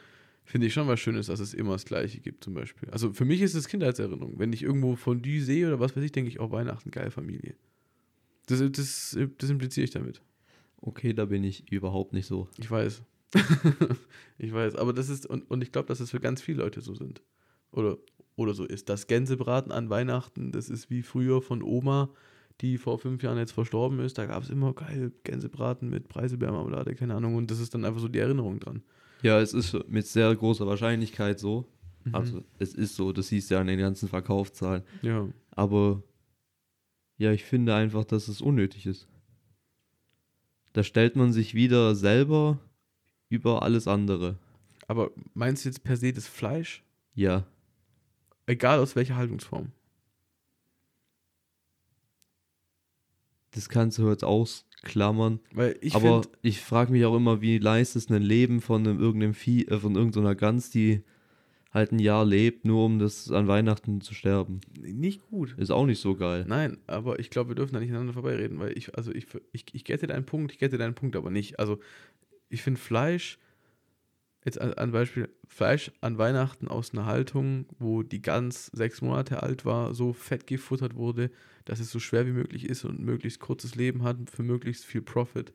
finde 0.45 0.67
ich 0.67 0.75
schon 0.75 0.87
was 0.87 1.01
Schönes, 1.01 1.27
dass 1.27 1.41
es 1.41 1.55
immer 1.55 1.73
das 1.73 1.87
Gleiche 1.87 2.21
gibt 2.21 2.45
zum 2.45 2.55
Beispiel. 2.55 2.91
Also 2.91 3.13
für 3.13 3.25
mich 3.25 3.41
ist 3.41 3.55
es 3.55 3.69
Kindheitserinnerung. 3.69 4.39
Wenn 4.39 4.53
ich 4.53 4.63
irgendwo 4.63 4.95
Fondue 4.97 5.41
sehe 5.41 5.67
oder 5.67 5.81
was 5.81 5.97
weiß 5.97 6.05
ich, 6.05 6.13
denke 6.13 6.29
ich, 6.29 6.39
auch 6.39 6.53
Weihnachten, 6.53 6.91
geil 6.91 7.11
Familie. 7.11 7.57
Das, 8.47 8.61
das, 8.71 9.19
das 9.39 9.51
impliziere 9.51 9.85
ich 9.85 9.91
damit. 9.91 10.23
Okay, 10.81 11.15
da 11.15 11.25
bin 11.25 11.43
ich 11.43 11.71
überhaupt 11.73 12.13
nicht 12.13 12.27
so. 12.27 12.49
Ich 12.59 12.71
weiß. 12.71 13.03
ich 14.39 14.53
weiß, 14.53 14.77
aber 14.77 14.93
das 14.93 15.09
ist, 15.09 15.27
und, 15.27 15.51
und 15.51 15.63
ich 15.63 15.73
glaube, 15.73 15.89
dass 15.89 15.99
es 15.99 16.05
das 16.05 16.11
für 16.13 16.21
ganz 16.21 16.43
viele 16.43 16.63
Leute 16.63 16.81
so 16.81 16.95
sind. 16.95 17.23
Oder, 17.73 17.99
oder 18.37 18.55
so 18.55 18.65
ist. 18.65 18.89
Das 18.89 19.07
Gänsebraten 19.07 19.73
an 19.73 19.91
Weihnachten, 19.91 20.53
das 20.53 20.69
ist 20.69 20.91
wie 20.91 21.03
früher 21.03 21.43
von 21.43 21.63
Oma, 21.63 22.11
die 22.61 22.79
vor 22.79 22.99
fünf 22.99 23.23
Jahren 23.23 23.39
jetzt 23.39 23.53
verstorben 23.53 23.99
ist. 24.01 24.19
Da 24.19 24.27
gab 24.27 24.43
es 24.43 24.51
immer 24.51 24.73
geil 24.73 25.13
Gänsebraten 25.25 25.91
mit 25.91 26.09
Preiselbeermarmelade, 26.09 26.95
keine 26.95 27.15
Ahnung. 27.15 27.35
Und 27.35 27.51
das 27.51 27.61
ist 27.61 27.75
dann 27.75 27.85
einfach 27.85 28.01
so 28.01 28.09
die 28.09 28.19
Erinnerung 28.19 28.61
dran. 28.61 28.83
Ja, 29.23 29.41
es 29.41 29.55
ist 29.55 29.77
mit 29.89 30.07
sehr 30.07 30.35
großer 30.35 30.67
Wahrscheinlichkeit 30.67 31.39
so. 31.39 31.67
Mhm. 32.05 32.15
Also 32.15 32.45
es 32.59 32.75
ist 32.75 32.97
so, 32.97 33.13
das 33.13 33.29
siehst 33.29 33.51
du 33.51 33.55
ja 33.55 33.61
an 33.61 33.67
den 33.67 33.79
ganzen 33.79 34.09
Verkaufszahlen. 34.09 34.83
Ja. 35.03 35.29
Aber 35.51 36.03
ja, 37.19 37.33
ich 37.33 37.45
finde 37.45 37.75
einfach, 37.75 38.05
dass 38.05 38.29
es 38.29 38.41
unnötig 38.41 38.87
ist. 38.87 39.09
Da 40.73 40.83
stellt 40.83 41.17
man 41.17 41.33
sich 41.33 41.55
wieder 41.55 41.95
selber 41.95 42.59
über 43.29 43.63
alles 43.63 43.89
andere. 43.89 44.39
Aber 44.87 45.11
meinst 45.35 45.65
du 45.65 45.71
jetzt 45.71 45.83
per 45.83 45.97
se 45.97 46.13
das 46.13 46.29
Fleisch? 46.29 46.85
Ja. 47.15 47.47
Egal 48.47 48.79
aus 48.79 48.97
welcher 48.97 49.17
Haltungsform. 49.17 49.73
Das 53.51 53.69
kannst 53.69 53.99
du 53.99 54.09
jetzt 54.11 54.23
ausklammern. 54.23 55.41
Weil 55.53 55.77
ich 55.81 55.95
aber 55.95 56.23
finde, 56.23 56.39
ich 56.43 56.61
frage 56.61 56.93
mich 56.93 57.05
auch 57.07 57.17
immer, 57.17 57.41
wie 57.41 57.59
leistet 57.59 58.11
ein 58.11 58.23
Leben 58.23 58.61
von 58.61 58.87
einem, 58.87 59.01
irgendeinem 59.01 59.35
Vieh, 59.35 59.65
äh, 59.67 59.79
von 59.79 59.97
irgendeiner 59.97 60.35
Gans, 60.35 60.71
die 60.71 61.03
halt 61.73 61.93
ein 61.93 61.99
Jahr 61.99 62.25
lebt, 62.25 62.65
nur 62.65 62.85
um 62.85 62.99
das 62.99 63.31
an 63.31 63.49
Weihnachten 63.49 64.01
zu 64.01 64.15
sterben. 64.15 64.61
nicht 64.81 65.23
gut. 65.29 65.55
Ist 65.59 65.71
auch 65.71 65.87
nicht 65.87 66.01
so 66.01 66.17
geil. 66.17 66.45
Nein, 66.47 66.79
aber 66.87 67.19
ich 67.19 67.31
glaube, 67.31 67.51
wir 67.51 67.55
dürfen 67.55 67.75
da 67.75 67.81
nicht 67.81 67.91
aneinander 67.91 68.15
vorbeireden, 68.15 68.59
weil 68.59 68.77
ich, 68.77 68.95
also 68.97 69.13
ich, 69.13 69.27
ich, 69.53 69.67
ich 69.73 69.85
gette 69.85 70.07
deinen 70.07 70.25
Punkt, 70.25 70.53
ich 70.53 70.59
gette 70.59 70.79
deinen 70.79 70.95
Punkt 70.95 71.17
aber 71.17 71.31
nicht. 71.31 71.59
Also 71.59 71.79
ich 72.49 72.63
finde 72.63 72.81
Fleisch, 72.81 73.39
jetzt 74.47 74.61
an, 74.61 74.73
an 74.75 74.93
Beispiel, 74.93 75.29
Fleisch 75.47 75.91
an 76.01 76.19
Weihnachten 76.19 76.69
aus 76.69 76.93
einer 76.93 77.05
Haltung, 77.05 77.67
wo 77.79 78.03
die 78.03 78.23
Gans 78.23 78.67
sechs 78.67 79.03
Monate 79.03 79.43
alt 79.43 79.65
war, 79.65 79.93
so 79.93 80.13
fett 80.13 80.47
gefuttert 80.47 80.95
wurde, 80.95 81.31
dass 81.65 81.81
es 81.81 81.91
so 81.91 81.99
schwer 81.99 82.27
wie 82.27 82.33
möglich 82.33 82.65
ist 82.65 82.85
und 82.85 83.01
ein 83.01 83.05
möglichst 83.05 83.41
kurzes 83.41 83.75
Leben 83.75 84.05
hat 84.05 84.31
für 84.31 84.45
möglichst 84.45 84.85
viel 84.85 85.03
Profit, 85.03 85.53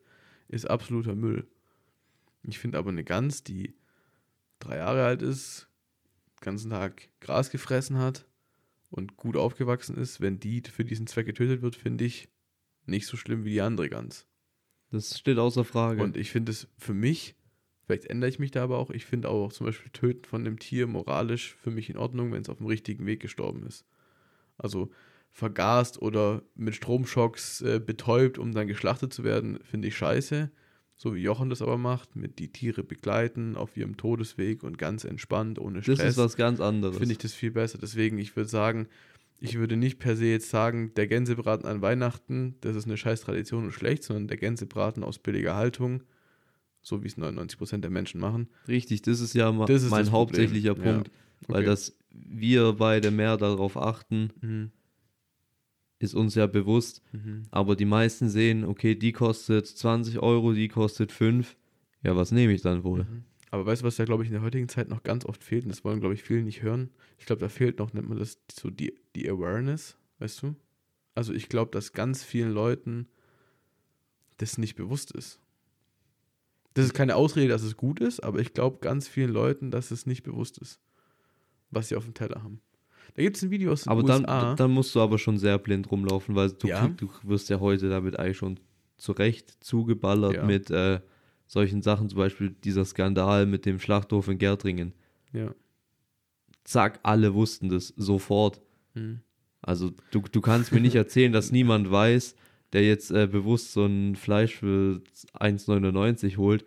ist 0.48 0.70
absoluter 0.70 1.14
Müll. 1.14 1.48
Ich 2.44 2.58
finde 2.58 2.78
aber 2.78 2.90
eine 2.90 3.02
Gans, 3.02 3.42
die 3.42 3.74
drei 4.58 4.76
Jahre 4.76 5.04
alt 5.04 5.22
ist, 5.22 5.68
den 6.40 6.44
ganzen 6.44 6.70
Tag 6.70 7.08
Gras 7.20 7.50
gefressen 7.50 7.98
hat 7.98 8.26
und 8.90 9.16
gut 9.16 9.36
aufgewachsen 9.36 9.96
ist, 9.96 10.20
wenn 10.20 10.38
die 10.38 10.60
für 10.60 10.84
diesen 10.84 11.06
Zweck 11.06 11.26
getötet 11.26 11.62
wird, 11.62 11.76
finde 11.76 12.04
ich 12.04 12.28
nicht 12.84 13.06
so 13.06 13.16
schlimm 13.16 13.44
wie 13.44 13.52
die 13.52 13.62
andere 13.62 13.88
Gans. 13.88 14.26
Das 14.90 15.18
steht 15.18 15.38
außer 15.38 15.64
Frage. 15.64 16.02
Und 16.02 16.18
ich 16.18 16.30
finde 16.30 16.52
es 16.52 16.68
für 16.76 16.92
mich, 16.92 17.36
vielleicht 17.86 18.06
ändere 18.06 18.30
ich 18.30 18.38
mich 18.38 18.50
da 18.50 18.62
aber 18.62 18.78
auch, 18.78 18.90
ich 18.90 19.04
finde 19.04 19.28
auch 19.28 19.52
zum 19.52 19.66
Beispiel 19.66 19.90
Töten 19.92 20.24
von 20.24 20.42
einem 20.42 20.58
Tier 20.58 20.86
moralisch 20.86 21.54
für 21.54 21.70
mich 21.70 21.90
in 21.90 21.96
Ordnung, 21.96 22.32
wenn 22.32 22.42
es 22.42 22.48
auf 22.48 22.58
dem 22.58 22.66
richtigen 22.66 23.06
Weg 23.06 23.20
gestorben 23.20 23.66
ist. 23.66 23.84
Also 24.58 24.90
vergast 25.30 26.00
oder 26.00 26.42
mit 26.54 26.74
Stromschocks 26.74 27.62
äh, 27.62 27.80
betäubt, 27.84 28.38
um 28.38 28.52
dann 28.52 28.66
geschlachtet 28.66 29.12
zu 29.12 29.24
werden, 29.24 29.58
finde 29.62 29.88
ich 29.88 29.96
scheiße. 29.96 30.50
So 30.94 31.14
wie 31.14 31.22
Jochen 31.22 31.50
das 31.50 31.62
aber 31.62 31.78
macht, 31.78 32.14
mit 32.14 32.38
die 32.38 32.52
Tiere 32.52 32.84
begleiten 32.84 33.56
auf 33.56 33.76
ihrem 33.76 33.96
Todesweg 33.96 34.62
und 34.62 34.78
ganz 34.78 35.04
entspannt, 35.04 35.58
ohne 35.58 35.82
Stress. 35.82 35.98
das 35.98 36.08
ist 36.10 36.16
was 36.18 36.36
ganz 36.36 36.60
anderes. 36.60 36.98
finde 36.98 37.12
ich 37.12 37.18
das 37.18 37.32
viel 37.32 37.50
besser. 37.50 37.78
Deswegen, 37.78 38.18
ich 38.18 38.36
würde 38.36 38.48
sagen, 38.48 38.86
ich 39.40 39.58
würde 39.58 39.76
nicht 39.76 39.98
per 39.98 40.14
se 40.14 40.26
jetzt 40.26 40.50
sagen, 40.50 40.94
der 40.94 41.08
Gänsebraten 41.08 41.66
an 41.66 41.82
Weihnachten, 41.82 42.54
das 42.60 42.76
ist 42.76 42.84
eine 42.84 42.96
scheiß 42.96 43.22
Tradition 43.22 43.64
und 43.64 43.72
schlecht, 43.72 44.04
sondern 44.04 44.28
der 44.28 44.36
Gänsebraten 44.36 45.02
aus 45.02 45.18
billiger 45.18 45.56
Haltung, 45.56 46.04
so 46.82 47.02
wie 47.02 47.06
es 47.06 47.16
99% 47.16 47.78
der 47.80 47.90
Menschen 47.90 48.20
machen. 48.20 48.48
Richtig, 48.68 49.02
das 49.02 49.20
ist 49.20 49.34
ja 49.34 49.50
Das 49.66 49.82
ist 49.82 49.90
mein 49.90 50.00
das 50.00 50.10
Problem. 50.10 50.12
hauptsächlicher 50.12 50.76
Ja, 50.76 50.82
Punkt. 50.92 51.10
Weil 51.48 51.58
okay. 51.62 51.66
dass 51.66 51.96
wir 52.10 52.72
beide 52.74 53.10
mehr 53.10 53.36
darauf 53.36 53.76
achten, 53.76 54.30
Mhm. 54.40 54.70
ist 55.98 56.14
uns 56.14 56.34
ja 56.34 56.46
bewusst. 56.46 57.02
Mhm. 57.12 57.44
Aber 57.50 57.76
die 57.76 57.84
meisten 57.84 58.28
sehen, 58.28 58.64
okay, 58.64 58.94
die 58.94 59.12
kostet 59.12 59.66
20 59.66 60.18
Euro, 60.20 60.52
die 60.52 60.68
kostet 60.68 61.12
5. 61.12 61.56
Ja, 62.02 62.16
was 62.16 62.32
nehme 62.32 62.52
ich 62.52 62.62
dann 62.62 62.82
wohl? 62.84 63.06
Aber 63.50 63.66
weißt 63.66 63.82
du, 63.82 63.86
was 63.86 63.96
da, 63.96 64.04
glaube 64.04 64.24
ich, 64.24 64.28
in 64.28 64.32
der 64.34 64.42
heutigen 64.42 64.68
Zeit 64.68 64.88
noch 64.88 65.02
ganz 65.02 65.24
oft 65.24 65.44
fehlt? 65.44 65.64
Und 65.64 65.70
das 65.70 65.84
wollen, 65.84 66.00
glaube 66.00 66.14
ich, 66.14 66.22
viele 66.22 66.42
nicht 66.42 66.62
hören. 66.62 66.90
Ich 67.18 67.26
glaube, 67.26 67.40
da 67.40 67.48
fehlt 67.48 67.78
noch, 67.78 67.92
nennt 67.92 68.08
man 68.08 68.18
das 68.18 68.38
so 68.52 68.70
die, 68.70 68.94
die 69.14 69.28
Awareness, 69.28 69.96
weißt 70.18 70.42
du? 70.42 70.56
Also 71.14 71.32
ich 71.34 71.48
glaube, 71.48 71.70
dass 71.70 71.92
ganz 71.92 72.24
vielen 72.24 72.50
Leuten 72.52 73.06
das 74.38 74.58
nicht 74.58 74.74
bewusst 74.74 75.12
ist. 75.12 75.38
Das 76.74 76.84
ist 76.86 76.94
keine 76.94 77.16
Ausrede, 77.16 77.48
dass 77.48 77.62
es 77.62 77.76
gut 77.76 78.00
ist, 78.00 78.20
aber 78.20 78.38
ich 78.40 78.54
glaube 78.54 78.78
ganz 78.80 79.06
vielen 79.08 79.30
Leuten, 79.32 79.70
dass 79.70 79.90
es 79.90 80.06
nicht 80.06 80.22
bewusst 80.22 80.58
ist, 80.58 80.80
was 81.70 81.88
sie 81.88 81.96
auf 81.96 82.04
dem 82.04 82.14
Teller 82.14 82.42
haben. 82.42 82.60
Da 83.14 83.22
gibt 83.22 83.36
es 83.36 83.42
ein 83.42 83.50
Video 83.50 83.72
aus 83.72 83.82
den 83.82 83.90
Aber 83.90 84.02
dann, 84.02 84.22
USA. 84.22 84.54
dann 84.54 84.70
musst 84.70 84.94
du 84.94 85.00
aber 85.00 85.18
schon 85.18 85.36
sehr 85.38 85.58
blind 85.58 85.90
rumlaufen, 85.90 86.34
weil 86.34 86.50
du, 86.52 86.66
Ja. 86.68 86.80
krieg, 86.86 86.96
du 86.96 87.10
wirst 87.24 87.50
ja 87.50 87.60
heute 87.60 87.90
damit 87.90 88.18
eigentlich 88.18 88.38
schon 88.38 88.58
zurecht 88.96 89.56
zugeballert 89.60 90.34
Ja. 90.34 90.44
mit 90.46 90.70
äh, 90.70 91.00
solchen 91.46 91.82
Sachen, 91.82 92.08
zum 92.08 92.18
Beispiel 92.18 92.50
dieser 92.64 92.84
Skandal 92.86 93.44
mit 93.46 93.66
dem 93.66 93.78
Schlachthof 93.80 94.28
in 94.28 94.38
Gärtringen. 94.38 94.94
ja. 95.32 95.54
Zack, 96.64 97.00
alle 97.02 97.34
wussten 97.34 97.68
das 97.68 97.88
sofort. 97.96 98.60
Mhm. 98.94 99.20
Also 99.62 99.90
du, 100.12 100.20
du 100.20 100.40
kannst 100.40 100.70
mir 100.72 100.80
nicht 100.80 100.94
erzählen, 100.94 101.32
dass 101.32 101.50
niemand 101.50 101.90
weiß, 101.90 102.36
der 102.72 102.86
jetzt 102.86 103.10
äh, 103.10 103.26
bewusst 103.26 103.72
so 103.72 103.84
ein 103.86 104.16
Fleisch 104.16 104.54
für 104.56 105.00
1,99 105.38 106.36
holt. 106.36 106.64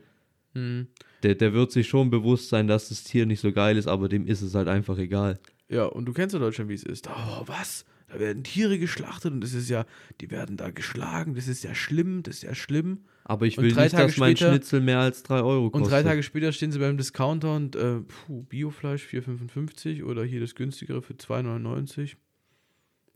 Mhm. 0.53 0.87
Der, 1.23 1.35
der 1.35 1.53
wird 1.53 1.71
sich 1.71 1.87
schon 1.87 2.09
bewusst 2.09 2.49
sein, 2.49 2.67
dass 2.67 2.89
das 2.89 3.03
Tier 3.03 3.25
nicht 3.25 3.39
so 3.39 3.51
geil 3.51 3.77
ist, 3.77 3.87
aber 3.87 4.07
dem 4.09 4.27
ist 4.27 4.41
es 4.41 4.53
halt 4.55 4.67
einfach 4.67 4.97
egal. 4.97 5.39
Ja, 5.67 5.85
und 5.85 6.05
du 6.05 6.13
kennst 6.13 6.33
ja 6.33 6.39
Deutschland, 6.39 6.69
wie 6.69 6.75
es 6.75 6.83
ist. 6.83 7.09
Oh, 7.09 7.43
was? 7.47 7.85
Da 8.07 8.19
werden 8.19 8.43
Tiere 8.43 8.77
geschlachtet 8.77 9.33
und 9.33 9.41
das 9.41 9.53
ist 9.55 9.67
ja, 9.67 9.85
die 10.21 10.29
werden 10.29 10.57
da 10.57 10.69
geschlagen, 10.69 11.33
das 11.33 11.47
ist 11.47 11.63
ja 11.63 11.73
schlimm, 11.73 12.21
das 12.21 12.35
ist 12.35 12.43
ja 12.43 12.53
schlimm. 12.53 12.99
Aber 13.23 13.47
ich 13.47 13.57
Und 13.57 13.63
will 13.63 13.73
nicht, 13.73 13.91
Tage 13.91 14.05
dass 14.05 14.17
mein 14.17 14.37
später- 14.37 14.51
Schnitzel 14.51 14.81
mehr 14.81 14.99
als 14.99 15.23
3 15.23 15.41
Euro 15.41 15.65
Und 15.65 15.71
kostet. 15.71 15.91
drei 15.91 16.03
Tage 16.03 16.21
später 16.21 16.51
stehen 16.51 16.71
sie 16.71 16.77
beim 16.77 16.97
Discounter 16.97 17.55
und 17.55 17.75
äh, 17.75 18.01
puh, 18.01 18.43
Biofleisch 18.43 19.07
4,55 19.07 20.03
oder 20.03 20.23
hier 20.23 20.39
das 20.39 20.53
günstigere 20.53 21.01
für 21.01 21.13
2,99. 21.15 22.15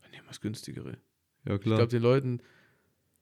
Dann 0.01 0.11
nehmen 0.11 0.23
wir 0.23 0.29
das 0.29 0.41
günstigere. 0.41 0.97
ja, 1.47 1.55
Ich 1.55 1.61
klar. 1.61 1.75
glaube, 1.77 1.91
den 1.91 2.01
Leuten, 2.01 2.41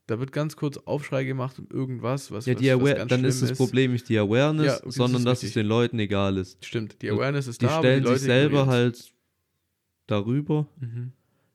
da 0.07 0.19
wird 0.19 0.31
ganz 0.31 0.55
kurz 0.55 0.77
Aufschrei 0.77 1.23
gemacht 1.25 1.59
um 1.59 1.67
irgendwas, 1.69 2.31
was, 2.31 2.45
ja, 2.45 2.53
was, 2.55 2.61
die 2.61 2.73
was 2.73 2.95
ganz 2.95 3.09
dann 3.09 3.23
ist 3.25 3.41
das 3.41 3.57
Problem 3.57 3.91
nicht 3.91 4.09
die 4.09 4.17
Awareness, 4.17 4.65
Ja, 4.65 4.75
okay, 4.77 4.85
das 4.85 4.95
sondern 4.95 5.21
ist 5.21 5.25
dass 5.25 5.37
es 5.39 5.43
richtig. 5.43 5.61
den 5.63 5.67
Leuten 5.67 5.99
egal 5.99 6.37
ist. 6.37 6.63
Stimmt, 6.65 7.01
die 7.01 7.09
Awareness 7.11 7.47
ist 7.47 7.61
Die 7.61 7.65
da, 7.65 7.71
aber 7.73 7.81
stellen 7.83 8.01
die 8.03 8.07
Leute 8.07 8.19
sich 8.19 8.25
selber 8.25 8.67
halt 8.67 9.13
darüber 10.07 10.67
Mhm. 10.79 11.11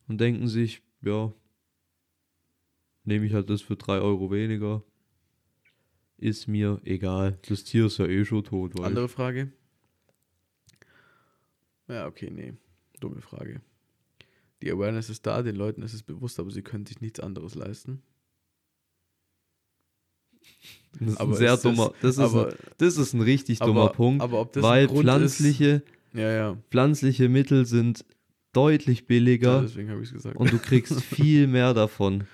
und 0.06 0.20
denken 0.20 0.46
sich, 0.48 0.82
ja, 1.00 1.32
nehme 3.04 3.26
ich 3.26 3.32
halt 3.34 3.50
das 3.50 3.62
für 3.62 3.76
3 3.76 3.98
Euro 4.00 4.30
weniger. 4.30 4.82
Ist 6.18 6.46
mir 6.46 6.80
egal. 6.84 7.38
Das 7.48 7.64
Tier 7.64 7.86
ist 7.86 7.98
ja 7.98 8.06
eh 8.06 8.24
schon 8.24 8.44
tot. 8.44 8.78
Weil 8.78 8.84
Andere 8.86 9.08
Frage? 9.08 9.50
Ja, 11.88 12.06
okay, 12.06 12.30
nee. 12.30 12.54
Dumme 13.00 13.20
Frage. 13.20 13.60
Die 14.62 14.70
Awareness 14.70 15.10
ist 15.10 15.26
da, 15.26 15.42
den 15.42 15.56
Leuten 15.56 15.82
ist 15.82 15.94
es 15.94 16.02
bewusst, 16.04 16.38
aber 16.38 16.50
sie 16.52 16.62
können 16.62 16.86
sich 16.86 17.00
nichts 17.00 17.18
anderes 17.18 17.54
leisten. 17.56 18.02
Das 21.00 21.08
ist 21.10 21.20
aber 21.20 21.32
ein 21.32 21.36
sehr 21.36 21.54
ist 21.54 21.64
das- 21.64 21.74
dummer, 21.76 21.92
das 22.02 22.10
ist, 22.12 22.18
aber- 22.20 22.48
ein, 22.48 22.54
das 22.78 22.96
ist 22.96 23.12
ein 23.14 23.20
richtig 23.20 23.60
aber, 23.62 23.72
dummer 23.72 23.88
Punkt, 23.88 24.22
Aber 24.22 24.40
ob 24.40 24.52
das 24.52 24.62
weil 24.62 24.88
pflanzliche, 24.88 25.82
Ist, 26.12 26.18
ja, 26.20 26.30
ja. 26.32 26.56
pflanzliche 26.70 27.28
Mittel 27.28 27.64
sind 27.66 28.04
deutlich 28.52 29.00
ja 29.00 29.04
billiger 29.08 29.62
deswegen 29.62 29.88
habe 29.90 30.00
ich 30.02 30.08
es 30.08 30.12
gesagt. 30.12 30.36
und 30.36 30.52
du 30.52 30.58
kriegst 30.58 31.00
viel 31.02 31.46
mehr 31.46 31.72
davon. 31.74 32.24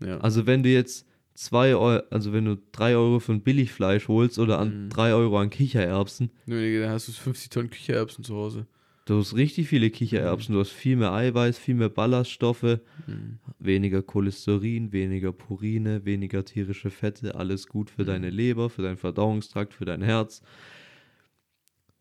ja. 0.00 0.18
Also 0.18 0.46
wenn 0.46 0.62
du 0.62 0.68
jetzt 0.68 1.06
zwei 1.34 1.74
Euro, 1.74 2.00
also 2.10 2.32
wenn 2.32 2.44
du 2.44 2.56
drei 2.70 2.94
Euro 2.94 3.18
für 3.18 3.32
ein 3.32 3.40
Billigfleisch 3.42 4.06
holst 4.06 4.38
oder 4.38 4.60
an 4.60 4.84
Mhm. 4.84 4.88
drei 4.90 5.12
Euro 5.14 5.36
an 5.40 5.50
Kichererbsen, 5.50 6.30
Nö, 6.46 6.60
nee, 6.60 6.78
dann 6.80 6.90
hast 6.90 7.08
du 7.08 7.12
50 7.12 7.50
Tonnen 7.50 7.70
Kichererbsen 7.70 8.22
zu 8.22 8.36
Hause. 8.36 8.66
Du 9.06 9.18
hast 9.18 9.34
richtig 9.36 9.68
viele 9.68 9.90
Kichererbsen, 9.90 10.54
du 10.54 10.60
hast 10.60 10.70
viel 10.70 10.96
mehr 10.96 11.12
Eiweiß, 11.12 11.58
viel 11.58 11.74
mehr 11.74 11.88
Ballaststoffe, 11.90 12.80
Mhm. 13.06 13.38
weniger 13.58 14.02
Cholesterin, 14.02 14.92
weniger 14.92 15.32
Purine, 15.32 16.04
weniger 16.04 16.44
tierische 16.44 16.90
Fette, 16.90 17.34
alles 17.34 17.66
gut 17.66 17.90
für 17.90 18.02
Mhm. 18.02 18.06
deine 18.06 18.30
Leber, 18.30 18.70
für 18.70 18.82
deinen 18.82 18.96
Verdauungstrakt, 18.96 19.74
für 19.74 19.84
dein 19.84 20.02
Herz. 20.02 20.42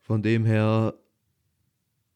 Von 0.01 0.21
dem 0.21 0.45
her 0.45 0.95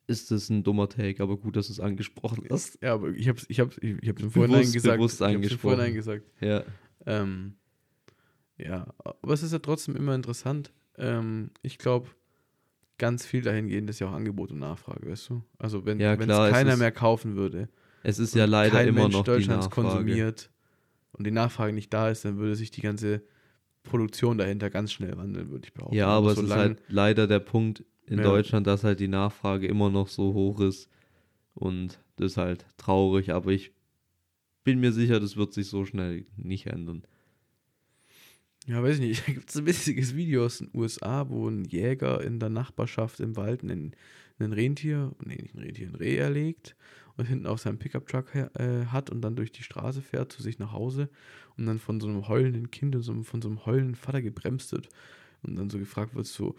ist 0.07 0.31
das 0.31 0.49
ein 0.49 0.63
dummer 0.63 0.87
Take, 0.87 1.21
aber 1.21 1.37
gut, 1.37 1.55
dass 1.57 1.67
du 1.67 1.73
es 1.73 1.79
angesprochen 1.79 2.45
hast. 2.49 2.79
Ja, 2.81 2.93
aber 2.93 3.09
ich 3.09 3.27
habe 3.27 3.39
ich 3.49 3.59
hab, 3.59 3.77
ich 3.83 4.07
hab's 4.09 4.21
im 4.23 4.31
Vorhinein 4.31 4.61
Bewusst- 4.61 4.73
gesagt. 4.73 4.97
bewusst 4.97 5.15
ich 5.15 5.21
hab's 5.21 5.35
angesprochen. 5.35 5.59
Vorhinein 5.59 5.93
gesagt. 5.93 6.25
Ja. 6.39 6.63
Ähm, 7.05 7.55
ja, 8.57 8.87
aber 8.99 9.33
es 9.33 9.43
ist 9.43 9.51
ja 9.51 9.59
trotzdem 9.59 9.95
immer 9.97 10.15
interessant. 10.15 10.71
Ähm, 10.97 11.51
ich 11.61 11.77
glaube, 11.77 12.07
ganz 12.97 13.25
viel 13.25 13.41
dahingehend 13.41 13.89
ist 13.89 13.99
ja 13.99 14.07
auch 14.09 14.13
Angebot 14.13 14.51
und 14.51 14.59
Nachfrage, 14.59 15.09
weißt 15.09 15.29
du? 15.29 15.43
Also 15.59 15.85
wenn 15.85 15.99
Ja, 15.99 16.13
es 16.13 16.19
klar, 16.19 16.47
es 16.47 16.53
keiner 16.53 16.73
ist- 16.73 16.79
mehr 16.79 16.91
kaufen 16.91 17.35
würde, 17.35 17.69
Es 18.03 18.19
ist 18.19 18.35
ja 18.35 18.45
leider 18.45 18.77
kein 18.77 18.87
immer 18.89 19.01
Mensch 19.03 19.13
noch 19.15 19.23
die 19.23 19.31
Deutschlands 19.31 19.67
Nachfrage. 19.67 19.89
konsumiert 19.89 20.51
und 21.11 21.25
die 21.27 21.31
Nachfrage 21.31 21.73
nicht 21.73 21.93
da 21.93 22.09
ist, 22.09 22.25
dann 22.25 22.37
würde 22.37 22.55
sich 22.55 22.71
die 22.71 22.81
ganze 22.81 23.21
Produktion 23.83 24.37
dahinter 24.37 24.69
ganz 24.69 24.91
schnell 24.91 25.15
wandeln, 25.17 25.49
würde 25.49 25.65
ich 25.65 25.73
behaupten. 25.73 25.95
Ja, 25.95 26.07
aber 26.07 26.31
es 26.31 26.39
ist 26.39 26.51
halt 26.51 26.81
leider 26.87 27.27
der 27.27 27.39
Punkt 27.39 27.83
in 28.05 28.17
Ja. 28.19 28.23
Deutschland, 28.23 28.67
dass 28.67 28.83
halt 28.83 28.99
die 28.99 29.07
Nachfrage 29.07 29.67
immer 29.67 29.89
noch 29.89 30.07
so 30.07 30.33
hoch 30.33 30.59
ist. 30.59 30.89
Und 31.53 31.99
das 32.17 32.31
ist 32.33 32.37
halt 32.37 32.65
traurig, 32.77 33.31
aber 33.33 33.51
ich 33.51 33.71
bin 34.63 34.79
mir 34.79 34.91
sicher, 34.91 35.19
das 35.19 35.37
wird 35.37 35.53
sich 35.53 35.67
so 35.67 35.85
schnell 35.85 36.25
nicht 36.35 36.67
ändern. 36.67 37.03
Ja, 38.67 38.83
weiß 38.83 38.95
ich 38.95 39.01
nicht. 39.01 39.23
Da 39.27 39.33
gibt 39.33 39.49
es 39.49 39.55
ein 39.55 39.65
witziges 39.65 40.15
Video 40.15 40.45
aus 40.45 40.57
den 40.59 40.69
USA, 40.73 41.29
wo 41.29 41.47
ein 41.47 41.63
Jäger 41.65 42.21
in 42.21 42.39
der 42.39 42.49
Nachbarschaft 42.49 43.19
im 43.21 43.37
Wald 43.37 43.63
einen, 43.63 43.95
einen 44.39 44.53
Rentier, 44.53 45.13
nee, 45.23 45.37
nicht 45.41 45.55
ein 45.55 45.61
Rentier, 45.61 45.87
ein 45.87 45.95
Reh 45.95 46.17
erlegt 46.17 46.75
und 47.15 47.25
hinten 47.25 47.47
auf 47.47 47.61
seinem 47.61 47.79
Pickup-Truck 47.79 48.35
äh, 48.35 48.85
hat 48.87 49.09
und 49.09 49.21
dann 49.21 49.35
durch 49.37 49.51
die 49.53 49.63
Straße 49.63 50.01
fährt 50.01 50.33
zu 50.33 50.43
sich 50.43 50.59
nach 50.59 50.73
Hause 50.73 51.09
und 51.57 51.65
dann 51.65 51.79
von 51.79 52.01
so 52.01 52.07
einem 52.07 52.27
heulenden 52.27 52.69
Kind 52.69 52.95
und 52.95 53.03
so, 53.03 53.23
von 53.23 53.41
so 53.41 53.47
einem 53.47 53.65
heulenden 53.65 53.95
Vater 53.95 54.21
gebremst 54.21 54.73
wird 54.73 54.89
und 55.43 55.55
dann 55.55 55.69
so 55.69 55.79
gefragt 55.79 56.13
wird 56.13 56.27
so, 56.27 56.55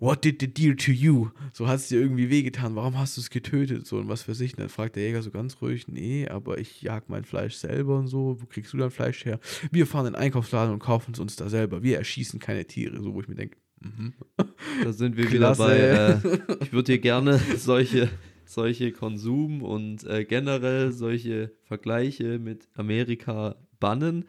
What 0.00 0.24
did 0.24 0.40
the 0.40 0.48
deer 0.48 0.74
to 0.78 0.92
you? 0.92 1.28
So 1.52 1.68
hat 1.68 1.76
es 1.76 1.88
dir 1.88 2.00
irgendwie 2.00 2.30
wehgetan, 2.30 2.74
warum 2.74 2.98
hast 2.98 3.18
du 3.18 3.20
es 3.20 3.28
getötet? 3.28 3.86
So 3.86 3.98
und 3.98 4.08
was 4.08 4.22
für 4.22 4.34
sich. 4.34 4.54
Und 4.54 4.60
dann 4.60 4.70
fragt 4.70 4.96
der 4.96 5.02
Jäger 5.02 5.22
so 5.22 5.30
ganz 5.30 5.60
ruhig, 5.60 5.88
nee, 5.88 6.26
aber 6.26 6.56
ich 6.56 6.80
jag 6.80 7.08
mein 7.08 7.24
Fleisch 7.24 7.56
selber 7.56 7.98
und 7.98 8.08
so. 8.08 8.38
Wo 8.40 8.46
kriegst 8.46 8.72
du 8.72 8.78
dein 8.78 8.90
Fleisch 8.90 9.26
her? 9.26 9.38
Wir 9.70 9.86
fahren 9.86 10.06
in 10.06 10.14
den 10.14 10.22
Einkaufsladen 10.22 10.72
und 10.72 10.78
kaufen 10.78 11.12
es 11.12 11.20
uns 11.20 11.36
da 11.36 11.50
selber. 11.50 11.82
Wir 11.82 11.98
erschießen 11.98 12.40
keine 12.40 12.64
Tiere. 12.64 13.02
So, 13.02 13.12
wo 13.12 13.20
ich 13.20 13.28
mir 13.28 13.34
denke, 13.34 13.58
mhm. 13.80 14.14
Da 14.84 14.92
sind 14.94 15.18
wir 15.18 15.26
Klasse. 15.26 15.62
wieder 15.64 16.20
bei, 16.22 16.38
äh, 16.38 16.56
ich 16.62 16.72
würde 16.72 16.92
hier 16.92 17.00
gerne 17.00 17.38
solche, 17.58 18.08
solche 18.46 18.92
Konsum 18.92 19.62
und 19.62 20.04
äh, 20.04 20.24
generell 20.24 20.92
solche 20.92 21.52
Vergleiche 21.64 22.38
mit 22.38 22.68
Amerika 22.74 23.56
bannen, 23.80 24.24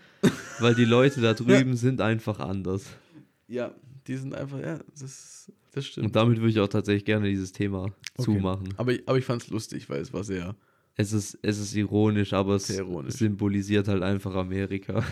weil 0.59 0.75
die 0.75 0.85
Leute 0.85 1.21
da 1.21 1.33
drüben 1.33 1.77
sind 1.77 2.01
einfach 2.01 2.39
anders. 2.39 2.87
Ja, 3.47 3.73
die 4.07 4.15
sind 4.17 4.33
einfach, 4.33 4.59
ja, 4.59 4.79
das, 4.99 5.51
das 5.71 5.85
stimmt. 5.85 6.07
Und 6.07 6.15
damit 6.15 6.37
würde 6.39 6.49
ich 6.49 6.59
auch 6.59 6.67
tatsächlich 6.67 7.05
gerne 7.05 7.29
dieses 7.29 7.51
Thema 7.51 7.85
Okay. 8.17 8.23
zumachen. 8.23 8.73
aber, 8.77 8.93
ich- 8.93 9.07
aber 9.07 9.17
ich 9.17 9.25
fand 9.25 9.41
es 9.43 9.49
lustig, 9.49 9.89
weil 9.89 10.01
es 10.01 10.11
war 10.13 10.23
sehr, 10.23 10.55
Es 10.95 11.13
ist, 11.13 11.39
es 11.41 11.57
ist 11.59 11.73
ironisch, 11.75 12.33
aber 12.33 12.55
es 12.55 12.69
ironisch. 12.69 13.15
symbolisiert 13.15 13.87
halt 13.87 14.03
einfach 14.03 14.35
Amerika. 14.35 15.03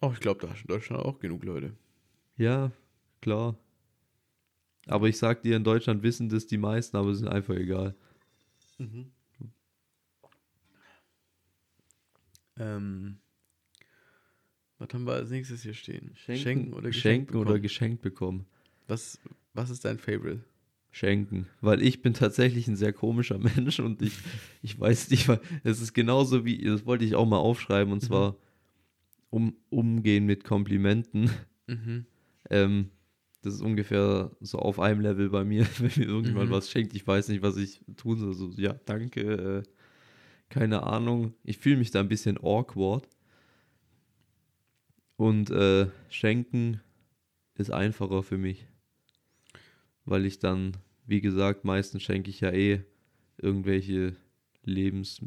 oh, 0.00 0.10
ich 0.12 0.20
glaube, 0.20 0.46
da 0.46 0.52
ist 0.52 0.62
in 0.62 0.66
Deutschland 0.68 1.04
auch 1.04 1.18
genug 1.18 1.44
Leute. 1.44 1.74
Ja, 2.36 2.72
klar. 3.20 3.56
Aber 4.86 5.08
ich 5.08 5.18
sag 5.18 5.42
dir, 5.42 5.56
in 5.56 5.62
Deutschland 5.64 6.02
wissen 6.02 6.28
das 6.28 6.46
die 6.46 6.58
meisten, 6.58 6.96
aber 6.96 7.10
es 7.10 7.20
ist 7.20 7.28
einfach 7.28 7.54
egal. 7.54 7.94
Ähm, 12.58 13.18
was 14.80 14.88
haben 14.92 15.04
wir 15.06 15.12
als 15.12 15.30
nächstes 15.30 15.62
hier 15.62 15.74
stehen? 15.74 16.10
Schenken, 16.16 16.72
oder 16.72 16.92
Schenken 16.92 17.36
oder 17.36 17.44
bekommen? 17.50 17.62
geschenkt 17.62 18.02
bekommen. 18.02 18.46
Was, 18.88 19.20
was 19.54 19.70
ist 19.70 19.84
dein 19.84 19.98
Favorite? 19.98 20.40
Schenken. 20.90 21.46
Weil 21.60 21.82
ich 21.82 22.02
bin 22.02 22.14
tatsächlich 22.14 22.66
ein 22.66 22.74
sehr 22.74 22.92
komischer 22.92 23.38
Mensch 23.56 23.78
und 23.78 24.02
ich, 24.02 24.14
ich 24.62 24.78
weiß 24.80 25.10
nicht, 25.10 25.28
weil 25.28 25.40
es 25.62 25.80
ist 25.80 25.92
genauso 25.92 26.44
wie, 26.44 26.58
das 26.64 26.84
wollte 26.86 27.04
ich 27.04 27.14
auch 27.14 27.26
mal 27.26 27.38
aufschreiben, 27.38 27.92
und 27.92 28.00
zwar 28.00 28.36
um, 29.30 29.54
umgehen 29.68 30.26
mit 30.26 30.42
Komplimenten. 30.42 31.30
Mhm. 31.68 32.06
Ähm, 32.50 32.90
das 33.42 33.54
ist 33.54 33.60
ungefähr 33.62 34.32
so 34.40 34.58
auf 34.58 34.80
einem 34.80 35.00
Level 35.00 35.30
bei 35.30 35.44
mir, 35.44 35.64
wenn 35.78 35.92
mir 35.96 36.08
irgendjemand 36.10 36.48
Mhm. 36.50 36.54
was 36.54 36.70
schenkt. 36.70 36.94
Ich 36.94 37.06
weiß 37.06 37.28
nicht, 37.28 37.42
was 37.42 37.56
ich 37.56 37.80
tun 37.96 38.18
soll. 38.18 38.34
So, 38.34 38.50
ja, 38.56 38.72
danke. 38.86 39.20
Äh, 39.20 39.62
keine 40.48 40.82
Ahnung. 40.82 41.34
Ich 41.44 41.58
fühle 41.58 41.76
mich 41.76 41.92
da 41.92 42.00
ein 42.00 42.08
bisschen 42.08 42.36
awkward. 42.38 43.08
Und 45.20 45.50
äh, 45.50 45.86
schenken 46.08 46.80
ist 47.58 47.70
einfacher 47.70 48.22
für 48.22 48.38
mich. 48.38 48.66
Weil 50.06 50.24
ich 50.24 50.38
dann, 50.38 50.78
wie 51.04 51.20
gesagt, 51.20 51.62
meistens 51.62 52.04
schenke 52.04 52.30
ich 52.30 52.40
ja 52.40 52.50
eh 52.50 52.82
irgendwelche 53.36 54.16
Lebens 54.64 55.20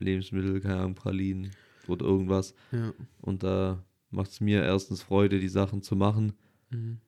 Lebensmittel, 0.00 0.60
keine 0.60 0.80
Ahnung, 0.80 0.96
Pralinen 0.96 1.52
oder 1.88 2.04
irgendwas. 2.04 2.54
Ja. 2.72 2.92
Und 3.22 3.42
da 3.42 3.82
macht 4.10 4.32
es 4.32 4.42
mir 4.42 4.62
erstens 4.62 5.02
Freude, 5.02 5.40
die 5.40 5.48
Sachen 5.48 5.80
zu 5.80 5.96
machen. 5.96 6.34
Mhm. 6.68 6.98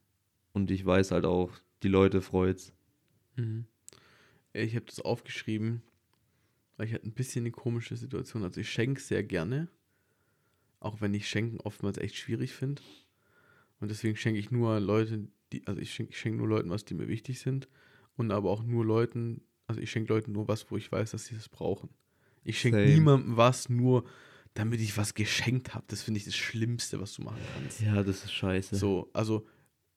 Und 0.54 0.70
ich 0.70 0.86
weiß 0.86 1.10
halt 1.10 1.26
auch, 1.26 1.52
die 1.82 1.88
Leute 1.88 2.22
freut's. 2.22 2.72
Mhm. 3.36 3.66
Ich 4.54 4.74
habe 4.74 4.86
das 4.86 5.00
aufgeschrieben, 5.00 5.82
weil 6.78 6.86
ich 6.86 6.94
hatte 6.94 7.06
ein 7.06 7.12
bisschen 7.12 7.42
eine 7.42 7.50
komische 7.50 7.98
Situation. 7.98 8.44
Also 8.44 8.62
ich 8.62 8.70
schenke 8.70 8.98
sehr 8.98 9.22
gerne, 9.22 9.68
auch 10.80 11.00
wenn 11.00 11.14
ich 11.14 11.28
Schenken 11.28 11.60
oftmals 11.60 11.98
echt 11.98 12.16
schwierig 12.16 12.52
finde. 12.52 12.82
Und 13.80 13.90
deswegen 13.90 14.16
schenke 14.16 14.38
ich 14.38 14.50
nur 14.50 14.80
Leute, 14.80 15.28
die, 15.52 15.66
also 15.66 15.80
ich 15.80 15.92
schenke 15.92 16.12
schenk 16.12 16.36
nur 16.36 16.48
Leuten 16.48 16.70
was, 16.70 16.84
die 16.84 16.94
mir 16.94 17.08
wichtig 17.08 17.40
sind. 17.40 17.68
Und 18.16 18.32
aber 18.32 18.50
auch 18.50 18.64
nur 18.64 18.84
Leuten, 18.84 19.42
also 19.66 19.80
ich 19.80 19.90
schenke 19.90 20.12
Leuten 20.12 20.32
nur 20.32 20.48
was, 20.48 20.70
wo 20.70 20.76
ich 20.76 20.90
weiß, 20.90 21.12
dass 21.12 21.26
sie 21.26 21.34
das 21.34 21.48
brauchen. 21.48 21.90
Ich 22.44 22.58
schenke 22.60 22.84
niemandem 22.84 23.36
was, 23.36 23.68
nur 23.68 24.04
damit 24.54 24.80
ich 24.80 24.96
was 24.96 25.14
geschenkt 25.14 25.74
habe. 25.74 25.84
Das 25.88 26.02
finde 26.02 26.18
ich 26.18 26.24
das 26.24 26.34
Schlimmste, 26.34 27.00
was 27.00 27.14
du 27.14 27.22
machen 27.22 27.40
kannst. 27.54 27.80
Ja, 27.80 28.02
das 28.02 28.24
ist 28.24 28.32
scheiße. 28.32 28.76
So, 28.76 29.10
also 29.12 29.46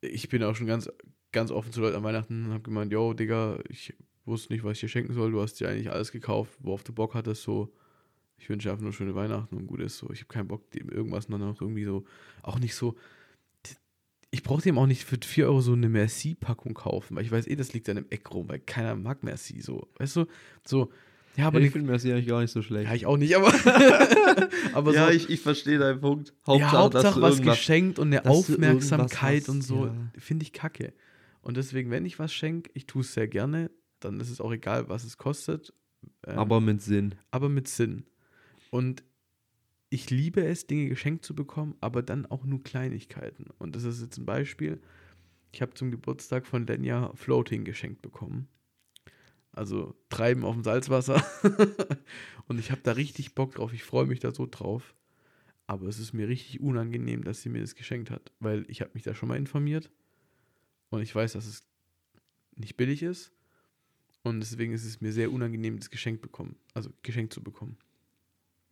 ich 0.02 0.30
bin 0.30 0.44
auch 0.44 0.56
schon 0.56 0.68
ganz, 0.68 0.90
ganz 1.32 1.52
offen 1.52 1.72
zu 1.72 1.82
Leuten 1.82 1.98
an 1.98 2.04
Weihnachten 2.04 2.46
und 2.46 2.52
habe 2.52 2.64
gemeint, 2.64 2.92
yo, 2.92 3.14
Digga, 3.14 3.60
ich 3.70 3.94
wusste 4.26 4.54
nicht, 4.54 4.64
was 4.64 4.74
ich 4.74 4.82
dir 4.82 4.90
schenken 4.90 5.14
soll. 5.14 5.32
Du 5.32 5.42
hast 5.42 5.60
dir 5.60 5.70
eigentlich 5.70 5.92
alles 5.92 6.12
gekauft, 6.12 6.54
worauf 6.60 6.84
du 6.84 6.94
Bock 6.94 7.14
hattest. 7.14 7.44
So, 7.44 7.74
ich 8.42 8.50
wünsche 8.50 8.72
einfach 8.72 8.82
nur 8.84 8.92
schöne 8.92 9.14
Weihnachten 9.14 9.56
und 9.56 9.68
gut 9.68 9.82
ist. 9.82 9.98
So, 9.98 10.10
ich 10.12 10.22
habe 10.22 10.34
keinen 10.34 10.48
Bock, 10.48 10.70
dem 10.72 10.90
irgendwas 10.90 11.28
dann 11.28 11.40
noch 11.40 11.62
irgendwie 11.62 11.86
so, 11.86 12.06
auch 12.42 12.58
nicht 12.60 12.74
so. 12.76 12.96
Ich 14.32 14.44
brauche 14.44 14.62
dem 14.62 14.78
auch 14.78 14.88
nicht 14.88 15.04
für 15.04 15.18
4 15.24 15.46
Euro 15.46 15.62
so 15.62 15.74
eine 15.74 15.90
Merci-Packung 15.90 16.74
kaufen, 16.74 17.16
weil 17.16 17.26
ich 17.26 17.32
weiß 17.32 17.48
eh, 17.48 17.56
das 17.56 17.74
liegt 17.74 17.88
dann 17.88 17.98
im 17.98 18.06
Eck 18.10 18.32
rum, 18.32 18.48
weil 18.50 18.60
keiner 18.60 18.96
mag 18.96 19.24
Merci. 19.24 19.62
So, 19.62 19.90
weißt 20.00 20.16
du? 20.16 20.26
So, 20.66 20.90
ja, 21.36 21.48
aber 21.48 21.60
ich 21.60 21.66
eine- 21.66 21.72
finde 21.72 21.92
Merci 21.92 22.12
eigentlich 22.12 22.28
gar 22.28 22.42
nicht 22.42 22.52
so 22.52 22.62
schlecht. 22.62 22.88
ja, 22.90 22.96
ich 22.96 23.06
auch 23.06 23.18
nicht, 23.18 23.36
aber. 23.36 23.54
aber 24.74 24.94
ja, 24.94 25.08
so, 25.08 25.14
ich, 25.14 25.30
ich 25.30 25.42
verstehe 25.42 25.78
deinen 25.78 26.02
Punkt. 26.02 26.34
ja, 26.48 26.72
Hauptsache 26.72 27.22
was 27.22 27.42
geschenkt 27.42 28.00
und 28.00 28.08
eine 28.08 28.26
Aufmerksamkeit 28.26 29.48
irgendwas 29.48 29.50
und 29.50 29.60
hast, 29.60 29.68
so, 29.68 29.86
ja. 29.88 29.94
finde 30.18 30.44
ich 30.44 30.54
kacke. 30.54 30.94
Und 31.42 31.58
deswegen, 31.58 31.92
wenn 31.92 32.06
ich 32.06 32.18
was 32.18 32.34
schenke, 32.34 32.72
ich 32.74 32.86
tue 32.88 33.02
es 33.02 33.14
sehr 33.14 33.28
gerne, 33.28 33.70
dann 34.00 34.20
ist 34.20 34.30
es 34.30 34.42
auch 34.42 34.52
egal, 34.52 34.90
was 34.90 35.04
es 35.04 35.18
kostet. 35.18 35.74
Ähm, 36.26 36.38
Aber 36.38 36.62
mit 36.62 36.82
Sinn. 36.82 37.16
aber 37.32 37.50
mit 37.50 37.68
Sinn. 37.68 38.06
Und 38.72 39.04
ich 39.90 40.10
liebe 40.10 40.44
es, 40.44 40.66
Dinge 40.66 40.88
geschenkt 40.88 41.24
zu 41.26 41.36
bekommen, 41.36 41.76
aber 41.82 42.02
dann 42.02 42.26
auch 42.26 42.46
nur 42.46 42.64
Kleinigkeiten. 42.64 43.48
Und 43.60 43.76
das 43.76 43.84
ist 43.84 44.02
jetzt 44.02 44.18
ein 44.18 44.26
Beispiel. 44.26 44.82
Ich 45.52 45.62
habe 45.62 45.74
zum 45.74 45.92
Geburtstag 45.92 46.48
von 46.48 46.66
Lenja 46.66 47.12
Floating 47.14 47.66
geschenkt 47.66 48.02
bekommen. 48.02 48.48
Also 49.52 49.94
Treiben 50.10 50.46
auf 50.46 50.56
dem 50.56 50.64
Salzwasser. 50.64 51.22
und 52.48 52.58
ich 52.58 52.72
habe 52.72 52.80
da 52.82 52.94
richtig 52.94 53.36
Bock 53.36 53.56
drauf. 53.56 53.74
Ich 53.74 53.84
freue 53.84 54.06
mich 54.06 54.22
da 54.22 54.32
so 54.34 54.48
drauf. 54.50 54.96
Aber 55.68 55.88
es 55.88 56.00
ist 56.00 56.14
mir 56.14 56.30
richtig 56.30 56.62
unangenehm, 56.62 57.26
dass 57.26 57.42
sie 57.42 57.50
mir 57.50 57.60
das 57.60 57.76
geschenkt 57.76 58.12
hat. 58.12 58.32
Weil 58.40 58.64
ich 58.70 58.80
habe 58.80 58.92
mich 58.94 59.04
da 59.04 59.14
schon 59.14 59.28
mal 59.28 59.38
informiert. 59.38 59.92
Und 60.90 61.02
ich 61.02 61.14
weiß, 61.14 61.34
dass 61.34 61.46
es 61.46 61.68
nicht 62.56 62.78
billig 62.78 63.04
ist. 63.04 63.34
Und 64.24 64.40
deswegen 64.40 64.72
ist 64.72 64.86
es 64.86 65.02
mir 65.02 65.12
sehr 65.12 65.34
unangenehm, 65.34 65.78
das 65.78 65.90
Geschenk 65.90 66.22
bekommen. 66.22 66.56
Also 66.74 66.92
geschenkt 67.04 67.34
zu 67.34 67.44
bekommen. 67.44 67.78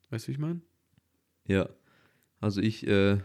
Weißt 0.09 0.25
du, 0.25 0.29
wie 0.29 0.33
ich 0.33 0.39
meine? 0.39 0.61
Ja. 1.47 1.69
Also 2.39 2.61
ich 2.61 2.87
äh, 2.87 3.19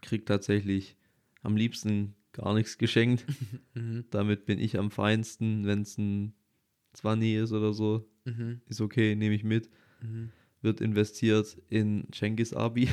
krieg 0.00 0.26
tatsächlich 0.26 0.96
am 1.42 1.56
liebsten 1.56 2.14
gar 2.32 2.54
nichts 2.54 2.78
geschenkt. 2.78 3.24
Mhm. 3.74 4.06
Damit 4.10 4.44
bin 4.46 4.58
ich 4.58 4.76
am 4.76 4.90
feinsten, 4.90 5.64
wenn 5.64 5.82
es 5.82 5.98
ein 5.98 6.34
20 6.94 7.34
ist 7.34 7.52
oder 7.52 7.72
so. 7.72 8.10
Mhm. 8.24 8.60
Ist 8.66 8.80
okay, 8.80 9.14
nehme 9.14 9.34
ich 9.36 9.44
mit. 9.44 9.70
Mhm. 10.02 10.30
Wird 10.62 10.80
investiert 10.80 11.56
in 11.68 12.08
Cengiz 12.12 12.52
Abi. 12.52 12.88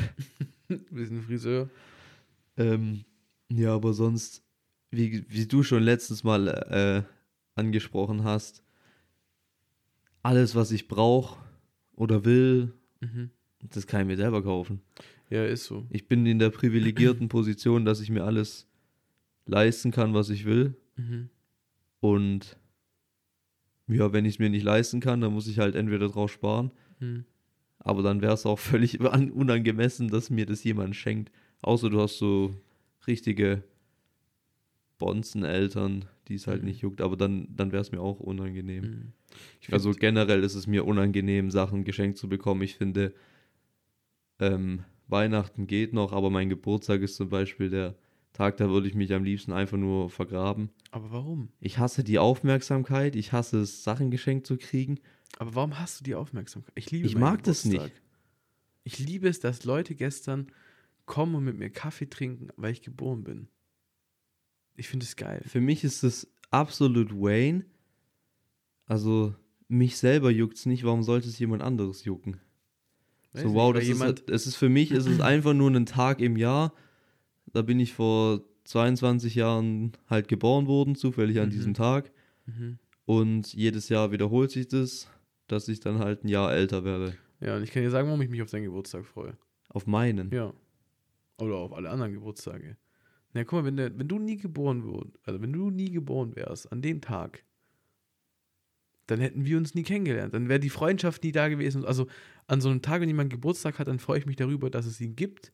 Sind 0.92 1.24
Friseur. 1.24 1.72
Ähm, 2.58 3.06
ja, 3.50 3.74
aber 3.74 3.94
sonst, 3.94 4.44
wie, 4.92 5.26
wie 5.30 5.48
du 5.48 5.64
schon 5.64 5.82
letztes 5.82 6.24
Mal 6.24 6.48
äh, 6.48 7.60
angesprochen 7.60 8.24
hast, 8.24 8.64
alles, 10.22 10.54
was 10.54 10.72
ich 10.72 10.88
brauche 10.88 11.44
oder 11.94 12.26
will, 12.26 12.74
Mhm. 13.02 13.30
das 13.70 13.88
kann 13.88 14.02
ich 14.02 14.08
mir 14.08 14.18
selber 14.18 14.42
kaufen. 14.44 14.82
Ja, 15.30 15.44
ist 15.46 15.66
so. 15.66 15.86
Ich 15.90 16.08
bin 16.08 16.26
in 16.26 16.40
der 16.40 16.50
privilegierten 16.52 17.30
Position, 17.30 17.84
dass 17.86 18.00
ich 18.00 18.10
mir 18.10 18.24
alles 18.24 18.68
leisten 19.46 19.92
kann, 19.92 20.14
was 20.14 20.30
ich 20.30 20.46
will. 20.46 20.76
Mhm. 20.98 21.30
Und 22.00 22.58
ja, 23.88 24.12
wenn 24.14 24.26
ich 24.26 24.36
es 24.36 24.40
mir 24.40 24.50
nicht 24.50 24.64
leisten 24.64 25.00
kann, 25.00 25.22
dann 25.22 25.34
muss 25.34 25.48
ich 25.48 25.60
halt 25.60 25.76
entweder 25.76 26.10
drauf 26.10 26.32
sparen. 26.32 26.72
Hm. 27.00 27.26
Aber 27.80 28.02
dann 28.02 28.22
wäre 28.22 28.34
es 28.34 28.46
auch 28.46 28.58
völlig 28.60 29.00
un- 29.02 29.32
unangemessen, 29.32 30.08
dass 30.10 30.30
mir 30.32 30.46
das 30.46 30.64
jemand 30.64 30.96
schenkt. 30.96 31.32
Außer 31.62 31.90
du 31.90 32.02
hast 32.02 32.18
so 32.18 32.56
richtige 33.08 33.64
Bonzeneltern, 34.98 36.06
die 36.28 36.36
es 36.36 36.48
halt 36.48 36.62
Mhm. 36.62 36.68
nicht 36.70 36.82
juckt. 36.82 37.02
Aber 37.02 37.18
dann, 37.18 37.48
dann 37.56 37.72
wäre 37.72 37.82
es 37.82 37.92
mir 37.92 38.00
auch 38.02 38.20
unangenehm. 38.20 39.14
Ich 39.62 39.72
Also 39.72 39.92
generell 39.92 40.44
ist 40.44 40.56
es 40.56 40.68
mir 40.68 40.86
unangenehm, 40.86 41.52
Sachen 41.52 41.84
geschenkt 41.84 42.18
zu 42.18 42.30
bekommen. 42.30 42.62
Ich 42.62 42.76
finde, 42.76 43.14
ähm, 44.40 44.84
Weihnachten 45.08 45.68
geht 45.68 45.94
noch, 45.94 46.14
aber 46.14 46.30
mein 46.30 46.50
Geburtstag 46.50 47.02
ist 47.02 47.16
zum 47.16 47.30
Beispiel 47.30 47.70
der 47.70 47.96
Tag, 48.34 48.58
da 48.58 48.70
würde 48.70 48.88
ich 48.88 48.96
mich 48.96 49.14
am 49.14 49.24
liebsten 49.24 49.54
einfach 49.54 49.78
nur 49.78 50.10
vergraben. 50.10 50.70
aber 50.92 51.12
warum? 51.12 51.50
Ich 51.62 51.78
hasse 51.78 52.04
die 52.04 52.20
Aufmerksamkeit, 52.20 53.16
ich 53.16 53.32
hasse 53.32 53.62
es, 53.62 53.84
Sachen 53.84 54.12
geschenkt 54.12 54.46
zu 54.46 54.58
kriegen. 54.58 55.00
Aber 55.38 55.56
warum 55.56 55.80
hast 55.80 56.00
du 56.00 56.04
die 56.04 56.16
Aufmerksamkeit? 56.16 56.74
Ich 56.76 56.92
liebe 56.92 57.08
Ich 57.08 57.16
mag 57.16 57.44
das 57.44 57.64
Geburtstag. 57.64 57.92
nicht. 57.92 58.02
Ich 58.84 59.00
liebe 59.00 59.28
es, 59.28 59.40
dass 59.40 59.64
Leute 59.64 59.96
gestern 59.96 60.52
kommen 61.06 61.36
und 61.36 61.46
mit 61.46 61.58
mir 61.58 61.70
Kaffee 61.70 62.10
trinken, 62.10 62.50
weil 62.58 62.74
ich 62.74 62.82
geboren 62.82 63.24
bin. 63.24 63.48
Ich 64.76 64.90
finde 64.90 65.06
es 65.06 65.16
geil. 65.16 65.42
Für 65.48 65.62
mich 65.62 65.84
ist 65.84 66.04
es 66.04 66.28
absolut 66.52 67.12
Wayne. 67.14 67.66
Also, 68.86 69.34
mich 69.68 69.98
selber 69.98 70.30
juckt 70.32 70.58
es 70.58 70.66
nicht, 70.66 70.84
warum 70.84 71.04
sollte 71.04 71.28
es 71.28 71.40
jemand 71.40 71.64
anderes 71.64 72.06
jucken? 72.06 72.40
Weiß 73.34 73.42
so, 73.44 73.48
nicht, 73.50 73.56
wow, 73.58 73.74
weil 73.74 73.82
das 73.82 73.90
ist, 73.90 74.02
halt- 74.02 74.30
es 74.30 74.48
ist 74.48 74.56
für 74.56 74.70
mich, 74.70 74.92
es 74.92 75.06
ist 75.06 75.22
einfach 75.22 75.54
nur 75.54 75.72
ein 75.72 75.86
Tag 75.86 76.22
im 76.22 76.38
Jahr. 76.38 76.74
Da 77.52 77.62
bin 77.62 77.80
ich 77.80 77.94
vor 77.94 78.42
22 78.66 79.36
Jahren 79.36 79.94
halt 80.10 80.28
geboren 80.28 80.68
worden, 80.68 80.96
zufällig 80.96 81.40
an 81.40 81.48
Mhm. 81.48 81.52
diesem 81.52 81.74
Tag. 81.74 82.12
Mhm. 82.46 82.78
Und 83.06 83.54
jedes 83.54 83.90
Jahr 83.90 84.12
wiederholt 84.12 84.52
sich 84.52 84.68
das, 84.68 85.08
dass 85.48 85.68
ich 85.68 85.80
dann 85.80 86.00
halt 86.00 86.24
ein 86.24 86.28
Jahr 86.28 86.52
älter 86.54 86.84
werde. 86.84 87.16
Ja, 87.40 87.56
und 87.58 87.64
ich 87.64 87.72
kann 87.72 87.84
dir 87.84 87.92
sagen, 87.92 88.08
warum 88.08 88.22
ich 88.22 88.30
mich 88.30 88.42
auf 88.42 88.50
seinen 88.50 88.64
Geburtstag 88.64 89.06
freue. 89.06 89.38
Auf 89.70 89.86
meinen. 89.88 90.32
Ja. 90.32 90.54
Oder 91.38 91.56
auf 91.58 91.74
alle 91.74 91.90
anderen 91.90 92.14
Geburtstage. 92.14 92.78
Na, 93.34 93.44
guck 93.44 93.60
mal, 93.60 93.66
wenn, 93.66 93.78
der, 93.78 93.98
wenn 94.00 94.08
du 94.08 94.18
nie 94.18 94.38
geboren 94.38 94.84
wurdest, 94.86 95.18
also 95.24 95.42
wenn 95.42 95.52
du 95.52 95.70
nie 95.70 95.92
geboren 95.92 96.36
wärst, 96.36 96.72
an 96.72 96.82
dem 96.82 97.02
Tag, 97.02 97.44
dann 99.08 99.20
hätten 99.20 99.46
wir 99.46 99.58
uns 99.58 99.76
nie 99.76 99.84
kennengelernt. 99.84 100.34
Dann 100.34 100.50
wäre 100.50 100.60
die 100.60 100.70
Freundschaft 100.70 101.24
nie 101.24 101.32
da 101.32 101.48
gewesen. 101.48 101.86
Also 101.86 102.08
an 102.48 102.62
so 102.62 102.70
einem 102.70 102.82
Tag, 102.82 103.02
wenn 103.02 103.10
jemand 103.10 103.30
Geburtstag 103.30 103.80
hat, 103.80 103.88
dann 103.88 104.00
freue 104.00 104.20
ich 104.20 104.26
mich 104.26 104.36
darüber, 104.36 104.70
dass 104.70 104.86
es 104.86 105.00
ihn 105.02 105.16
gibt, 105.16 105.52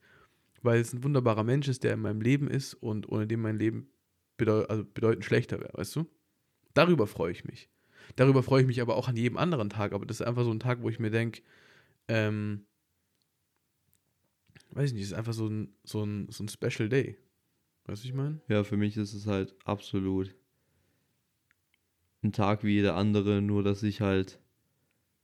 weil 0.62 0.80
es 0.80 0.92
ein 0.92 1.04
wunderbarer 1.04 1.44
Mensch 1.44 1.68
ist, 1.68 1.84
der 1.84 1.94
in 1.94 2.00
meinem 2.00 2.20
Leben 2.20 2.48
ist 2.48 2.74
und 2.74 3.08
ohne 3.08 3.26
den 3.26 3.40
mein 3.40 3.58
Leben 3.58 3.88
bedeu 4.36 4.64
also 4.64 4.84
bedeutend 4.84 5.24
schlechter 5.24 5.60
wäre, 5.60 5.72
weißt 5.74 5.96
du? 5.96 6.06
Darüber 6.74 7.06
freue 7.06 7.32
ich 7.32 7.44
mich. 7.44 7.68
Darüber 8.16 8.42
freue 8.42 8.62
ich 8.62 8.66
mich 8.66 8.80
aber 8.80 8.96
auch 8.96 9.08
an 9.08 9.16
jedem 9.16 9.36
anderen 9.36 9.70
Tag. 9.70 9.92
Aber 9.92 10.06
das 10.06 10.20
ist 10.20 10.26
einfach 10.26 10.44
so 10.44 10.50
ein 10.50 10.60
Tag, 10.60 10.82
wo 10.82 10.88
ich 10.88 10.98
mir 10.98 11.10
denke, 11.10 11.42
ähm, 12.08 12.66
weiß 14.70 14.90
ich 14.90 14.94
nicht, 14.94 15.02
ist 15.02 15.12
einfach 15.12 15.34
so 15.34 15.46
ein, 15.46 15.74
so 15.84 16.02
ein, 16.02 16.28
so 16.30 16.44
ein 16.44 16.48
Special 16.48 16.88
Day. 16.88 17.18
Weißt 17.84 18.04
du, 18.04 18.08
ich 18.08 18.14
meine? 18.14 18.40
Ja, 18.48 18.64
für 18.64 18.76
mich 18.76 18.96
ist 18.96 19.12
es 19.12 19.26
halt 19.26 19.54
absolut 19.64 20.34
ein 22.22 22.32
Tag 22.32 22.64
wie 22.64 22.72
jeder 22.72 22.96
andere, 22.96 23.42
nur 23.42 23.62
dass 23.62 23.82
ich 23.82 24.00
halt 24.00 24.38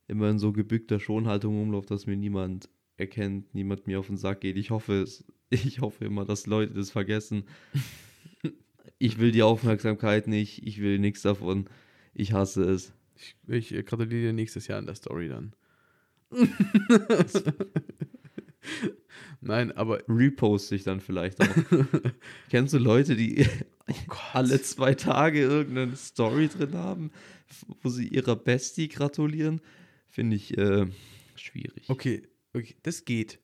immer 0.06 0.30
in 0.30 0.38
so 0.38 0.52
gebückter 0.52 1.00
Schonhaltung 1.00 1.58
rumlaufe, 1.58 1.86
dass 1.86 2.06
mir 2.06 2.16
niemand 2.16 2.68
erkennt, 2.96 3.54
niemand 3.54 3.86
mir 3.86 4.00
auf 4.00 4.08
den 4.08 4.16
Sack 4.16 4.40
geht. 4.40 4.56
Ich 4.56 4.70
hoffe 4.70 5.02
es, 5.02 5.24
ich 5.50 5.80
hoffe 5.80 6.04
immer, 6.04 6.24
dass 6.24 6.46
Leute 6.46 6.74
das 6.74 6.90
vergessen. 6.90 7.44
Ich 9.00 9.18
will 9.18 9.30
die 9.30 9.44
Aufmerksamkeit 9.44 10.26
nicht, 10.26 10.66
ich 10.66 10.80
will 10.80 10.98
nichts 10.98 11.22
davon. 11.22 11.68
Ich 12.14 12.32
hasse 12.32 12.64
es. 12.64 12.92
Ich, 13.46 13.72
ich 13.72 13.86
gratuliere 13.86 14.22
dir 14.22 14.32
nächstes 14.32 14.66
Jahr 14.66 14.80
in 14.80 14.86
der 14.86 14.96
Story 14.96 15.28
dann. 15.28 15.52
Nein, 19.40 19.72
aber 19.72 20.00
Reposte 20.08 20.74
ich 20.74 20.84
dann 20.84 21.00
vielleicht 21.00 21.40
auch. 21.40 21.46
Kennst 22.50 22.74
du 22.74 22.78
Leute, 22.78 23.14
die 23.14 23.46
oh 23.88 24.14
alle 24.32 24.60
zwei 24.60 24.94
Tage 24.94 25.40
irgendeine 25.40 25.96
Story 25.96 26.48
drin 26.48 26.74
haben, 26.74 27.10
wo 27.82 27.88
sie 27.88 28.08
ihrer 28.08 28.36
Bestie 28.36 28.88
gratulieren? 28.88 29.60
Finde 30.10 30.36
ich 30.36 30.56
äh, 30.58 30.86
schwierig. 31.36 31.84
Okay, 31.88 32.22
okay, 32.52 32.74
das 32.82 33.04
geht. 33.04 33.38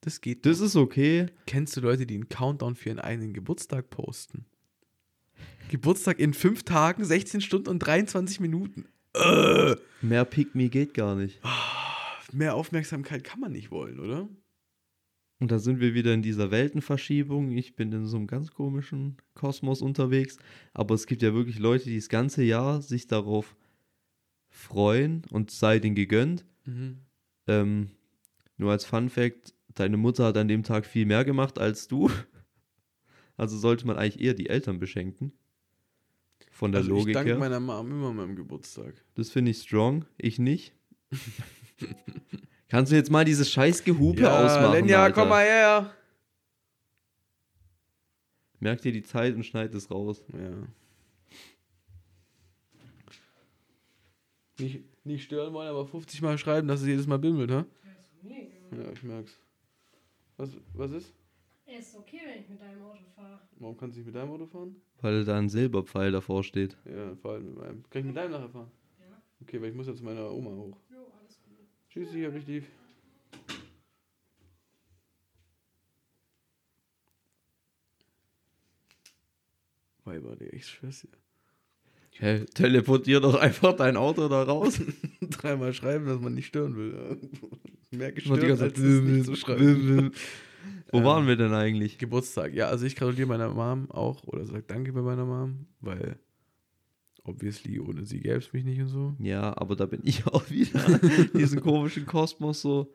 Das 0.00 0.20
geht. 0.20 0.46
Das 0.46 0.60
ist 0.60 0.76
okay. 0.76 1.26
Kennst 1.46 1.76
du 1.76 1.80
Leute, 1.80 2.06
die 2.06 2.14
einen 2.14 2.28
Countdown 2.28 2.74
für 2.74 2.90
ihren 2.90 3.00
eigenen 3.00 3.32
Geburtstag 3.32 3.90
posten? 3.90 4.46
Geburtstag 5.70 6.18
in 6.18 6.34
fünf 6.34 6.62
Tagen, 6.62 7.04
16 7.04 7.40
Stunden 7.40 7.68
und 7.68 7.78
23 7.80 8.40
Minuten. 8.40 8.86
Äh, 9.14 9.76
Mehr 10.02 10.24
Pick 10.24 10.54
Me 10.54 10.68
geht 10.68 10.94
gar 10.94 11.14
nicht. 11.14 11.40
mehr 12.32 12.54
Aufmerksamkeit 12.54 13.24
kann 13.24 13.40
man 13.40 13.52
nicht 13.52 13.70
wollen, 13.70 13.98
oder? 14.00 14.28
Und 15.40 15.50
da 15.50 15.58
sind 15.58 15.80
wir 15.80 15.94
wieder 15.94 16.14
in 16.14 16.22
dieser 16.22 16.50
Weltenverschiebung. 16.50 17.50
Ich 17.52 17.74
bin 17.74 17.92
in 17.92 18.06
so 18.06 18.16
einem 18.16 18.26
ganz 18.26 18.52
komischen 18.52 19.16
Kosmos 19.34 19.82
unterwegs. 19.82 20.38
Aber 20.72 20.94
es 20.94 21.06
gibt 21.06 21.22
ja 21.22 21.34
wirklich 21.34 21.58
Leute, 21.58 21.84
die 21.86 21.96
das 21.96 22.08
ganze 22.08 22.42
Jahr 22.44 22.80
sich 22.82 23.06
darauf 23.06 23.56
freuen 24.48 25.22
und 25.30 25.50
sei 25.50 25.80
denen 25.80 25.96
gegönnt. 25.96 26.44
Mhm. 26.64 26.98
Ähm, 27.46 27.90
nur 28.56 28.70
als 28.70 28.84
Fun 28.84 29.08
Fact, 29.08 29.54
deine 29.74 29.96
Mutter 29.96 30.26
hat 30.26 30.36
an 30.36 30.48
dem 30.48 30.62
Tag 30.62 30.86
viel 30.86 31.04
mehr 31.06 31.24
gemacht 31.24 31.58
als 31.58 31.88
du. 31.88 32.10
Also 33.36 33.58
sollte 33.58 33.84
man 33.84 33.96
eigentlich 33.96 34.22
eher 34.22 34.34
die 34.34 34.48
Eltern 34.48 34.78
beschenken. 34.78 35.32
Von 36.52 36.70
der 36.70 36.82
Also 36.82 36.92
ich 36.92 36.98
Logik 37.00 37.14
danke 37.14 37.30
her. 37.30 37.38
meiner 37.40 37.58
Mom 37.58 37.90
immer 37.90 38.10
an 38.10 38.14
meinem 38.16 38.36
Geburtstag. 38.36 38.94
Das 39.16 39.30
finde 39.32 39.50
ich 39.50 39.58
strong. 39.60 40.04
Ich 40.18 40.38
nicht. 40.38 40.72
Kannst 42.68 42.90
du 42.92 42.96
jetzt 42.96 43.10
mal 43.10 43.24
dieses 43.24 43.50
scheiß 43.50 43.84
Gehupe 43.84 44.30
ausmachen? 44.32 44.72
Lenja, 44.72 45.02
Alter? 45.02 45.20
komm 45.20 45.28
mal 45.28 45.44
her. 45.44 45.94
Merk 48.60 48.80
dir 48.80 48.92
die 48.92 49.02
Zeit 49.02 49.34
und 49.34 49.44
schneid 49.44 49.74
es 49.74 49.90
raus. 49.90 50.24
Ja. 50.32 50.66
Nicht, 54.58 55.04
nicht 55.04 55.24
stören 55.24 55.52
wollen, 55.52 55.68
aber 55.68 55.86
50 55.86 56.22
Mal 56.22 56.38
schreiben, 56.38 56.68
dass 56.68 56.80
es 56.80 56.86
jedes 56.86 57.06
Mal 57.06 57.18
bimmelt, 57.18 57.50
ha? 57.50 57.66
Ja, 58.22 58.90
ich 58.92 59.02
merk's. 59.02 59.38
Was, 60.36 60.50
was 60.72 60.90
ist? 60.92 61.12
Ist 61.66 61.96
okay, 61.96 62.20
wenn 62.26 62.40
ich 62.40 62.48
mit 62.48 62.60
deinem 62.60 62.82
Auto 62.82 63.00
fahre. 63.14 63.40
Warum 63.58 63.76
kannst 63.76 63.96
du 63.96 64.00
nicht 64.00 64.06
mit 64.06 64.14
deinem 64.14 64.30
Auto 64.30 64.46
fahren? 64.46 64.76
Weil 65.00 65.24
da 65.24 65.38
ein 65.38 65.48
Silberpfeil 65.48 66.12
davor 66.12 66.42
steht. 66.44 66.76
Ja, 66.84 67.14
vor 67.16 67.32
allem 67.32 67.46
mit 67.46 67.56
meinem. 67.56 67.82
Kann 67.90 68.00
ich 68.00 68.06
mit 68.06 68.16
deinem 68.16 68.32
nachher 68.32 68.48
fahren? 68.48 68.70
Ja. 69.00 69.20
Okay, 69.42 69.60
weil 69.60 69.70
ich 69.70 69.74
muss 69.74 69.86
jetzt 69.86 69.98
zu 69.98 70.04
meiner 70.04 70.30
Oma 70.30 70.50
hoch. 70.50 70.76
Jo, 71.94 72.02
alles 72.02 72.10
gut. 72.10 72.12
Tschüss, 72.12 72.14
ich 72.14 72.26
hab 72.26 72.34
dich 72.34 72.46
lieb. 72.46 72.64
Weiber, 80.04 80.36
der 80.36 80.52
ich 80.52 80.66
schwör's 80.66 81.02
dir. 81.02 81.08
Hä, 82.16 82.44
teleportier 82.54 83.20
doch 83.20 83.34
einfach 83.34 83.74
dein 83.74 83.96
Auto 83.96 84.28
da 84.28 84.42
raus. 84.42 84.80
Dreimal 85.20 85.72
schreiben, 85.72 86.06
dass 86.06 86.20
man 86.20 86.34
nicht 86.34 86.46
stören 86.46 86.76
will. 86.76 86.92
Mehr 87.90 88.08
Und 88.08 88.16
die 88.16 88.46
gestört, 88.46 88.58
ganze 88.58 88.72
Zeit 88.74 88.78
nicht 88.78 89.24
zu 89.24 89.36
schreiben. 89.36 90.12
Wo 90.92 90.98
Ähm, 90.98 91.04
waren 91.04 91.26
wir 91.26 91.36
denn 91.36 91.52
eigentlich? 91.52 91.98
Geburtstag. 91.98 92.54
Ja, 92.54 92.68
also 92.68 92.86
ich 92.86 92.94
gratuliere 92.96 93.26
meiner 93.26 93.48
Mom 93.50 93.90
auch 93.90 94.22
oder 94.24 94.44
sag 94.46 94.68
Danke 94.68 94.92
bei 94.92 95.02
meiner 95.02 95.24
Mom, 95.24 95.66
weil 95.80 96.18
obviously 97.24 97.80
ohne 97.80 98.04
sie 98.04 98.20
gäbe 98.20 98.36
es 98.36 98.52
mich 98.52 98.64
nicht 98.64 98.80
und 98.80 98.88
so. 98.88 99.14
Ja, 99.18 99.56
aber 99.56 99.76
da 99.76 99.86
bin 99.86 100.00
ich 100.04 100.26
auch 100.28 100.48
wieder 100.50 101.02
in 101.02 101.38
diesem 101.38 101.60
komischen 101.60 102.06
Kosmos 102.06 102.60
so. 102.60 102.92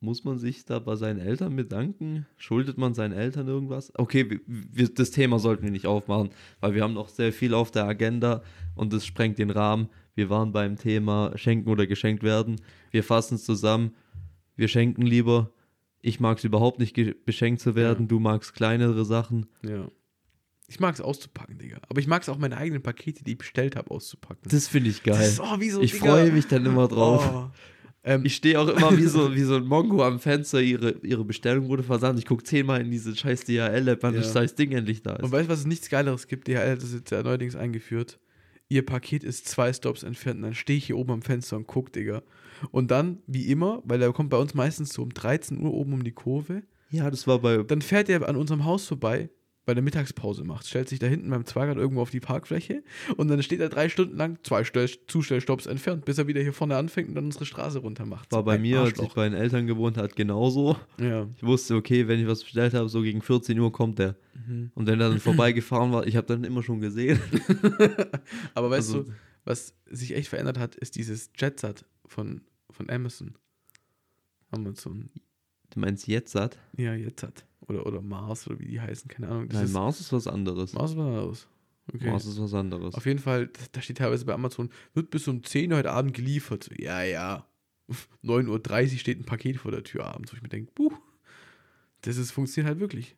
Muss 0.00 0.24
man 0.24 0.38
sich 0.38 0.64
da 0.64 0.78
bei 0.78 0.96
seinen 0.96 1.20
Eltern 1.20 1.54
bedanken? 1.54 2.24
Schuldet 2.38 2.78
man 2.78 2.94
seinen 2.94 3.12
Eltern 3.12 3.46
irgendwas? 3.46 3.92
Okay, 3.94 4.30
wir, 4.30 4.40
wir, 4.46 4.88
das 4.88 5.10
Thema 5.10 5.38
sollten 5.38 5.64
wir 5.64 5.70
nicht 5.70 5.86
aufmachen, 5.86 6.30
weil 6.60 6.74
wir 6.74 6.82
haben 6.82 6.94
noch 6.94 7.10
sehr 7.10 7.30
viel 7.30 7.52
auf 7.52 7.70
der 7.70 7.84
Agenda 7.84 8.42
und 8.74 8.94
das 8.94 9.04
sprengt 9.04 9.36
den 9.36 9.50
Rahmen. 9.50 9.90
Wir 10.14 10.30
waren 10.30 10.52
beim 10.52 10.76
Thema 10.76 11.32
Schenken 11.36 11.68
oder 11.68 11.86
geschenkt 11.86 12.22
werden. 12.22 12.56
Wir 12.90 13.04
fassen 13.04 13.34
es 13.34 13.44
zusammen. 13.44 13.94
Wir 14.54 14.68
schenken 14.68 15.02
lieber. 15.02 15.52
Ich 16.00 16.20
mag 16.20 16.38
es 16.38 16.44
überhaupt 16.44 16.78
nicht, 16.78 16.96
beschenkt 17.26 17.60
zu 17.60 17.74
werden. 17.74 18.04
Ja. 18.04 18.08
Du 18.08 18.18
magst 18.18 18.54
kleinere 18.54 19.04
Sachen. 19.04 19.44
Ja. 19.62 19.90
Ich 20.68 20.80
mag 20.80 20.94
es 20.94 21.00
auszupacken, 21.00 21.58
Digga. 21.58 21.78
Aber 21.88 22.00
ich 22.00 22.06
mag 22.06 22.22
es 22.22 22.28
auch 22.28 22.38
meine 22.38 22.56
eigenen 22.56 22.82
Pakete, 22.82 23.22
die 23.22 23.32
ich 23.32 23.38
bestellt 23.38 23.76
habe, 23.76 23.90
auszupacken. 23.90 24.42
Das 24.50 24.66
finde 24.68 24.90
ich 24.90 25.02
geil. 25.02 25.22
Ist, 25.22 25.40
oh, 25.40 25.56
so, 25.70 25.80
ich 25.80 25.94
freue 25.94 26.32
mich 26.32 26.46
dann 26.48 26.66
immer 26.66 26.88
drauf. 26.88 27.28
Oh. 27.32 27.50
Ähm, 28.02 28.24
Ich 28.24 28.34
stehe 28.36 28.60
auch 28.60 28.68
immer 28.68 28.96
wie 28.96 29.04
so, 29.06 29.32
wie 29.34 29.42
so 29.42 29.56
ein 29.56 29.64
Mongo 29.66 30.04
am 30.04 30.18
Fenster, 30.18 30.60
ihre, 30.60 30.90
ihre 31.02 31.24
Bestellung 31.24 31.68
wurde 31.68 31.82
versandt. 31.84 32.18
Ich 32.18 32.26
gucke 32.26 32.42
zehnmal 32.42 32.80
in 32.80 32.90
diese 32.90 33.14
scheiß 33.14 33.44
DHL-App, 33.44 34.02
wann 34.02 34.14
Ja. 34.14 34.20
das 34.20 34.32
scheiß 34.32 34.54
Ding 34.56 34.72
endlich 34.72 35.02
da 35.02 35.14
und 35.16 35.26
ist. 35.26 35.32
weißt 35.32 35.48
du, 35.48 35.52
was 35.52 35.60
es 35.60 35.66
nichts 35.66 35.88
Geileres 35.88 36.26
gibt? 36.26 36.48
DHL 36.48 36.72
hat 36.72 36.82
das 36.82 36.92
jetzt 36.92 37.10
ja 37.10 37.22
neuerdings 37.22 37.54
eingeführt. 37.54 38.18
Ihr 38.68 38.84
Paket 38.84 39.22
ist 39.22 39.46
zwei 39.46 39.72
Stops 39.72 40.02
entfernt 40.02 40.38
und 40.38 40.42
dann 40.42 40.54
stehe 40.54 40.76
ich 40.78 40.86
hier 40.86 40.96
oben 40.98 41.12
am 41.12 41.22
Fenster 41.22 41.56
und 41.56 41.68
guck, 41.68 41.92
Digga. 41.92 42.22
Und 42.72 42.90
dann, 42.90 43.18
wie 43.28 43.46
immer, 43.46 43.82
weil 43.84 44.02
er 44.02 44.12
kommt 44.12 44.30
bei 44.30 44.38
uns 44.38 44.54
meistens 44.54 44.92
so 44.92 45.02
um 45.02 45.10
13 45.14 45.60
Uhr 45.60 45.72
oben 45.72 45.92
um 45.92 46.02
die 46.02 46.10
Kurve, 46.12 46.62
Ja, 46.90 47.08
das 47.08 47.28
war 47.28 47.38
bei. 47.38 47.58
dann 47.58 47.82
fährt 47.82 48.08
er 48.08 48.28
an 48.28 48.34
unserem 48.34 48.64
Haus 48.64 48.86
vorbei 48.86 49.30
bei 49.66 49.74
der 49.74 49.82
Mittagspause 49.82 50.44
macht. 50.44 50.66
Stellt 50.66 50.88
sich 50.88 51.00
da 51.00 51.06
hinten 51.08 51.28
beim 51.28 51.44
Zweirad 51.44 51.76
irgendwo 51.76 52.00
auf 52.00 52.10
die 52.10 52.20
Parkfläche 52.20 52.82
und 53.16 53.28
dann 53.28 53.42
steht 53.42 53.60
er 53.60 53.68
drei 53.68 53.88
Stunden 53.88 54.16
lang 54.16 54.38
zwei 54.44 54.64
Stell 54.64 54.88
Zustellstopps 55.08 55.66
entfernt, 55.66 56.04
bis 56.04 56.16
er 56.18 56.28
wieder 56.28 56.40
hier 56.40 56.52
vorne 56.52 56.76
anfängt 56.76 57.08
und 57.08 57.16
dann 57.16 57.24
unsere 57.26 57.44
Straße 57.44 57.80
runter 57.80 58.06
macht. 58.06 58.32
War 58.32 58.44
bei 58.44 58.58
mir, 58.58 58.80
als 58.80 58.98
ich 59.00 59.12
bei 59.12 59.28
den 59.28 59.36
Eltern 59.36 59.66
gewohnt 59.66 59.98
hat, 59.98 60.16
genauso. 60.16 60.76
Ja. 61.00 61.28
Ich 61.36 61.42
wusste, 61.42 61.74
okay, 61.74 62.08
wenn 62.08 62.20
ich 62.20 62.28
was 62.28 62.42
bestellt 62.44 62.72
habe, 62.74 62.88
so 62.88 63.02
gegen 63.02 63.20
14 63.20 63.58
Uhr 63.58 63.72
kommt 63.72 63.98
der. 63.98 64.14
Mhm. 64.46 64.70
Und 64.74 64.86
wenn 64.86 65.00
er 65.00 65.10
dann 65.10 65.20
vorbeigefahren 65.20 65.90
war, 65.92 66.06
ich 66.06 66.16
habe 66.16 66.28
dann 66.28 66.44
immer 66.44 66.62
schon 66.62 66.80
gesehen. 66.80 67.20
Aber 68.54 68.70
weißt 68.70 68.88
Also- 68.90 69.02
du, 69.02 69.12
was 69.44 69.74
sich 69.90 70.14
echt 70.14 70.28
verändert 70.28 70.58
hat, 70.58 70.74
ist 70.76 70.96
dieses 70.96 71.30
Jetsat 71.36 71.84
von, 72.06 72.40
von 72.70 72.88
Amazon. 72.90 73.34
Amazon. 74.50 75.10
Du 75.70 75.80
meinst 75.80 76.06
jetzt 76.06 76.32
satt? 76.32 76.56
Ja, 76.76 76.94
Jetsat. 76.94 77.44
Oder, 77.68 77.84
oder 77.86 78.00
Mars 78.00 78.46
oder 78.46 78.58
wie 78.60 78.66
die 78.66 78.80
heißen, 78.80 79.08
keine 79.08 79.28
Ahnung. 79.28 79.48
Das 79.48 79.56
Nein, 79.56 79.64
ist, 79.66 79.72
Mars 79.72 80.00
ist 80.00 80.12
was 80.12 80.26
anderes. 80.26 80.72
Mars 80.72 80.96
war 80.96 81.22
aus. 81.22 81.48
Okay. 81.92 82.10
Mars 82.10 82.24
ist 82.26 82.40
was 82.40 82.54
anderes. 82.54 82.94
Auf 82.94 83.06
jeden 83.06 83.18
Fall, 83.18 83.50
da- 83.72 83.80
steht 83.80 83.98
teilweise 83.98 84.24
bei 84.24 84.34
Amazon, 84.34 84.70
wird 84.94 85.10
bis 85.10 85.26
um 85.28 85.42
10 85.42 85.72
Uhr 85.72 85.78
heute 85.78 85.90
Abend 85.92 86.14
geliefert. 86.14 86.70
Ja, 86.78 87.02
ja. 87.02 87.46
9.30 88.24 88.92
Uhr 88.92 88.98
steht 88.98 89.20
ein 89.20 89.24
Paket 89.24 89.56
vor 89.58 89.70
der 89.70 89.84
Tür 89.84 90.06
abends, 90.06 90.32
wo 90.32 90.36
ich 90.36 90.42
mir 90.42 90.48
denke, 90.48 90.72
buh, 90.74 90.92
das 92.02 92.16
ist, 92.16 92.30
funktioniert 92.32 92.68
halt 92.68 92.80
wirklich. 92.80 93.16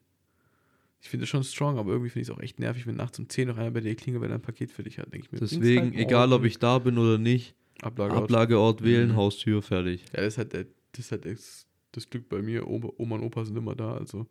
Ich 1.00 1.08
finde 1.10 1.24
es 1.24 1.30
schon 1.30 1.44
strong, 1.44 1.78
aber 1.78 1.92
irgendwie 1.92 2.10
finde 2.10 2.22
ich 2.22 2.28
es 2.28 2.34
auch 2.34 2.40
echt 2.40 2.58
nervig, 2.58 2.86
wenn 2.86 2.96
nachts 2.96 3.18
um 3.18 3.28
10 3.28 3.48
noch 3.48 3.56
einer 3.56 3.70
bei 3.70 3.80
dir 3.80 3.94
klingelt, 3.94 4.22
weil 4.22 4.30
er 4.30 4.34
ein 4.36 4.42
Paket 4.42 4.72
für 4.72 4.82
dich 4.82 4.98
hat. 4.98 5.12
Denk 5.12 5.24
ich 5.26 5.32
mir, 5.32 5.38
Deswegen, 5.38 5.82
halt 5.92 5.94
egal 5.94 6.32
ob 6.32 6.44
ich 6.44 6.58
da 6.58 6.78
bin 6.78 6.98
oder 6.98 7.18
nicht, 7.18 7.54
Ablageort. 7.80 8.24
Ablageort 8.24 8.82
wählen, 8.82 9.10
Mhm. 9.12 9.16
Haustür, 9.16 9.62
fertig. 9.62 10.04
Ja, 10.12 10.22
das 10.22 10.34
ist 10.34 10.38
halt, 10.38 10.54
das, 10.54 10.66
ist 10.98 11.12
halt 11.12 11.24
das, 11.26 11.66
das 11.92 12.08
Glück 12.10 12.28
bei 12.28 12.42
mir. 12.42 12.66
Oma, 12.68 12.90
Oma 12.96 13.16
und 13.16 13.22
Opa 13.22 13.44
sind 13.44 13.56
immer 13.56 13.74
da. 13.74 13.96
Also, 13.96 14.26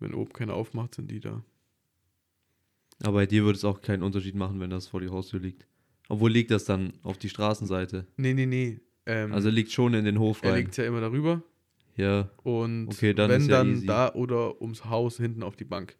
wenn 0.00 0.14
oben 0.14 0.32
keiner 0.32 0.54
aufmacht, 0.54 0.94
sind 0.94 1.10
die 1.10 1.20
da. 1.20 1.42
Aber 3.02 3.12
bei 3.14 3.26
dir 3.26 3.44
würde 3.44 3.56
es 3.56 3.64
auch 3.64 3.80
keinen 3.80 4.02
Unterschied 4.02 4.34
machen, 4.34 4.60
wenn 4.60 4.70
das 4.70 4.86
vor 4.88 5.00
die 5.00 5.08
Haustür 5.08 5.40
liegt. 5.40 5.66
Obwohl 6.08 6.30
liegt 6.30 6.50
das 6.50 6.64
dann 6.64 6.92
auf 7.02 7.18
die 7.18 7.28
Straßenseite. 7.28 8.06
Nee, 8.16 8.34
nee, 8.34 8.46
nee. 8.46 8.80
Ähm, 9.06 9.32
Also 9.32 9.50
liegt 9.50 9.72
schon 9.72 9.94
in 9.94 10.04
den 10.04 10.18
Hof 10.18 10.42
er 10.42 10.52
rein. 10.52 10.60
liegt 10.60 10.76
ja 10.76 10.84
immer 10.84 11.00
darüber. 11.00 11.42
Ja, 11.96 12.30
Und 12.42 12.88
Okay, 12.88 13.14
dann 13.14 13.30
wenn 13.30 13.42
ja 13.42 13.58
dann 13.58 13.70
easy. 13.74 13.86
da 13.86 14.12
oder 14.14 14.60
ums 14.60 14.84
Haus 14.84 15.16
hinten 15.16 15.42
auf 15.42 15.56
die 15.56 15.64
Bank. 15.64 15.96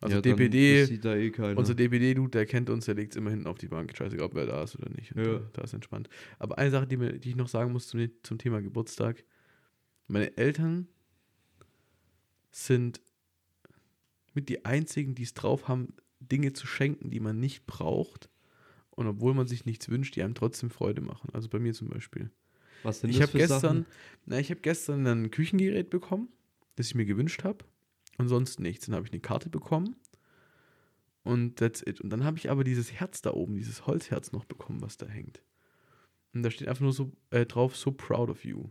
Also 0.00 0.16
ja, 0.16 0.20
DPD, 0.20 0.82
eh 0.82 1.54
unser 1.54 1.76
DPD-Dude, 1.76 2.30
der 2.30 2.44
kennt 2.44 2.68
uns, 2.70 2.86
der 2.86 2.96
legt 2.96 3.12
es 3.12 3.16
immer 3.16 3.30
hinten 3.30 3.46
auf 3.46 3.58
die 3.58 3.68
Bank. 3.68 3.96
Scheißegal, 3.96 4.26
ob 4.26 4.34
wer 4.34 4.46
da 4.46 4.64
ist 4.64 4.76
oder 4.76 4.90
nicht. 4.90 5.14
Und 5.14 5.24
Ja. 5.24 5.34
Da, 5.38 5.50
da 5.52 5.62
ist 5.62 5.74
entspannt. 5.74 6.08
Aber 6.40 6.58
eine 6.58 6.72
Sache, 6.72 6.88
die, 6.88 6.96
mir, 6.96 7.12
die 7.20 7.28
ich 7.30 7.36
noch 7.36 7.46
sagen 7.48 7.70
muss 7.72 7.86
zum, 7.86 8.08
zum 8.24 8.38
Thema 8.38 8.60
Geburtstag. 8.60 9.22
Meine 10.12 10.36
Eltern 10.36 10.88
sind 12.50 13.00
mit 14.34 14.50
die 14.50 14.66
einzigen, 14.66 15.14
die 15.14 15.22
es 15.22 15.32
drauf 15.32 15.68
haben, 15.68 15.94
Dinge 16.20 16.52
zu 16.52 16.66
schenken, 16.66 17.10
die 17.10 17.18
man 17.18 17.40
nicht 17.40 17.64
braucht. 17.64 18.28
Und 18.90 19.06
obwohl 19.06 19.32
man 19.32 19.46
sich 19.46 19.64
nichts 19.64 19.88
wünscht, 19.88 20.14
die 20.14 20.22
einem 20.22 20.34
trotzdem 20.34 20.68
Freude 20.68 21.00
machen. 21.00 21.30
Also 21.32 21.48
bei 21.48 21.58
mir 21.58 21.72
zum 21.72 21.88
Beispiel. 21.88 22.30
Was 22.82 23.00
sind 23.00 23.08
Ich 23.08 23.16
das 23.16 23.22
habe 23.22 23.32
für 23.32 23.38
gestern, 23.38 23.60
Sachen? 23.60 23.86
na, 24.26 24.38
ich 24.38 24.50
habe 24.50 24.60
gestern 24.60 25.06
ein 25.06 25.30
Küchengerät 25.30 25.88
bekommen, 25.88 26.28
das 26.76 26.88
ich 26.88 26.94
mir 26.94 27.06
gewünscht 27.06 27.42
habe. 27.42 27.64
Und 28.18 28.28
sonst 28.28 28.60
nichts. 28.60 28.84
Dann 28.84 28.94
habe 28.96 29.06
ich 29.06 29.12
eine 29.12 29.20
Karte 29.22 29.48
bekommen. 29.48 29.96
Und 31.22 31.56
that's 31.56 31.80
it. 31.86 32.02
Und 32.02 32.10
dann 32.10 32.22
habe 32.22 32.36
ich 32.36 32.50
aber 32.50 32.64
dieses 32.64 32.92
Herz 32.92 33.22
da 33.22 33.32
oben, 33.32 33.56
dieses 33.56 33.86
Holzherz 33.86 34.32
noch 34.32 34.44
bekommen, 34.44 34.82
was 34.82 34.98
da 34.98 35.06
hängt. 35.06 35.42
Und 36.34 36.42
da 36.42 36.50
steht 36.50 36.68
einfach 36.68 36.82
nur 36.82 36.92
so 36.92 37.12
äh, 37.30 37.46
drauf, 37.46 37.76
so 37.76 37.92
proud 37.92 38.28
of 38.28 38.44
you. 38.44 38.68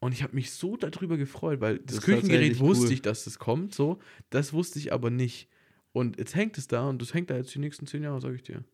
Und 0.00 0.12
ich 0.12 0.22
habe 0.22 0.34
mich 0.34 0.52
so 0.52 0.76
darüber 0.76 1.16
gefreut, 1.16 1.60
weil 1.60 1.78
das, 1.78 1.96
Das 1.96 2.04
Küchengerät 2.04 2.60
wusste 2.60 2.86
cool. 2.86 2.92
ich, 2.92 3.02
dass 3.02 3.24
das 3.24 3.38
kommt, 3.38 3.74
so. 3.74 3.98
Das 4.30 4.52
wusste 4.52 4.78
ich 4.78 4.92
aber 4.92 5.10
nicht. 5.10 5.48
Und 5.92 6.18
jetzt 6.18 6.34
hängt 6.36 6.56
es 6.58 6.68
da 6.68 6.88
und 6.88 7.02
das 7.02 7.14
hängt 7.14 7.30
da 7.30 7.36
jetzt 7.36 7.54
die 7.54 7.58
nächsten 7.58 7.86
zehn 7.86 8.02
Jahre, 8.02 8.20
sage 8.20 8.36
ich 8.36 8.42
dir. 8.42 8.64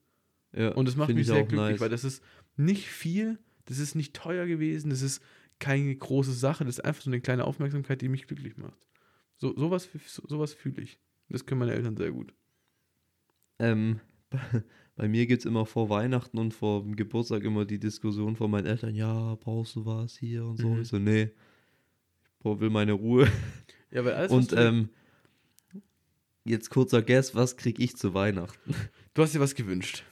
Ja, 0.52 0.70
Und 0.72 0.86
das 0.86 0.96
macht 0.96 1.08
mich 1.08 1.20
ich 1.20 1.26
sehr 1.26 1.44
glücklich, 1.44 1.60
nice. 1.72 1.80
weil 1.80 1.88
das 1.88 2.04
ist 2.04 2.22
nicht 2.56 2.88
viel, 2.88 3.38
das 3.64 3.78
ist 3.78 3.94
nicht 3.94 4.14
teuer 4.14 4.46
gewesen, 4.46 4.90
das 4.90 5.02
ist 5.02 5.22
keine 5.58 5.94
große 5.96 6.32
Sache, 6.32 6.64
das 6.64 6.78
ist 6.78 6.84
einfach 6.84 7.02
so 7.02 7.10
eine 7.10 7.20
kleine 7.20 7.44
Aufmerksamkeit, 7.44 8.02
die 8.02 8.08
mich 8.08 8.26
glücklich 8.26 8.56
macht. 8.56 8.78
So, 9.36 9.56
sowas, 9.56 9.88
so, 10.06 10.22
sowas 10.26 10.52
fühle 10.52 10.82
ich. 10.82 11.00
Das 11.28 11.46
können 11.46 11.60
meine 11.60 11.72
Eltern 11.72 11.96
sehr 11.96 12.12
gut. 12.12 12.34
Ähm, 13.58 14.00
bei 14.96 15.08
mir 15.08 15.26
gibt 15.26 15.40
es 15.40 15.46
immer 15.46 15.66
vor 15.66 15.88
Weihnachten 15.88 16.38
und 16.38 16.54
vor 16.54 16.84
Geburtstag 16.86 17.42
immer 17.44 17.64
die 17.64 17.78
Diskussion 17.80 18.36
von 18.36 18.50
meinen 18.50 18.66
Eltern, 18.66 18.94
ja, 18.94 19.34
brauchst 19.36 19.74
du 19.76 19.84
was 19.84 20.16
hier 20.16 20.44
und 20.44 20.58
so. 20.58 20.68
Mhm. 20.68 20.82
Ich 20.82 20.88
so, 20.88 20.98
nee, 20.98 21.30
ich 22.40 22.44
will 22.44 22.70
meine 22.70 22.92
Ruhe. 22.92 23.28
Ja, 23.90 24.04
weil 24.04 24.14
alles, 24.14 24.30
und 24.32 24.52
du, 24.52 24.56
ähm, 24.56 24.88
jetzt 26.44 26.70
kurzer 26.70 27.02
Guess, 27.02 27.34
was 27.34 27.56
krieg 27.56 27.78
ich 27.78 27.96
zu 27.96 28.14
Weihnachten? 28.14 28.74
du 29.14 29.22
hast 29.22 29.34
dir 29.34 29.40
was 29.40 29.54
gewünscht. 29.54 30.04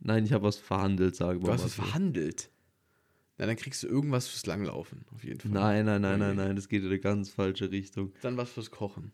Nein, 0.00 0.24
ich 0.24 0.32
habe 0.32 0.44
was 0.44 0.56
verhandelt, 0.56 1.14
sagen 1.14 1.40
wir 1.40 1.42
Du 1.42 1.46
mal. 1.48 1.54
hast 1.54 1.64
was 1.64 1.74
verhandelt. 1.74 2.50
Na, 3.36 3.46
dann 3.46 3.56
kriegst 3.56 3.82
du 3.82 3.86
irgendwas 3.86 4.28
fürs 4.28 4.46
Langlaufen, 4.46 5.04
auf 5.14 5.24
jeden 5.24 5.40
Fall. 5.40 5.50
Nein, 5.50 5.86
nein, 5.86 6.02
nein, 6.02 6.18
nein, 6.18 6.36
nein, 6.36 6.56
das 6.56 6.68
geht 6.68 6.82
in 6.82 6.88
eine 6.88 6.98
ganz 6.98 7.30
falsche 7.30 7.70
Richtung. 7.70 8.12
Dann 8.22 8.36
was 8.36 8.50
fürs 8.50 8.70
Kochen. 8.70 9.12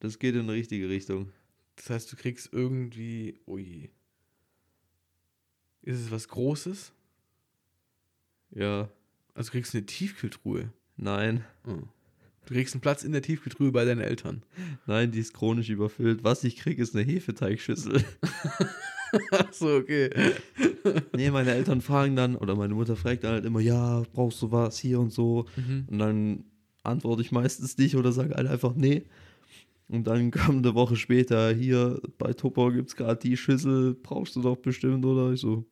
Das 0.00 0.18
geht 0.18 0.34
in 0.34 0.42
eine 0.42 0.52
richtige 0.52 0.88
Richtung. 0.88 1.32
Das 1.76 1.90
heißt, 1.90 2.12
du 2.12 2.16
kriegst 2.16 2.52
irgendwie, 2.52 3.40
oh 3.46 3.58
je. 3.58 3.90
Ist 5.88 6.00
es 6.00 6.10
was 6.10 6.28
Großes? 6.28 6.92
Ja, 8.50 8.88
Also 9.34 9.50
kriegst 9.52 9.72
du 9.72 9.78
eine 9.78 9.86
Tiefkühltruhe. 9.86 10.70
nein, 10.96 11.44
Oh. 11.66 11.78
Du 12.46 12.54
kriegst 12.54 12.74
einen 12.74 12.80
Platz 12.80 13.04
in 13.04 13.12
der 13.12 13.20
Tiefkühltruhe 13.22 13.72
bei 13.72 13.84
deinen 13.86 14.00
Eltern. 14.02 14.42
nein, 14.86 15.10
die 15.12 15.18
ist 15.20 15.32
chronisch 15.34 15.68
überfüllt. 15.70 16.24
Was 16.24 16.44
ich 16.44 16.56
krieg, 16.56 16.78
ist 16.78 16.94
eine 16.94 17.04
Hefeteigschüssel. 17.04 18.02
Ach 19.32 19.52
so, 19.52 19.76
okay. 19.76 20.10
nee, 21.16 21.30
meine 21.30 21.52
Eltern 21.52 21.80
fragen 21.80 22.16
dann, 22.16 22.36
oder 22.36 22.54
meine 22.54 22.74
Mutter 22.74 22.96
fragt 22.96 23.24
dann 23.24 23.32
halt 23.32 23.44
immer, 23.46 23.60
ja, 23.60 24.02
brauchst 24.12 24.40
du 24.42 24.50
was 24.52 24.78
hier 24.78 25.00
und 25.00 25.10
so. 25.12 25.46
Mhm. 25.56 25.84
Und 25.90 25.98
dann 25.98 26.44
antworte 26.82 27.22
ich 27.22 27.32
meistens 27.32 27.76
nicht 27.78 27.96
oder 27.96 28.12
sage 28.12 28.34
halt 28.34 28.46
einfach 28.46 28.74
nee. 28.74 29.04
Und 29.88 30.06
dann 30.06 30.30
kommt 30.30 30.64
eine 30.66 30.74
Woche 30.74 30.96
später, 30.96 31.52
hier 31.54 32.00
bei 32.18 32.32
Tupper 32.34 32.72
gibt 32.72 32.88
es 32.88 32.96
gerade 32.96 33.20
die 33.20 33.36
Schüssel, 33.38 33.94
brauchst 33.94 34.36
du 34.36 34.42
doch 34.42 34.56
bestimmt, 34.56 35.04
oder? 35.04 35.32
Ich 35.32 35.40
so, 35.40 35.64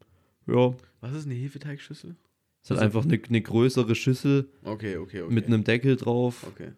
ja. 0.47 0.75
Was 1.01 1.13
ist 1.15 1.27
eine 1.27 1.35
Hefeteigschüssel? 1.35 2.17
Es 2.63 2.71
ist 2.71 2.79
Also- 2.79 2.83
einfach 2.85 3.05
eine, 3.05 3.21
eine 3.23 3.43
größere 3.43 3.95
Schüssel 3.95 4.51
Okay, 4.65 4.97
okay, 4.97 5.23
okay. 5.23 5.33
mit 5.35 5.47
einem 5.47 5.63
Deckel 5.65 5.97
drauf. 5.97 6.45
Okay, 6.49 6.73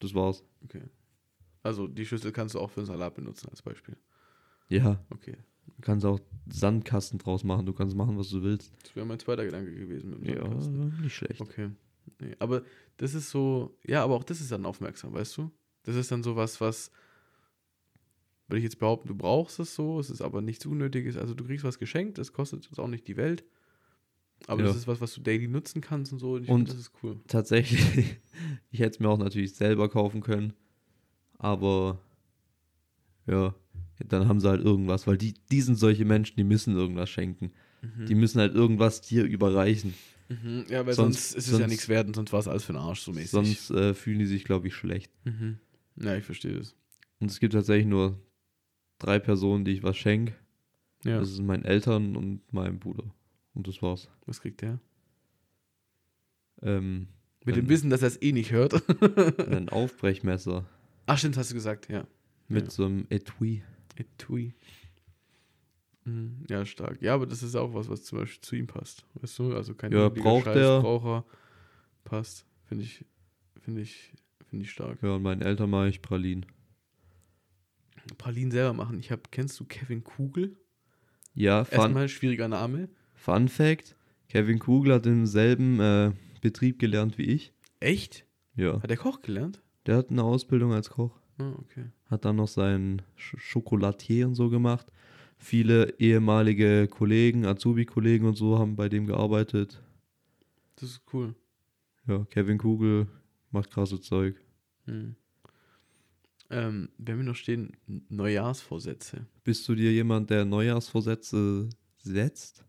Das 0.00 0.14
war's. 0.14 0.44
okay. 0.64 0.82
Also 1.62 1.88
die 1.88 2.04
Schüssel 2.06 2.30
kannst 2.32 2.54
du 2.54 2.60
auch 2.60 2.70
für 2.70 2.80
einen 2.80 2.86
Salat 2.86 3.14
benutzen 3.14 3.48
als 3.50 3.62
Beispiel. 3.62 3.96
Ja, 4.68 5.04
Okay. 5.10 5.36
du 5.66 5.80
kannst 5.82 6.04
auch 6.04 6.20
Sandkasten 6.48 7.18
draus 7.18 7.42
machen. 7.44 7.66
Du 7.66 7.72
kannst 7.72 7.96
machen, 7.96 8.16
was 8.18 8.28
du 8.28 8.42
willst. 8.42 8.72
Das 8.82 8.94
wäre 8.94 9.06
mein 9.06 9.18
zweiter 9.18 9.44
Gedanke 9.44 9.74
gewesen 9.74 10.10
mit 10.10 10.20
dem 10.20 10.26
Ja, 10.34 10.42
Sandkasten. 10.42 11.00
nicht 11.02 11.14
schlecht. 11.14 11.40
Okay. 11.40 11.70
Nee, 12.20 12.36
aber 12.38 12.62
das 12.98 13.14
ist 13.14 13.30
so, 13.30 13.76
ja, 13.84 14.04
aber 14.04 14.14
auch 14.14 14.22
das 14.24 14.40
ist 14.40 14.52
dann 14.52 14.64
aufmerksam, 14.64 15.12
weißt 15.12 15.36
du? 15.38 15.50
Das 15.82 15.96
ist 15.96 16.10
dann 16.12 16.22
sowas, 16.22 16.60
was, 16.60 16.90
würde 18.48 18.58
ich 18.58 18.64
jetzt 18.64 18.78
behaupten, 18.78 19.08
du 19.08 19.14
brauchst 19.14 19.58
es 19.58 19.74
so, 19.74 19.98
es 19.98 20.10
ist 20.10 20.20
aber 20.22 20.40
nichts 20.40 20.66
Unnötiges. 20.66 21.16
Also 21.16 21.34
du 21.34 21.44
kriegst 21.44 21.64
was 21.64 21.78
geschenkt, 21.78 22.18
das 22.18 22.32
kostet 22.32 22.64
jetzt 22.66 22.78
auch 22.78 22.88
nicht 22.88 23.06
die 23.08 23.16
Welt. 23.16 23.44
Aber 24.46 24.60
Ja. 24.60 24.66
das 24.68 24.76
ist 24.76 24.86
was, 24.86 25.00
was 25.00 25.14
du 25.14 25.20
daily 25.22 25.48
nutzen 25.48 25.80
kannst 25.80 26.12
und 26.12 26.18
so. 26.18 26.34
Und 26.34 26.42
ich 26.44 26.48
Und- 26.50 26.68
das 26.68 26.76
ist 26.76 26.92
cool. 27.02 27.18
Tatsächlich, 27.26 27.80
ich 28.70 28.80
hätte 28.80 28.90
es 28.90 29.00
mir 29.00 29.08
auch 29.08 29.18
natürlich 29.18 29.54
selber 29.54 29.88
kaufen 29.88 30.20
können. 30.20 30.52
Aber 31.38 31.98
ja, 33.26 33.54
dann 34.06 34.28
haben 34.28 34.40
sie 34.40 34.48
halt 34.48 34.62
irgendwas, 34.64 35.06
weil 35.06 35.16
die, 35.18 35.34
die 35.50 35.60
sind 35.62 35.76
solche 35.76 36.04
Menschen, 36.04 36.36
die 36.36 36.44
müssen 36.44 36.76
irgendwas 36.76 37.10
schenken. 37.10 37.52
Die 38.08 38.14
müssen 38.16 38.40
halt 38.40 38.52
irgendwas 38.54 39.00
dir 39.00 39.24
überreichen. 39.24 39.94
Mhm. 40.28 40.64
Ja, 40.68 40.84
weil 40.84 40.94
Sonst- 40.94 41.30
sonst, 41.30 41.34
ist 41.36 41.44
es 41.46 41.52
ja 41.52 41.58
sonst- 41.58 41.68
nichts 41.70 41.88
wert 41.88 42.08
und 42.08 42.14
sonst 42.16 42.32
war 42.32 42.40
es 42.40 42.48
alles 42.48 42.64
für 42.64 42.72
den 42.72 42.80
Arsch 42.80 43.00
so 43.02 43.12
mäßig. 43.12 43.30
Sonst 43.30 43.70
äh, 43.70 43.94
fühlen 43.94 44.18
die 44.18 44.26
sich, 44.26 44.42
glaube 44.44 44.66
ich, 44.66 44.74
schlecht. 44.74 45.12
Mhm. 45.24 45.58
Ja, 46.00 46.16
ich 46.16 46.24
verstehe 46.24 46.54
das. 46.54 46.74
Und 47.20 47.30
es 47.30 47.38
gibt 47.38 47.52
tatsächlich 47.52 47.86
nur 47.86 48.18
drei 48.98 49.18
Personen, 49.18 49.64
die 49.64 49.72
ich 49.72 49.82
was 49.82 49.96
schenke. 49.96 50.34
Ja, 51.04 51.18
Das 51.20 51.34
sind 51.34 51.46
meine 51.46 51.64
Eltern 51.64 52.16
und 52.16 52.40
mein 52.52 52.78
Bruder. 52.78 53.04
Und 53.54 53.68
das 53.68 53.80
war's. 53.82 54.08
was 54.26 54.40
kriegt 54.40 54.60
der? 54.62 54.80
Ähm, 56.62 57.08
Mit 57.44 57.56
dem 57.56 57.68
Wissen, 57.68 57.90
dass 57.90 58.02
er 58.02 58.08
es 58.08 58.20
eh 58.20 58.32
nicht 58.32 58.50
hört. 58.52 58.72
ein 59.50 59.68
Aufbrechmesser 59.68 60.64
Ach, 61.06 61.18
stimmt, 61.18 61.36
hast 61.36 61.50
du 61.50 61.54
gesagt, 61.54 61.88
ja. 61.88 62.06
mit 62.48 62.64
Ja. 62.64 62.70
so 62.70 62.84
einem 62.86 63.06
Etui. 63.10 63.62
Etui. 63.94 64.54
Mhm, 66.04 66.44
Ja, 66.48 66.64
stark. 66.64 67.00
Ja, 67.02 67.14
aber 67.14 67.26
das 67.26 67.42
ist 67.42 67.54
auch 67.54 67.72
was, 67.74 67.88
was 67.88 68.02
zum 68.04 68.18
Beispiel 68.18 68.40
zu 68.40 68.56
ihm 68.56 68.66
passt. 68.66 69.04
Weißt 69.14 69.38
du? 69.38 69.54
Also 69.54 69.74
kein 69.74 69.92
Ja, 69.92 70.08
braucht 70.08 70.46
er. 70.48 70.80
Braucher 70.80 71.24
passt. 72.04 72.44
Finde 72.64 72.82
ich, 72.84 73.04
finde 73.60 73.82
ich, 73.82 74.12
finde 74.48 74.64
ich 74.64 74.70
stark. 74.72 75.00
Ja, 75.02 75.14
und 75.14 75.22
meinen 75.22 75.42
Eltern 75.42 75.70
mache 75.70 75.88
ich 75.88 76.02
Pralinen. 76.02 76.46
Pralinen 78.18 78.50
selber 78.50 78.72
machen. 78.72 78.98
Ich 78.98 79.10
habe, 79.10 79.22
kennst 79.30 79.58
du 79.60 79.64
Kevin 79.64 80.04
Kugel? 80.04 80.56
Ja, 81.34 81.64
Fun, 81.64 81.78
Erstmal 81.78 82.08
schwieriger 82.08 82.48
Name. 82.48 82.88
Fun 83.14 83.48
Fact: 83.48 83.96
Kevin 84.28 84.58
Kugel 84.58 84.94
hat 84.94 85.06
im 85.06 85.26
selben 85.26 85.80
äh, 85.80 86.12
Betrieb 86.40 86.78
gelernt 86.78 87.18
wie 87.18 87.24
ich. 87.24 87.52
Echt? 87.80 88.24
Ja. 88.54 88.82
Hat 88.82 88.90
er 88.90 88.96
Koch 88.96 89.20
gelernt? 89.20 89.62
Der 89.86 89.96
hat 89.96 90.10
eine 90.10 90.22
Ausbildung 90.22 90.72
als 90.72 90.90
Koch. 90.90 91.18
Ah, 91.38 91.52
okay. 91.58 91.84
hat 92.06 92.24
dann 92.24 92.36
noch 92.36 92.48
sein 92.48 93.02
Sch 93.14 93.36
Schokolatier 93.38 94.26
und 94.26 94.34
so 94.34 94.48
gemacht. 94.48 94.90
Viele 95.38 95.94
ehemalige 95.98 96.88
Kollegen, 96.88 97.44
Azubi-Kollegen 97.44 98.26
und 98.26 98.36
so 98.36 98.58
haben 98.58 98.74
bei 98.74 98.88
dem 98.88 99.06
gearbeitet. 99.06 99.82
Das 100.76 100.90
ist 100.90 101.02
cool. 101.12 101.34
Ja, 102.06 102.24
Kevin 102.30 102.56
Kugel 102.56 103.06
macht 103.50 103.70
krasse 103.70 104.00
Zeug. 104.00 104.40
Hm. 104.86 105.16
Ähm, 106.50 106.90
wir 106.98 107.12
haben 107.14 107.20
hier 107.20 107.28
noch 107.30 107.36
stehen, 107.36 107.76
Neujahrsvorsätze. 108.08 109.26
Bist 109.44 109.68
du 109.68 109.74
dir 109.74 109.92
jemand, 109.92 110.30
der 110.30 110.44
Neujahrsvorsätze 110.44 111.68
setzt? 111.98 112.64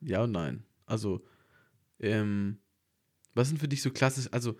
Ja 0.00 0.24
und 0.24 0.32
nein. 0.32 0.64
Also, 0.84 1.24
ähm, 1.98 2.58
was 3.34 3.48
sind 3.48 3.58
für 3.58 3.68
dich 3.68 3.82
so 3.82 3.90
klassisch? 3.90 4.28
Also, 4.32 4.56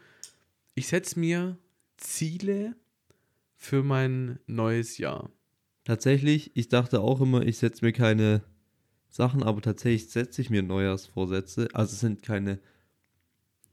ich 0.74 0.88
setze 0.88 1.18
mir 1.18 1.58
Ziele 1.96 2.76
für 3.56 3.82
mein 3.82 4.38
neues 4.46 4.98
Jahr. 4.98 5.30
Tatsächlich, 5.84 6.56
ich 6.56 6.68
dachte 6.68 7.00
auch 7.00 7.20
immer, 7.20 7.42
ich 7.46 7.58
setze 7.58 7.84
mir 7.84 7.92
keine 7.92 8.42
Sachen, 9.08 9.42
aber 9.42 9.62
tatsächlich 9.62 10.10
setze 10.10 10.42
ich 10.42 10.50
mir 10.50 10.62
Neujahrsvorsätze. 10.62 11.68
Also 11.72 11.92
es 11.92 12.00
sind 12.00 12.22
keine, 12.22 12.58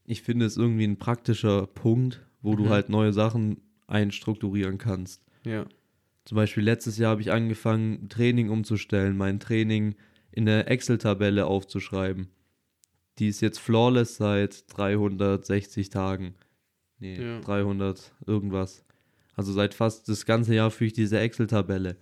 ich 0.05 0.21
finde 0.21 0.45
es 0.45 0.57
irgendwie 0.57 0.85
ein 0.85 0.97
praktischer 0.97 1.67
Punkt, 1.67 2.25
wo 2.41 2.55
du 2.55 2.65
Mhm. 2.65 2.69
halt 2.69 2.89
neue 2.89 3.13
Sachen 3.13 3.61
einstrukturieren 3.87 4.77
kannst. 4.77 5.23
Ja. 5.45 5.65
Zum 6.25 6.35
Beispiel 6.35 6.63
letztes 6.63 6.97
Jahr 6.97 7.11
habe 7.11 7.21
ich 7.21 7.31
angefangen, 7.31 8.07
Training 8.09 8.49
umzustellen, 8.49 9.17
mein 9.17 9.39
Training 9.39 9.95
in 10.31 10.45
der 10.45 10.69
Excel-Tabelle 10.71 11.45
aufzuschreiben. 11.45 12.29
Die 13.19 13.27
ist 13.27 13.41
jetzt 13.41 13.59
flawless 13.59 14.17
seit 14.17 14.65
360 14.75 15.89
Tagen. 15.89 16.35
Nee, 16.99 17.21
Ja. 17.21 17.41
300 17.41 18.13
irgendwas. 18.25 18.85
Also 19.35 19.51
seit 19.51 19.73
fast 19.73 20.07
das 20.09 20.25
ganze 20.25 20.55
Jahr 20.55 20.71
führe 20.71 20.87
ich 20.87 20.93
diese 20.93 21.19
Excel-Tabelle. 21.19 21.97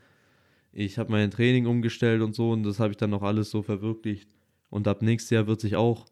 Ich 0.71 0.97
habe 0.97 1.11
mein 1.11 1.31
Training 1.31 1.65
umgestellt 1.65 2.21
und 2.21 2.33
so 2.35 2.51
und 2.51 2.63
das 2.63 2.79
habe 2.79 2.91
ich 2.91 2.97
dann 2.97 3.09
noch 3.09 3.23
alles 3.23 3.49
so 3.49 3.61
verwirklicht. 3.61 4.29
Und 4.69 4.87
ab 4.87 5.01
nächstes 5.01 5.31
Jahr 5.31 5.47
wird 5.47 5.59
sich 5.59 5.75
auch, 5.75 6.05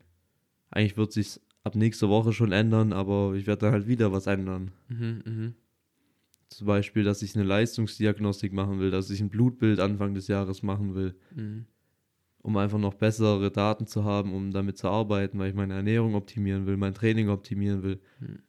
eigentlich 0.71 0.97
wird 0.97 1.13
sich 1.13 1.39
ab 1.63 1.75
nächster 1.75 2.09
Woche 2.09 2.33
schon 2.33 2.51
ändern, 2.51 2.93
aber 2.93 3.33
ich 3.35 3.47
werde 3.47 3.65
dann 3.65 3.73
halt 3.73 3.87
wieder 3.87 4.11
was 4.11 4.27
ändern. 4.27 4.71
Mhm, 4.87 5.21
mhm. 5.25 5.53
Zum 6.49 6.65
Beispiel, 6.67 7.03
dass 7.03 7.21
ich 7.21 7.35
eine 7.35 7.43
Leistungsdiagnostik 7.45 8.53
machen 8.53 8.79
will, 8.79 8.89
dass 8.91 9.09
ich 9.09 9.21
ein 9.21 9.29
Blutbild 9.29 9.79
Anfang 9.79 10.13
des 10.15 10.27
Jahres 10.27 10.63
machen 10.63 10.95
will, 10.95 11.15
Mhm. 11.35 11.65
um 12.41 12.57
einfach 12.57 12.79
noch 12.79 12.95
bessere 12.95 13.51
Daten 13.51 13.85
zu 13.85 14.03
haben, 14.03 14.33
um 14.33 14.51
damit 14.51 14.77
zu 14.77 14.89
arbeiten, 14.89 15.37
weil 15.37 15.49
ich 15.49 15.55
meine 15.55 15.75
Ernährung 15.75 16.15
optimieren 16.15 16.65
will, 16.65 16.77
mein 16.77 16.93
Training 16.95 17.29
optimieren 17.29 17.83
will. 17.83 17.99
Hm. 18.19 18.39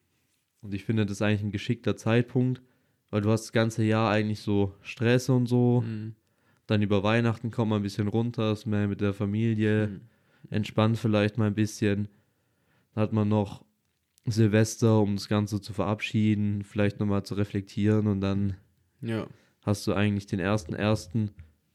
Und 0.62 0.74
ich 0.74 0.84
finde 0.84 1.04
das 1.04 1.12
ist 1.12 1.22
eigentlich 1.22 1.42
ein 1.42 1.50
geschickter 1.50 1.96
Zeitpunkt, 1.96 2.62
weil 3.10 3.20
du 3.22 3.30
hast 3.30 3.44
das 3.44 3.52
ganze 3.52 3.82
Jahr 3.82 4.10
eigentlich 4.10 4.40
so 4.40 4.74
Stress 4.82 5.28
und 5.28 5.46
so. 5.46 5.82
Mhm. 5.82 6.14
Dann 6.66 6.82
über 6.82 7.02
Weihnachten 7.02 7.50
kommt 7.50 7.70
man 7.70 7.80
ein 7.80 7.82
bisschen 7.82 8.08
runter, 8.08 8.52
ist 8.52 8.66
mehr 8.66 8.86
mit 8.86 9.00
der 9.00 9.12
Familie, 9.12 9.88
Mhm. 9.88 10.00
entspannt 10.50 10.96
vielleicht 10.98 11.36
mal 11.36 11.48
ein 11.48 11.54
bisschen. 11.54 12.08
Dann 12.94 13.02
hat 13.02 13.12
man 13.12 13.28
noch 13.28 13.64
Silvester, 14.26 15.00
um 15.00 15.14
das 15.16 15.28
Ganze 15.28 15.60
zu 15.60 15.72
verabschieden, 15.72 16.62
vielleicht 16.64 17.00
nochmal 17.00 17.24
zu 17.24 17.34
reflektieren 17.34 18.06
und 18.06 18.20
dann 18.20 18.54
Ja. 19.00 19.26
hast 19.62 19.86
du 19.86 19.94
eigentlich 19.94 20.26
den 20.26 20.38
ersten 20.40 20.74
ersten, 20.74 21.30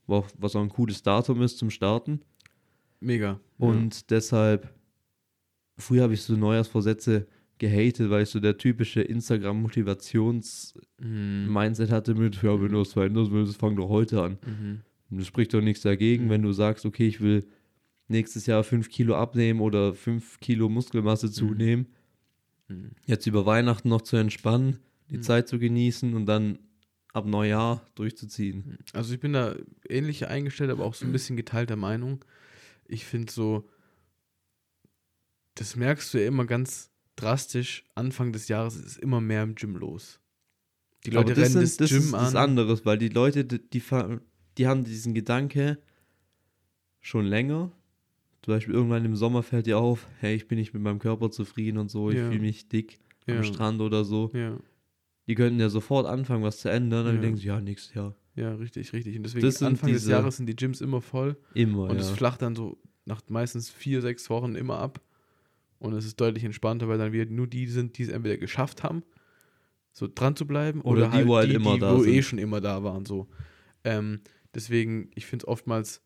was 0.07 0.55
auch 0.55 0.61
ein 0.61 0.69
cooles 0.69 1.01
Datum 1.03 1.41
ist 1.41 1.57
zum 1.57 1.69
Starten. 1.71 2.21
Mega. 2.99 3.39
Und 3.57 4.11
deshalb, 4.11 4.73
früher 5.77 6.03
habe 6.03 6.13
ich 6.13 6.21
so 6.21 6.35
Neujahrsvorsätze 6.35 7.27
gehatet, 7.57 8.09
weil 8.09 8.23
ich 8.23 8.29
so 8.29 8.39
der 8.39 8.57
typische 8.57 9.01
Instagram-Motivations-Mindset 9.01 11.89
ja. 11.89 11.95
Mhm. 11.95 11.97
hatte 11.97 12.15
mit, 12.15 12.41
ja, 12.41 12.61
wenn 12.61 12.71
du 12.71 12.79
was 12.79 12.93
verändern 12.93 13.27
willst, 13.31 13.57
fang 13.57 13.75
doch 13.75 13.89
heute 13.89 14.21
an. 14.21 14.37
Mhm. 14.45 14.81
Und 15.09 15.19
das 15.19 15.27
spricht 15.27 15.53
doch 15.53 15.61
nichts 15.61 15.83
dagegen, 15.83 16.25
Mhm. 16.25 16.29
wenn 16.29 16.41
du 16.41 16.51
sagst, 16.51 16.85
okay, 16.85 17.07
ich 17.07 17.21
will 17.21 17.47
nächstes 18.07 18.45
Jahr 18.45 18.63
5 18.63 18.89
Kilo 18.89 19.15
abnehmen 19.15 19.61
oder 19.61 19.93
5 19.93 20.39
Kilo 20.39 20.69
Muskelmasse 20.69 21.31
zunehmen. 21.31 21.87
Mhm. 22.67 22.91
Jetzt 23.05 23.27
über 23.27 23.45
Weihnachten 23.45 23.89
noch 23.89 24.01
zu 24.01 24.15
entspannen, 24.17 24.79
die 25.09 25.17
Mhm. 25.17 25.23
Zeit 25.23 25.47
zu 25.47 25.59
genießen 25.59 26.13
und 26.13 26.25
dann 26.25 26.59
ab 27.13 27.25
Neujahr 27.25 27.85
durchzuziehen. 27.95 28.77
Also 28.93 29.13
ich 29.13 29.19
bin 29.19 29.33
da 29.33 29.55
ähnlich 29.87 30.27
eingestellt, 30.27 30.69
aber 30.71 30.83
auch 30.85 30.93
so 30.95 31.05
ein 31.05 31.11
bisschen 31.11 31.37
geteilter 31.37 31.75
Meinung. 31.77 32.23
Ich 32.87 33.05
finde 33.05 33.31
so, 33.31 33.69
das 35.55 35.75
merkst 35.75 36.13
du 36.13 36.19
ja 36.21 36.27
immer 36.27 36.45
ganz 36.45 36.91
drastisch, 37.15 37.85
Anfang 37.95 38.33
des 38.33 38.47
Jahres 38.49 38.75
ist 38.75 38.97
immer 38.97 39.21
mehr 39.21 39.43
im 39.43 39.55
Gym 39.55 39.77
los. 39.77 40.19
Die 41.05 41.11
Leute 41.11 41.31
Aber 41.33 41.41
das, 41.41 41.55
rennen 41.55 41.65
sind, 41.65 41.79
das, 41.81 41.89
das 41.89 41.89
Gym 41.91 42.07
ist 42.09 42.13
an. 42.13 42.35
anderes, 42.35 42.85
weil 42.85 42.97
die 42.97 43.09
Leute, 43.09 43.45
die, 43.45 43.59
die, 43.69 43.81
die 44.57 44.67
haben 44.67 44.83
diesen 44.83 45.13
Gedanke 45.13 45.77
schon 46.99 47.25
länger. 47.25 47.71
Zum 48.45 48.53
Beispiel 48.53 48.75
irgendwann 48.75 49.03
im 49.05 49.15
Sommer 49.15 49.41
fällt 49.41 49.65
dir 49.65 49.79
auf, 49.79 50.07
hey, 50.19 50.35
ich 50.35 50.47
bin 50.47 50.59
nicht 50.59 50.71
mit 50.71 50.83
meinem 50.83 50.99
Körper 50.99 51.31
zufrieden 51.31 51.79
und 51.79 51.89
so, 51.89 52.11
ich 52.11 52.17
Ja. 52.19 52.27
fühle 52.27 52.41
mich 52.41 52.69
dick 52.69 52.99
Ja. 53.25 53.37
am 53.37 53.43
Strand 53.43 53.81
oder 53.81 54.05
so. 54.05 54.29
Ja, 54.35 54.59
Die 55.27 55.33
könnten 55.33 55.59
ja 55.59 55.67
sofort 55.69 56.05
anfangen, 56.05 56.43
was 56.43 56.59
zu 56.59 56.69
ändern, 56.69 57.05
dann 57.07 57.15
Ja. 57.15 57.21
denken 57.21 57.37
sie, 57.39 57.47
ja, 57.47 57.59
nächstes 57.59 57.95
Jahr. 57.95 58.15
ja, 58.35 58.53
richtig, 58.53 58.93
richtig. 58.93 59.17
Und 59.17 59.23
deswegen 59.23 59.47
Anfang 59.65 59.91
des 59.91 60.03
diese- 60.03 60.11
Jahres 60.11 60.37
sind 60.37 60.45
die 60.45 60.55
Gyms 60.55 60.79
immer 60.79 61.01
voll 61.01 61.37
Immer, 61.55 61.89
und 61.89 61.99
es 61.99 62.09
ja. 62.09 62.15
flacht 62.15 62.43
dann 62.43 62.55
so 62.55 62.77
nach 63.05 63.23
meistens 63.29 63.71
vier, 63.71 64.03
sechs 64.03 64.29
Wochen 64.29 64.53
immer 64.53 64.77
ab. 64.77 65.01
Und 65.79 65.93
es 65.93 66.05
ist 66.05 66.21
deutlich 66.21 66.43
entspannter, 66.43 66.87
weil 66.87 66.99
dann 66.99 67.13
wieder 67.13 67.25
nur 67.25 67.47
die 67.47 67.65
sind, 67.65 67.97
die 67.97 68.03
es 68.03 68.09
entweder 68.09 68.37
geschafft 68.37 68.83
haben, 68.83 69.01
so 69.91 70.07
dran 70.07 70.35
zu 70.35 70.45
bleiben, 70.45 70.81
Oder 70.81 71.09
die, 71.09 71.25
wo 71.25 71.35
halt 71.37 71.51
immer 71.51 71.73
die, 71.73 71.79
da 71.79 71.95
wo 71.97 72.03
eh 72.03 72.11
sind. 72.13 72.23
schon 72.25 72.37
immer 72.39 72.61
da 72.61 72.83
waren. 72.83 73.05
So. 73.05 73.27
Ähm, 73.83 74.19
deswegen, 74.53 75.09
ich 75.15 75.25
finde 75.25 75.45
es 75.45 75.47
oftmals 75.47 76.03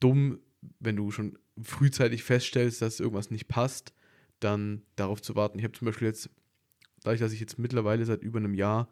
dumm, 0.00 0.38
wenn 0.78 0.96
du 0.96 1.10
schon 1.10 1.38
frühzeitig 1.62 2.22
feststellst, 2.22 2.82
dass 2.82 3.00
irgendwas 3.00 3.30
nicht 3.30 3.48
passt, 3.48 3.92
dann 4.40 4.82
darauf 4.96 5.20
zu 5.22 5.36
warten. 5.36 5.58
Ich 5.58 5.64
habe 5.64 5.72
zum 5.74 5.86
Beispiel 5.86 6.08
jetzt, 6.08 6.30
dadurch, 7.02 7.20
dass 7.20 7.32
ich 7.32 7.40
jetzt 7.40 7.58
mittlerweile 7.58 8.04
seit 8.04 8.22
über 8.22 8.38
einem 8.38 8.54
Jahr 8.54 8.88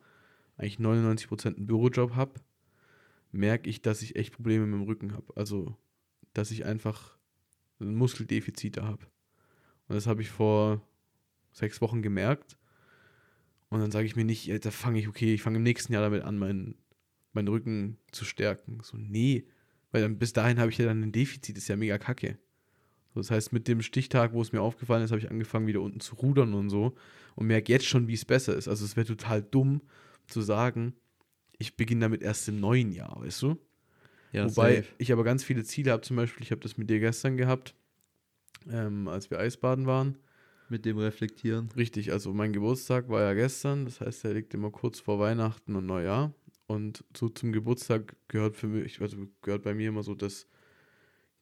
eigentlich 0.56 0.78
99% 0.78 1.56
einen 1.56 1.66
Bürojob 1.66 2.14
habe, 2.14 2.40
merke 3.32 3.68
ich, 3.68 3.82
dass 3.82 4.02
ich 4.02 4.16
echt 4.16 4.34
Probleme 4.34 4.66
mit 4.66 4.80
dem 4.80 4.86
Rücken 4.86 5.12
habe. 5.12 5.36
Also, 5.36 5.76
dass 6.34 6.50
ich 6.50 6.64
einfach 6.64 7.16
ein 7.80 7.94
Muskeldefizit 7.94 8.76
da 8.76 8.84
habe. 8.84 9.06
Und 9.88 9.94
das 9.94 10.06
habe 10.06 10.22
ich 10.22 10.30
vor 10.30 10.82
sechs 11.52 11.80
Wochen 11.80 12.02
gemerkt. 12.02 12.58
Und 13.70 13.80
dann 13.80 13.90
sage 13.90 14.06
ich 14.06 14.16
mir 14.16 14.24
nicht, 14.24 14.64
da 14.64 14.70
fange 14.70 14.98
ich, 14.98 15.08
okay, 15.08 15.34
ich 15.34 15.42
fange 15.42 15.58
im 15.58 15.62
nächsten 15.62 15.92
Jahr 15.92 16.02
damit 16.02 16.22
an, 16.22 16.38
meinen, 16.38 16.76
meinen 17.32 17.48
Rücken 17.48 17.98
zu 18.12 18.24
stärken. 18.24 18.80
So, 18.82 18.96
nee. 18.96 19.46
Weil 19.90 20.02
dann 20.02 20.18
bis 20.18 20.32
dahin 20.32 20.58
habe 20.58 20.70
ich 20.70 20.78
ja 20.78 20.86
dann 20.86 21.02
ein 21.02 21.12
Defizit, 21.12 21.56
ist 21.56 21.68
ja 21.68 21.76
mega 21.76 21.98
kacke. 21.98 22.38
So, 23.14 23.20
das 23.20 23.30
heißt, 23.30 23.52
mit 23.52 23.68
dem 23.68 23.80
Stichtag, 23.82 24.32
wo 24.32 24.42
es 24.42 24.52
mir 24.52 24.60
aufgefallen 24.60 25.02
ist, 25.02 25.10
habe 25.10 25.20
ich 25.20 25.30
angefangen, 25.30 25.66
wieder 25.66 25.80
unten 25.80 26.00
zu 26.00 26.14
rudern 26.16 26.54
und 26.54 26.68
so. 26.70 26.94
Und 27.34 27.46
merke 27.46 27.72
jetzt 27.72 27.86
schon, 27.86 28.06
wie 28.08 28.14
es 28.14 28.24
besser 28.24 28.54
ist. 28.54 28.68
Also 28.68 28.84
es 28.84 28.96
wäre 28.96 29.06
total 29.06 29.42
dumm 29.42 29.80
zu 30.26 30.42
sagen, 30.42 30.94
ich 31.58 31.76
beginne 31.76 32.02
damit 32.02 32.22
erst 32.22 32.48
im 32.48 32.60
neuen 32.60 32.92
Jahr, 32.92 33.20
weißt 33.20 33.42
du? 33.42 33.56
ja 34.32 34.44
Wobei 34.44 34.76
safe. 34.76 34.88
ich 34.98 35.12
aber 35.12 35.24
ganz 35.24 35.42
viele 35.42 35.64
Ziele 35.64 35.90
habe, 35.92 36.02
zum 36.02 36.16
Beispiel, 36.16 36.42
ich 36.42 36.50
habe 36.50 36.60
das 36.60 36.76
mit 36.76 36.90
dir 36.90 37.00
gestern 37.00 37.36
gehabt, 37.36 37.74
ähm, 38.70 39.08
als 39.08 39.30
wir 39.30 39.38
Eisbaden 39.38 39.86
waren. 39.86 40.18
mit 40.68 40.84
dem 40.84 40.98
Reflektieren. 40.98 41.70
Richtig, 41.76 42.12
also 42.12 42.34
mein 42.34 42.52
Geburtstag 42.52 43.08
war 43.08 43.22
ja 43.22 43.32
gestern, 43.32 43.86
das 43.86 44.00
heißt, 44.02 44.24
der 44.24 44.34
liegt 44.34 44.52
immer 44.52 44.70
kurz 44.70 45.00
vor 45.00 45.18
Weihnachten 45.18 45.74
und 45.76 45.86
Neujahr. 45.86 46.34
Und 46.68 47.02
so 47.16 47.28
zum 47.30 47.50
Geburtstag 47.52 48.14
gehört 48.28 48.54
für 48.54 48.68
mich, 48.68 49.00
also 49.00 49.16
gehört 49.42 49.62
bei 49.62 49.74
mir 49.74 49.88
immer 49.88 50.02
so 50.02 50.14
das 50.14 50.46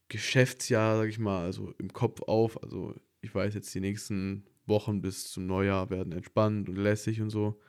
Geschäftsjahr, 0.08 0.96
sag 0.98 1.08
ich 1.08 1.18
mal, 1.18 1.44
also 1.44 1.72
im 1.78 1.92
Kopf 1.92 2.22
auf. 2.22 2.62
Also 2.62 2.94
ich 3.20 3.34
weiß 3.34 3.54
jetzt, 3.54 3.74
die 3.74 3.80
nächsten 3.80 4.44
Wochen 4.66 5.00
bis 5.02 5.30
zum 5.32 5.46
Neujahr 5.46 5.90
werden 5.90 6.12
entspannt 6.12 6.68
und 6.68 6.76
lässig 6.76 7.20
und 7.20 7.30
so. 7.30 7.60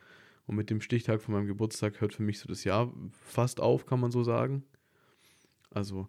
Und 0.46 0.56
mit 0.56 0.70
dem 0.70 0.82
Stichtag 0.82 1.20
von 1.20 1.34
meinem 1.34 1.48
Geburtstag 1.48 2.00
hört 2.00 2.14
für 2.14 2.22
mich 2.24 2.40
so 2.40 2.48
das 2.48 2.64
Jahr 2.64 2.94
fast 3.12 3.60
auf, 3.60 3.88
kann 3.88 4.00
man 4.00 4.12
so 4.12 4.24
sagen. 4.24 4.64
Also, 5.72 6.08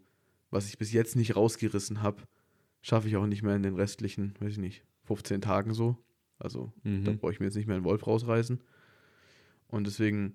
was 0.50 0.68
ich 0.68 0.76
bis 0.78 0.92
jetzt 0.92 1.16
nicht 1.16 1.34
rausgerissen 1.34 2.02
habe, 2.02 2.22
schaffe 2.82 3.08
ich 3.08 3.16
auch 3.16 3.26
nicht 3.26 3.42
mehr 3.42 3.56
in 3.56 3.62
den 3.62 3.74
restlichen, 3.74 4.34
weiß 4.38 4.52
ich 4.52 4.58
nicht, 4.58 4.84
15 5.04 5.40
Tagen 5.40 5.72
so. 5.72 5.96
Also, 6.38 6.72
da 6.84 6.90
Mhm. 6.90 7.18
brauche 7.18 7.32
ich 7.32 7.40
mir 7.40 7.46
jetzt 7.46 7.56
nicht 7.56 7.66
mehr 7.66 7.76
einen 7.76 7.84
Wolf 7.86 8.06
rausreißen. 8.06 8.62
Und 9.66 9.86
deswegen 9.86 10.34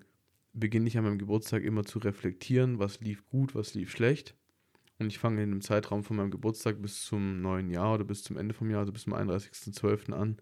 beginne 0.54 0.88
ich 0.88 0.96
an 0.96 1.04
meinem 1.04 1.18
Geburtstag 1.18 1.62
immer 1.62 1.84
zu 1.84 1.98
reflektieren, 1.98 2.78
was 2.78 3.00
lief 3.00 3.26
gut, 3.26 3.54
was 3.54 3.74
lief 3.74 3.90
schlecht. 3.90 4.34
Und 4.98 5.08
ich 5.08 5.18
fange 5.18 5.42
in 5.42 5.50
dem 5.50 5.60
Zeitraum 5.60 6.04
von 6.04 6.16
meinem 6.16 6.30
Geburtstag 6.30 6.80
bis 6.80 7.04
zum 7.04 7.42
neuen 7.42 7.68
Jahr 7.68 7.94
oder 7.94 8.04
bis 8.04 8.22
zum 8.22 8.36
Ende 8.36 8.54
vom 8.54 8.70
Jahr, 8.70 8.80
also 8.80 8.92
bis 8.92 9.02
zum 9.02 9.12
31.12. 9.12 10.12
an, 10.12 10.38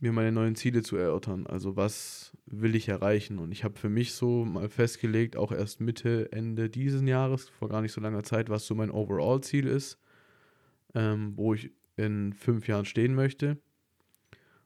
mir 0.00 0.12
meine 0.12 0.32
neuen 0.32 0.56
Ziele 0.56 0.82
zu 0.82 0.96
erörtern. 0.96 1.46
Also 1.46 1.76
was 1.76 2.36
will 2.46 2.74
ich 2.74 2.88
erreichen? 2.88 3.38
Und 3.38 3.52
ich 3.52 3.62
habe 3.62 3.78
für 3.78 3.88
mich 3.88 4.14
so 4.14 4.44
mal 4.44 4.68
festgelegt, 4.68 5.36
auch 5.36 5.52
erst 5.52 5.80
Mitte, 5.80 6.30
Ende 6.32 6.68
dieses 6.68 7.02
Jahres, 7.02 7.48
vor 7.48 7.68
gar 7.68 7.82
nicht 7.82 7.92
so 7.92 8.00
langer 8.00 8.24
Zeit, 8.24 8.50
was 8.50 8.66
so 8.66 8.74
mein 8.74 8.90
Overall-Ziel 8.90 9.68
ist, 9.68 9.98
ähm, 10.94 11.34
wo 11.36 11.54
ich 11.54 11.70
in 11.96 12.32
fünf 12.32 12.66
Jahren 12.66 12.84
stehen 12.84 13.14
möchte. 13.14 13.58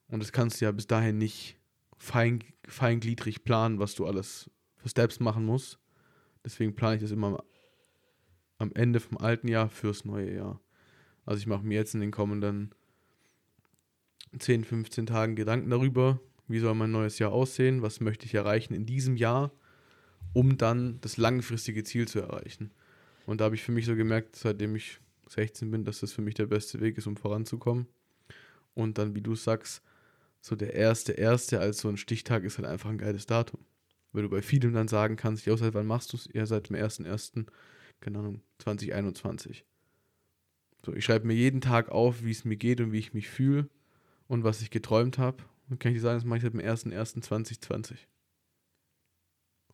Und 0.08 0.20
das 0.22 0.32
kannst 0.32 0.60
du 0.60 0.64
ja 0.64 0.72
bis 0.72 0.86
dahin 0.86 1.18
nicht 1.18 1.58
fein, 1.98 2.42
feingliedrig 2.66 3.44
planen, 3.44 3.78
was 3.78 3.94
du 3.94 4.06
alles 4.06 4.50
für 4.76 4.88
Steps 4.88 5.20
machen 5.20 5.44
musst. 5.44 5.78
Deswegen 6.44 6.76
plane 6.76 6.96
ich 6.96 7.02
das 7.02 7.10
immer 7.10 7.42
am- 8.58 8.72
Ende 8.74 9.00
vom 9.00 9.18
alten 9.18 9.48
Jahr 9.48 9.68
fürs 9.68 10.04
neue 10.04 10.34
Jahr. 10.34 10.60
Also 11.24 11.40
ich 11.40 11.46
mache 11.46 11.64
mir 11.64 11.74
jetzt 11.74 11.94
in 11.94 12.00
den 12.00 12.10
kommenden 12.10 12.74
10, 14.38 14.64
15 14.64 15.06
Tagen 15.06 15.36
Gedanken 15.36 15.70
darüber, 15.70 16.20
wie 16.48 16.58
soll 16.58 16.74
mein 16.74 16.92
neues 16.92 17.18
Jahr 17.18 17.32
aussehen, 17.32 17.82
was 17.82 18.00
möchte 18.00 18.26
ich 18.26 18.34
erreichen 18.34 18.74
in 18.74 18.86
diesem 18.86 19.16
Jahr, 19.16 19.52
um 20.32 20.56
dann 20.56 21.00
das 21.00 21.16
langfristige 21.16 21.82
Ziel 21.84 22.06
zu 22.06 22.20
erreichen. 22.20 22.72
Und 23.26 23.40
da 23.40 23.46
habe 23.46 23.54
ich 23.56 23.62
für 23.62 23.72
mich 23.72 23.86
so 23.86 23.96
gemerkt, 23.96 24.36
seitdem 24.36 24.76
ich 24.76 25.00
16 25.28 25.70
bin, 25.70 25.84
dass 25.84 26.00
das 26.00 26.12
für 26.12 26.22
mich 26.22 26.34
der 26.34 26.46
beste 26.46 26.80
Weg 26.80 26.96
ist, 26.98 27.06
um 27.06 27.16
voranzukommen. 27.16 27.86
Und 28.74 28.98
dann, 28.98 29.14
wie 29.14 29.22
du 29.22 29.34
sagst, 29.34 29.82
so 30.46 30.54
der 30.54 30.74
erste, 30.74 31.12
erste 31.12 31.58
als 31.58 31.78
so 31.78 31.88
ein 31.88 31.96
Stichtag 31.96 32.44
ist 32.44 32.58
halt 32.58 32.68
einfach 32.68 32.88
ein 32.88 32.98
geiles 32.98 33.26
Datum. 33.26 33.64
Weil 34.12 34.22
du 34.22 34.30
bei 34.30 34.42
vielem 34.42 34.74
dann 34.74 34.86
sagen 34.86 35.16
kannst, 35.16 35.44
ja, 35.44 35.56
seit 35.56 35.74
wann 35.74 35.86
machst 35.86 36.12
du 36.12 36.16
es? 36.16 36.28
Ja, 36.32 36.46
seit 36.46 36.68
dem 36.68 36.76
1.1., 36.76 37.46
keine 37.98 38.20
Ahnung, 38.20 38.42
2021. 38.60 39.64
So, 40.84 40.94
ich 40.94 41.04
schreibe 41.04 41.26
mir 41.26 41.34
jeden 41.34 41.60
Tag 41.60 41.88
auf, 41.88 42.22
wie 42.22 42.30
es 42.30 42.44
mir 42.44 42.56
geht 42.56 42.80
und 42.80 42.92
wie 42.92 43.00
ich 43.00 43.12
mich 43.12 43.28
fühle 43.28 43.68
und 44.28 44.44
was 44.44 44.62
ich 44.62 44.70
geträumt 44.70 45.18
habe. 45.18 45.42
Und 45.68 45.80
kann 45.80 45.90
ich 45.90 45.98
dir 45.98 46.02
sagen, 46.02 46.18
das 46.18 46.24
mache 46.24 46.36
ich 46.36 46.44
seit 46.44 46.52
dem 46.52 46.60
1.1.2020. 46.60 47.96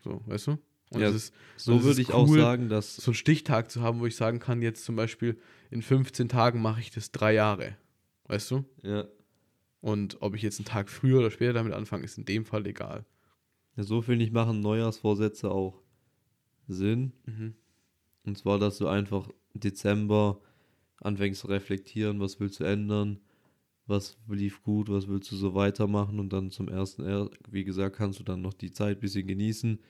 So, 0.03 0.23
weißt 0.25 0.47
du? 0.47 0.59
Und 0.89 1.01
Ja, 1.03 1.11
ist 1.11 1.35
So 1.59 1.85
würde 1.85 2.01
ich 2.01 2.15
auch 2.15 2.29
cool, 2.29 2.39
sagen, 2.39 2.71
dass 2.71 2.97
so 2.97 3.11
einen 3.11 3.15
Stichtag 3.15 3.71
zu 3.71 3.83
haben, 3.83 4.01
wo 4.01 4.07
ich 4.07 4.17
sagen 4.17 4.39
kann, 4.39 4.63
jetzt 4.63 4.87
zum 4.87 4.97
Beispiel 4.97 5.39
in 5.71 5.83
15 5.83 6.31
Tagen 6.31 6.63
mache 6.63 6.81
ich 6.81 6.91
das 6.91 7.13
drei 7.13 7.35
Jahre. 7.35 7.77
Weißt 8.25 8.51
du? 8.51 8.65
ja, 8.83 9.07
Und 9.83 10.23
ob 10.23 10.35
ich 10.35 10.41
jetzt 10.43 10.59
einen 10.59 10.65
Tag 10.65 10.89
früher 10.89 11.19
oder 11.19 11.31
später 11.31 11.53
damit 11.53 11.75
anfange, 11.75 12.05
ist 12.05 12.17
in 12.17 12.25
dem 12.25 12.45
Fall 12.47 12.67
egal. 12.67 13.05
ja, 13.77 13.83
so 13.83 14.01
finde 14.01 14.25
ich 14.25 14.33
machen 14.33 14.61
Neujahrsvorsätze 14.61 15.51
auch 15.51 15.83
Sinn. 16.69 17.13
Mhm. 17.27 17.55
Und 18.25 18.39
zwar, 18.39 18.59
dass 18.59 18.79
du 18.79 18.87
einfach 18.87 19.29
im 19.53 19.61
Dezember 19.61 20.41
anfängst 21.01 21.41
zu 21.41 21.49
reflektieren, 21.49 22.21
was 22.21 22.39
willst 22.39 22.61
du 22.61 22.65
ändern, 22.65 23.19
was 23.87 24.17
lief 24.29 24.63
gut, 24.63 24.89
was 24.89 25.09
willst 25.09 25.33
du 25.33 25.37
so 25.37 25.55
weitermachen 25.55 26.21
und 26.21 26.33
dann 26.33 26.53
zum 26.53 26.69
ersten, 26.69 27.05
Er- 27.05 27.29
wie 27.51 27.65
gesagt, 27.65 27.97
kannst 27.97 28.21
du 28.21 28.25
dann 28.25 28.41
noch 28.41 28.55
die 28.55 28.71
Zeit 28.71 28.99
ein 28.99 29.01
bisschen 29.01 29.27
genießen, 29.27 29.81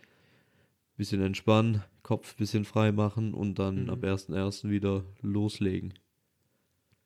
bisschen 0.97 1.21
entspannen, 1.21 1.83
Kopf 2.03 2.33
ein 2.33 2.39
bisschen 2.39 2.65
frei 2.65 2.93
machen 2.93 3.35
und 3.35 3.59
dann 3.59 3.85
Mhm. 3.85 3.91
ab 3.91 4.03
1.1. 4.05 4.71
wieder 4.71 5.05
loslegen. 5.21 5.93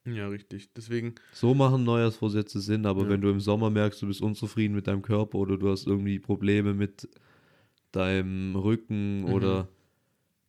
Ja, 0.06 0.28
richtig. 0.28 0.70
Deswegen, 0.74 1.14
So 1.32 1.54
machen 1.54 1.84
Neujahrsvorsätze 1.84 2.60
Sinn, 2.60 2.86
aber 2.86 3.02
Ja. 3.04 3.08
wenn 3.10 3.20
du 3.20 3.28
im 3.30 3.40
Sommer 3.40 3.70
merkst, 3.70 4.00
du 4.02 4.06
bist 4.06 4.22
unzufrieden 4.22 4.74
mit 4.74 4.86
deinem 4.86 5.02
Körper 5.02 5.38
oder 5.38 5.56
du 5.58 5.68
hast 5.70 5.86
irgendwie 5.86 6.18
Probleme 6.18 6.74
mit 6.74 7.08
deinem 7.92 8.54
Rücken 8.56 9.20
Mhm. 9.20 9.24
oder 9.32 9.68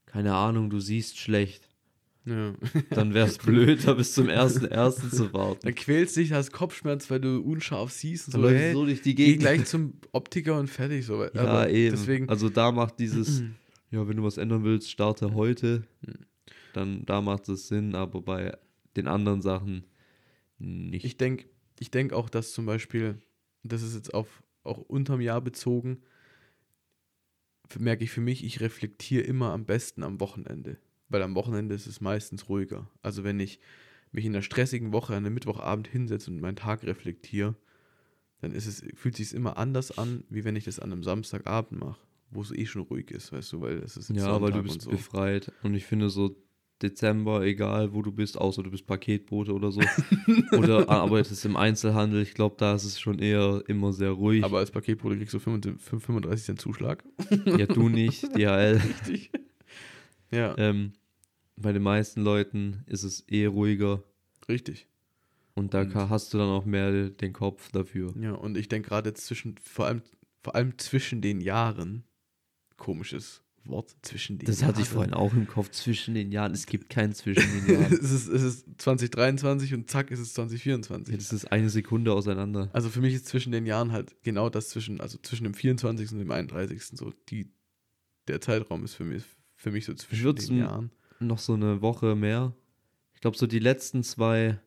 keine 0.05 0.33
Ahnung, 0.35 0.69
du 0.69 0.79
siehst 0.79 1.17
schlecht, 1.17 1.67
ja. 2.25 2.53
dann 2.91 3.13
wäre 3.13 3.27
es 3.27 3.37
blöd, 3.37 3.85
da 3.87 3.93
bis 3.93 4.13
zum 4.13 4.27
1.1. 4.27 5.09
zu 5.09 5.33
warten. 5.33 5.59
Dann 5.63 5.75
quälst 5.75 6.15
dich, 6.17 6.31
hast 6.33 6.51
Kopfschmerz, 6.51 7.09
weil 7.09 7.19
du 7.19 7.39
unscharf 7.41 7.91
siehst 7.91 8.27
und 8.27 8.33
Dann 8.35 8.51
so, 8.51 8.57
hey, 8.57 8.73
so 8.73 8.85
durch 8.85 9.01
die 9.01 9.15
geh 9.15 9.25
Gegend. 9.25 9.39
gleich 9.41 9.65
zum 9.65 9.93
Optiker 10.11 10.57
und 10.59 10.67
fertig. 10.69 11.05
So. 11.05 11.23
ja, 11.23 11.29
Aber 11.35 11.69
eben. 11.69 11.95
Deswegen, 11.95 12.29
also 12.29 12.49
da 12.49 12.71
macht 12.71 12.99
dieses, 12.99 13.43
ja, 13.91 14.07
wenn 14.07 14.17
du 14.17 14.23
was 14.23 14.37
ändern 14.37 14.63
willst, 14.63 14.89
starte 14.91 15.33
heute. 15.33 15.83
Mhm. 16.05 16.13
Dann 16.73 17.05
da 17.05 17.21
macht 17.21 17.49
es 17.49 17.67
Sinn, 17.67 17.95
aber 17.95 18.21
bei 18.21 18.57
den 18.97 19.07
anderen 19.07 19.41
Sachen 19.41 19.85
nicht. 20.57 21.05
ich 21.05 21.17
denke 21.17 21.45
ich 21.79 21.91
denk 21.91 22.11
auch, 22.11 22.29
dass 22.29 22.53
zum 22.53 22.65
Beispiel, 22.65 23.19
das 23.63 23.83
ist 23.83 23.95
jetzt 23.95 24.13
auf 24.13 24.43
auch 24.63 24.79
unterm 24.79 25.21
Jahr 25.21 25.41
bezogen, 25.41 26.01
merke 27.77 28.03
ich 28.03 28.11
für 28.11 28.21
mich, 28.21 28.43
ich 28.43 28.61
reflektiere 28.61 29.23
immer 29.23 29.51
am 29.51 29.65
besten 29.65 30.03
am 30.03 30.19
Wochenende. 30.19 30.77
Weil 31.09 31.21
am 31.21 31.35
Wochenende 31.35 31.75
ist 31.75 31.87
es 31.87 32.01
meistens 32.01 32.49
ruhiger. 32.49 32.89
Also 33.01 33.23
wenn 33.23 33.39
ich 33.39 33.59
mich 34.11 34.25
in 34.25 34.33
einer 34.33 34.41
stressigen 34.41 34.91
Woche 34.91 35.15
an 35.15 35.25
einem 35.25 35.33
Mittwochabend 35.33 35.87
hinsetze 35.87 36.31
und 36.31 36.41
meinen 36.41 36.55
Tag 36.55 36.83
reflektiere, 36.83 37.55
dann 38.41 38.51
ist 38.51 38.67
es, 38.67 38.83
fühlt 38.95 39.15
sich 39.15 39.33
immer 39.33 39.57
anders 39.57 39.97
an, 39.97 40.23
wie 40.29 40.43
wenn 40.43 40.55
ich 40.55 40.65
das 40.65 40.79
an 40.79 40.91
einem 40.91 41.03
Samstagabend 41.03 41.79
mache, 41.79 41.99
wo 42.29 42.41
es 42.41 42.51
eh 42.51 42.65
schon 42.65 42.83
ruhig 42.83 43.11
ist, 43.11 43.31
weißt 43.31 43.53
du, 43.53 43.61
weil 43.61 43.77
es 43.79 43.97
ist 43.97 44.09
Ja, 44.09 44.41
weil 44.41 44.51
du 44.51 44.59
Sonntag 44.59 44.63
bist 44.63 44.75
und 44.75 44.81
so. 44.81 44.91
befreit. 44.91 45.51
Und 45.63 45.73
ich 45.73 45.85
finde 45.85 46.09
so 46.09 46.35
Dezember, 46.81 47.41
egal 47.43 47.93
wo 47.93 48.01
du 48.01 48.11
bist, 48.11 48.37
außer 48.37 48.61
du 48.63 48.69
bist 48.71 48.85
Paketbote 48.85 49.53
oder 49.53 49.71
so. 49.71 49.81
oder 50.57 50.87
arbeitest 50.89 51.43
im 51.45 51.55
Einzelhandel, 51.55 52.21
ich 52.21 52.33
glaube, 52.33 52.55
da 52.59 52.75
ist 52.75 52.83
es 52.83 52.99
schon 52.99 53.19
eher 53.19 53.63
immer 53.67 53.93
sehr 53.93 54.11
ruhig. 54.11 54.43
Aber 54.43 54.59
als 54.59 54.69
Paketbote 54.71 55.17
kriegst 55.17 55.33
du 55.33 55.39
35 55.39 55.81
35 56.01 56.45
Cent 56.45 56.61
Zuschlag. 56.61 57.03
ja, 57.45 57.65
du 57.65 57.89
nicht, 57.89 58.23
DHL. 58.35 58.77
Richtig. 58.87 59.31
Ja, 60.31 60.55
ähm, 60.57 60.93
bei 61.55 61.73
den 61.73 61.81
meisten 61.83 62.21
Leuten 62.21 62.83
ist 62.85 63.03
es 63.03 63.27
eh 63.29 63.45
ruhiger. 63.47 64.03
richtig. 64.47 64.87
Und 65.55 65.73
da 65.73 65.81
Und- 65.81 65.95
hast 65.95 66.33
du 66.33 66.37
dann 66.37 66.49
auch 66.49 66.65
mehr 66.65 67.09
den 67.09 67.33
Kopf 67.33 67.71
dafür. 67.71 68.13
Ja, 68.21 68.33
und 68.33 68.57
ich 68.57 68.69
denke 68.69 68.89
gerade 68.89 69.13
zwischen, 69.15 69.55
vor 69.63 69.87
allem, 69.87 70.03
vor 70.43 70.53
allem 70.53 70.77
zwischen 70.77 71.21
den 71.21 71.41
Jahren, 71.41 72.03
komisches 72.77 73.41
Wort, 73.69 73.95
zwischen 74.01 74.37
den 74.37 74.45
Das 74.45 74.59
Jahren. 74.61 74.69
hatte 74.69 74.81
ich 74.81 74.87
vorhin 74.89 75.13
auch 75.13 75.33
im 75.33 75.47
Kopf 75.47 75.69
zwischen 75.71 76.13
den 76.13 76.31
Jahren. 76.31 76.53
Es 76.53 76.65
gibt 76.65 76.89
kein 76.89 77.13
zwischen 77.13 77.43
den 77.65 77.73
Jahren. 77.81 77.93
es, 77.93 78.11
ist, 78.11 78.27
es 78.27 78.41
ist 78.43 78.65
2023 78.77 79.73
und 79.73 79.89
zack, 79.89 80.11
ist 80.11 80.19
es 80.19 80.33
2024. 80.33 81.11
Ja, 81.13 81.17
das 81.17 81.33
ist 81.33 81.51
eine 81.51 81.69
Sekunde 81.69 82.13
auseinander. 82.13 82.69
Also 82.73 82.89
für 82.89 83.01
mich 83.01 83.13
ist 83.13 83.27
zwischen 83.27 83.51
den 83.51 83.65
Jahren 83.65 83.91
halt 83.91 84.15
genau 84.23 84.49
das 84.49 84.69
zwischen, 84.69 85.01
also 85.01 85.17
zwischen 85.21 85.43
dem 85.43 85.53
24. 85.53 86.11
und 86.11 86.19
dem 86.19 86.31
31. 86.31 86.83
so 86.97 87.13
die, 87.29 87.51
der 88.27 88.41
Zeitraum 88.41 88.83
ist 88.83 88.93
für 88.95 89.03
mich, 89.05 89.23
für 89.55 89.71
mich 89.71 89.85
so 89.85 89.93
zwischen 89.93 90.23
würd's 90.23 90.47
den 90.47 90.59
Jahren. 90.59 90.91
Noch 91.19 91.39
so 91.39 91.53
eine 91.53 91.81
Woche 91.81 92.15
mehr. 92.15 92.53
Ich 93.13 93.21
glaube, 93.21 93.37
so 93.37 93.47
die 93.47 93.59
letzten 93.59 94.03
zwei 94.03 94.59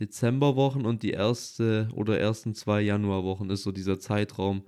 Dezemberwochen 0.00 0.86
und 0.86 1.02
die 1.02 1.10
erste 1.10 1.88
oder 1.92 2.18
ersten 2.20 2.54
zwei 2.54 2.80
Januarwochen 2.82 3.50
ist 3.50 3.62
so 3.62 3.72
dieser 3.72 3.98
Zeitraum. 3.98 4.62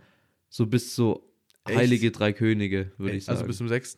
So 0.49 0.67
bis 0.67 0.97
so 0.97 1.30
Echt? 1.71 1.79
Heilige 1.79 2.11
Drei 2.11 2.33
Könige, 2.33 2.93
würde 2.99 3.17
ich 3.17 3.25
sagen. 3.25 3.37
Also 3.39 3.47
bis 3.47 3.57
zum 3.59 3.69
6. 3.69 3.97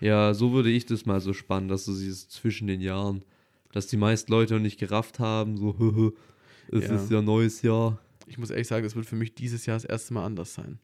ja, 0.00 0.32
so 0.34 0.52
würde 0.52 0.70
ich 0.70 0.86
das 0.86 1.06
mal 1.06 1.20
so 1.20 1.32
spannen, 1.32 1.68
dass 1.68 1.84
so 1.84 1.92
dieses 1.92 2.28
zwischen 2.28 2.66
den 2.66 2.80
Jahren, 2.80 3.24
dass 3.72 3.86
die 3.86 3.96
meisten 3.96 4.30
Leute 4.32 4.54
noch 4.54 4.60
nicht 4.60 4.78
gerafft 4.78 5.18
haben, 5.18 5.56
so, 5.56 6.12
es 6.70 6.84
Ja. 6.88 6.94
ist 6.96 7.10
ja 7.10 7.22
neues 7.22 7.62
Jahr. 7.62 8.00
Ich 8.26 8.38
muss 8.38 8.50
ehrlich 8.50 8.68
sagen, 8.68 8.84
das 8.84 8.96
wird 8.96 9.06
für 9.06 9.16
mich 9.16 9.34
dieses 9.34 9.66
Jahr 9.66 9.76
das 9.76 9.84
erste 9.84 10.14
Mal 10.14 10.24
anders 10.24 10.54
sein. 10.54 10.78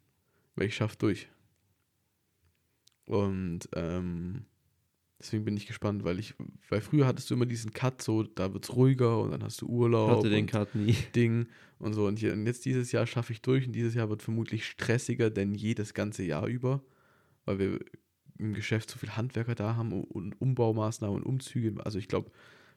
Weil 0.56 0.66
ich 0.66 0.74
schaff 0.74 0.96
durch. 0.96 1.28
Und 3.06 3.60
ähm, 3.74 4.44
deswegen 5.20 5.44
bin 5.44 5.56
ich 5.56 5.66
gespannt, 5.66 6.02
weil 6.02 6.18
ich, 6.18 6.34
weil 6.68 6.80
früher 6.80 7.06
hattest 7.06 7.30
du 7.30 7.34
immer 7.34 7.46
diesen 7.46 7.72
Cut, 7.72 8.02
so 8.02 8.22
da 8.22 8.52
wird's 8.52 8.74
ruhiger 8.74 9.20
und 9.20 9.30
dann 9.30 9.42
hast 9.42 9.60
du 9.60 9.66
Ich 9.66 9.72
Urlaub 9.72 10.10
hatte 10.18 10.30
den 10.30 10.44
und 10.44 10.50
Cut 10.50 10.74
nie. 10.74 10.96
Ding 11.14 11.46
und 11.78 11.92
so. 11.92 12.06
Und, 12.06 12.18
hier, 12.18 12.32
und 12.32 12.46
jetzt 12.46 12.64
dieses 12.64 12.90
Jahr 12.90 13.06
schaffe 13.06 13.32
ich 13.32 13.42
durch 13.42 13.66
und 13.66 13.72
dieses 13.72 13.94
Jahr 13.94 14.08
wird 14.08 14.22
vermutlich 14.22 14.66
stressiger 14.66 15.30
denn 15.30 15.54
jedes 15.54 15.94
ganze 15.94 16.24
Jahr 16.24 16.46
über, 16.46 16.82
weil 17.44 17.58
wir 17.58 17.78
im 18.38 18.54
Geschäft 18.54 18.90
so 18.90 18.98
viel 18.98 19.10
Handwerker 19.10 19.54
da 19.54 19.76
haben 19.76 19.92
und- 19.92 20.04
und 20.10 20.40
Umbaumaßnahmen 20.40 21.16
und 21.16 21.24
Umzüge. 21.24 21.74
Also 21.84 21.98
ich 21.98 22.08
glaube, 22.08 22.30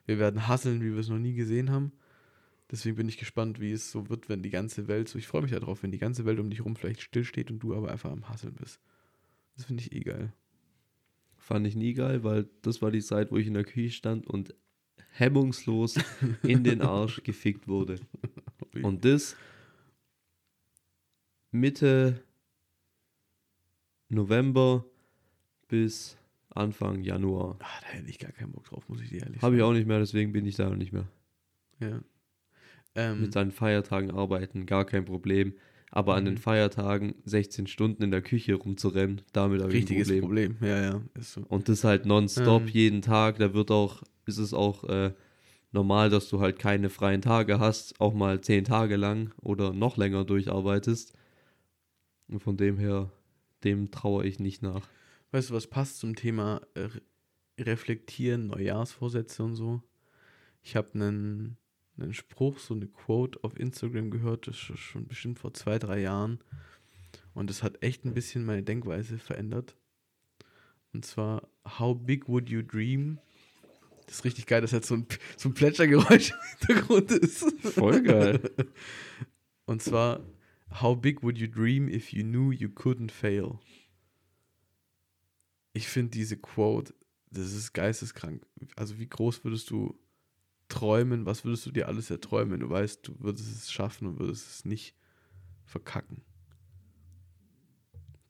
wir 0.06 0.18
werden 0.18 0.46
hasseln, 0.46 0.82
wie 0.82 0.92
wir 0.92 1.00
es 1.00 1.08
noch 1.08 1.18
nie 1.18 1.34
gesehen 1.34 1.70
haben. 1.70 1.92
Deswegen 2.70 2.96
bin 2.96 3.08
ich 3.08 3.18
gespannt, 3.18 3.60
wie 3.60 3.72
es 3.72 3.90
so 3.90 4.08
wird, 4.08 4.28
wenn 4.28 4.42
die 4.42 4.50
ganze 4.50 4.88
Welt 4.88 5.08
so. 5.08 5.18
Ich 5.18 5.26
freue 5.26 5.42
mich 5.42 5.52
darauf, 5.52 5.82
wenn 5.82 5.92
die 5.92 5.98
ganze 5.98 6.24
Welt 6.24 6.38
um 6.40 6.50
dich 6.50 6.64
rum 6.64 6.76
vielleicht 6.76 7.00
stillsteht 7.02 7.50
und 7.50 7.60
du 7.60 7.74
aber 7.74 7.90
einfach 7.90 8.10
am 8.10 8.28
Hasseln 8.28 8.54
bist. 8.54 8.80
Das 9.56 9.66
finde 9.66 9.82
ich 9.82 9.92
eh 9.92 10.00
geil. 10.00 10.32
Fand 11.44 11.66
ich 11.66 11.76
nie 11.76 11.92
geil, 11.92 12.24
weil 12.24 12.48
das 12.62 12.80
war 12.80 12.90
die 12.90 13.02
Zeit, 13.02 13.30
wo 13.30 13.36
ich 13.36 13.46
in 13.46 13.52
der 13.52 13.64
Küche 13.64 13.90
stand 13.90 14.26
und 14.26 14.54
hemmungslos 15.10 15.96
in 16.42 16.64
den 16.64 16.80
Arsch 16.80 17.22
gefickt 17.22 17.68
wurde. 17.68 18.00
Und 18.82 19.04
das 19.04 19.36
Mitte 21.50 22.22
November 24.08 24.86
bis 25.68 26.16
Anfang 26.48 27.02
Januar. 27.02 27.58
ah, 27.60 27.66
da 27.82 27.88
hätte 27.88 28.08
ich 28.08 28.18
gar 28.18 28.32
keinen 28.32 28.52
Bock 28.52 28.64
drauf, 28.64 28.88
muss 28.88 29.02
ich 29.02 29.10
dir 29.10 29.20
ehrlich 29.22 29.42
Habe 29.42 29.56
ich 29.56 29.60
sagen. 29.60 29.70
auch 29.70 29.74
nicht 29.74 29.86
mehr, 29.86 29.98
deswegen 29.98 30.32
bin 30.32 30.46
ich 30.46 30.56
da 30.56 30.70
noch 30.70 30.76
nicht 30.76 30.94
mehr. 30.94 31.08
Ja. 31.80 32.00
Ähm, 32.94 33.20
Mit 33.20 33.34
seinen 33.34 33.50
Feiertagen 33.52 34.12
arbeiten, 34.12 34.64
gar 34.64 34.86
kein 34.86 35.04
Problem. 35.04 35.52
Aber 35.96 36.16
an 36.16 36.24
den 36.24 36.34
Mhm. 36.34 36.38
Feiertagen 36.38 37.14
16 37.24 37.68
Stunden 37.68 38.02
in 38.02 38.10
der 38.10 38.20
Küche 38.20 38.54
rumzurennen, 38.56 39.22
damit 39.32 39.62
habe 39.62 39.70
ich 39.72 39.76
ein 39.84 39.86
richtiges 39.96 40.08
Problem. 40.08 40.56
Problem. 40.56 40.68
Ja, 40.68 40.82
ja, 40.82 41.02
ist 41.14 41.34
so. 41.34 41.42
Und 41.42 41.68
das 41.68 41.84
halt 41.84 42.04
nonstop, 42.04 42.62
Ähm. 42.62 42.68
jeden 42.68 43.00
Tag. 43.00 43.38
Da 43.38 43.54
wird 43.54 43.70
auch, 43.70 44.02
ist 44.26 44.38
es 44.38 44.52
auch 44.52 44.82
äh, 44.88 45.12
normal, 45.70 46.10
dass 46.10 46.28
du 46.28 46.40
halt 46.40 46.58
keine 46.58 46.90
freien 46.90 47.22
Tage 47.22 47.60
hast, 47.60 48.00
auch 48.00 48.12
mal 48.12 48.40
zehn 48.40 48.64
Tage 48.64 48.96
lang 48.96 49.32
oder 49.40 49.72
noch 49.72 49.96
länger 49.96 50.24
durcharbeitest. 50.24 51.12
Und 52.26 52.40
von 52.40 52.56
dem 52.56 52.76
her, 52.76 53.12
dem 53.62 53.92
traue 53.92 54.26
ich 54.26 54.40
nicht 54.40 54.62
nach. 54.62 54.88
Weißt 55.30 55.50
du, 55.50 55.54
was 55.54 55.68
passt 55.68 55.98
zum 56.00 56.16
Thema 56.16 56.60
äh, 56.74 56.88
Reflektieren, 57.62 58.48
Neujahrsvorsätze 58.48 59.44
und 59.44 59.54
so? 59.54 59.80
Ich 60.60 60.74
habe 60.74 60.92
einen 60.94 61.56
einen 61.96 62.14
Spruch, 62.14 62.58
so 62.58 62.74
eine 62.74 62.86
Quote 62.86 63.42
auf 63.42 63.58
Instagram 63.58 64.10
gehört, 64.10 64.46
das 64.46 64.56
ist 64.56 64.78
schon 64.78 65.06
bestimmt 65.06 65.38
vor 65.38 65.54
zwei, 65.54 65.78
drei 65.78 66.00
Jahren. 66.00 66.40
Und 67.34 67.50
das 67.50 67.62
hat 67.62 67.82
echt 67.82 68.04
ein 68.04 68.14
bisschen 68.14 68.44
meine 68.44 68.62
Denkweise 68.62 69.18
verändert. 69.18 69.76
Und 70.92 71.04
zwar, 71.04 71.48
how 71.78 71.96
big 71.96 72.28
would 72.28 72.48
you 72.48 72.62
dream? 72.62 73.18
Das 74.06 74.16
ist 74.16 74.24
richtig 74.24 74.46
geil, 74.46 74.60
dass 74.60 74.70
jetzt 74.70 74.88
so 74.88 74.94
ein, 74.94 75.06
so 75.36 75.48
ein 75.48 75.54
Plätschergeräusch 75.54 76.30
im 76.30 76.58
Hintergrund 76.58 77.10
ist. 77.10 77.44
Voll 77.62 78.02
geil. 78.02 78.40
Und 79.66 79.82
zwar, 79.82 80.20
how 80.80 80.96
big 80.96 81.22
would 81.22 81.38
you 81.38 81.48
dream 81.48 81.88
if 81.88 82.12
you 82.12 82.22
knew 82.22 82.52
you 82.52 82.68
couldn't 82.68 83.10
fail? 83.10 83.58
Ich 85.72 85.88
finde 85.88 86.10
diese 86.10 86.36
Quote, 86.36 86.94
das 87.30 87.52
ist 87.52 87.72
geisteskrank. 87.72 88.46
Also 88.76 88.98
wie 88.98 89.08
groß 89.08 89.42
würdest 89.42 89.70
du 89.70 89.98
träumen, 90.74 91.26
was 91.26 91.44
würdest 91.44 91.66
du 91.66 91.70
dir 91.70 91.88
alles 91.88 92.10
erträumen? 92.10 92.60
Du 92.60 92.68
weißt, 92.70 93.06
du 93.08 93.14
würdest 93.20 93.50
es 93.50 93.72
schaffen 93.72 94.06
und 94.08 94.18
würdest 94.18 94.48
es 94.48 94.64
nicht 94.64 94.94
verkacken. 95.64 96.22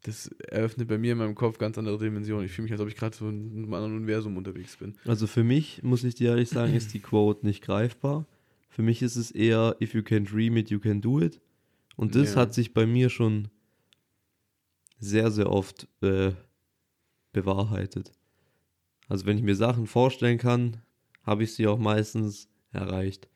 Das 0.03 0.27
eröffnet 0.49 0.89
bei 0.89 0.99
mir 0.99 1.13
in 1.13 1.19
meinem 1.19 1.35
Kopf 1.35 1.57
ganz 1.57 1.79
andere 1.79 1.99
Dimensionen. 1.99 2.45
Ich 2.45 2.53
fühle 2.53 2.65
mich, 2.65 2.73
als 2.73 2.81
ob 2.83 2.89
ich 2.89 2.97
gerade 2.97 3.17
so 3.17 3.29
in 3.29 3.57
einem 3.57 3.73
anderen 3.75 3.97
Universum 3.97 4.37
unterwegs 4.37 4.77
bin. 4.77 4.95
Also 5.07 5.27
für 5.27 5.45
mich, 5.45 5.83
muss 5.83 6.05
ich 6.05 6.15
dir 6.15 6.31
ehrlich 6.31 6.51
sagen, 6.51 6.75
ist 6.75 6.93
die 6.93 7.01
Quote 7.01 7.47
nicht 7.47 7.63
greifbar. 7.63 8.27
Für 8.69 8.83
mich 8.83 9.01
ist 9.01 9.17
es 9.17 9.31
eher, 9.31 9.77
if 9.81 9.95
you 9.95 10.03
can 10.03 10.25
dream 10.25 10.57
it, 10.59 10.69
you 10.71 10.79
can 10.79 11.01
do 11.01 11.21
it. 11.21 11.41
Und 11.97 12.15
das 12.17 12.35
Ja. 12.35 12.43
hat 12.43 12.53
sich 12.55 12.75
bei 12.75 12.87
mir 12.87 13.09
schon 13.09 13.49
sehr, 14.99 15.31
sehr 15.31 15.51
oft 15.51 15.89
äh, 16.03 16.33
bewahrheitet. 17.33 18.13
Also 19.09 19.25
wenn 19.27 19.37
ich 19.39 19.43
mir 19.43 19.57
Sachen 19.57 19.87
vorstellen 19.87 20.39
kann, 20.39 20.83
habe 21.25 21.45
ich 21.45 21.55
sie 21.55 21.67
auch 21.67 21.79
meistens 21.79 22.49
erreicht. 22.73 23.29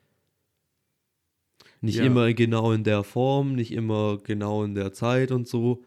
Nicht 1.80 1.96
Ja. 1.96 2.04
immer 2.04 2.32
genau 2.34 2.72
in 2.72 2.84
der 2.84 3.04
Form, 3.04 3.54
nicht 3.54 3.72
immer 3.72 4.18
genau 4.18 4.64
in 4.64 4.74
der 4.74 4.92
Zeit 4.92 5.30
und 5.30 5.46
so. 5.46 5.84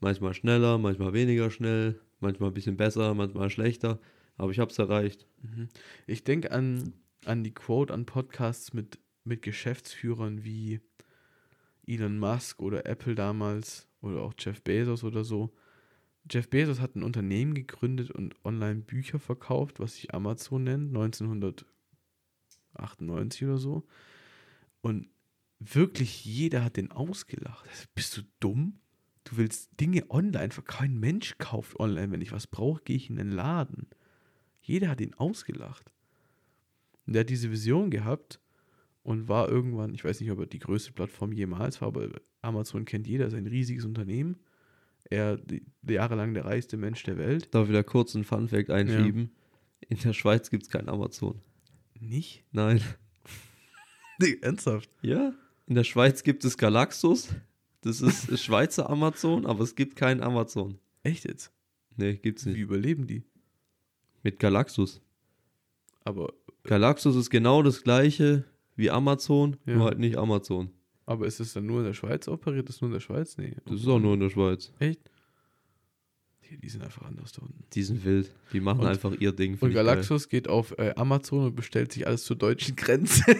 Manchmal 0.00 0.34
schneller, 0.34 0.78
manchmal 0.78 1.12
weniger 1.12 1.50
schnell, 1.50 2.00
manchmal 2.20 2.50
ein 2.50 2.54
bisschen 2.54 2.76
besser, 2.76 3.14
manchmal 3.14 3.50
schlechter. 3.50 4.00
Aber 4.36 4.50
ich 4.50 4.58
habe 4.58 4.70
es 4.70 4.78
erreicht. 4.78 5.26
Ich 6.06 6.24
denke 6.24 6.50
an, 6.52 6.92
an 7.24 7.42
die 7.44 7.54
Quote 7.54 7.92
an 7.92 8.06
Podcasts 8.06 8.72
mit, 8.72 8.98
mit 9.24 9.42
Geschäftsführern 9.42 10.44
wie 10.44 10.80
Elon 11.86 12.18
Musk 12.18 12.60
oder 12.62 12.86
Apple 12.86 13.14
damals 13.14 13.88
oder 14.00 14.22
auch 14.22 14.34
Jeff 14.38 14.62
Bezos 14.62 15.04
oder 15.04 15.24
so. 15.24 15.52
Jeff 16.30 16.48
Bezos 16.48 16.80
hat 16.80 16.94
ein 16.94 17.02
Unternehmen 17.02 17.54
gegründet 17.54 18.10
und 18.10 18.34
online 18.44 18.80
Bücher 18.80 19.18
verkauft, 19.18 19.80
was 19.80 19.96
sich 19.96 20.14
Amazon 20.14 20.64
nennt, 20.64 20.88
1998 20.88 23.44
oder 23.44 23.58
so. 23.58 23.86
Und 24.80 25.08
wirklich 25.58 26.24
jeder 26.24 26.64
hat 26.64 26.76
den 26.76 26.90
ausgelacht. 26.90 27.68
Also, 27.68 27.84
Bist 27.94 28.16
du 28.16 28.22
dumm? 28.40 28.78
Du 29.24 29.36
willst 29.36 29.70
Dinge 29.80 30.08
online 30.10 30.50
verkaufen. 30.50 30.78
Kein 30.78 31.00
Mensch 31.00 31.36
kauft 31.38 31.78
online. 31.78 32.12
Wenn 32.12 32.22
ich 32.22 32.32
was 32.32 32.46
brauche, 32.46 32.82
gehe 32.82 32.96
ich 32.96 33.10
in 33.10 33.16
den 33.16 33.30
Laden. 33.30 33.88
Jeder 34.60 34.88
hat 34.88 35.00
ihn 35.00 35.14
ausgelacht. 35.14 35.92
Und 37.06 37.14
der 37.14 37.20
hat 37.20 37.30
diese 37.30 37.50
Vision 37.50 37.90
gehabt 37.90 38.40
und 39.02 39.28
war 39.28 39.48
irgendwann, 39.48 39.94
ich 39.94 40.04
weiß 40.04 40.20
nicht, 40.20 40.30
ob 40.30 40.38
er 40.38 40.46
die 40.46 40.60
größte 40.60 40.92
Plattform 40.92 41.32
jemals 41.32 41.80
war, 41.80 41.88
aber 41.88 42.08
Amazon 42.40 42.84
kennt 42.84 43.06
jeder, 43.06 43.26
ist 43.26 43.34
ein 43.34 43.46
riesiges 43.46 43.84
Unternehmen. 43.84 44.36
Er 45.12 45.36
die, 45.36 45.62
jahrelang 45.86 46.32
der 46.32 46.44
reichste 46.46 46.76
Mensch 46.78 47.02
der 47.02 47.18
Welt. 47.18 47.54
Darf 47.54 47.68
wieder 47.68 47.84
kurz 47.84 48.14
einen 48.14 48.24
Funfact 48.24 48.70
einschieben. 48.70 49.30
In 49.88 49.98
der 49.98 50.12
Schweiz 50.14 50.48
gibt 50.48 50.62
es 50.62 50.70
kein 50.70 50.88
Amazon. 50.88 51.40
Nicht? 52.00 52.44
Nein. 52.52 52.80
Ernsthaft. 54.40 54.88
Ja, 55.02 55.32
in 55.66 55.74
der 55.74 55.84
Schweiz 55.84 56.22
gibt 56.22 56.44
es 56.44 56.56
Galaxus. 56.56 57.28
Das 57.82 58.00
ist 58.00 58.38
Schweizer 58.42 58.88
Amazon, 58.88 59.44
aber 59.46 59.64
es 59.64 59.74
gibt 59.74 59.96
kein 59.96 60.22
Amazon. 60.22 60.78
Echt 61.02 61.24
jetzt? 61.24 61.52
Nee, 61.96 62.14
gibt's 62.16 62.46
Wie 62.46 62.50
nicht. 62.50 62.60
überleben 62.60 63.06
die? 63.06 63.24
Mit 64.22 64.38
Galaxus. 64.38 65.00
Aber, 66.04 66.32
Galaxus 66.62 67.16
ist 67.16 67.30
genau 67.30 67.62
das 67.62 67.82
gleiche 67.82 68.44
wie 68.76 68.90
Amazon, 68.90 69.56
Ja. 69.66 69.74
nur 69.74 69.86
halt 69.86 69.98
nicht 69.98 70.16
Amazon. 70.16 70.70
Aber 71.06 71.26
ist 71.26 71.40
es 71.40 71.52
dann 71.52 71.66
nur 71.66 71.80
in 71.80 71.86
der 71.86 71.94
Schweiz 71.94 72.28
operiert? 72.28 72.68
Ist 72.68 72.80
nur 72.80 72.88
in 72.88 72.94
der 72.94 73.00
Schweiz? 73.00 73.36
Nee. 73.36 73.56
Das 73.66 73.80
ist 73.80 73.86
auch 73.88 73.98
nur 73.98 74.14
in 74.14 74.20
der 74.20 74.30
Schweiz. 74.30 74.72
Echt? 74.78 75.00
Die, 76.50 76.58
die 76.58 76.68
sind 76.68 76.82
einfach 76.84 77.02
anders 77.02 77.32
da 77.32 77.42
unten. 77.42 77.64
Die 77.72 77.82
sind 77.82 78.04
wild. 78.04 78.32
Die 78.52 78.60
machen 78.60 78.80
Und- 78.80 78.86
einfach 78.86 79.12
ihr 79.18 79.32
Ding. 79.32 79.56
Und. 79.60 79.72
Galaxus 79.72 80.28
geht 80.28 80.48
auf 80.48 80.76
äh, 80.78 80.92
Amazon 80.96 81.46
und 81.46 81.56
bestellt 81.56 81.92
sich 81.92 82.06
alles 82.06 82.24
zur 82.24 82.36
deutschen 82.36 82.76
Grenze. 82.76 83.24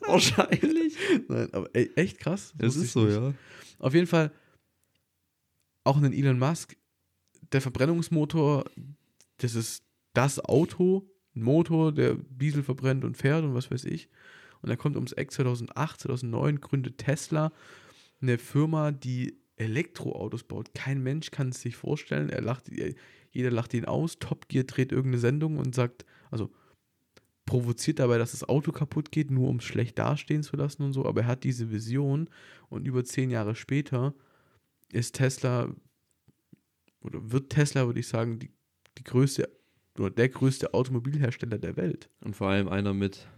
Wahrscheinlich. 0.00 0.96
Nein, 1.28 1.48
aber 1.52 1.68
ey, 1.74 1.90
echt 1.96 2.18
krass. 2.18 2.54
Es 2.58 2.66
wusste 2.76 2.80
ist 2.84 2.92
so, 2.92 3.04
nicht. 3.04 3.14
ja. 3.16 3.34
Auf 3.78 3.94
jeden 3.94 4.06
Fall 4.06 4.32
auch 5.84 5.96
einen 5.96 6.12
Elon 6.12 6.38
Musk, 6.38 6.76
der 7.52 7.60
Verbrennungsmotor, 7.60 8.64
das 9.38 9.54
ist 9.54 9.84
das 10.14 10.40
Auto, 10.44 11.08
ein 11.34 11.42
Motor, 11.42 11.92
der 11.92 12.14
Diesel 12.30 12.62
verbrennt 12.62 13.04
und 13.04 13.16
fährt 13.16 13.44
und 13.44 13.54
was 13.54 13.70
weiß 13.70 13.84
ich. 13.84 14.08
Und 14.62 14.70
er 14.70 14.76
kommt 14.76 14.96
ums 14.96 15.12
Eck 15.12 15.30
2008, 15.30 16.00
2009, 16.00 16.60
gründet 16.60 16.98
Tesla, 16.98 17.52
eine 18.20 18.38
Firma, 18.38 18.92
die 18.92 19.38
Elektroautos 19.56 20.44
baut. 20.44 20.74
Kein 20.74 21.02
Mensch 21.02 21.30
kann 21.30 21.48
es 21.48 21.60
sich 21.60 21.76
vorstellen. 21.76 22.28
Er 22.28 22.42
lacht, 22.42 22.70
jeder 23.30 23.50
lacht 23.50 23.74
ihn 23.74 23.84
aus. 23.84 24.18
Top 24.18 24.48
Gear 24.48 24.64
dreht 24.64 24.92
irgendeine 24.92 25.20
Sendung 25.20 25.58
und 25.58 25.74
sagt, 25.74 26.04
also 26.30 26.50
provoziert 27.46 28.00
dabei, 28.00 28.18
dass 28.18 28.32
das 28.32 28.48
Auto 28.48 28.72
kaputt 28.72 29.12
geht, 29.12 29.30
nur 29.30 29.48
um 29.48 29.56
es 29.56 29.64
schlecht 29.64 29.98
dastehen 29.98 30.42
zu 30.42 30.56
lassen 30.56 30.82
und 30.82 30.92
so. 30.92 31.06
Aber 31.06 31.22
er 31.22 31.26
hat 31.28 31.44
diese 31.44 31.70
Vision 31.70 32.28
und 32.68 32.86
über 32.86 33.04
zehn 33.04 33.30
Jahre 33.30 33.54
später 33.54 34.14
ist 34.92 35.14
Tesla 35.14 35.72
oder 37.00 37.30
wird 37.30 37.50
Tesla, 37.50 37.86
würde 37.86 38.00
ich 38.00 38.08
sagen, 38.08 38.38
die, 38.38 38.50
die 38.98 39.04
größte 39.04 39.48
oder 39.98 40.10
der 40.10 40.28
größte 40.28 40.74
Automobilhersteller 40.74 41.58
der 41.58 41.76
Welt. 41.76 42.10
Und 42.20 42.36
vor 42.36 42.48
allem 42.48 42.68
einer 42.68 42.92
mit 42.92 43.28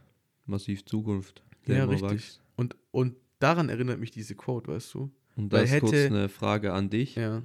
massiv 0.48 0.84
Zukunft. 0.84 1.42
Ja, 1.66 1.84
richtig. 1.84 2.10
wächst. 2.10 2.40
Und, 2.56 2.76
und 2.90 3.14
daran 3.38 3.68
erinnert 3.68 4.00
mich 4.00 4.10
diese 4.10 4.34
Quote, 4.34 4.68
weißt 4.72 4.94
du? 4.94 5.10
Und 5.36 5.52
da 5.52 5.60
ist 5.60 5.78
kurz 5.80 5.92
hätte- 5.92 6.06
eine 6.14 6.28
Frage 6.28 6.72
an 6.72 6.90
dich. 6.90 7.14
Ja. 7.14 7.42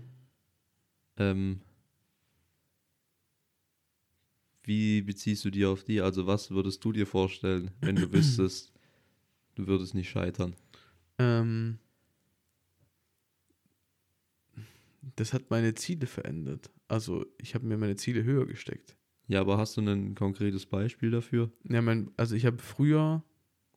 Ähm, 1.17 1.61
wie 4.63 5.01
beziehst 5.01 5.43
du 5.45 5.51
die 5.51 5.65
auf 5.65 5.83
die? 5.83 6.01
Also 6.01 6.25
was 6.25 6.49
würdest 6.49 6.83
du 6.83 6.91
dir 6.91 7.05
vorstellen, 7.05 7.71
wenn 7.81 7.95
du 7.95 8.11
wüsstest, 8.13 8.71
du 9.55 9.67
würdest 9.67 9.93
nicht 9.93 10.09
scheitern? 10.09 10.55
Ähm, 11.19 11.77
das 15.15 15.33
hat 15.33 15.49
meine 15.49 15.73
Ziele 15.75 16.07
verändert. 16.07 16.71
Also 16.87 17.25
ich 17.37 17.55
habe 17.55 17.65
mir 17.65 17.77
meine 17.77 17.95
Ziele 17.97 18.23
höher 18.23 18.45
gesteckt. 18.47 18.95
Ja, 19.27 19.41
aber 19.41 19.57
hast 19.57 19.77
du 19.77 19.81
ein 19.81 20.15
konkretes 20.15 20.65
Beispiel 20.65 21.11
dafür? 21.11 21.49
Ja, 21.69 21.81
mein, 21.81 22.11
also 22.17 22.35
ich 22.35 22.45
habe 22.45 22.57
früher, 22.57 23.23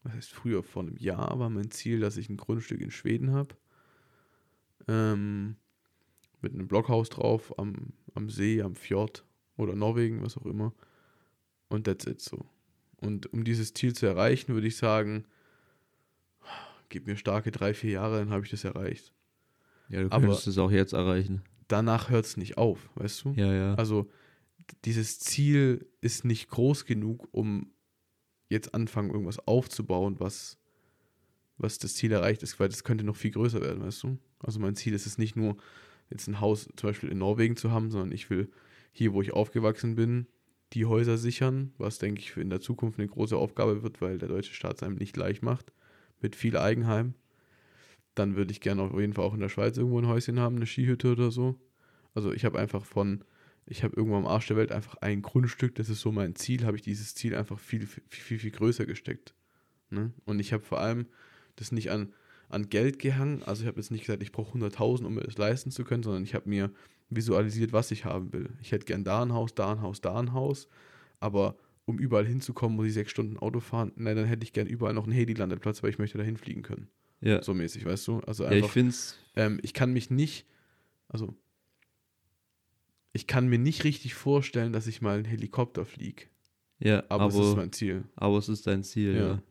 was 0.03 0.13
heißt 0.15 0.33
früher, 0.33 0.63
vor 0.63 0.83
einem 0.83 0.97
Jahr 0.97 1.39
war 1.39 1.51
mein 1.51 1.71
Ziel, 1.71 2.01
dass 2.01 2.17
ich 2.17 2.29
ein 2.29 2.37
Grundstück 2.37 2.81
in 2.81 2.91
Schweden 2.91 3.33
habe. 3.33 3.55
Ähm, 4.89 5.57
mit 6.43 6.53
einem 6.53 6.69
Blockhaus 6.69 7.09
drauf, 7.09 7.59
am, 7.59 7.93
am 8.15 8.29
See, 8.29 8.63
am 8.63 8.75
Fjord 8.75 9.25
oder 9.57 9.75
Norwegen, 9.75 10.23
was 10.23 10.37
auch 10.37 10.47
immer. 10.47 10.73
Und 11.69 11.85
that's 11.85 12.07
it 12.07 12.21
so. 12.21 12.45
Und 12.97 13.33
um 13.33 13.45
dieses 13.45 13.75
Ziel 13.75 13.95
zu 13.95 14.07
erreichen, 14.07 14.55
würde 14.55 14.67
ich 14.67 14.77
sagen, 14.77 15.25
gib 16.89 17.07
mir 17.07 17.17
starke 17.17 17.51
drei, 17.51 17.75
vier 17.75 17.93
Jahre, 17.93 18.19
dann 18.19 18.31
habe 18.31 18.45
ich 18.45 18.51
das 18.51 18.65
erreicht. 18.65 19.13
Ja, 19.89 20.01
du 20.03 20.11
Aber- 20.11 20.27
könntest 20.27 20.47
es 20.47 20.59
auch 20.59 20.71
jetzt 20.71 20.93
erreichen. 20.93 21.43
Danach 21.69 22.11
hört 22.11 22.27
es 22.27 22.37
nicht 22.37 22.59
auf, 22.59 22.91
weißt 22.95 23.25
du? 23.25 23.33
Ja, 23.33 23.53
ja. 23.53 23.75
Also 23.75 24.09
dieses 24.85 25.19
Ziel 25.19 25.87
ist 26.01 26.25
nicht 26.25 26.49
groß 26.49 26.85
genug, 26.85 27.29
um 27.33 27.71
jetzt 28.49 28.75
anfangen, 28.75 29.11
irgendwas 29.11 29.39
aufzubauen, 29.47 30.17
was, 30.19 30.59
was 31.59 31.79
das 31.79 31.95
Ziel 31.95 32.13
erreicht 32.13 32.43
ist, 32.43 32.61
weil 32.61 32.69
das 32.69 32.85
könnte 32.85 33.05
noch 33.05 33.17
viel 33.17 33.33
größer 33.33 33.61
werden, 33.61 33.83
weißt 33.83 34.03
du? 34.05 34.19
Also 34.41 34.61
mein 34.61 34.77
Ziel 34.77 34.95
ist 34.95 35.07
es 35.07 35.19
nicht 35.19 35.37
nur, 35.37 35.57
jetzt 36.11 36.29
ein 36.29 36.41
Haus 36.41 36.69
zum 36.77 36.89
Beispiel 36.89 37.11
in 37.11 37.19
Norwegen 37.19 37.57
zu 37.57 37.71
haben, 37.71 37.91
sondern 37.91 38.13
ich 38.13 38.31
will 38.31 38.51
hier, 38.93 39.13
wo 39.13 39.23
ich 39.23 39.33
aufgewachsen 39.33 39.97
bin, 39.97 40.27
die 40.73 40.87
Häuser 40.87 41.19
sichern, 41.19 41.73
was, 41.79 41.99
denke 41.99 42.21
ich, 42.21 42.37
in 42.37 42.51
der 42.51 42.61
Zukunft 42.61 42.99
eine 42.99 43.09
große 43.09 43.37
Aufgabe 43.37 43.83
wird, 43.83 44.01
weil 44.01 44.19
der 44.19 44.29
deutsche 44.29 44.55
Staat 44.55 44.77
es 44.77 44.83
einem 44.83 44.97
nicht 44.97 45.17
leicht 45.17 45.43
macht, 45.43 45.73
mit 46.21 46.35
viel 46.35 46.57
Eigenheim. 46.57 47.15
Dann 48.15 48.37
würde 48.37 48.53
ich 48.53 48.61
gerne 48.61 48.83
auf 48.83 48.99
jeden 48.99 49.13
Fall 49.13 49.25
auch 49.25 49.35
in 49.35 49.41
der 49.41 49.49
Schweiz 49.49 49.77
irgendwo 49.77 49.99
ein 49.99 50.09
Häuschen 50.09 50.41
haben, 50.41 50.57
eine 50.57 50.67
Skihütte 50.67 51.13
oder 51.13 51.31
so. 51.31 51.57
Also 52.15 52.33
ich 52.33 52.45
habe 52.45 52.59
einfach 52.59 52.85
von, 52.85 53.25
ich 53.67 53.83
habe 53.83 53.97
irgendwo 53.97 54.17
am 54.17 54.27
Arsch 54.27 54.47
der 54.47 54.57
Welt 54.57 54.73
einfach 54.73 54.97
ein 54.97 55.23
Grundstück, 55.23 55.75
das 55.75 55.89
ist 55.89 56.01
so 56.01 56.13
mein 56.13 56.35
Ziel, 56.37 56.65
habe 56.65 56.77
ich 56.77 56.83
dieses 56.83 57.15
Ziel 57.15 57.35
einfach 57.35 57.59
viel, 57.59 57.87
viel, 57.87 58.03
viel, 58.09 58.39
viel 58.39 58.51
größer 58.53 58.87
gesteckt. 58.87 59.35
Ne? 59.91 60.13
Und 60.25 60.39
ich 60.39 60.53
habe 60.53 60.63
vor 60.63 60.81
allem 60.81 61.07
das 61.57 61.73
nicht 61.73 61.91
an, 61.91 62.13
an 62.49 62.69
Geld 62.69 62.99
gehangen, 62.99 63.43
also 63.43 63.63
ich 63.63 63.69
habe 63.69 63.79
jetzt 63.79 63.91
nicht 63.91 64.07
gesagt, 64.07 64.23
ich 64.23 64.33
brauche 64.33 64.57
100.000, 64.57 65.05
um 65.05 65.15
mir 65.15 65.23
das 65.23 65.37
leisten 65.37 65.71
zu 65.71 65.85
können, 65.85 66.05
sondern 66.05 66.23
ich 66.23 66.35
habe 66.35 66.49
mir 66.49 66.71
visualisiert, 67.11 67.73
was 67.73 67.91
ich 67.91 68.05
haben 68.05 68.33
will. 68.33 68.51
Ich 68.61 68.73
hätte 68.73 68.87
gern 68.87 69.05
da 69.05 69.23
ein 69.23 69.33
Haus, 69.33 69.55
da 69.55 69.73
ein 69.73 69.83
Haus, 69.83 70.01
da 70.01 70.19
ein 70.19 70.33
Haus, 70.33 70.69
aber 71.19 71.57
um 71.87 71.99
überall 71.99 72.27
hinzukommen, 72.27 72.77
muss 72.77 72.87
ich 72.87 72.95
sechs 72.95 73.11
Stunden 73.11 73.37
Auto 73.37 73.61
fahren. 73.61 73.93
Nein, 73.97 74.17
dann 74.17 74.27
hätte 74.27 74.45
ich 74.45 74.53
gern 74.53 74.67
überall 74.67 74.95
noch 74.95 75.05
einen 75.05 75.13
Heli-Landeplatz, 75.13 75.83
weil 75.83 75.91
ich 75.91 75.99
möchte 75.99 76.19
dahin 76.19 76.37
fliegen 76.37 76.63
können. 76.63 76.89
Ja, 77.21 77.43
So 77.43 77.55
mäßig, 77.55 77.85
weißt 77.85 78.07
du? 78.09 78.21
Also 78.21 78.45
ja 78.45 78.51
ich 78.51 78.57
einfach, 78.57 78.71
finde 78.71 78.91
es, 78.91 79.17
ähm, 79.37 79.59
ich 79.63 79.73
kann 79.73 79.93
mich 79.93 80.11
nicht, 80.11 80.47
also 81.09 81.35
ich 83.17 83.27
kann 83.27 83.49
mir 83.49 83.59
nicht 83.59 83.83
richtig 83.85 84.15
vorstellen, 84.15 84.73
dass 84.73 84.87
ich 84.87 85.03
mal 85.03 85.17
einen 85.17 85.25
Helikopter 85.25 85.85
fliege. 85.85 86.25
ja, 86.79 87.03
Aber, 87.09 87.25
aber, 87.25 87.41
es 87.41 87.49
ist 87.51 87.57
mein 87.57 87.73
Ziel. 87.73 88.05
aber 88.15 88.39
es 88.39 88.49
ist 88.49 88.67
dein 88.67 88.85
Ziel, 88.85 89.15
ja. 89.17 89.27
Ja. 89.29 89.43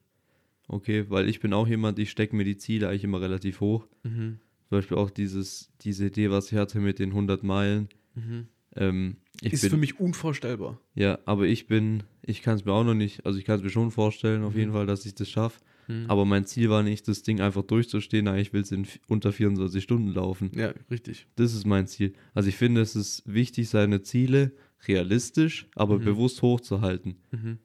Okay, 0.68 1.06
weil 1.10 1.30
ich 1.30 1.40
bin 1.42 1.54
auch 1.54 1.68
jemand, 1.68 2.00
ich 2.00 2.10
stecke 2.10 2.36
mir 2.36 2.44
die 2.44 2.58
Ziele 2.58 2.90
eigentlich 2.90 3.04
immer 3.04 3.22
relativ 3.22 3.60
hoch. 3.60 3.86
Mhm. 4.04 4.40
Zum 4.70 4.78
Beispiel 4.80 4.98
auch 4.98 5.12
dieses, 5.12 5.72
diese 5.82 6.08
Idee, 6.08 6.32
was 6.32 6.52
ich 6.52 6.58
hatte 6.58 6.80
mit 6.80 6.98
den 6.98 7.12
100 7.12 7.44
Meilen. 7.44 7.90
Mhm. 8.16 8.48
Ähm, 8.76 9.18
ich 9.42 9.54
Ist 9.54 9.62
bin, 9.62 9.70
für 9.72 9.78
mich 9.78 10.00
unvorstellbar. 10.00 10.80
Ja, 10.96 11.20
aber 11.26 11.46
ich 11.46 11.68
bin, 11.68 12.04
ich 12.24 12.42
kann 12.42 12.56
es 12.56 12.66
mir 12.66 12.72
auch 12.74 12.84
noch 12.84 12.96
nicht, 12.96 13.26
also 13.28 13.38
ich 13.38 13.46
kann 13.46 13.58
es 13.58 13.64
mir 13.64 13.70
schon 13.70 13.92
vorstellen, 13.92 14.44
auf 14.44 14.54
Mhm. 14.54 14.60
jeden 14.60 14.72
Fall, 14.72 14.88
dass 14.88 15.06
ich 15.06 15.14
das 15.14 15.30
schaffe. 15.30 15.60
Mhm. 15.88 16.06
Aber 16.10 16.26
mein 16.26 16.46
Ziel 16.46 16.70
war 16.70 16.84
nicht, 16.84 17.08
das 17.08 17.22
Ding 17.24 17.42
einfach 17.42 17.64
durchzustehen, 17.64 18.26
nein, 18.26 18.40
ich 18.40 18.54
will 18.54 18.62
es 18.62 18.72
in 18.72 18.88
unter 19.08 19.32
24 19.32 19.84
Stunden 19.84 20.10
laufen. 20.14 20.52
Ja, 20.56 20.74
richtig. 20.90 21.28
Das 21.36 21.54
ist 21.54 21.66
mein 21.66 21.88
Ziel. 21.88 22.14
Also 22.34 22.50
ich 22.50 22.56
finde, 22.56 22.82
es 22.82 22.96
ist 22.96 23.22
wichtig, 23.26 23.70
seine 23.70 24.02
Ziele 24.02 24.52
realistisch, 24.88 25.68
aber 25.76 26.00
Mhm. 26.00 26.06
bewusst 26.06 26.42
hochzuhalten. 26.42 27.16
Mhm. 27.32 27.60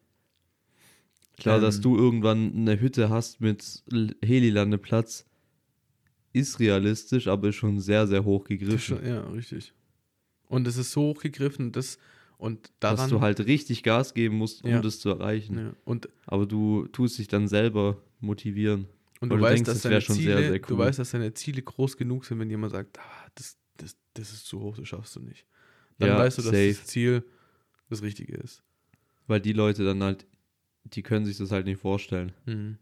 Klar, 1.38 1.60
dass 1.60 1.76
Ähm. 1.76 1.82
du 1.82 1.96
irgendwann 1.96 2.52
eine 2.54 2.80
Hütte 2.80 3.08
hast 3.08 3.40
mit 3.40 3.82
Helilandeplatz, 4.22 5.26
ist 6.32 6.60
realistisch, 6.60 7.26
aber 7.28 7.48
ist 7.48 7.56
schon 7.56 7.80
sehr, 7.80 8.06
sehr 8.06 8.24
hoch 8.24 8.44
gegriffen. 8.44 9.04
ja, 9.04 9.22
richtig. 9.30 9.72
Und 10.48 10.66
es 10.66 10.76
ist 10.76 10.92
so 10.92 11.02
hochgegriffen, 11.02 11.72
das 11.72 11.98
und 12.36 12.70
daran. 12.80 12.96
dass 12.98 13.08
du 13.08 13.20
halt 13.20 13.40
richtig 13.46 13.82
Gas 13.82 14.14
geben 14.14 14.36
musst, 14.36 14.64
um 14.64 14.70
Ja. 14.70 14.80
das 14.80 14.98
zu 14.98 15.08
erreichen. 15.10 15.58
ja, 15.58 15.72
und 15.84 16.08
Aber 16.26 16.46
du 16.46 16.86
tust 16.88 17.18
dich 17.18 17.28
dann 17.28 17.48
selber 17.48 18.00
motivieren. 18.20 18.86
und 19.20 19.30
du 19.30 19.36
du 19.36 19.42
weißt, 19.42 19.56
denkst, 19.66 19.82
dass 19.82 19.82
das 19.82 20.04
Ziele, 20.06 20.38
sehr, 20.38 20.50
sehr 20.50 20.58
du 20.58 20.74
cool. 20.74 20.78
weißt, 20.78 20.98
dass 20.98 21.10
deine 21.10 21.32
Ziele 21.34 21.62
groß 21.62 21.96
genug 21.96 22.24
sind, 22.24 22.38
wenn 22.38 22.50
jemand 22.50 22.72
sagt, 22.72 22.98
ah, 22.98 23.26
das, 23.34 23.56
das, 23.76 23.96
das 24.14 24.32
ist 24.32 24.46
zu 24.46 24.60
hoch, 24.60 24.76
das 24.76 24.88
schaffst 24.88 25.16
du 25.16 25.20
nicht. 25.20 25.46
Dann 25.98 26.10
Ja, 26.10 26.18
weißt 26.18 26.38
du, 26.38 26.42
dass 26.42 26.50
safe. 26.52 26.68
das 26.74 26.86
Ziel 26.86 27.24
das 27.88 28.02
Richtige 28.02 28.34
ist. 28.36 28.62
Weil 29.26 29.40
die 29.40 29.52
Leute 29.52 29.84
dann 29.84 30.02
halt, 30.02 30.26
die 30.84 31.02
können 31.02 31.26
sich 31.26 31.36
das 31.38 31.50
halt 31.50 31.66
nicht 31.66 31.80
vorstellen. 31.80 32.32
Mhm. 32.46 32.78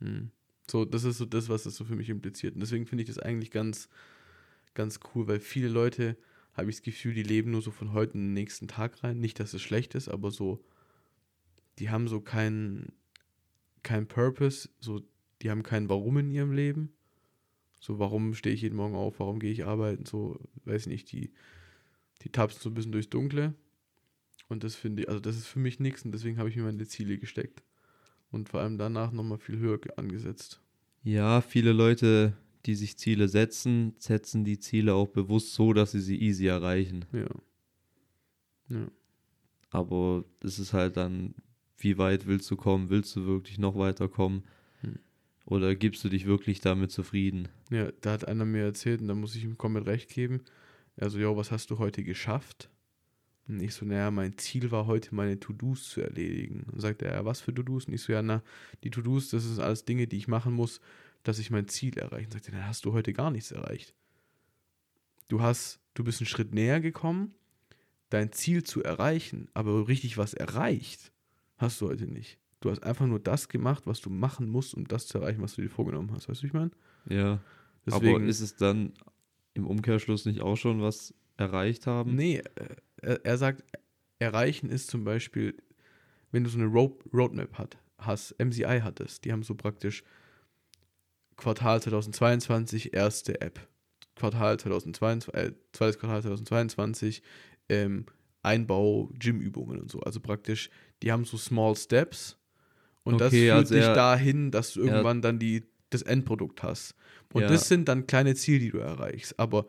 Mhm. 0.00 0.30
So, 0.70 0.84
das 0.84 1.04
ist 1.04 1.18
so 1.18 1.24
das, 1.26 1.48
was 1.48 1.64
das 1.64 1.76
so 1.76 1.84
für 1.84 1.96
mich 1.96 2.08
impliziert. 2.08 2.54
Und 2.54 2.60
deswegen 2.60 2.86
finde 2.86 3.02
ich 3.02 3.08
das 3.08 3.18
eigentlich 3.18 3.50
ganz, 3.50 3.88
ganz 4.74 5.00
cool, 5.14 5.26
weil 5.28 5.40
viele 5.40 5.68
Leute, 5.68 6.16
habe 6.54 6.68
ich 6.70 6.76
das 6.76 6.82
Gefühl, 6.82 7.14
die 7.14 7.22
leben 7.22 7.50
nur 7.50 7.62
so 7.62 7.70
von 7.70 7.92
heute 7.92 8.14
in 8.14 8.20
den 8.26 8.32
nächsten 8.34 8.68
Tag 8.68 9.02
rein. 9.02 9.18
Nicht, 9.20 9.40
dass 9.40 9.54
es 9.54 9.62
schlecht 9.62 9.94
ist, 9.94 10.08
aber 10.08 10.30
so, 10.30 10.62
die 11.78 11.88
haben 11.90 12.08
so 12.08 12.20
keinen 12.20 12.92
kein 13.82 14.06
Purpose, 14.06 14.68
so, 14.80 15.02
die 15.40 15.50
haben 15.50 15.62
kein 15.62 15.88
Warum 15.88 16.18
in 16.18 16.30
ihrem 16.30 16.52
Leben. 16.52 16.92
So, 17.80 17.98
warum 17.98 18.34
stehe 18.34 18.54
ich 18.54 18.62
jeden 18.62 18.76
Morgen 18.76 18.94
auf, 18.94 19.18
warum 19.18 19.40
gehe 19.40 19.50
ich 19.50 19.64
arbeiten, 19.64 20.06
so, 20.06 20.38
weiß 20.64 20.86
nicht, 20.86 21.10
die, 21.10 21.32
die 22.22 22.30
tapsen 22.30 22.60
so 22.62 22.70
ein 22.70 22.74
bisschen 22.74 22.92
durchs 22.92 23.10
Dunkle. 23.10 23.54
Und 24.48 24.62
das 24.64 24.76
finde 24.76 25.02
ich, 25.02 25.08
also 25.08 25.20
das 25.20 25.36
ist 25.36 25.46
für 25.46 25.58
mich 25.58 25.80
nichts 25.80 26.04
und 26.04 26.12
deswegen 26.12 26.38
habe 26.38 26.48
ich 26.48 26.56
mir 26.56 26.62
meine 26.62 26.86
Ziele 26.86 27.18
gesteckt. 27.18 27.62
Und 28.30 28.48
vor 28.48 28.60
allem 28.60 28.78
danach 28.78 29.12
nochmal 29.12 29.38
viel 29.38 29.58
höher 29.58 29.78
ge- 29.78 29.92
angesetzt. 29.96 30.60
Ja, 31.02 31.40
viele 31.40 31.72
Leute, 31.72 32.36
die 32.64 32.74
sich 32.76 32.96
Ziele 32.96 33.28
setzen, 33.28 33.94
setzen 33.98 34.44
die 34.44 34.58
Ziele 34.58 34.94
auch 34.94 35.08
bewusst 35.08 35.54
so, 35.54 35.72
dass 35.72 35.92
sie 35.92 36.00
sie 36.00 36.20
easy 36.20 36.46
erreichen. 36.46 37.04
Ja. 37.12 37.28
Ja. 38.68 38.86
Aber 39.70 40.24
es 40.40 40.58
ist 40.58 40.72
halt 40.72 40.96
dann, 40.96 41.34
wie 41.82 41.98
weit 41.98 42.26
willst 42.26 42.50
du 42.50 42.56
kommen? 42.56 42.90
Willst 42.90 43.14
du 43.16 43.26
wirklich 43.26 43.58
noch 43.58 43.76
weiter 43.76 44.08
kommen? 44.08 44.44
Hm. 44.80 44.98
Oder 45.44 45.74
gibst 45.74 46.04
du 46.04 46.08
dich 46.08 46.26
wirklich 46.26 46.60
damit 46.60 46.90
zufrieden? 46.90 47.48
Ja, 47.70 47.90
da 48.00 48.12
hat 48.12 48.26
einer 48.26 48.44
mir 48.44 48.64
erzählt 48.64 49.00
und 49.00 49.08
da 49.08 49.14
muss 49.14 49.34
ich 49.34 49.44
ihm 49.44 49.58
komplett 49.58 49.86
recht 49.86 50.10
geben. 50.10 50.40
Also, 50.96 51.18
ja, 51.18 51.34
was 51.36 51.50
hast 51.50 51.70
du 51.70 51.78
heute 51.78 52.04
geschafft? 52.04 52.70
Und 53.48 53.60
ich 53.60 53.74
so, 53.74 53.84
naja, 53.84 54.10
mein 54.10 54.38
Ziel 54.38 54.70
war 54.70 54.86
heute, 54.86 55.14
meine 55.14 55.40
To-Dos 55.40 55.88
zu 55.88 56.00
erledigen. 56.00 56.64
Und 56.70 56.80
sagt 56.80 57.02
er, 57.02 57.14
ja, 57.14 57.24
was 57.24 57.40
für 57.40 57.52
To-Dos? 57.52 57.86
Und 57.86 57.94
ich 57.94 58.02
so, 58.02 58.12
ja, 58.12 58.22
na, 58.22 58.42
die 58.84 58.90
To-Dos, 58.90 59.30
das 59.30 59.44
sind 59.44 59.58
alles 59.58 59.84
Dinge, 59.84 60.06
die 60.06 60.16
ich 60.16 60.28
machen 60.28 60.52
muss, 60.52 60.80
dass 61.22 61.38
ich 61.38 61.50
mein 61.50 61.68
Ziel 61.68 61.98
erreiche. 61.98 62.26
Und 62.26 62.32
sagt 62.32 62.46
er, 62.48 62.52
dann 62.52 62.66
hast 62.66 62.84
du 62.84 62.92
heute 62.92 63.12
gar 63.12 63.30
nichts 63.30 63.50
erreicht. 63.50 63.94
Du 65.28 65.40
hast, 65.40 65.80
du 65.94 66.04
bist 66.04 66.20
einen 66.20 66.26
Schritt 66.26 66.54
näher 66.54 66.80
gekommen, 66.80 67.34
dein 68.10 68.32
Ziel 68.32 68.62
zu 68.64 68.82
erreichen, 68.82 69.48
aber 69.54 69.88
richtig 69.88 70.18
was 70.18 70.34
erreicht, 70.34 71.12
hast 71.62 71.80
du 71.80 71.88
heute 71.88 72.06
nicht. 72.06 72.38
Du 72.60 72.70
hast 72.70 72.82
einfach 72.82 73.06
nur 73.06 73.18
das 73.18 73.48
gemacht, 73.48 73.84
was 73.86 74.00
du 74.00 74.10
machen 74.10 74.48
musst, 74.48 74.74
um 74.74 74.86
das 74.86 75.06
zu 75.06 75.18
erreichen, 75.18 75.42
was 75.42 75.54
du 75.54 75.62
dir 75.62 75.70
vorgenommen 75.70 76.12
hast. 76.12 76.28
Weißt 76.28 76.40
du, 76.40 76.44
wie 76.44 76.46
ich 76.48 76.52
meine? 76.52 76.70
Ja. 77.08 77.40
Deswegen, 77.86 78.16
Aber 78.16 78.24
ist 78.24 78.40
es 78.40 78.54
dann 78.54 78.92
im 79.54 79.66
Umkehrschluss 79.66 80.24
nicht 80.26 80.42
auch 80.42 80.56
schon 80.56 80.80
was 80.80 81.14
erreicht 81.36 81.86
haben? 81.86 82.14
Nee, 82.14 82.42
äh, 82.54 82.76
er, 83.00 83.24
er 83.24 83.38
sagt, 83.38 83.64
erreichen 84.18 84.70
ist 84.70 84.88
zum 84.88 85.02
Beispiel, 85.02 85.56
wenn 86.30 86.44
du 86.44 86.50
so 86.50 86.58
eine 86.58 86.66
Road, 86.66 87.02
Roadmap 87.12 87.58
hat, 87.58 87.78
hast, 87.98 88.36
MCI 88.38 88.80
hat 88.82 89.00
es, 89.00 89.20
die 89.20 89.32
haben 89.32 89.42
so 89.42 89.54
praktisch 89.54 90.04
Quartal 91.36 91.82
2022, 91.82 92.94
erste 92.94 93.40
App. 93.40 93.68
Quartal 94.14 94.58
2022, 94.60 95.34
äh, 95.34 95.52
zweites 95.72 95.98
Quartal 95.98 96.22
2022, 96.22 97.22
ähm, 97.68 98.06
Einbau, 98.42 99.10
Gymübungen 99.18 99.80
und 99.80 99.90
so. 99.90 100.00
Also 100.00 100.20
praktisch, 100.20 100.70
die 101.02 101.12
haben 101.12 101.24
so 101.24 101.36
Small 101.36 101.76
Steps 101.76 102.36
und 103.04 103.20
das 103.20 103.28
Okay, 103.32 103.46
führt 103.46 103.56
also 103.56 103.74
dich 103.74 103.84
er- 103.84 103.94
dahin, 103.94 104.50
dass 104.50 104.74
du 104.74 104.80
er- 104.82 104.86
irgendwann 104.88 105.22
dann 105.22 105.38
die, 105.38 105.64
das 105.90 106.02
Endprodukt 106.02 106.62
hast. 106.62 106.94
Und 107.32 107.42
Ja. 107.42 107.48
das 107.48 107.68
sind 107.68 107.88
dann 107.88 108.06
kleine 108.06 108.34
Ziele, 108.34 108.58
die 108.58 108.70
du 108.70 108.78
erreichst. 108.78 109.38
Aber 109.38 109.66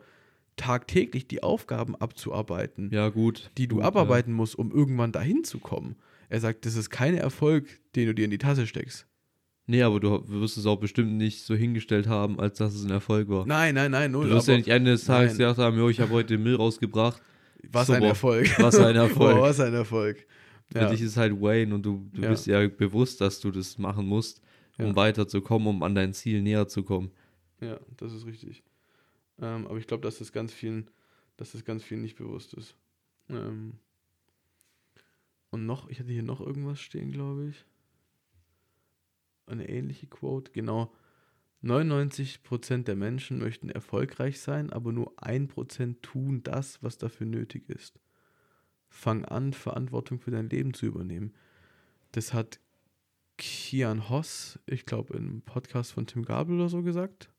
tagtäglich 0.56 1.26
die 1.26 1.42
Aufgaben 1.42 1.96
abzuarbeiten, 1.96 2.90
Ja, 2.92 3.08
gut. 3.08 3.50
die 3.58 3.66
du 3.66 3.76
gut, 3.76 3.84
abarbeiten 3.84 4.32
musst, 4.32 4.56
um 4.56 4.70
irgendwann 4.70 5.12
dahin 5.12 5.44
zu 5.44 5.58
kommen. 5.58 5.96
Er 6.28 6.40
sagt, 6.40 6.64
das 6.66 6.76
ist 6.76 6.90
kein 6.90 7.14
Erfolg, 7.14 7.66
den 7.96 8.06
du 8.06 8.14
dir 8.14 8.24
in 8.24 8.30
die 8.30 8.38
Tasse 8.38 8.66
steckst. 8.66 9.00
Ja. 9.00 9.06
Nee, 9.66 9.82
aber 9.82 9.98
du 9.98 10.22
wirst 10.28 10.58
es 10.58 10.66
auch 10.66 10.76
bestimmt 10.76 11.12
nicht 11.14 11.42
so 11.42 11.54
hingestellt 11.54 12.06
haben, 12.06 12.38
als 12.38 12.58
dass 12.58 12.74
es 12.74 12.84
ein 12.84 12.90
Erfolg 12.90 13.28
war. 13.30 13.46
Nein, 13.46 13.74
nein, 13.74 13.90
nein, 13.90 14.10
null. 14.12 14.28
du 14.28 14.34
wirst 14.34 14.46
ja 14.46 14.56
nicht 14.58 14.68
Ende 14.68 14.90
des 14.92 15.04
Tages 15.06 15.32
Nein. 15.32 15.38
gesagt 15.38 15.58
haben, 15.58 15.78
jo, 15.78 15.88
ich 15.88 16.00
habe 16.00 16.10
heute 16.12 16.34
den 16.36 16.42
Müll 16.42 16.56
rausgebracht. 16.56 17.22
Was 17.72 17.90
ein. 17.90 18.02
Erfolg. 18.02 18.48
Was 18.58 18.78
ein 18.78 18.96
Erfolg. 18.96 19.36
Was 19.38 19.60
ein 19.60 19.74
Erfolg. 19.74 20.26
Für 20.72 20.78
Ja. 20.80 20.90
dich 20.90 21.00
ist 21.02 21.16
halt 21.16 21.40
Wayne 21.40 21.74
und 21.74 21.82
du, 21.84 22.08
du 22.12 22.22
Ja. 22.22 22.30
bist 22.30 22.46
ja 22.46 22.66
bewusst, 22.68 23.20
dass 23.20 23.40
du 23.40 23.50
das 23.50 23.78
machen 23.78 24.06
musst, 24.06 24.40
um 24.78 24.86
Ja. 24.86 24.96
weiterzukommen, 24.96 25.68
um 25.68 25.82
an 25.82 25.94
dein 25.94 26.12
Ziel 26.14 26.42
näher 26.42 26.66
zu 26.68 26.82
kommen. 26.82 27.10
ja, 27.60 27.78
das 27.96 28.12
ist 28.12 28.26
richtig. 28.26 28.62
Ähm, 29.40 29.66
aber 29.66 29.78
ich 29.78 29.86
glaube, 29.86 30.02
dass 30.02 30.18
das 30.18 30.32
ganz 30.32 30.52
vielen, 30.52 30.90
dass 31.36 31.52
das 31.52 31.64
ganz 31.64 31.82
vielen 31.82 32.02
nicht 32.02 32.16
bewusst 32.16 32.54
ist. 32.54 32.76
Ähm, 33.28 33.74
und 35.50 35.66
noch, 35.66 35.88
ich 35.88 35.98
hatte 36.00 36.10
hier 36.12 36.22
noch 36.22 36.40
irgendwas 36.40 36.80
stehen, 36.80 37.10
glaube 37.12 37.48
ich. 37.48 37.64
Eine 39.46 39.68
ähnliche 39.68 40.06
Quote, 40.06 40.50
genau. 40.52 40.92
99% 41.64 42.84
der 42.84 42.96
Menschen 42.96 43.38
möchten 43.38 43.70
erfolgreich 43.70 44.40
sein, 44.40 44.70
aber 44.70 44.92
nur 44.92 45.18
1% 45.18 45.96
tun 46.02 46.42
das, 46.42 46.82
was 46.82 46.98
dafür 46.98 47.26
nötig 47.26 47.68
ist. 47.68 47.98
Fang 48.88 49.24
an, 49.24 49.52
Verantwortung 49.52 50.18
für 50.20 50.30
dein 50.30 50.48
Leben 50.50 50.74
zu 50.74 50.86
übernehmen. 50.86 51.32
Das 52.12 52.32
hat 52.32 52.60
Kian 53.38 54.08
Hoss, 54.08 54.58
ich 54.66 54.86
glaube, 54.86 55.16
im 55.16 55.42
Podcast 55.42 55.92
von 55.92 56.06
Tim 56.06 56.24
Gabel 56.24 56.56
oder 56.56 56.68
so 56.68 56.82
gesagt, 56.82 57.30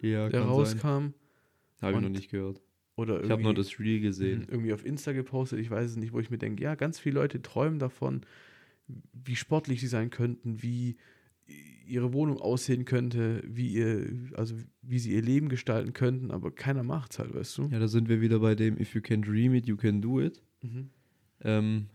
Ja, 0.00 0.28
der 0.28 0.42
rauskam. 0.42 1.12
Habe 1.82 1.96
ich 1.96 2.00
noch 2.00 2.08
nicht 2.08 2.30
gehört. 2.30 2.62
Oder 2.96 3.24
Ich 3.24 3.30
habe 3.30 3.42
nur 3.42 3.54
das 3.54 3.78
Reel 3.78 4.00
gesehen. 4.00 4.42
Mhm, 4.42 4.48
irgendwie 4.48 4.72
auf 4.72 4.86
Insta 4.86 5.12
gepostet, 5.12 5.58
ich 5.58 5.70
weiß 5.70 5.90
es 5.90 5.96
nicht, 5.96 6.12
wo 6.12 6.20
ich 6.20 6.30
mir 6.30 6.38
denke, 6.38 6.62
ja, 6.62 6.74
ganz 6.74 6.98
viele 6.98 7.16
Leute 7.16 7.42
träumen 7.42 7.78
davon, 7.78 8.22
wie 9.12 9.36
sportlich 9.36 9.80
sie 9.80 9.88
sein 9.88 10.10
könnten, 10.10 10.62
wie 10.62 10.96
ihre 11.86 12.12
Wohnung 12.12 12.38
aussehen 12.38 12.84
könnte, 12.84 13.42
wie 13.46 13.68
ihr, 13.74 14.30
also 14.34 14.56
wie 14.80 14.98
sie 14.98 15.12
ihr 15.12 15.22
Leben 15.22 15.48
gestalten 15.48 15.92
könnten, 15.92 16.30
aber 16.30 16.50
keiner 16.50 16.82
macht's 16.82 17.18
halt, 17.18 17.34
weißt 17.34 17.58
du? 17.58 17.62
Ja, 17.64 17.78
da 17.78 17.88
sind 17.88 18.08
wir 18.08 18.20
wieder 18.20 18.38
bei 18.38 18.54
dem 18.54 18.78
If 18.78 18.94
you 18.94 19.02
can 19.02 19.22
dream 19.22 19.54
it, 19.54 19.66
you 19.66 19.76
can 19.76 20.00
do 20.00 20.20
it. 20.20 20.42
Mhm. 20.62 20.90
Ähm, 21.40 21.88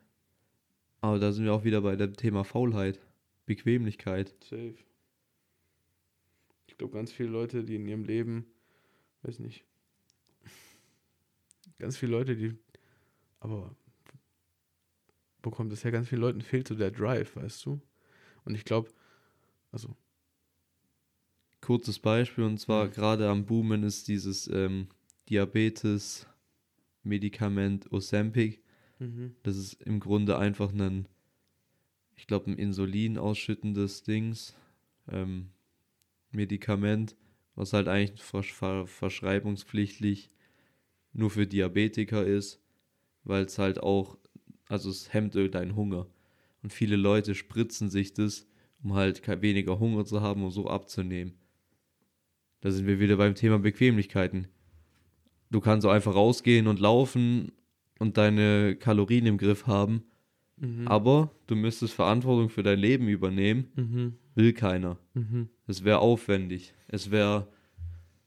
aber 1.01 1.19
da 1.19 1.31
sind 1.31 1.45
wir 1.45 1.53
auch 1.53 1.63
wieder 1.63 1.81
bei 1.81 1.95
dem 1.95 2.13
Thema 2.15 2.43
Faulheit, 2.43 2.99
Bequemlichkeit. 3.45 4.35
Safe. 4.43 4.75
Ich 6.67 6.77
glaube, 6.77 6.93
ganz 6.93 7.11
viele 7.11 7.29
Leute, 7.29 7.63
die 7.63 7.75
in 7.75 7.87
ihrem 7.87 8.03
Leben, 8.03 8.45
weiß 9.23 9.39
nicht, 9.39 9.65
ganz 11.79 11.97
viele 11.97 12.11
Leute, 12.11 12.35
die, 12.35 12.53
aber 13.39 13.75
wo 15.41 15.49
kommt 15.49 15.71
das 15.71 15.83
her? 15.83 15.91
Ganz 15.91 16.09
vielen 16.09 16.21
Leuten 16.21 16.41
fehlt 16.41 16.67
so 16.67 16.75
der 16.75 16.91
Drive, 16.91 17.35
weißt 17.35 17.65
du? 17.65 17.81
Und 18.43 18.53
ich 18.53 18.65
glaube, 18.65 18.89
also, 19.71 19.95
Kurzes 21.61 21.99
Beispiel 21.99 22.45
und 22.45 22.59
zwar 22.59 22.85
Mhm. 22.85 22.91
gerade 22.91 23.29
am 23.29 23.45
Boomen 23.45 23.83
ist 23.83 24.07
dieses 24.07 24.47
ähm, 24.47 24.87
Diabetes-Medikament 25.29 27.91
Ozempic. 27.91 28.61
Das 29.43 29.57
ist 29.57 29.73
im 29.83 29.99
Grunde 29.99 30.37
einfach 30.37 30.71
ein 30.71 31.07
ich 32.17 32.27
glaube, 32.27 32.51
ein 32.51 32.57
Insulin 32.57 33.17
ausschüttendes 33.17 34.03
Dings, 34.03 34.55
ähm, 35.07 35.51
Medikament, 36.31 37.15
was 37.55 37.73
halt 37.73 37.87
eigentlich 37.87 38.23
versch 38.23 38.53
ver 38.53 38.87
verschreibungspflichtlich 38.87 40.31
nur 41.13 41.29
für 41.29 41.47
Diabetiker 41.47 42.25
ist, 42.25 42.59
weil 43.23 43.45
es 43.45 43.57
halt 43.59 43.81
auch, 43.81 44.17
also 44.67 44.89
es 44.89 45.13
hemmt 45.13 45.35
deinen 45.35 45.75
Hunger. 45.75 46.07
Und 46.63 46.73
viele 46.73 46.95
Leute 46.95 47.35
spritzen 47.35 47.89
sich 47.89 48.13
das, 48.13 48.47
um 48.83 48.93
halt 48.93 49.21
weniger 49.41 49.79
Hunger 49.79 50.05
zu 50.05 50.21
haben 50.21 50.43
und 50.43 50.51
so 50.51 50.67
abzunehmen. 50.67 51.33
Da 52.61 52.71
sind 52.71 52.87
wir 52.87 52.99
wieder 52.99 53.17
beim 53.17 53.35
Thema 53.35 53.59
Bequemlichkeiten. 53.59 54.47
Du 55.49 55.59
kannst 55.59 55.83
so 55.83 55.89
einfach 55.89 56.15
rausgehen 56.15 56.67
und 56.67 56.79
laufen 56.79 57.51
und 57.99 58.17
deine 58.17 58.75
Kalorien 58.75 59.25
im 59.25 59.37
Griff 59.37 59.67
haben, 59.67 60.03
Mhm. 60.59 60.87
aber 60.87 61.31
du 61.45 61.55
müsstest 61.55 61.93
Verantwortung 61.93 62.49
für 62.49 62.63
dein 62.63 62.79
Leben 62.79 63.07
übernehmen. 63.07 63.67
Mhm. 63.75 64.13
Will 64.33 64.53
keiner. 64.53 64.97
Mhm. 65.13 65.49
Es 65.67 65.83
wäre 65.83 65.99
aufwendig. 65.99 66.73
Es 66.87 67.11
wäre 67.11 67.47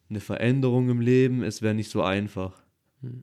eine 0.09 0.21
Veränderung 0.21 0.89
im 0.91 1.01
Leben. 1.01 1.43
Es 1.43 1.61
wäre 1.63 1.75
nicht 1.75 1.91
so 1.91 2.03
einfach. 2.03 2.63
Hm. 3.01 3.23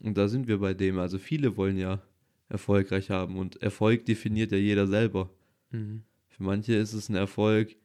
Und 0.00 0.16
da 0.18 0.28
sind 0.28 0.48
wir 0.48 0.58
bei 0.58 0.74
dem. 0.74 0.98
Also 0.98 1.18
viele 1.18 1.56
wollen 1.56 1.76
ja 1.78 2.02
erfolgreich 2.48 3.10
haben. 3.10 3.36
Und 3.36 3.62
Erfolg 3.62 4.04
definiert 4.06 4.52
ja 4.52 4.58
jeder 4.58 4.86
selber. 4.86 5.30
Mhm. 5.70 6.02
Für 6.36 6.42
manche 6.42 6.74
ist 6.74 6.92
es 6.92 7.08
ein 7.08 7.14
Erfolg, 7.14 7.76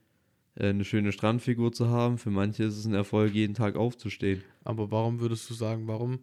äh, 0.56 0.68
eine 0.70 0.84
schöne 0.84 1.14
Strandfigur 1.14 1.72
zu 1.72 1.88
haben. 1.88 2.18
Für 2.18 2.32
manche 2.32 2.66
ist 2.66 2.78
es 2.78 2.86
ein 2.86 2.94
Erfolg, 2.94 3.34
jeden 3.34 3.54
Tag 3.54 3.78
aufzustehen. 3.78 4.44
Aber 4.66 4.92
warum 4.92 5.22
würdest 5.22 5.50
du 5.50 5.54
sagen, 5.54 5.88
warum, 5.88 6.20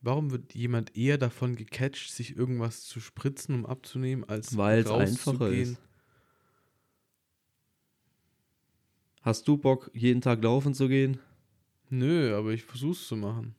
warum 0.00 0.30
wird 0.30 0.54
jemand 0.54 0.96
eher 0.96 1.18
davon 1.18 1.56
gecatcht, 1.56 2.12
sich 2.12 2.36
irgendwas 2.36 2.84
zu 2.84 3.00
spritzen, 3.00 3.56
um 3.56 3.66
abzunehmen, 3.66 4.22
als 4.28 4.56
Weil 4.56 4.80
es 4.80 4.90
einfacher 4.90 5.48
ist. 5.48 5.78
Hast 9.22 9.48
du 9.48 9.56
Bock, 9.56 9.90
jeden 9.94 10.20
Tag 10.20 10.40
laufen 10.44 10.74
zu 10.74 10.86
gehen? 10.88 11.18
Nö, 11.90 12.36
aber 12.36 12.52
ich 12.52 12.62
versuch's 12.62 13.08
zu 13.08 13.16
machen. 13.16 13.56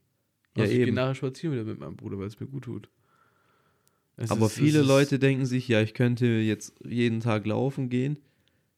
Ja, 0.56 0.64
Also 0.64 0.72
ich 0.72 0.80
gehe 0.80 0.88
eben. 0.88 0.96
nachher 0.96 1.16
spazieren 1.16 1.54
wieder 1.54 1.66
mit 1.66 1.80
meinem 1.80 1.98
Bruder, 1.98 2.18
weil 2.18 2.28
es 2.28 2.40
mir 2.40 2.48
gut 2.48 2.64
tut. 2.64 2.90
Es 4.22 4.32
Aber 4.32 4.48
ist- 4.48 4.54
viele 4.54 4.82
Leute 4.82 5.18
denken 5.18 5.46
sich, 5.46 5.68
ja, 5.70 5.82
ich 5.82 5.94
könnte 5.94 6.26
jetzt 6.26 6.74
jeden 6.86 7.22
Tag 7.22 7.46
laufen 7.46 7.90
gehen 7.90 8.20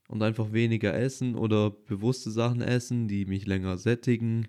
und 0.07 0.22
einfach 0.22 0.53
weniger 0.53 0.93
essen 0.93 1.35
oder 1.35 1.72
bewusste 1.72 2.30
Sachen 2.30 2.61
essen, 2.61 3.07
die 3.07 3.26
mich 3.26 3.47
länger 3.47 3.80
sättigen. 3.80 4.47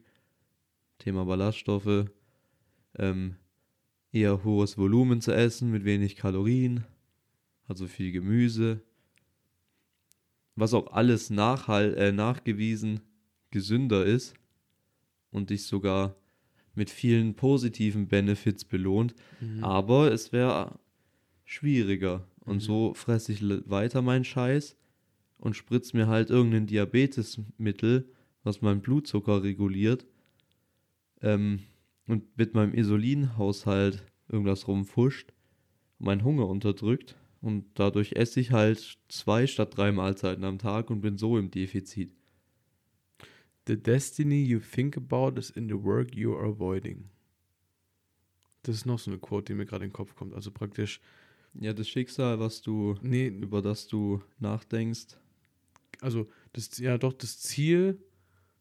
Thema 0.99 1.25
Ballaststoffe. 1.25 2.05
Ähm, 2.99 3.37
eher 4.13 4.45
hohes 4.45 4.77
Volumen 4.77 5.23
zu 5.23 5.33
essen 5.35 5.71
mit 5.71 5.87
wenig 5.87 6.17
Kalorien, 6.17 6.85
also 7.67 7.87
viel 7.87 8.13
Gemüse. 8.13 8.83
Was 10.57 10.75
auch 10.75 10.93
alles 10.93 11.31
nachhal 11.31 11.95
äh, 11.95 12.13
nachgewiesen 12.13 13.01
gesünder 13.51 14.05
ist 14.05 14.35
und 15.31 15.49
dich 15.49 15.65
sogar 15.65 16.15
mit 16.75 16.91
vielen 16.91 17.35
positiven 17.35 18.09
Benefits 18.09 18.67
belohnt. 18.67 19.15
Mhm. 19.41 19.65
Aber 19.65 20.13
es 20.13 20.33
wäre 20.33 20.79
schwieriger. 21.45 22.27
Und 22.41 22.57
Mhm. 22.57 22.61
so 22.61 22.95
fresse 22.95 23.33
ich 23.33 23.43
weiter 23.69 24.03
meinen 24.03 24.25
Scheiß 24.25 24.77
und 25.39 25.55
spritz 25.57 25.93
mir 25.93 26.09
halt 26.09 26.31
irgendein 26.31 26.67
Diabetesmittel, 26.67 28.09
was 28.43 28.63
meinen 28.63 28.81
Blutzucker 28.81 29.43
reguliert. 29.43 30.07
Ähm, 31.21 31.61
und 32.07 32.37
mit 32.37 32.55
meinem 32.55 32.75
Insulinhaushalt 32.75 34.05
irgendwas 34.29 34.67
rumfuscht, 34.67 35.33
meinen 35.99 36.25
Hunger 36.25 36.49
unterdrückt. 36.49 37.17
Und 37.41 37.65
dadurch 37.75 38.13
esse 38.13 38.41
ich 38.41 38.51
halt 38.53 38.99
zwei 39.09 39.47
statt 39.47 39.77
drei 39.77 39.93
Mahlzeiten 39.93 40.45
am 40.45 40.59
Tag 40.59 40.91
und 40.91 41.01
bin 41.01 41.17
so 41.19 41.39
im 41.39 41.51
Defizit. 41.51 42.13
The 43.67 43.81
destiny 43.81 44.43
you 44.45 44.59
think 44.59 44.97
about 44.97 45.39
is 45.39 45.51
in 45.51 45.69
the 45.69 45.81
work 45.81 46.15
you 46.17 46.37
are 46.37 46.49
avoiding. 46.49 47.09
Das 48.63 48.77
ist 48.77 48.87
noch 48.87 48.99
so 48.99 49.11
eine 49.11 49.19
Quote, 49.21 49.53
die 49.53 49.55
mir 49.57 49.67
gerade 49.67 49.85
in 49.85 49.91
den 49.91 49.95
Kopf 49.95 50.15
kommt. 50.15 50.35
Also 50.35 50.51
praktisch, 50.51 51.01
Ja, 51.61 51.73
das 51.73 51.89
Schicksal, 51.89 52.41
was 52.41 52.63
du, 52.63 52.97
nee, 53.03 53.29
über 53.29 53.63
das 53.63 53.87
du 53.87 54.23
nachdenkst, 54.39 55.19
also 56.01 56.29
das, 56.53 56.79
ja 56.79 56.99
doch, 56.99 57.13
das 57.13 57.39
Ziel, 57.41 57.99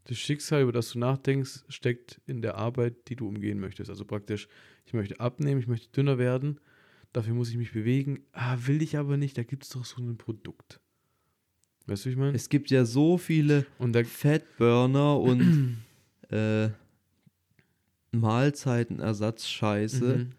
das 0.06 0.18
Schicksal, 0.18 0.64
über 0.64 0.72
das 0.72 0.92
du 0.92 1.00
nachdenkst, 1.00 1.64
steckt 1.70 2.22
in 2.28 2.42
der 2.42 2.56
Arbeit, 2.56 3.08
die 3.08 3.16
du 3.16 3.28
umgehen 3.28 3.60
möchtest. 3.60 3.90
Also 3.90 4.06
praktisch, 4.06 4.48
ich 4.86 4.94
möchte 4.94 5.20
abnehmen, 5.20 5.60
ich 5.60 5.68
möchte 5.68 5.92
dünner 5.92 6.18
werden, 6.18 6.60
dafür 7.14 7.34
muss 7.34 7.50
ich 7.50 7.58
mich 7.58 7.72
bewegen. 7.72 8.24
Ah, 8.34 8.58
will 8.66 8.82
ich 8.82 8.98
aber 8.98 9.18
nicht, 9.18 9.38
da 9.38 9.44
gibt 9.44 9.64
es 9.64 9.70
doch 9.70 9.86
so 9.86 10.02
ein 10.02 10.18
Produkt. 10.18 10.80
Weißt 11.88 12.06
du, 12.06 12.10
wie 12.10 12.14
ich 12.14 12.20
meine? 12.20 12.36
es 12.36 12.50
gibt 12.50 12.70
ja 12.72 12.86
so 12.86 13.18
viele 13.18 13.66
Und 13.80 13.94
da, 13.94 14.04
Fettburner 14.04 15.20
und 15.20 15.78
äh, 16.30 16.70
Mahlzeitenersatzscheiße. 18.12 20.18
Mhm. 20.18 20.32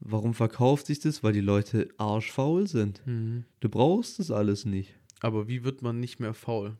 Warum 0.00 0.34
verkauft 0.34 0.86
sich 0.86 0.98
das? 0.98 1.22
Weil 1.22 1.34
die 1.34 1.40
Leute 1.40 1.88
arschfaul 1.98 2.66
sind. 2.66 3.06
Mhm. 3.06 3.44
Du 3.60 3.68
brauchst 3.68 4.18
das 4.18 4.30
alles 4.30 4.64
nicht. 4.64 4.94
Aber 5.20 5.46
wie 5.46 5.62
wird 5.62 5.82
man 5.82 6.00
nicht 6.00 6.18
mehr 6.18 6.32
faul? 6.32 6.76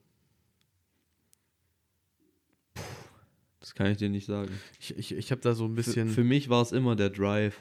Das 3.61 3.75
kann 3.75 3.91
ich 3.91 3.99
dir 3.99 4.09
nicht 4.09 4.27
sagen. 4.27 4.51
Ich, 4.81 4.97
ich, 4.97 5.13
ich 5.13 5.31
habe 5.31 5.43
da 5.43 5.55
so 5.55 5.67
ein 5.67 5.71
Für, 5.71 5.75
bisschen. 5.77 6.09
für 6.09 6.25
mich 6.25 6.49
war 6.49 6.63
es 6.63 6.73
immer 6.73 6.97
der 6.97 7.11
Drive. 7.11 7.61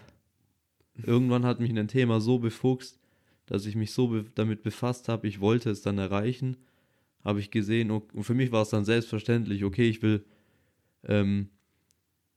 Irgendwann 1.04 1.46
hat 1.46 1.60
mich 1.60 1.72
ein 1.72 1.88
Thema 1.88 2.22
so 2.22 2.40
befuchst, 2.40 3.00
dass 3.46 3.66
ich 3.66 3.76
mich 3.76 3.92
so 3.92 4.08
be 4.08 4.26
damit 4.36 4.64
befasst 4.64 5.10
habe, 5.10 5.28
ich 5.28 5.40
wollte 5.40 5.70
es 5.70 5.82
dann 5.82 5.98
erreichen. 5.98 6.58
Habe 7.24 7.42
ich 7.42 7.52
gesehen, 7.52 7.92
und 7.92 8.24
für 8.24 8.34
mich 8.34 8.52
war 8.52 8.62
es 8.62 8.70
dann 8.70 8.86
selbstverständlich, 8.86 9.66
okay, 9.66 9.90
ich 9.90 10.02
will, 10.02 10.24
ähm, 11.04 11.50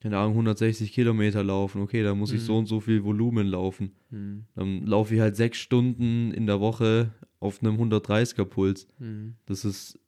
keine 0.03 0.19
Ahnung, 0.19 0.33
160 0.35 0.93
Kilometer 0.93 1.45
laufen, 1.45 1.81
okay, 1.81 2.03
da 2.03 2.12
muss 2.15 2.33
ich 2.33 2.41
Mhm. 2.41 2.47
so 2.47 2.59
und 2.59 2.66
so 2.66 2.81
viel 2.81 3.05
Volumen 3.05 3.47
laufen. 3.47 3.93
Hm, 4.11 4.45
Dann 4.57 4.85
laufe 4.85 5.15
ich 5.15 5.20
halt 5.20 5.37
sechs 5.37 5.59
Stunden 5.59 6.33
in 6.33 6.47
der 6.47 6.59
Woche 6.61 7.12
auf 7.39 7.62
einem 7.62 7.77
130er 7.79 8.45
Puls. 8.45 8.89
hm. 8.99 9.37
Das 9.47 9.65
ist 9.65 9.99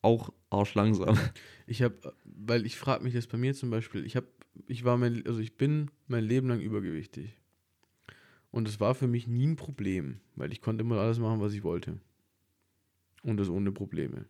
auch 0.00 0.32
arschlangsam. 0.50 1.18
Ich 1.66 1.82
habe, 1.82 1.96
weil 2.24 2.64
ich 2.64 2.76
frage 2.76 3.04
mich 3.04 3.12
das 3.12 3.26
bei 3.26 3.36
mir 3.36 3.52
zum 3.54 3.70
Beispiel, 3.70 4.06
ich 4.06 4.16
habe, 4.16 4.26
ich 4.68 4.84
war 4.84 4.96
mein, 4.96 5.26
also 5.26 5.40
ich 5.40 5.56
bin 5.56 5.90
mein 6.06 6.24
Leben 6.24 6.48
lang 6.48 6.60
übergewichtig. 6.60 7.36
Und 8.52 8.68
es 8.68 8.80
war 8.80 8.94
für 8.94 9.08
mich 9.08 9.26
nie 9.26 9.46
ein 9.48 9.56
Problem, 9.56 10.20
weil 10.36 10.50
ich 10.52 10.62
konnte 10.62 10.82
immer 10.82 10.98
alles 10.98 11.18
machen, 11.18 11.40
was 11.40 11.52
ich 11.52 11.62
wollte. 11.62 11.98
Und 13.22 13.36
das 13.36 13.48
ohne 13.50 13.72
Probleme. 13.72 14.24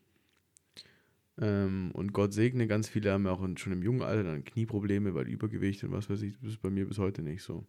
Ähm, 1.38 1.90
und 1.92 2.12
Gott 2.12 2.32
segne, 2.32 2.66
ganz 2.66 2.88
viele 2.88 3.12
haben 3.12 3.26
ja 3.26 3.32
auch 3.32 3.42
in, 3.42 3.56
schon 3.56 3.72
im 3.72 3.82
jungen 3.82 4.02
Alter 4.02 4.24
dann 4.24 4.44
Knieprobleme, 4.44 5.14
weil 5.14 5.28
Übergewicht 5.28 5.84
und 5.84 5.92
was 5.92 6.08
weiß 6.08 6.22
ich, 6.22 6.34
das 6.40 6.52
ist 6.52 6.62
bei 6.62 6.70
mir 6.70 6.86
bis 6.86 6.98
heute 6.98 7.22
nicht 7.22 7.42
so. 7.42 7.66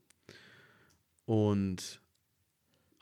Und, 1.26 2.02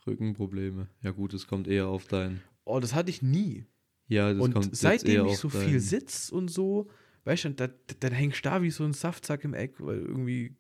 Rückenprobleme. 0.08 0.88
Ja 1.02 1.12
gut, 1.12 1.34
es 1.34 1.48
kommt 1.48 1.68
eher 1.68 1.88
auf 1.88 2.06
dein. 2.08 2.42
oh, 2.64 2.80
das 2.80 2.94
hatte 2.94 3.10
ich 3.10 3.22
nie. 3.22 3.66
Ja, 4.08 4.34
das 4.34 4.44
und 4.44 4.54
kommt 4.54 4.66
jetzt 4.68 4.82
seitdem 4.82 5.26
eher 5.26 5.32
ich 5.32 5.38
so 5.38 5.50
dein, 5.50 5.62
viel 5.62 5.80
sitz 5.80 6.30
und 6.30 6.50
so, 6.50 6.90
weißt 7.24 7.46
du, 7.46 7.50
da, 7.52 7.68
da- 7.68 7.74
dann 8.00 8.12
hängst 8.14 8.46
du 8.46 8.50
da 8.50 8.62
wie 8.62 8.70
so 8.70 8.84
ein 8.84 8.94
Saftsack 8.94 9.44
im 9.44 9.54
Eck, 9.54 9.76
weil 9.80 9.98
irgendwie 10.00 10.56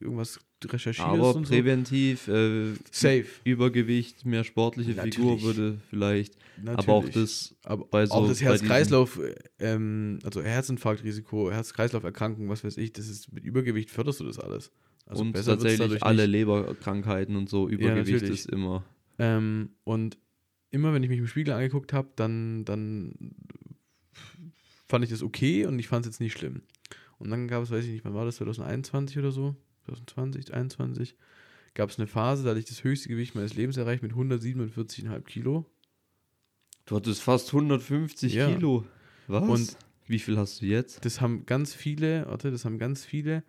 irgendwas 0.00 0.40
recherchierst 0.64 1.00
Aber 1.00 1.34
und 1.34 1.46
so. 1.46 1.52
präventiv, 1.52 2.28
äh, 2.28 2.72
Safe. 2.90 3.26
Übergewicht, 3.44 4.24
mehr 4.24 4.44
sportliche 4.44 4.94
Figur 4.94 5.36
Natürlich. 5.36 5.42
würde 5.42 5.80
vielleicht. 5.88 6.36
Natürlich. 6.56 6.78
Aber 6.78 6.92
auch 6.94 7.08
das 7.08 7.54
Aber 7.64 7.84
bei 7.86 8.06
so. 8.06 8.14
auch 8.14 8.28
das 8.28 8.40
Herz-Kreislauf, 8.40 9.20
ähm, 9.58 10.18
also 10.24 10.42
Herzinfarktrisiko, 10.42 11.50
Herz-Kreislauf-Erkrankung, 11.50 12.48
was 12.48 12.64
weiß 12.64 12.76
ich, 12.78 12.92
das 12.92 13.08
ist 13.08 13.32
mit 13.32 13.44
Übergewicht 13.44 13.90
förderst 13.90 14.20
du 14.20 14.24
das 14.24 14.38
alles. 14.38 14.72
Also 15.06 15.22
und 15.22 15.32
tatsächlich 15.32 16.02
alle 16.02 16.22
nicht. 16.22 16.32
Leberkrankheiten 16.32 17.36
und 17.36 17.48
so. 17.48 17.68
Übergewicht 17.68 18.22
natürlich. 18.22 18.40
ist 18.40 18.50
immer. 18.50 18.84
Ähm, 19.18 19.70
und 19.84 20.18
immer 20.70 20.92
wenn 20.92 21.02
ich 21.02 21.08
mich 21.08 21.18
im 21.18 21.26
Spiegel 21.26 21.54
angeguckt 21.54 21.92
habe, 21.92 22.08
dann, 22.16 22.64
dann 22.64 23.14
fand 24.86 25.04
ich 25.04 25.10
das 25.10 25.22
okay 25.22 25.66
und 25.66 25.78
ich 25.78 25.88
fand 25.88 26.04
es 26.04 26.12
jetzt 26.12 26.20
nicht 26.20 26.36
schlimm. 26.36 26.62
Und 27.18 27.30
dann 27.30 27.48
gab 27.48 27.62
es, 27.62 27.70
weiß 27.70 27.84
ich 27.84 27.90
nicht, 27.90 28.04
wann 28.04 28.14
war 28.14 28.24
das, 28.24 28.36
2021 28.36 29.18
oder 29.18 29.32
so? 29.32 29.56
2020, 29.88 30.46
2021? 30.46 31.16
Gab 31.74 31.90
es 31.90 31.98
eine 31.98 32.06
Phase, 32.06 32.42
da 32.44 32.50
hatte 32.50 32.60
ich 32.60 32.66
das 32.66 32.82
höchste 32.84 33.08
Gewicht 33.08 33.34
meines 33.34 33.54
Lebens 33.54 33.76
erreicht 33.76 34.02
mit 34.02 34.12
147,5 34.12 35.22
Kilo. 35.22 35.66
Du 36.86 36.96
hattest 36.96 37.22
fast 37.22 37.52
150 37.52 38.34
Ja. 38.34 38.50
Kilo. 38.52 38.84
Was? 39.26 39.42
Und- 39.48 39.76
wie 40.06 40.18
viel 40.18 40.38
hast 40.38 40.62
du 40.62 40.66
jetzt? 40.66 41.04
Das 41.04 41.20
haben 41.20 41.44
ganz 41.44 41.74
viele, 41.74 42.24
warte, 42.26 42.50
das 42.50 42.64
haben 42.64 42.78
ganz 42.78 43.04
viele, 43.04 43.44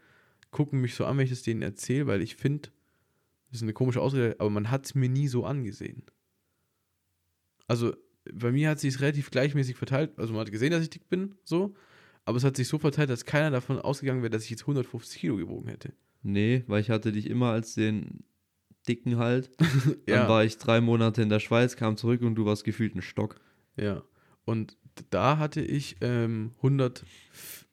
gucken 0.52 0.82
mich 0.82 0.94
so 0.95 1.06
an, 1.06 1.18
wenn 1.18 1.24
ich 1.24 1.30
das 1.30 1.41
denen 1.41 1.61
erzähle, 1.61 2.06
weil 2.07 2.22
ich 2.22 2.36
finde, 2.36 2.70
das 3.49 3.60
ist 3.60 3.64
eine 3.64 3.72
komische 3.74 4.02
Ausrede, 4.02 4.36
aber 4.40 4.49
man 4.49 4.70
hat 4.70 4.86
es 4.86 4.94
mir 4.94 5.07
nie 5.07 5.30
so 5.30 5.45
angesehen. 5.45 6.03
Also 7.68 7.94
bei 8.34 8.52
mir 8.52 8.70
hat 8.70 8.80
sich 8.80 8.95
es 8.95 9.02
relativ 9.02 9.32
gleichmäßig 9.32 9.78
verteilt. 9.78 10.11
Also 10.18 10.34
man 10.34 10.41
hat 10.41 10.52
gesehen, 10.52 10.72
dass 10.72 10.84
ich 10.84 10.90
dick 10.90 11.07
bin, 11.10 11.36
so, 11.45 11.74
aber 12.26 12.38
es 12.38 12.44
hat 12.44 12.57
sich 12.57 12.68
so 12.68 12.78
verteilt, 12.78 13.10
dass 13.10 13.26
keiner 13.26 13.52
davon 13.52 13.80
ausgegangen 13.80 14.22
wäre, 14.22 14.30
dass 14.32 14.44
ich 14.44 14.49
jetzt 14.49 14.64
150 14.64 15.22
Kilo 15.22 15.38
gewogen 15.38 15.70
hätte. 15.70 15.94
Nee, 16.21 16.63
weil 16.67 16.81
ich 16.81 16.89
hatte 16.89 17.11
dich 17.11 17.29
immer 17.29 17.51
als 17.51 17.73
den 17.73 18.23
dicken 18.87 19.17
halt. 19.17 19.49
Ja. 20.07 20.21
Dann 20.21 20.29
war 20.29 20.43
ich 20.43 20.57
drei 20.57 20.81
Monate 20.81 21.21
in 21.21 21.29
der 21.29 21.39
Schweiz, 21.39 21.75
kam 21.75 21.95
zurück 21.95 22.21
und 22.21 22.35
du 22.35 22.45
warst 22.45 22.63
gefühlt 22.63 22.95
ein 22.95 23.01
Stock. 23.01 23.39
Ja. 23.75 24.03
Und 24.43 24.75
da 25.11 25.37
hatte 25.37 25.61
ich 25.61 25.97
ähm, 26.01 26.51
100, 26.57 27.05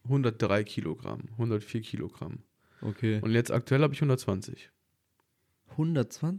103 0.04 0.64
Kilogramm, 0.64 1.22
104 1.32 1.80
Kilogramm. 1.80 2.40
Okay. 2.82 3.20
Und 3.22 3.32
jetzt 3.32 3.50
aktuell 3.50 3.82
habe 3.82 3.94
ich 3.94 4.00
120. 4.00 4.70
120? 5.70 6.36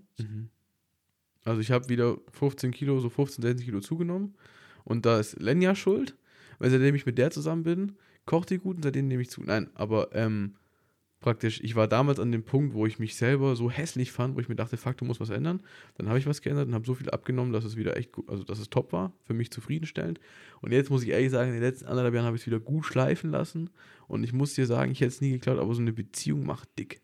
Also 1.44 1.62
ich 1.62 1.72
habe 1.72 1.90
wieder 1.90 2.18
15 2.32 2.72
Kilo, 2.72 3.00
so 3.00 3.10
15, 3.10 3.42
16 3.42 3.66
Kilo 3.66 3.80
zugenommen. 3.80 4.36
Und 4.84 5.06
da 5.06 5.20
ist 5.20 5.40
Lenja 5.40 5.76
schuld, 5.76 6.16
weil 6.60 6.70
seitdem 6.70 6.96
ich 6.96 7.06
mit 7.06 7.18
der 7.18 7.32
zusammen 7.32 7.64
bin, 7.64 7.98
kocht 8.26 8.50
die 8.50 8.60
gut 8.60 8.78
und 8.78 8.84
seitdem 8.84 9.08
nehme 9.08 9.22
ich 9.22 9.30
zu. 9.30 9.42
Nein, 9.42 9.70
aber 9.74 10.14
ähm, 10.14 10.56
praktisch, 11.28 11.60
ich 11.62 11.76
war 11.76 11.88
damals 11.90 12.20
an 12.20 12.32
dem 12.32 12.44
Punkt, 12.44 12.74
wo 12.74 12.86
ich 12.86 13.00
mich 13.00 13.16
selber 13.16 13.56
so 13.58 13.70
hässlich 13.70 14.12
fand, 14.14 14.36
wo 14.36 14.40
ich 14.40 14.48
mir 14.48 14.56
dachte, 14.56 14.78
fuck, 14.78 14.96
du 14.98 15.04
musst 15.06 15.20
was 15.20 15.30
ändern. 15.30 15.62
Dann 15.98 16.08
habe 16.08 16.18
ich 16.20 16.26
was 16.26 16.42
geändert 16.42 16.68
und 16.70 16.74
habe 16.74 16.86
so 16.86 16.94
viel 16.94 17.10
abgenommen, 17.10 17.52
dass 17.52 17.66
es 17.66 17.76
wieder 17.76 17.98
echt 17.98 18.14
gut, 18.14 18.30
also 18.30 18.44
dass 18.44 18.60
es 18.60 18.70
top 18.70 18.94
war, 18.94 19.12
für 19.24 19.34
mich 19.34 19.52
zufriedenstellend. 19.52 20.20
Und 20.62 20.72
jetzt 20.72 20.90
muss 20.90 21.04
ich 21.04 21.10
ehrlich 21.10 21.30
sagen, 21.32 21.50
in 21.50 21.56
den 21.56 21.64
letzten 21.64 21.86
anderthalb 21.88 22.14
Jahren 22.16 22.26
habe 22.26 22.38
ich 22.38 22.44
es 22.44 22.48
wieder 22.48 22.60
gut 22.62 22.86
schleifen 22.86 23.30
lassen. 23.32 23.70
Und 24.08 24.24
ich 24.24 24.32
muss 24.32 24.54
dir 24.54 24.66
sagen, 24.66 24.92
ich 24.92 25.02
hätte 25.02 25.10
es 25.10 25.20
nie 25.22 25.32
geklaut, 25.32 25.60
aber 25.60 25.74
so 25.74 25.82
eine 25.82 25.92
Beziehung 25.92 26.46
macht 26.46 26.70
dick. 26.80 27.02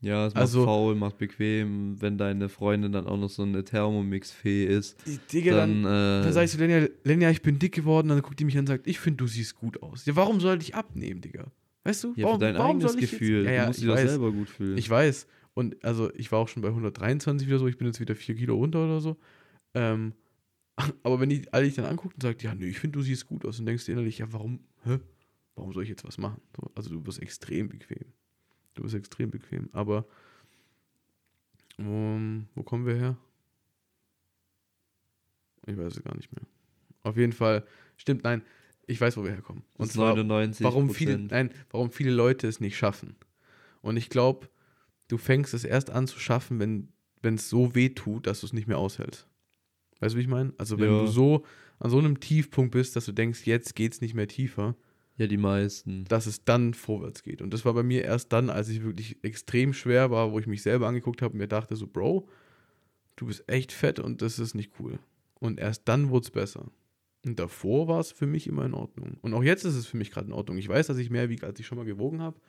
Ja, 0.00 0.26
es 0.26 0.34
macht 0.34 0.40
Also- 0.42 0.64
faul, 0.64 0.94
macht 0.94 1.18
bequem. 1.18 2.00
Wenn 2.00 2.18
deine 2.18 2.48
Freundin 2.48 2.92
dann 2.92 3.06
auch 3.06 3.16
noch 3.16 3.30
so 3.30 3.42
eine 3.42 3.64
Thermomix-Fee 3.64 4.64
ist, 4.66 4.96
Digga, 5.32 5.54
dann, 5.56 5.82
dann, 5.84 6.20
äh, 6.20 6.24
dann 6.24 6.32
sag 6.32 6.44
ich 6.44 6.50
zu 6.50 6.58
Lenja, 6.58 6.88
Lenja, 7.04 7.30
ich 7.30 7.42
bin 7.42 7.58
dick 7.58 7.74
geworden. 7.74 8.08
Dann 8.08 8.20
guckt 8.22 8.38
die 8.38 8.44
mich 8.44 8.54
an 8.56 8.60
und 8.60 8.66
sagt, 8.68 8.86
ich 8.86 8.98
finde, 9.00 9.16
du 9.18 9.26
siehst 9.26 9.56
gut 9.56 9.82
aus. 9.82 10.06
Ja, 10.06 10.14
warum 10.16 10.40
sollte 10.40 10.62
ich 10.64 10.74
abnehmen, 10.74 11.20
Digga? 11.20 11.50
Weißt 11.88 12.04
du? 12.04 12.12
ja, 12.16 12.24
warum, 12.24 12.38
für 12.38 12.44
dein 12.44 12.54
warum 12.56 12.76
eigenes 12.76 12.96
Gefühl. 12.98 13.44
Jetzt, 13.44 13.46
ja, 13.46 13.52
ja, 13.52 13.60
du 13.62 13.66
musst 13.68 13.78
ich 13.78 13.84
dich 13.86 13.94
doch 13.94 14.10
selber 14.10 14.32
gut 14.32 14.50
fühlen. 14.50 14.76
Ich 14.76 14.90
weiß. 14.90 15.26
Und 15.54 15.82
also 15.82 16.12
ich 16.14 16.30
war 16.30 16.38
auch 16.38 16.48
schon 16.48 16.60
bei 16.60 16.68
123 16.68 17.48
wieder 17.48 17.58
so, 17.58 17.66
ich 17.66 17.78
bin 17.78 17.86
jetzt 17.86 17.98
wieder 17.98 18.14
4 18.14 18.34
Kilo 18.34 18.56
runter 18.56 18.84
oder 18.84 19.00
so. 19.00 19.16
Ähm, 19.72 20.12
aber 21.02 21.18
wenn 21.18 21.30
die 21.30 21.50
alle 21.50 21.64
dich 21.64 21.76
dann 21.76 21.86
anguckt 21.86 22.16
und 22.16 22.22
sagt, 22.22 22.42
ja, 22.42 22.54
nö, 22.54 22.66
ich 22.66 22.78
finde, 22.78 22.98
du 22.98 23.02
siehst 23.02 23.26
gut 23.26 23.46
aus, 23.46 23.56
dann 23.56 23.64
denkst 23.64 23.86
du 23.86 23.92
innerlich, 23.92 24.18
ja, 24.18 24.30
warum, 24.30 24.60
hä? 24.84 24.98
Warum 25.54 25.72
soll 25.72 25.82
ich 25.82 25.88
jetzt 25.88 26.04
was 26.04 26.18
machen? 26.18 26.42
So, 26.54 26.70
also 26.74 26.90
du 26.90 27.00
bist 27.00 27.22
extrem 27.22 27.70
bequem. 27.70 28.12
Du 28.74 28.82
bist 28.82 28.94
extrem 28.94 29.30
bequem. 29.30 29.70
Aber 29.72 30.06
ähm, 31.78 32.48
wo 32.54 32.62
kommen 32.64 32.84
wir 32.84 32.96
her? 32.96 33.16
Ich 35.66 35.76
weiß 35.76 35.96
es 35.96 36.04
gar 36.04 36.14
nicht 36.14 36.30
mehr. 36.36 36.44
Auf 37.02 37.16
jeden 37.16 37.32
Fall, 37.32 37.64
stimmt, 37.96 38.24
nein, 38.24 38.42
ich 38.88 39.00
weiß, 39.00 39.16
wo 39.16 39.22
wir 39.24 39.30
herkommen. 39.30 39.62
Und 39.74 39.92
zwar, 39.92 40.14
99 40.16 40.64
warum 40.64 40.90
viele, 40.90 41.18
nein, 41.18 41.50
warum 41.70 41.90
viele 41.92 42.10
Leute 42.10 42.48
es 42.48 42.58
nicht 42.58 42.76
schaffen. 42.76 43.14
Und 43.82 43.96
ich 43.96 44.08
glaube, 44.10 44.48
du 45.06 45.16
fängst 45.18 45.54
es 45.54 45.62
erst 45.64 45.90
an 45.90 46.06
zu 46.08 46.18
schaffen, 46.18 46.58
wenn 46.58 46.88
wenn 47.20 47.34
es 47.34 47.48
so 47.50 47.74
weh 47.74 47.88
tut, 47.88 48.28
dass 48.28 48.40
du 48.40 48.46
es 48.46 48.52
nicht 48.52 48.68
mehr 48.68 48.78
aushältst. 48.78 49.26
Weißt 49.98 50.14
du, 50.14 50.18
wie 50.18 50.22
ich 50.22 50.28
meine? 50.28 50.52
Also 50.56 50.78
wenn 50.78 50.90
Ja. 50.92 51.00
du 51.00 51.06
so 51.08 51.44
an 51.80 51.90
so 51.90 51.98
einem 51.98 52.20
Tiefpunkt 52.20 52.70
bist, 52.70 52.94
dass 52.94 53.06
du 53.06 53.12
denkst, 53.12 53.44
jetzt 53.44 53.74
geht's 53.74 54.00
nicht 54.00 54.14
mehr 54.14 54.28
tiefer, 54.28 54.76
Ja, 55.16 55.26
die 55.26 55.36
meisten. 55.36 56.04
dass 56.04 56.26
es 56.26 56.44
dann 56.44 56.74
vorwärts 56.74 57.24
geht. 57.24 57.42
Und 57.42 57.52
das 57.52 57.64
war 57.64 57.74
bei 57.74 57.82
mir 57.82 58.04
erst 58.04 58.32
dann, 58.32 58.50
als 58.50 58.68
ich 58.68 58.84
wirklich 58.84 59.18
extrem 59.24 59.72
schwer 59.72 60.12
war, 60.12 60.30
wo 60.30 60.38
ich 60.38 60.46
mich 60.46 60.62
selber 60.62 60.86
angeguckt 60.86 61.20
habe 61.22 61.32
und 61.32 61.38
mir 61.38 61.48
dachte 61.48 61.74
so, 61.74 61.88
Bro, 61.88 62.28
du 63.16 63.26
bist 63.26 63.42
echt 63.48 63.72
fett 63.72 63.98
und 63.98 64.22
das 64.22 64.38
ist 64.38 64.54
nicht 64.54 64.70
cool. 64.78 65.00
Und 65.40 65.58
erst 65.58 65.88
dann 65.88 66.10
wurde 66.10 66.24
es 66.26 66.30
besser. 66.30 66.70
Und 67.28 67.38
davor 67.38 67.88
war 67.88 68.00
es 68.00 68.10
für 68.10 68.26
mich 68.26 68.46
immer 68.46 68.64
in 68.64 68.72
Ordnung. 68.72 69.18
Und 69.20 69.34
auch 69.34 69.42
jetzt 69.42 69.64
ist 69.64 69.74
es 69.74 69.86
für 69.86 69.98
mich 69.98 70.10
gerade 70.10 70.28
in 70.28 70.32
Ordnung. 70.32 70.56
Ich 70.56 70.66
weiß, 70.66 70.86
dass 70.86 70.96
ich 70.96 71.10
mehr 71.10 71.28
wiege, 71.28 71.44
als 71.46 71.60
ich 71.60 71.66
schon 71.66 71.76
mal 71.76 71.84
gewogen 71.84 72.22
habe. 72.22 72.40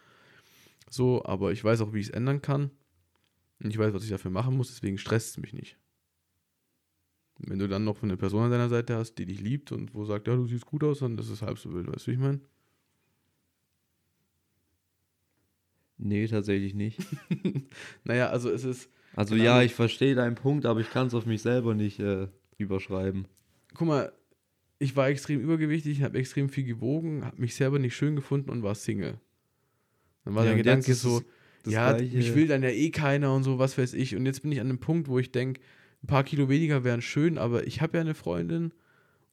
So, 0.89 1.21
aber 1.25 1.51
ich 1.51 1.61
weiß 1.61 1.81
auch, 1.81 1.91
wie 1.91 1.99
ich 1.99 2.07
es 2.07 2.13
ändern 2.13 2.41
kann. 2.41 2.71
Und 3.61 3.69
ich 3.71 3.77
weiß, 3.77 3.93
was 3.93 4.05
ich 4.05 4.09
dafür 4.09 4.31
machen 4.31 4.55
muss, 4.55 4.69
deswegen 4.69 4.97
stresst 4.97 5.31
es 5.31 5.37
mich 5.37 5.51
nicht. 5.51 5.77
Wenn 7.39 7.59
du 7.59 7.67
dann 7.67 7.83
noch 7.83 8.01
eine 8.03 8.15
Person 8.15 8.43
an 8.43 8.51
deiner 8.51 8.69
Seite 8.69 8.95
hast, 8.95 9.15
die 9.15 9.25
dich 9.25 9.41
liebt 9.41 9.73
und 9.73 9.93
wo 9.93 10.05
sagt, 10.05 10.29
ja, 10.29 10.35
du 10.37 10.47
siehst 10.47 10.65
gut 10.65 10.81
aus, 10.85 10.99
dann 10.99 11.17
ist 11.17 11.29
es 11.29 11.41
halb 11.41 11.59
so 11.59 11.73
wild, 11.73 11.87
weißt 11.87 12.07
du, 12.07 12.11
wie 12.11 12.15
ich 12.15 12.21
meine? 12.21 12.39
Nee, 15.97 16.25
tatsächlich 16.27 16.73
nicht. 16.73 17.01
Naja, 18.05 18.29
also 18.29 18.49
es 18.49 18.63
ist, 18.63 18.89
Also 19.13 19.35
ja, 19.35 19.61
ich 19.61 19.75
verstehe 19.75 20.15
deinen 20.15 20.35
Punkt, 20.35 20.65
aber 20.65 20.79
ich 20.79 20.89
kann 20.89 21.07
es 21.07 21.13
auf 21.13 21.25
mich 21.25 21.41
selber 21.41 21.75
nicht 21.75 21.99
äh, 21.99 22.29
überschreiben. 22.57 23.27
guck 23.73 23.87
mal, 23.89 24.13
ich 24.79 24.95
war 24.95 25.09
extrem 25.09 25.41
übergewichtig, 25.41 26.01
habe 26.01 26.17
extrem 26.17 26.49
viel 26.49 26.63
gewogen, 26.63 27.25
habe 27.25 27.39
mich 27.39 27.53
selber 27.55 27.79
nicht 27.79 27.95
schön 27.95 28.15
gefunden 28.15 28.49
und 28.49 28.63
war 28.63 28.75
Single. 28.75 29.19
Dann 30.25 30.35
war 30.35 30.45
Ja, 30.45 30.51
der 30.51 30.57
Gedanke 30.63 30.93
so, 30.93 31.21
ja, 31.67 31.93
Gleiche. 31.93 32.17
mich 32.17 32.33
will 32.35 32.47
dann 32.47 32.63
ja 32.63 32.69
eh 32.69 32.89
keiner 32.89 33.33
und 33.33 33.43
so, 33.43 33.59
was 33.59 33.77
weiß 33.77 33.93
ich. 33.93 34.15
Und 34.15 34.25
jetzt 34.25 34.41
bin 34.41 34.51
ich 34.51 34.59
an 34.61 34.67
einem 34.67 34.79
Punkt, 34.79 35.07
wo 35.07 35.19
ich 35.19 35.31
denke, 35.31 35.61
ein 36.03 36.07
paar 36.07 36.23
Kilo 36.23 36.47
weniger 36.49 36.83
wären 36.83 37.01
schön, 37.01 37.37
aber 37.37 37.67
ich 37.67 37.81
habe 37.81 37.97
ja 37.97 38.01
eine 38.01 38.13
Freundin 38.15 38.71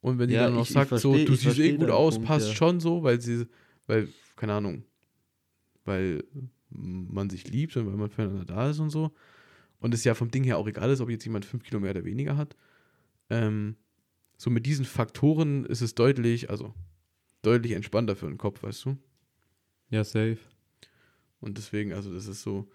und 0.00 0.18
wenn 0.18 0.28
die 0.28 0.34
Ja, 0.34 0.46
dann 0.46 0.54
noch 0.54 0.62
ich- 0.62 0.70
ich 0.70 0.74
sagt, 0.74 0.98
so, 0.98 1.12
versteh- 1.14 1.24
du 1.26 1.32
ich 1.34 1.40
siehst 1.40 1.58
eh 1.60 1.72
gut 1.72 1.90
aus, 1.90 2.14
Punkt, 2.14 2.28
passt 2.28 2.48
ja. 2.48 2.54
schon 2.54 2.80
so, 2.80 3.02
weil 3.04 3.20
sie, 3.20 3.46
weil, 3.86 4.08
keine 4.34 4.54
Ahnung, 4.54 4.82
weil 5.84 6.24
man 6.70 7.30
sich 7.30 7.48
liebt 7.48 7.76
und 7.76 7.86
weil 7.86 7.94
man 7.96 8.10
füreinander 8.10 8.44
da 8.44 8.70
ist 8.70 8.80
und 8.80 8.90
so. 8.90 9.12
Und 9.78 9.94
es 9.94 10.02
ja 10.04 10.14
vom 10.14 10.30
Ding 10.30 10.42
her 10.42 10.58
auch 10.58 10.66
egal 10.66 10.90
ist, 10.90 11.00
ob 11.00 11.10
jetzt 11.10 11.24
jemand 11.24 11.44
fünf 11.44 11.62
Kilo 11.62 11.78
mehr 11.80 11.92
oder 11.92 12.04
weniger 12.04 12.36
hat. 12.36 12.56
Ähm, 13.30 13.76
so 14.36 14.50
mit 14.50 14.66
diesen 14.66 14.84
Faktoren 14.84 15.64
ist 15.64 15.80
es 15.80 15.94
deutlich, 15.94 16.50
also 16.50 16.74
deutlich 17.42 17.72
entspannter 17.72 18.16
für 18.16 18.26
den 18.26 18.38
Kopf, 18.38 18.62
weißt 18.62 18.84
du? 18.84 18.98
Ja, 19.90 20.04
safe. 20.04 20.38
Und 21.40 21.58
deswegen, 21.58 21.92
also 21.92 22.12
das 22.12 22.26
ist 22.26 22.42
so 22.42 22.68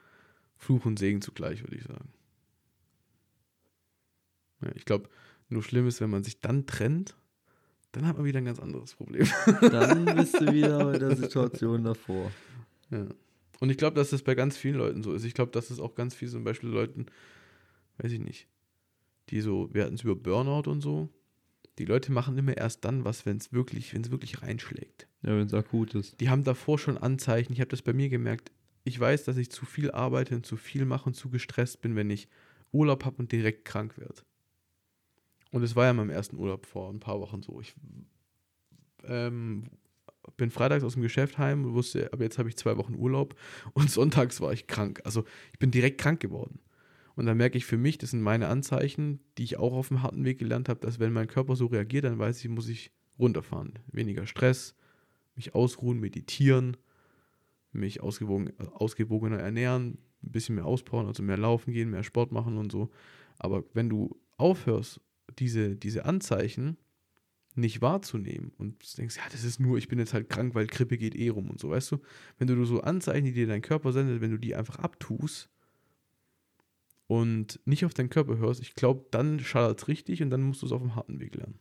Fluch 0.55 0.85
und 0.85 0.97
Segen 0.97 1.21
zugleich, 1.21 1.63
würde 1.63 1.75
ich 1.75 1.83
sagen. 1.83 2.13
Ja, 4.61 4.71
ich 4.75 4.85
glaube, 4.85 5.09
nur 5.49 5.63
schlimm 5.63 5.87
ist, 5.87 6.01
wenn 6.01 6.09
man 6.09 6.23
sich 6.23 6.39
dann 6.39 6.65
trennt, 6.65 7.15
dann 7.91 8.07
hat 8.07 8.15
man 8.15 8.25
wieder 8.25 8.37
ein 8.37 8.45
ganz 8.45 8.59
anderes 8.59 8.95
Problem. 8.95 9.27
Dann 9.59 10.05
bist 10.15 10.39
du 10.39 10.45
wieder 10.53 10.85
bei 10.85 10.97
der 10.97 11.15
Situation 11.15 11.83
davor. 11.83 12.31
Ja. 12.89 13.07
Und 13.59 13.69
ich 13.69 13.77
glaube, 13.77 13.95
dass 13.95 14.11
das 14.11 14.23
bei 14.23 14.33
ganz 14.33 14.57
vielen 14.57 14.75
Leuten 14.75 15.03
so 15.03 15.13
ist. 15.13 15.25
Ich 15.25 15.33
glaube, 15.33 15.51
dass 15.51 15.69
es 15.69 15.79
auch 15.79 15.93
ganz 15.93 16.15
viel 16.15 16.29
zum 16.29 16.43
Beispiel 16.43 16.69
Leuten, 16.69 17.07
weiß 17.97 18.11
ich 18.11 18.19
nicht, 18.19 18.47
die 19.29 19.41
so, 19.41 19.69
wir 19.73 19.83
hatten 19.83 19.95
es 19.95 20.03
über 20.03 20.15
Burnout 20.15 20.69
und 20.69 20.81
so. 20.81 21.09
Die 21.77 21.85
Leute 21.85 22.11
machen 22.11 22.37
immer 22.37 22.55
erst 22.57 22.83
dann 22.85 23.05
was, 23.05 23.25
wenn 23.25 23.37
es 23.37 23.53
wirklich, 23.53 23.93
wenn 23.93 24.01
es 24.01 24.11
wirklich 24.11 24.41
reinschlägt. 24.41 25.07
Ja, 25.23 25.29
wenn 25.29 25.45
es 25.45 25.53
akut 25.53 25.95
ist. 25.95 26.19
Die 26.19 26.29
haben 26.29 26.43
davor 26.43 26.77
schon 26.77 26.97
Anzeichen. 26.97 27.53
Ich 27.53 27.59
habe 27.59 27.69
das 27.69 27.81
bei 27.81 27.93
mir 27.93 28.09
gemerkt. 28.09 28.51
Ich 28.83 28.99
weiß, 28.99 29.23
dass 29.23 29.37
ich 29.37 29.51
zu 29.51 29.65
viel 29.65 29.91
arbeite 29.91 30.35
und 30.35 30.45
zu 30.45 30.57
viel 30.57 30.85
mache 30.85 31.05
und 31.05 31.13
zu 31.13 31.29
gestresst 31.29 31.81
bin, 31.81 31.95
wenn 31.95 32.09
ich 32.09 32.27
Urlaub 32.71 33.05
habe 33.05 33.17
und 33.17 33.31
direkt 33.31 33.65
krank 33.65 33.97
werde. 33.97 34.21
Und 35.51 35.63
es 35.63 35.75
war 35.75 35.85
ja 35.85 35.91
in 35.91 35.97
meinem 35.97 36.09
ersten 36.09 36.37
Urlaub 36.37 36.65
vor 36.65 36.89
ein 36.89 36.99
paar 36.99 37.19
Wochen 37.19 37.41
so. 37.41 37.61
Ich 37.61 37.75
ähm, 39.03 39.65
bin 40.37 40.49
freitags 40.49 40.83
aus 40.83 40.93
dem 40.93 41.01
Geschäft 41.01 41.37
heim 41.37 41.65
und 41.65 41.73
wusste, 41.73 42.11
aber 42.13 42.23
jetzt 42.23 42.37
habe 42.37 42.49
ich 42.49 42.57
zwei 42.57 42.77
Wochen 42.77 42.95
Urlaub 42.95 43.35
und 43.73 43.89
sonntags 43.89 44.41
war 44.41 44.53
ich 44.53 44.67
krank. 44.67 45.01
Also 45.03 45.25
ich 45.51 45.59
bin 45.59 45.71
direkt 45.71 45.99
krank 45.99 46.19
geworden. 46.19 46.59
Und 47.21 47.27
dann 47.27 47.37
merke 47.37 47.55
ich 47.55 47.67
für 47.67 47.77
mich, 47.77 47.99
das 47.99 48.09
sind 48.09 48.23
meine 48.23 48.47
Anzeichen, 48.47 49.19
die 49.37 49.43
ich 49.43 49.57
auch 49.57 49.73
auf 49.73 49.89
dem 49.89 50.01
harten 50.01 50.25
Weg 50.25 50.39
gelernt 50.39 50.69
habe, 50.69 50.79
dass 50.79 50.99
wenn 50.99 51.13
mein 51.13 51.27
Körper 51.27 51.55
so 51.55 51.67
reagiert, 51.67 52.03
dann 52.03 52.17
weiß 52.17 52.43
ich, 52.43 52.49
muss 52.49 52.67
ich 52.67 52.91
runterfahren. 53.19 53.77
Weniger 53.91 54.25
Stress, 54.25 54.73
mich 55.35 55.53
ausruhen, 55.53 55.99
meditieren, 55.99 56.77
mich 57.73 58.01
ausgewogen, 58.01 58.59
ausgewogener 58.73 59.37
ernähren, 59.37 59.99
ein 60.23 60.31
bisschen 60.31 60.55
mehr 60.55 60.65
auspowern, 60.65 61.05
also 61.05 61.21
mehr 61.21 61.37
laufen 61.37 61.73
gehen, 61.73 61.91
mehr 61.91 62.01
Sport 62.01 62.31
machen 62.31 62.57
und 62.57 62.71
so. 62.71 62.89
Aber 63.37 63.65
wenn 63.75 63.87
du 63.87 64.19
aufhörst, 64.37 64.99
diese, 65.37 65.75
diese 65.75 66.05
Anzeichen 66.05 66.75
nicht 67.53 67.83
wahrzunehmen 67.83 68.51
und 68.57 68.97
denkst, 68.97 69.17
ja, 69.17 69.23
das 69.31 69.43
ist 69.43 69.59
nur, 69.59 69.77
ich 69.77 69.89
bin 69.89 69.99
jetzt 69.99 70.15
halt 70.15 70.27
krank, 70.27 70.55
weil 70.55 70.65
Grippe 70.65 70.97
geht 70.97 71.13
eh 71.13 71.29
rum 71.29 71.51
und 71.51 71.59
so, 71.59 71.69
weißt 71.69 71.91
du? 71.91 71.99
Wenn 72.39 72.47
du 72.47 72.65
so 72.65 72.81
Anzeichen, 72.81 73.25
die 73.25 73.33
dir 73.33 73.45
dein 73.45 73.61
Körper 73.61 73.93
sendet, 73.93 74.21
wenn 74.21 74.31
du 74.31 74.39
die 74.39 74.55
einfach 74.55 74.79
abtust 74.79 75.51
und 77.11 77.59
nicht 77.65 77.83
auf 77.83 77.93
deinen 77.93 78.09
Körper 78.09 78.37
hörst, 78.37 78.61
ich 78.61 78.73
glaube, 78.73 79.05
dann 79.11 79.41
schadet 79.41 79.81
es 79.81 79.89
richtig 79.89 80.23
und 80.23 80.29
dann 80.29 80.43
musst 80.43 80.61
du 80.61 80.65
es 80.65 80.71
auf 80.71 80.81
dem 80.81 80.95
harten 80.95 81.19
Weg 81.19 81.35
lernen. 81.35 81.59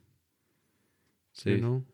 Safe. 1.32 1.56
Genau. 1.56 1.84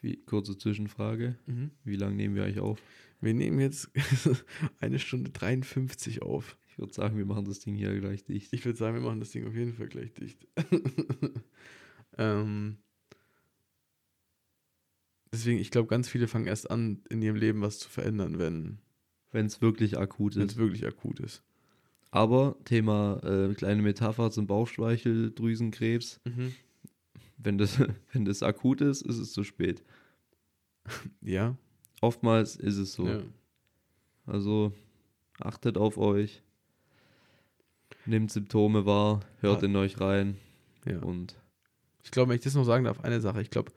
Wie, 0.00 0.16
kurze 0.16 0.58
Zwischenfrage. 0.58 1.38
Mhm. 1.46 1.70
Wie 1.84 1.94
lange 1.94 2.16
nehmen 2.16 2.34
wir 2.34 2.42
eigentlich 2.42 2.58
auf? 2.58 2.82
Wir 3.20 3.34
nehmen 3.34 3.60
jetzt 3.60 3.88
eine 4.80 4.98
Stunde 4.98 5.30
53 5.30 6.22
auf. 6.22 6.58
Ich 6.66 6.76
würde 6.76 6.92
sagen, 6.92 7.16
wir 7.18 7.24
machen 7.24 7.44
das 7.44 7.60
Ding 7.60 7.76
hier 7.76 7.96
gleich 8.00 8.24
dicht. 8.24 8.52
Ich 8.52 8.64
würde 8.64 8.78
sagen, 8.80 8.96
wir 8.96 9.02
machen 9.02 9.20
das 9.20 9.30
Ding 9.30 9.46
auf 9.46 9.54
jeden 9.54 9.74
Fall 9.74 9.86
gleich 9.86 10.12
dicht. 10.12 10.48
ähm, 12.18 12.78
deswegen, 15.32 15.60
ich 15.60 15.70
glaube, 15.70 15.86
ganz 15.86 16.08
viele 16.08 16.26
fangen 16.26 16.48
erst 16.48 16.68
an, 16.68 17.00
in 17.10 17.22
ihrem 17.22 17.36
Leben 17.36 17.60
was 17.60 17.78
zu 17.78 17.88
verändern, 17.88 18.40
wenn 18.40 18.78
Wenn 19.30 19.46
es 19.46 19.62
wirklich 19.62 19.98
akut 19.98 20.34
es 20.34 20.54
ist. 20.54 20.56
wirklich 20.56 20.84
akut 20.84 21.20
ist. 21.20 21.44
Aber 22.12 22.56
Thema 22.66 23.20
äh, 23.24 23.54
kleine 23.54 23.82
Metapher 23.82 24.30
zum 24.30 24.46
Bauchspeicheldrüsenkrebs. 24.46 26.20
Wenn 27.38 27.58
das, 27.58 27.78
wenn 28.12 28.24
das 28.24 28.42
akut 28.44 28.80
ist, 28.82 29.02
ist 29.02 29.18
es 29.18 29.32
zu 29.32 29.42
spät. 29.42 29.82
Ja. 31.20 31.56
Oftmals 32.00 32.56
ist 32.56 32.76
es 32.76 32.92
so. 32.92 33.06
ja. 33.08 33.22
Also 34.26 34.72
achtet 35.40 35.76
auf 35.78 35.96
euch. 35.98 36.42
Nehmt 38.06 38.30
Symptome 38.30 38.84
wahr, 38.84 39.20
hört 39.40 39.62
Ja. 39.62 39.68
in 39.68 39.76
euch 39.76 40.00
rein 40.00 40.36
Ja. 40.84 40.98
und 41.00 41.36
Ich 42.04 42.10
glaube, 42.10 42.28
wenn 42.30 42.36
ich 42.36 42.42
das 42.42 42.54
noch 42.54 42.64
sagen 42.64 42.84
darf, 42.84 43.00
eine 43.00 43.20
Sache. 43.20 43.40
Ich 43.42 43.50
glaube, 43.50 43.72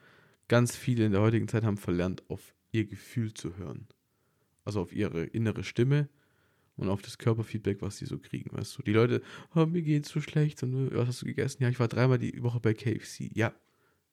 ganz 0.48 0.76
viele 0.76 1.06
in 1.06 1.12
der 1.14 1.22
heutigen 1.22 1.48
Zeit 1.48 1.64
haben 1.64 1.78
verlernt, 1.78 2.24
auf 2.30 2.54
ihr 2.72 2.86
Gefühl 2.86 3.34
zu 3.34 3.56
hören. 3.58 3.88
Also 4.66 4.82
auf 4.82 4.92
ihre 4.94 5.24
innere 5.24 5.64
Stimme 5.64 6.10
und 6.78 6.90
auf 6.90 7.02
das 7.02 7.18
Körperfeedback, 7.18 7.82
was 7.82 7.98
sie 7.98 8.06
so 8.06 8.18
kriegen, 8.18 8.56
weißt 8.56 8.78
du. 8.78 8.84
Die 8.84 8.94
Leute, 8.94 9.22
oh, 9.56 9.66
mir 9.66 9.82
geht's 9.82 10.10
so 10.10 10.20
schlecht 10.22 10.62
und 10.64 10.92
äh, 10.92 10.96
was 10.96 11.08
hast 11.08 11.22
du 11.22 11.26
gegessen? 11.26 11.64
Ja, 11.64 11.70
ich 11.70 11.80
war 11.80 11.88
dreimal 11.88 12.18
die 12.18 12.42
Woche 12.44 12.60
bei 12.60 12.74
KFC. 12.74 13.32
Ja. 13.34 13.54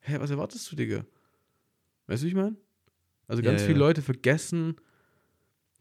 Hä, 0.01 0.17
was 0.19 0.31
erwartest 0.31 0.71
du, 0.71 0.77
Digga? 0.77 1.05
Weißt 2.07 2.23
du, 2.23 2.27
wie 2.27 2.31
ich 2.31 2.35
meine? 2.37 2.57
Also 3.27 3.43
Ja, 3.43 3.51
ganz 3.51 3.63
ja. 3.63 3.69
viele 3.69 3.79
Leute 3.79 4.03
vergessen, 4.03 4.77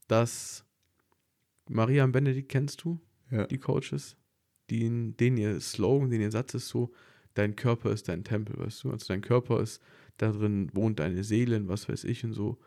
dass 0.07 0.65
Maria 1.69 2.03
und 2.03 2.11
Benedikt 2.11 2.49
kennst 2.49 2.83
du? 2.83 2.99
ja. 3.31 3.47
die 3.47 3.57
Coaches, 3.57 4.17
die, 4.69 5.13
denen 5.15 5.37
ihr 5.37 5.59
Slogan, 5.59 6.09
den 6.09 6.21
ihr 6.21 6.31
Satz 6.31 6.53
ist 6.53 6.67
so, 6.67 6.91
dein 7.33 7.55
Körper 7.55 7.91
ist 7.91 8.07
dein 8.07 8.23
Tempel, 8.23 8.57
weißt 8.59 8.83
du? 8.83 8.91
Also 8.91 9.07
dein 9.07 9.21
Körper 9.21 9.61
ist, 9.61 9.81
da 10.17 10.31
drin 10.31 10.69
wohnt 10.73 10.99
deine 10.99 11.23
Seele, 11.23 11.57
und 11.57 11.67
was 11.67 11.89
weiß 11.89 12.03
ich 12.03 12.23
und 12.23 12.33
so. 12.33 12.59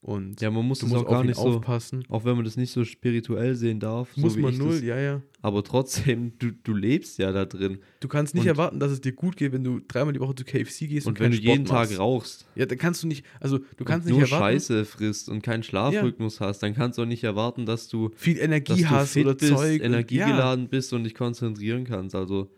Und 0.00 0.40
ja, 0.40 0.48
man 0.52 0.64
muss 0.64 0.78
du 0.78 0.86
es 0.86 0.92
auch 0.92 1.04
gar 1.08 1.24
nicht 1.24 1.34
so, 1.36 1.56
aufpassen. 1.56 2.04
auch 2.08 2.24
wenn 2.24 2.36
man 2.36 2.44
das 2.44 2.56
nicht 2.56 2.70
so 2.70 2.84
spirituell 2.84 3.56
sehen 3.56 3.80
darf, 3.80 4.16
Muss 4.16 4.34
so 4.34 4.38
man 4.40 4.56
null, 4.56 4.74
das, 4.76 4.82
ja, 4.82 4.96
ja. 4.96 5.22
aber 5.42 5.64
trotzdem, 5.64 6.38
du, 6.38 6.52
du 6.52 6.72
lebst 6.72 7.18
ja 7.18 7.32
da 7.32 7.44
drin. 7.44 7.78
Du 7.98 8.06
kannst 8.06 8.34
nicht 8.36 8.44
Und- 8.44 8.48
erwarten, 8.48 8.78
dass 8.78 8.92
es 8.92 9.00
dir 9.00 9.10
gut 9.12 9.36
geht, 9.36 9.50
wenn 9.52 9.64
du 9.64 9.80
dreimal 9.80 10.12
die 10.12 10.20
Woche 10.20 10.36
zu 10.36 10.44
KFC 10.44 10.86
gehst 10.86 11.08
und, 11.08 11.14
Und 11.14 11.20
wenn 11.20 11.32
du 11.32 11.36
jeden 11.38 11.66
Sport 11.66 11.80
machst. 11.80 11.90
Tag 11.92 11.98
rauchst 11.98 12.46
Ja, 12.54 12.66
dann 12.66 12.78
kannst 12.78 13.02
du 13.02 13.08
nicht, 13.08 13.26
also 13.40 13.58
du 13.76 13.84
kannst 13.84 14.06
und 14.06 14.12
nicht 14.12 14.20
nur 14.20 14.28
erwarten, 14.38 14.54
Scheiße 14.54 14.84
frisst 14.84 15.28
und 15.28 15.42
keinen 15.42 15.64
Schlafrhythmus 15.64 16.40
hast, 16.40 16.60
dann 16.60 16.74
kannst 16.74 16.96
du 16.98 17.02
auch 17.02 17.06
nicht 17.06 17.24
erwarten, 17.24 17.66
dass 17.66 17.88
du, 17.88 18.10
viel 18.14 18.38
Energie 18.38 18.82
du 18.82 18.90
hast 18.90 19.16
oder 19.16 19.34
bist, 19.34 19.52
Zeug. 19.52 19.82
energiegeladen 19.82 20.68
bist 20.68 20.92
und 20.92 21.02
dich 21.04 21.16
konzentrieren 21.16 21.82
kannst. 21.84 22.14
Also 22.14 22.48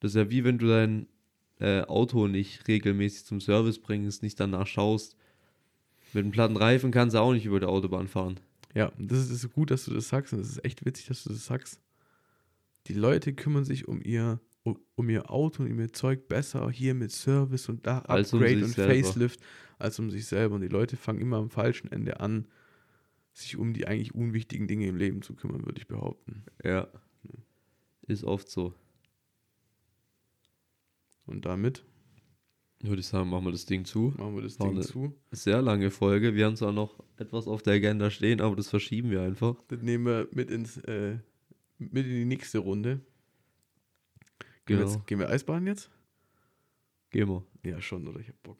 das 0.00 0.12
ist 0.12 0.16
ja 0.16 0.30
wie 0.30 0.42
wenn 0.44 0.56
du 0.58 0.68
dein 0.68 1.06
äh, 1.60 1.82
Auto 1.82 2.28
nicht 2.28 2.66
regelmäßig 2.68 3.24
zum 3.24 3.40
Service 3.40 3.78
bringst, 3.78 4.22
nicht 4.22 4.38
danach 4.38 4.66
schaust. 4.66 5.16
Mit 6.12 6.24
einem 6.24 6.32
platten 6.32 6.56
Reifen 6.56 6.90
kannst 6.90 7.14
du 7.14 7.20
auch 7.20 7.32
nicht 7.32 7.44
über 7.44 7.60
die 7.60 7.66
Autobahn 7.66 8.08
fahren. 8.08 8.40
Ja, 8.74 8.86
und 8.98 9.10
das 9.10 9.30
ist, 9.30 9.52
gut, 9.52 9.70
dass 9.70 9.84
du 9.84 9.94
das 9.94 10.08
sagst 10.08 10.32
und 10.32 10.40
das 10.40 10.48
ist 10.48 10.64
echt 10.64 10.84
witzig, 10.84 11.06
dass 11.06 11.24
du 11.24 11.30
das 11.30 11.44
sagst. 11.44 11.80
Die 12.86 12.94
Leute 12.94 13.32
kümmern 13.32 13.64
sich 13.64 13.88
um 13.88 14.00
ihr, 14.02 14.40
um, 14.62 14.78
um 14.94 15.08
ihr 15.08 15.30
Auto 15.30 15.62
und 15.62 15.70
um 15.70 15.80
ihr 15.80 15.92
Zeug 15.92 16.28
besser 16.28 16.70
hier 16.70 16.94
mit 16.94 17.10
Service 17.10 17.68
und 17.68 17.86
da 17.86 18.00
Als 18.00 18.32
um 18.32 18.40
Upgrade 18.40 18.56
sich 18.56 18.64
und 18.64 18.74
selber. 18.74 18.94
Facelift 18.94 19.40
als 19.78 19.98
um 19.98 20.10
sich 20.10 20.26
selber. 20.26 20.54
Und 20.56 20.62
die 20.62 20.68
Leute 20.68 20.96
fangen 20.96 21.20
immer 21.20 21.38
am 21.38 21.50
falschen 21.50 21.90
Ende 21.90 22.20
an, 22.20 22.46
sich 23.32 23.56
um 23.56 23.72
die 23.72 23.86
eigentlich 23.86 24.14
unwichtigen 24.14 24.66
Dinge 24.66 24.86
im 24.86 24.96
Leben 24.96 25.22
zu 25.22 25.34
kümmern, 25.34 25.64
würde 25.64 25.78
ich 25.78 25.86
behaupten. 25.86 26.44
Ja. 26.64 26.88
Ist 28.06 28.24
oft 28.24 28.48
so. 28.48 28.74
Und 31.28 31.44
damit 31.46 31.84
Würde 32.80 33.00
ich 33.00 33.06
sagen, 33.06 33.28
machen 33.30 33.44
wir 33.44 33.52
das 33.52 33.66
Ding 33.66 33.84
zu. 33.84 34.14
machen 34.16 34.34
wir 34.34 34.42
das 34.42 34.58
War 34.58 34.70
Ding 34.70 34.80
zu. 34.82 35.14
Sehr 35.30 35.62
lange 35.62 35.90
Folge. 35.90 36.34
Wir 36.34 36.46
haben 36.46 36.56
zwar 36.56 36.72
noch 36.72 36.98
etwas 37.16 37.46
auf 37.46 37.62
der 37.62 37.74
Agenda 37.74 38.10
stehen, 38.10 38.40
aber 38.40 38.56
das 38.56 38.68
verschieben 38.68 39.10
wir 39.10 39.22
einfach. 39.22 39.56
Das 39.68 39.82
nehmen 39.82 40.06
wir 40.06 40.28
mit 40.32 40.50
ins 40.50 40.78
äh, 40.78 41.18
mit 41.78 42.06
in 42.06 42.12
die 42.12 42.24
nächste 42.24 42.58
Runde. 42.58 43.00
Gehen, 44.66 44.78
wir 44.78 44.84
Genau. 44.84 44.90
jetzt, 44.96 45.06
gehen 45.06 45.18
wir 45.18 45.28
Eisbahn 45.28 45.66
jetzt? 45.66 45.90
Gehen 47.10 47.28
wir. 47.28 47.44
Ja, 47.64 47.80
schon, 47.80 48.06
oder? 48.08 48.20
Ich 48.20 48.28
hab 48.28 48.42
Bock. 48.42 48.58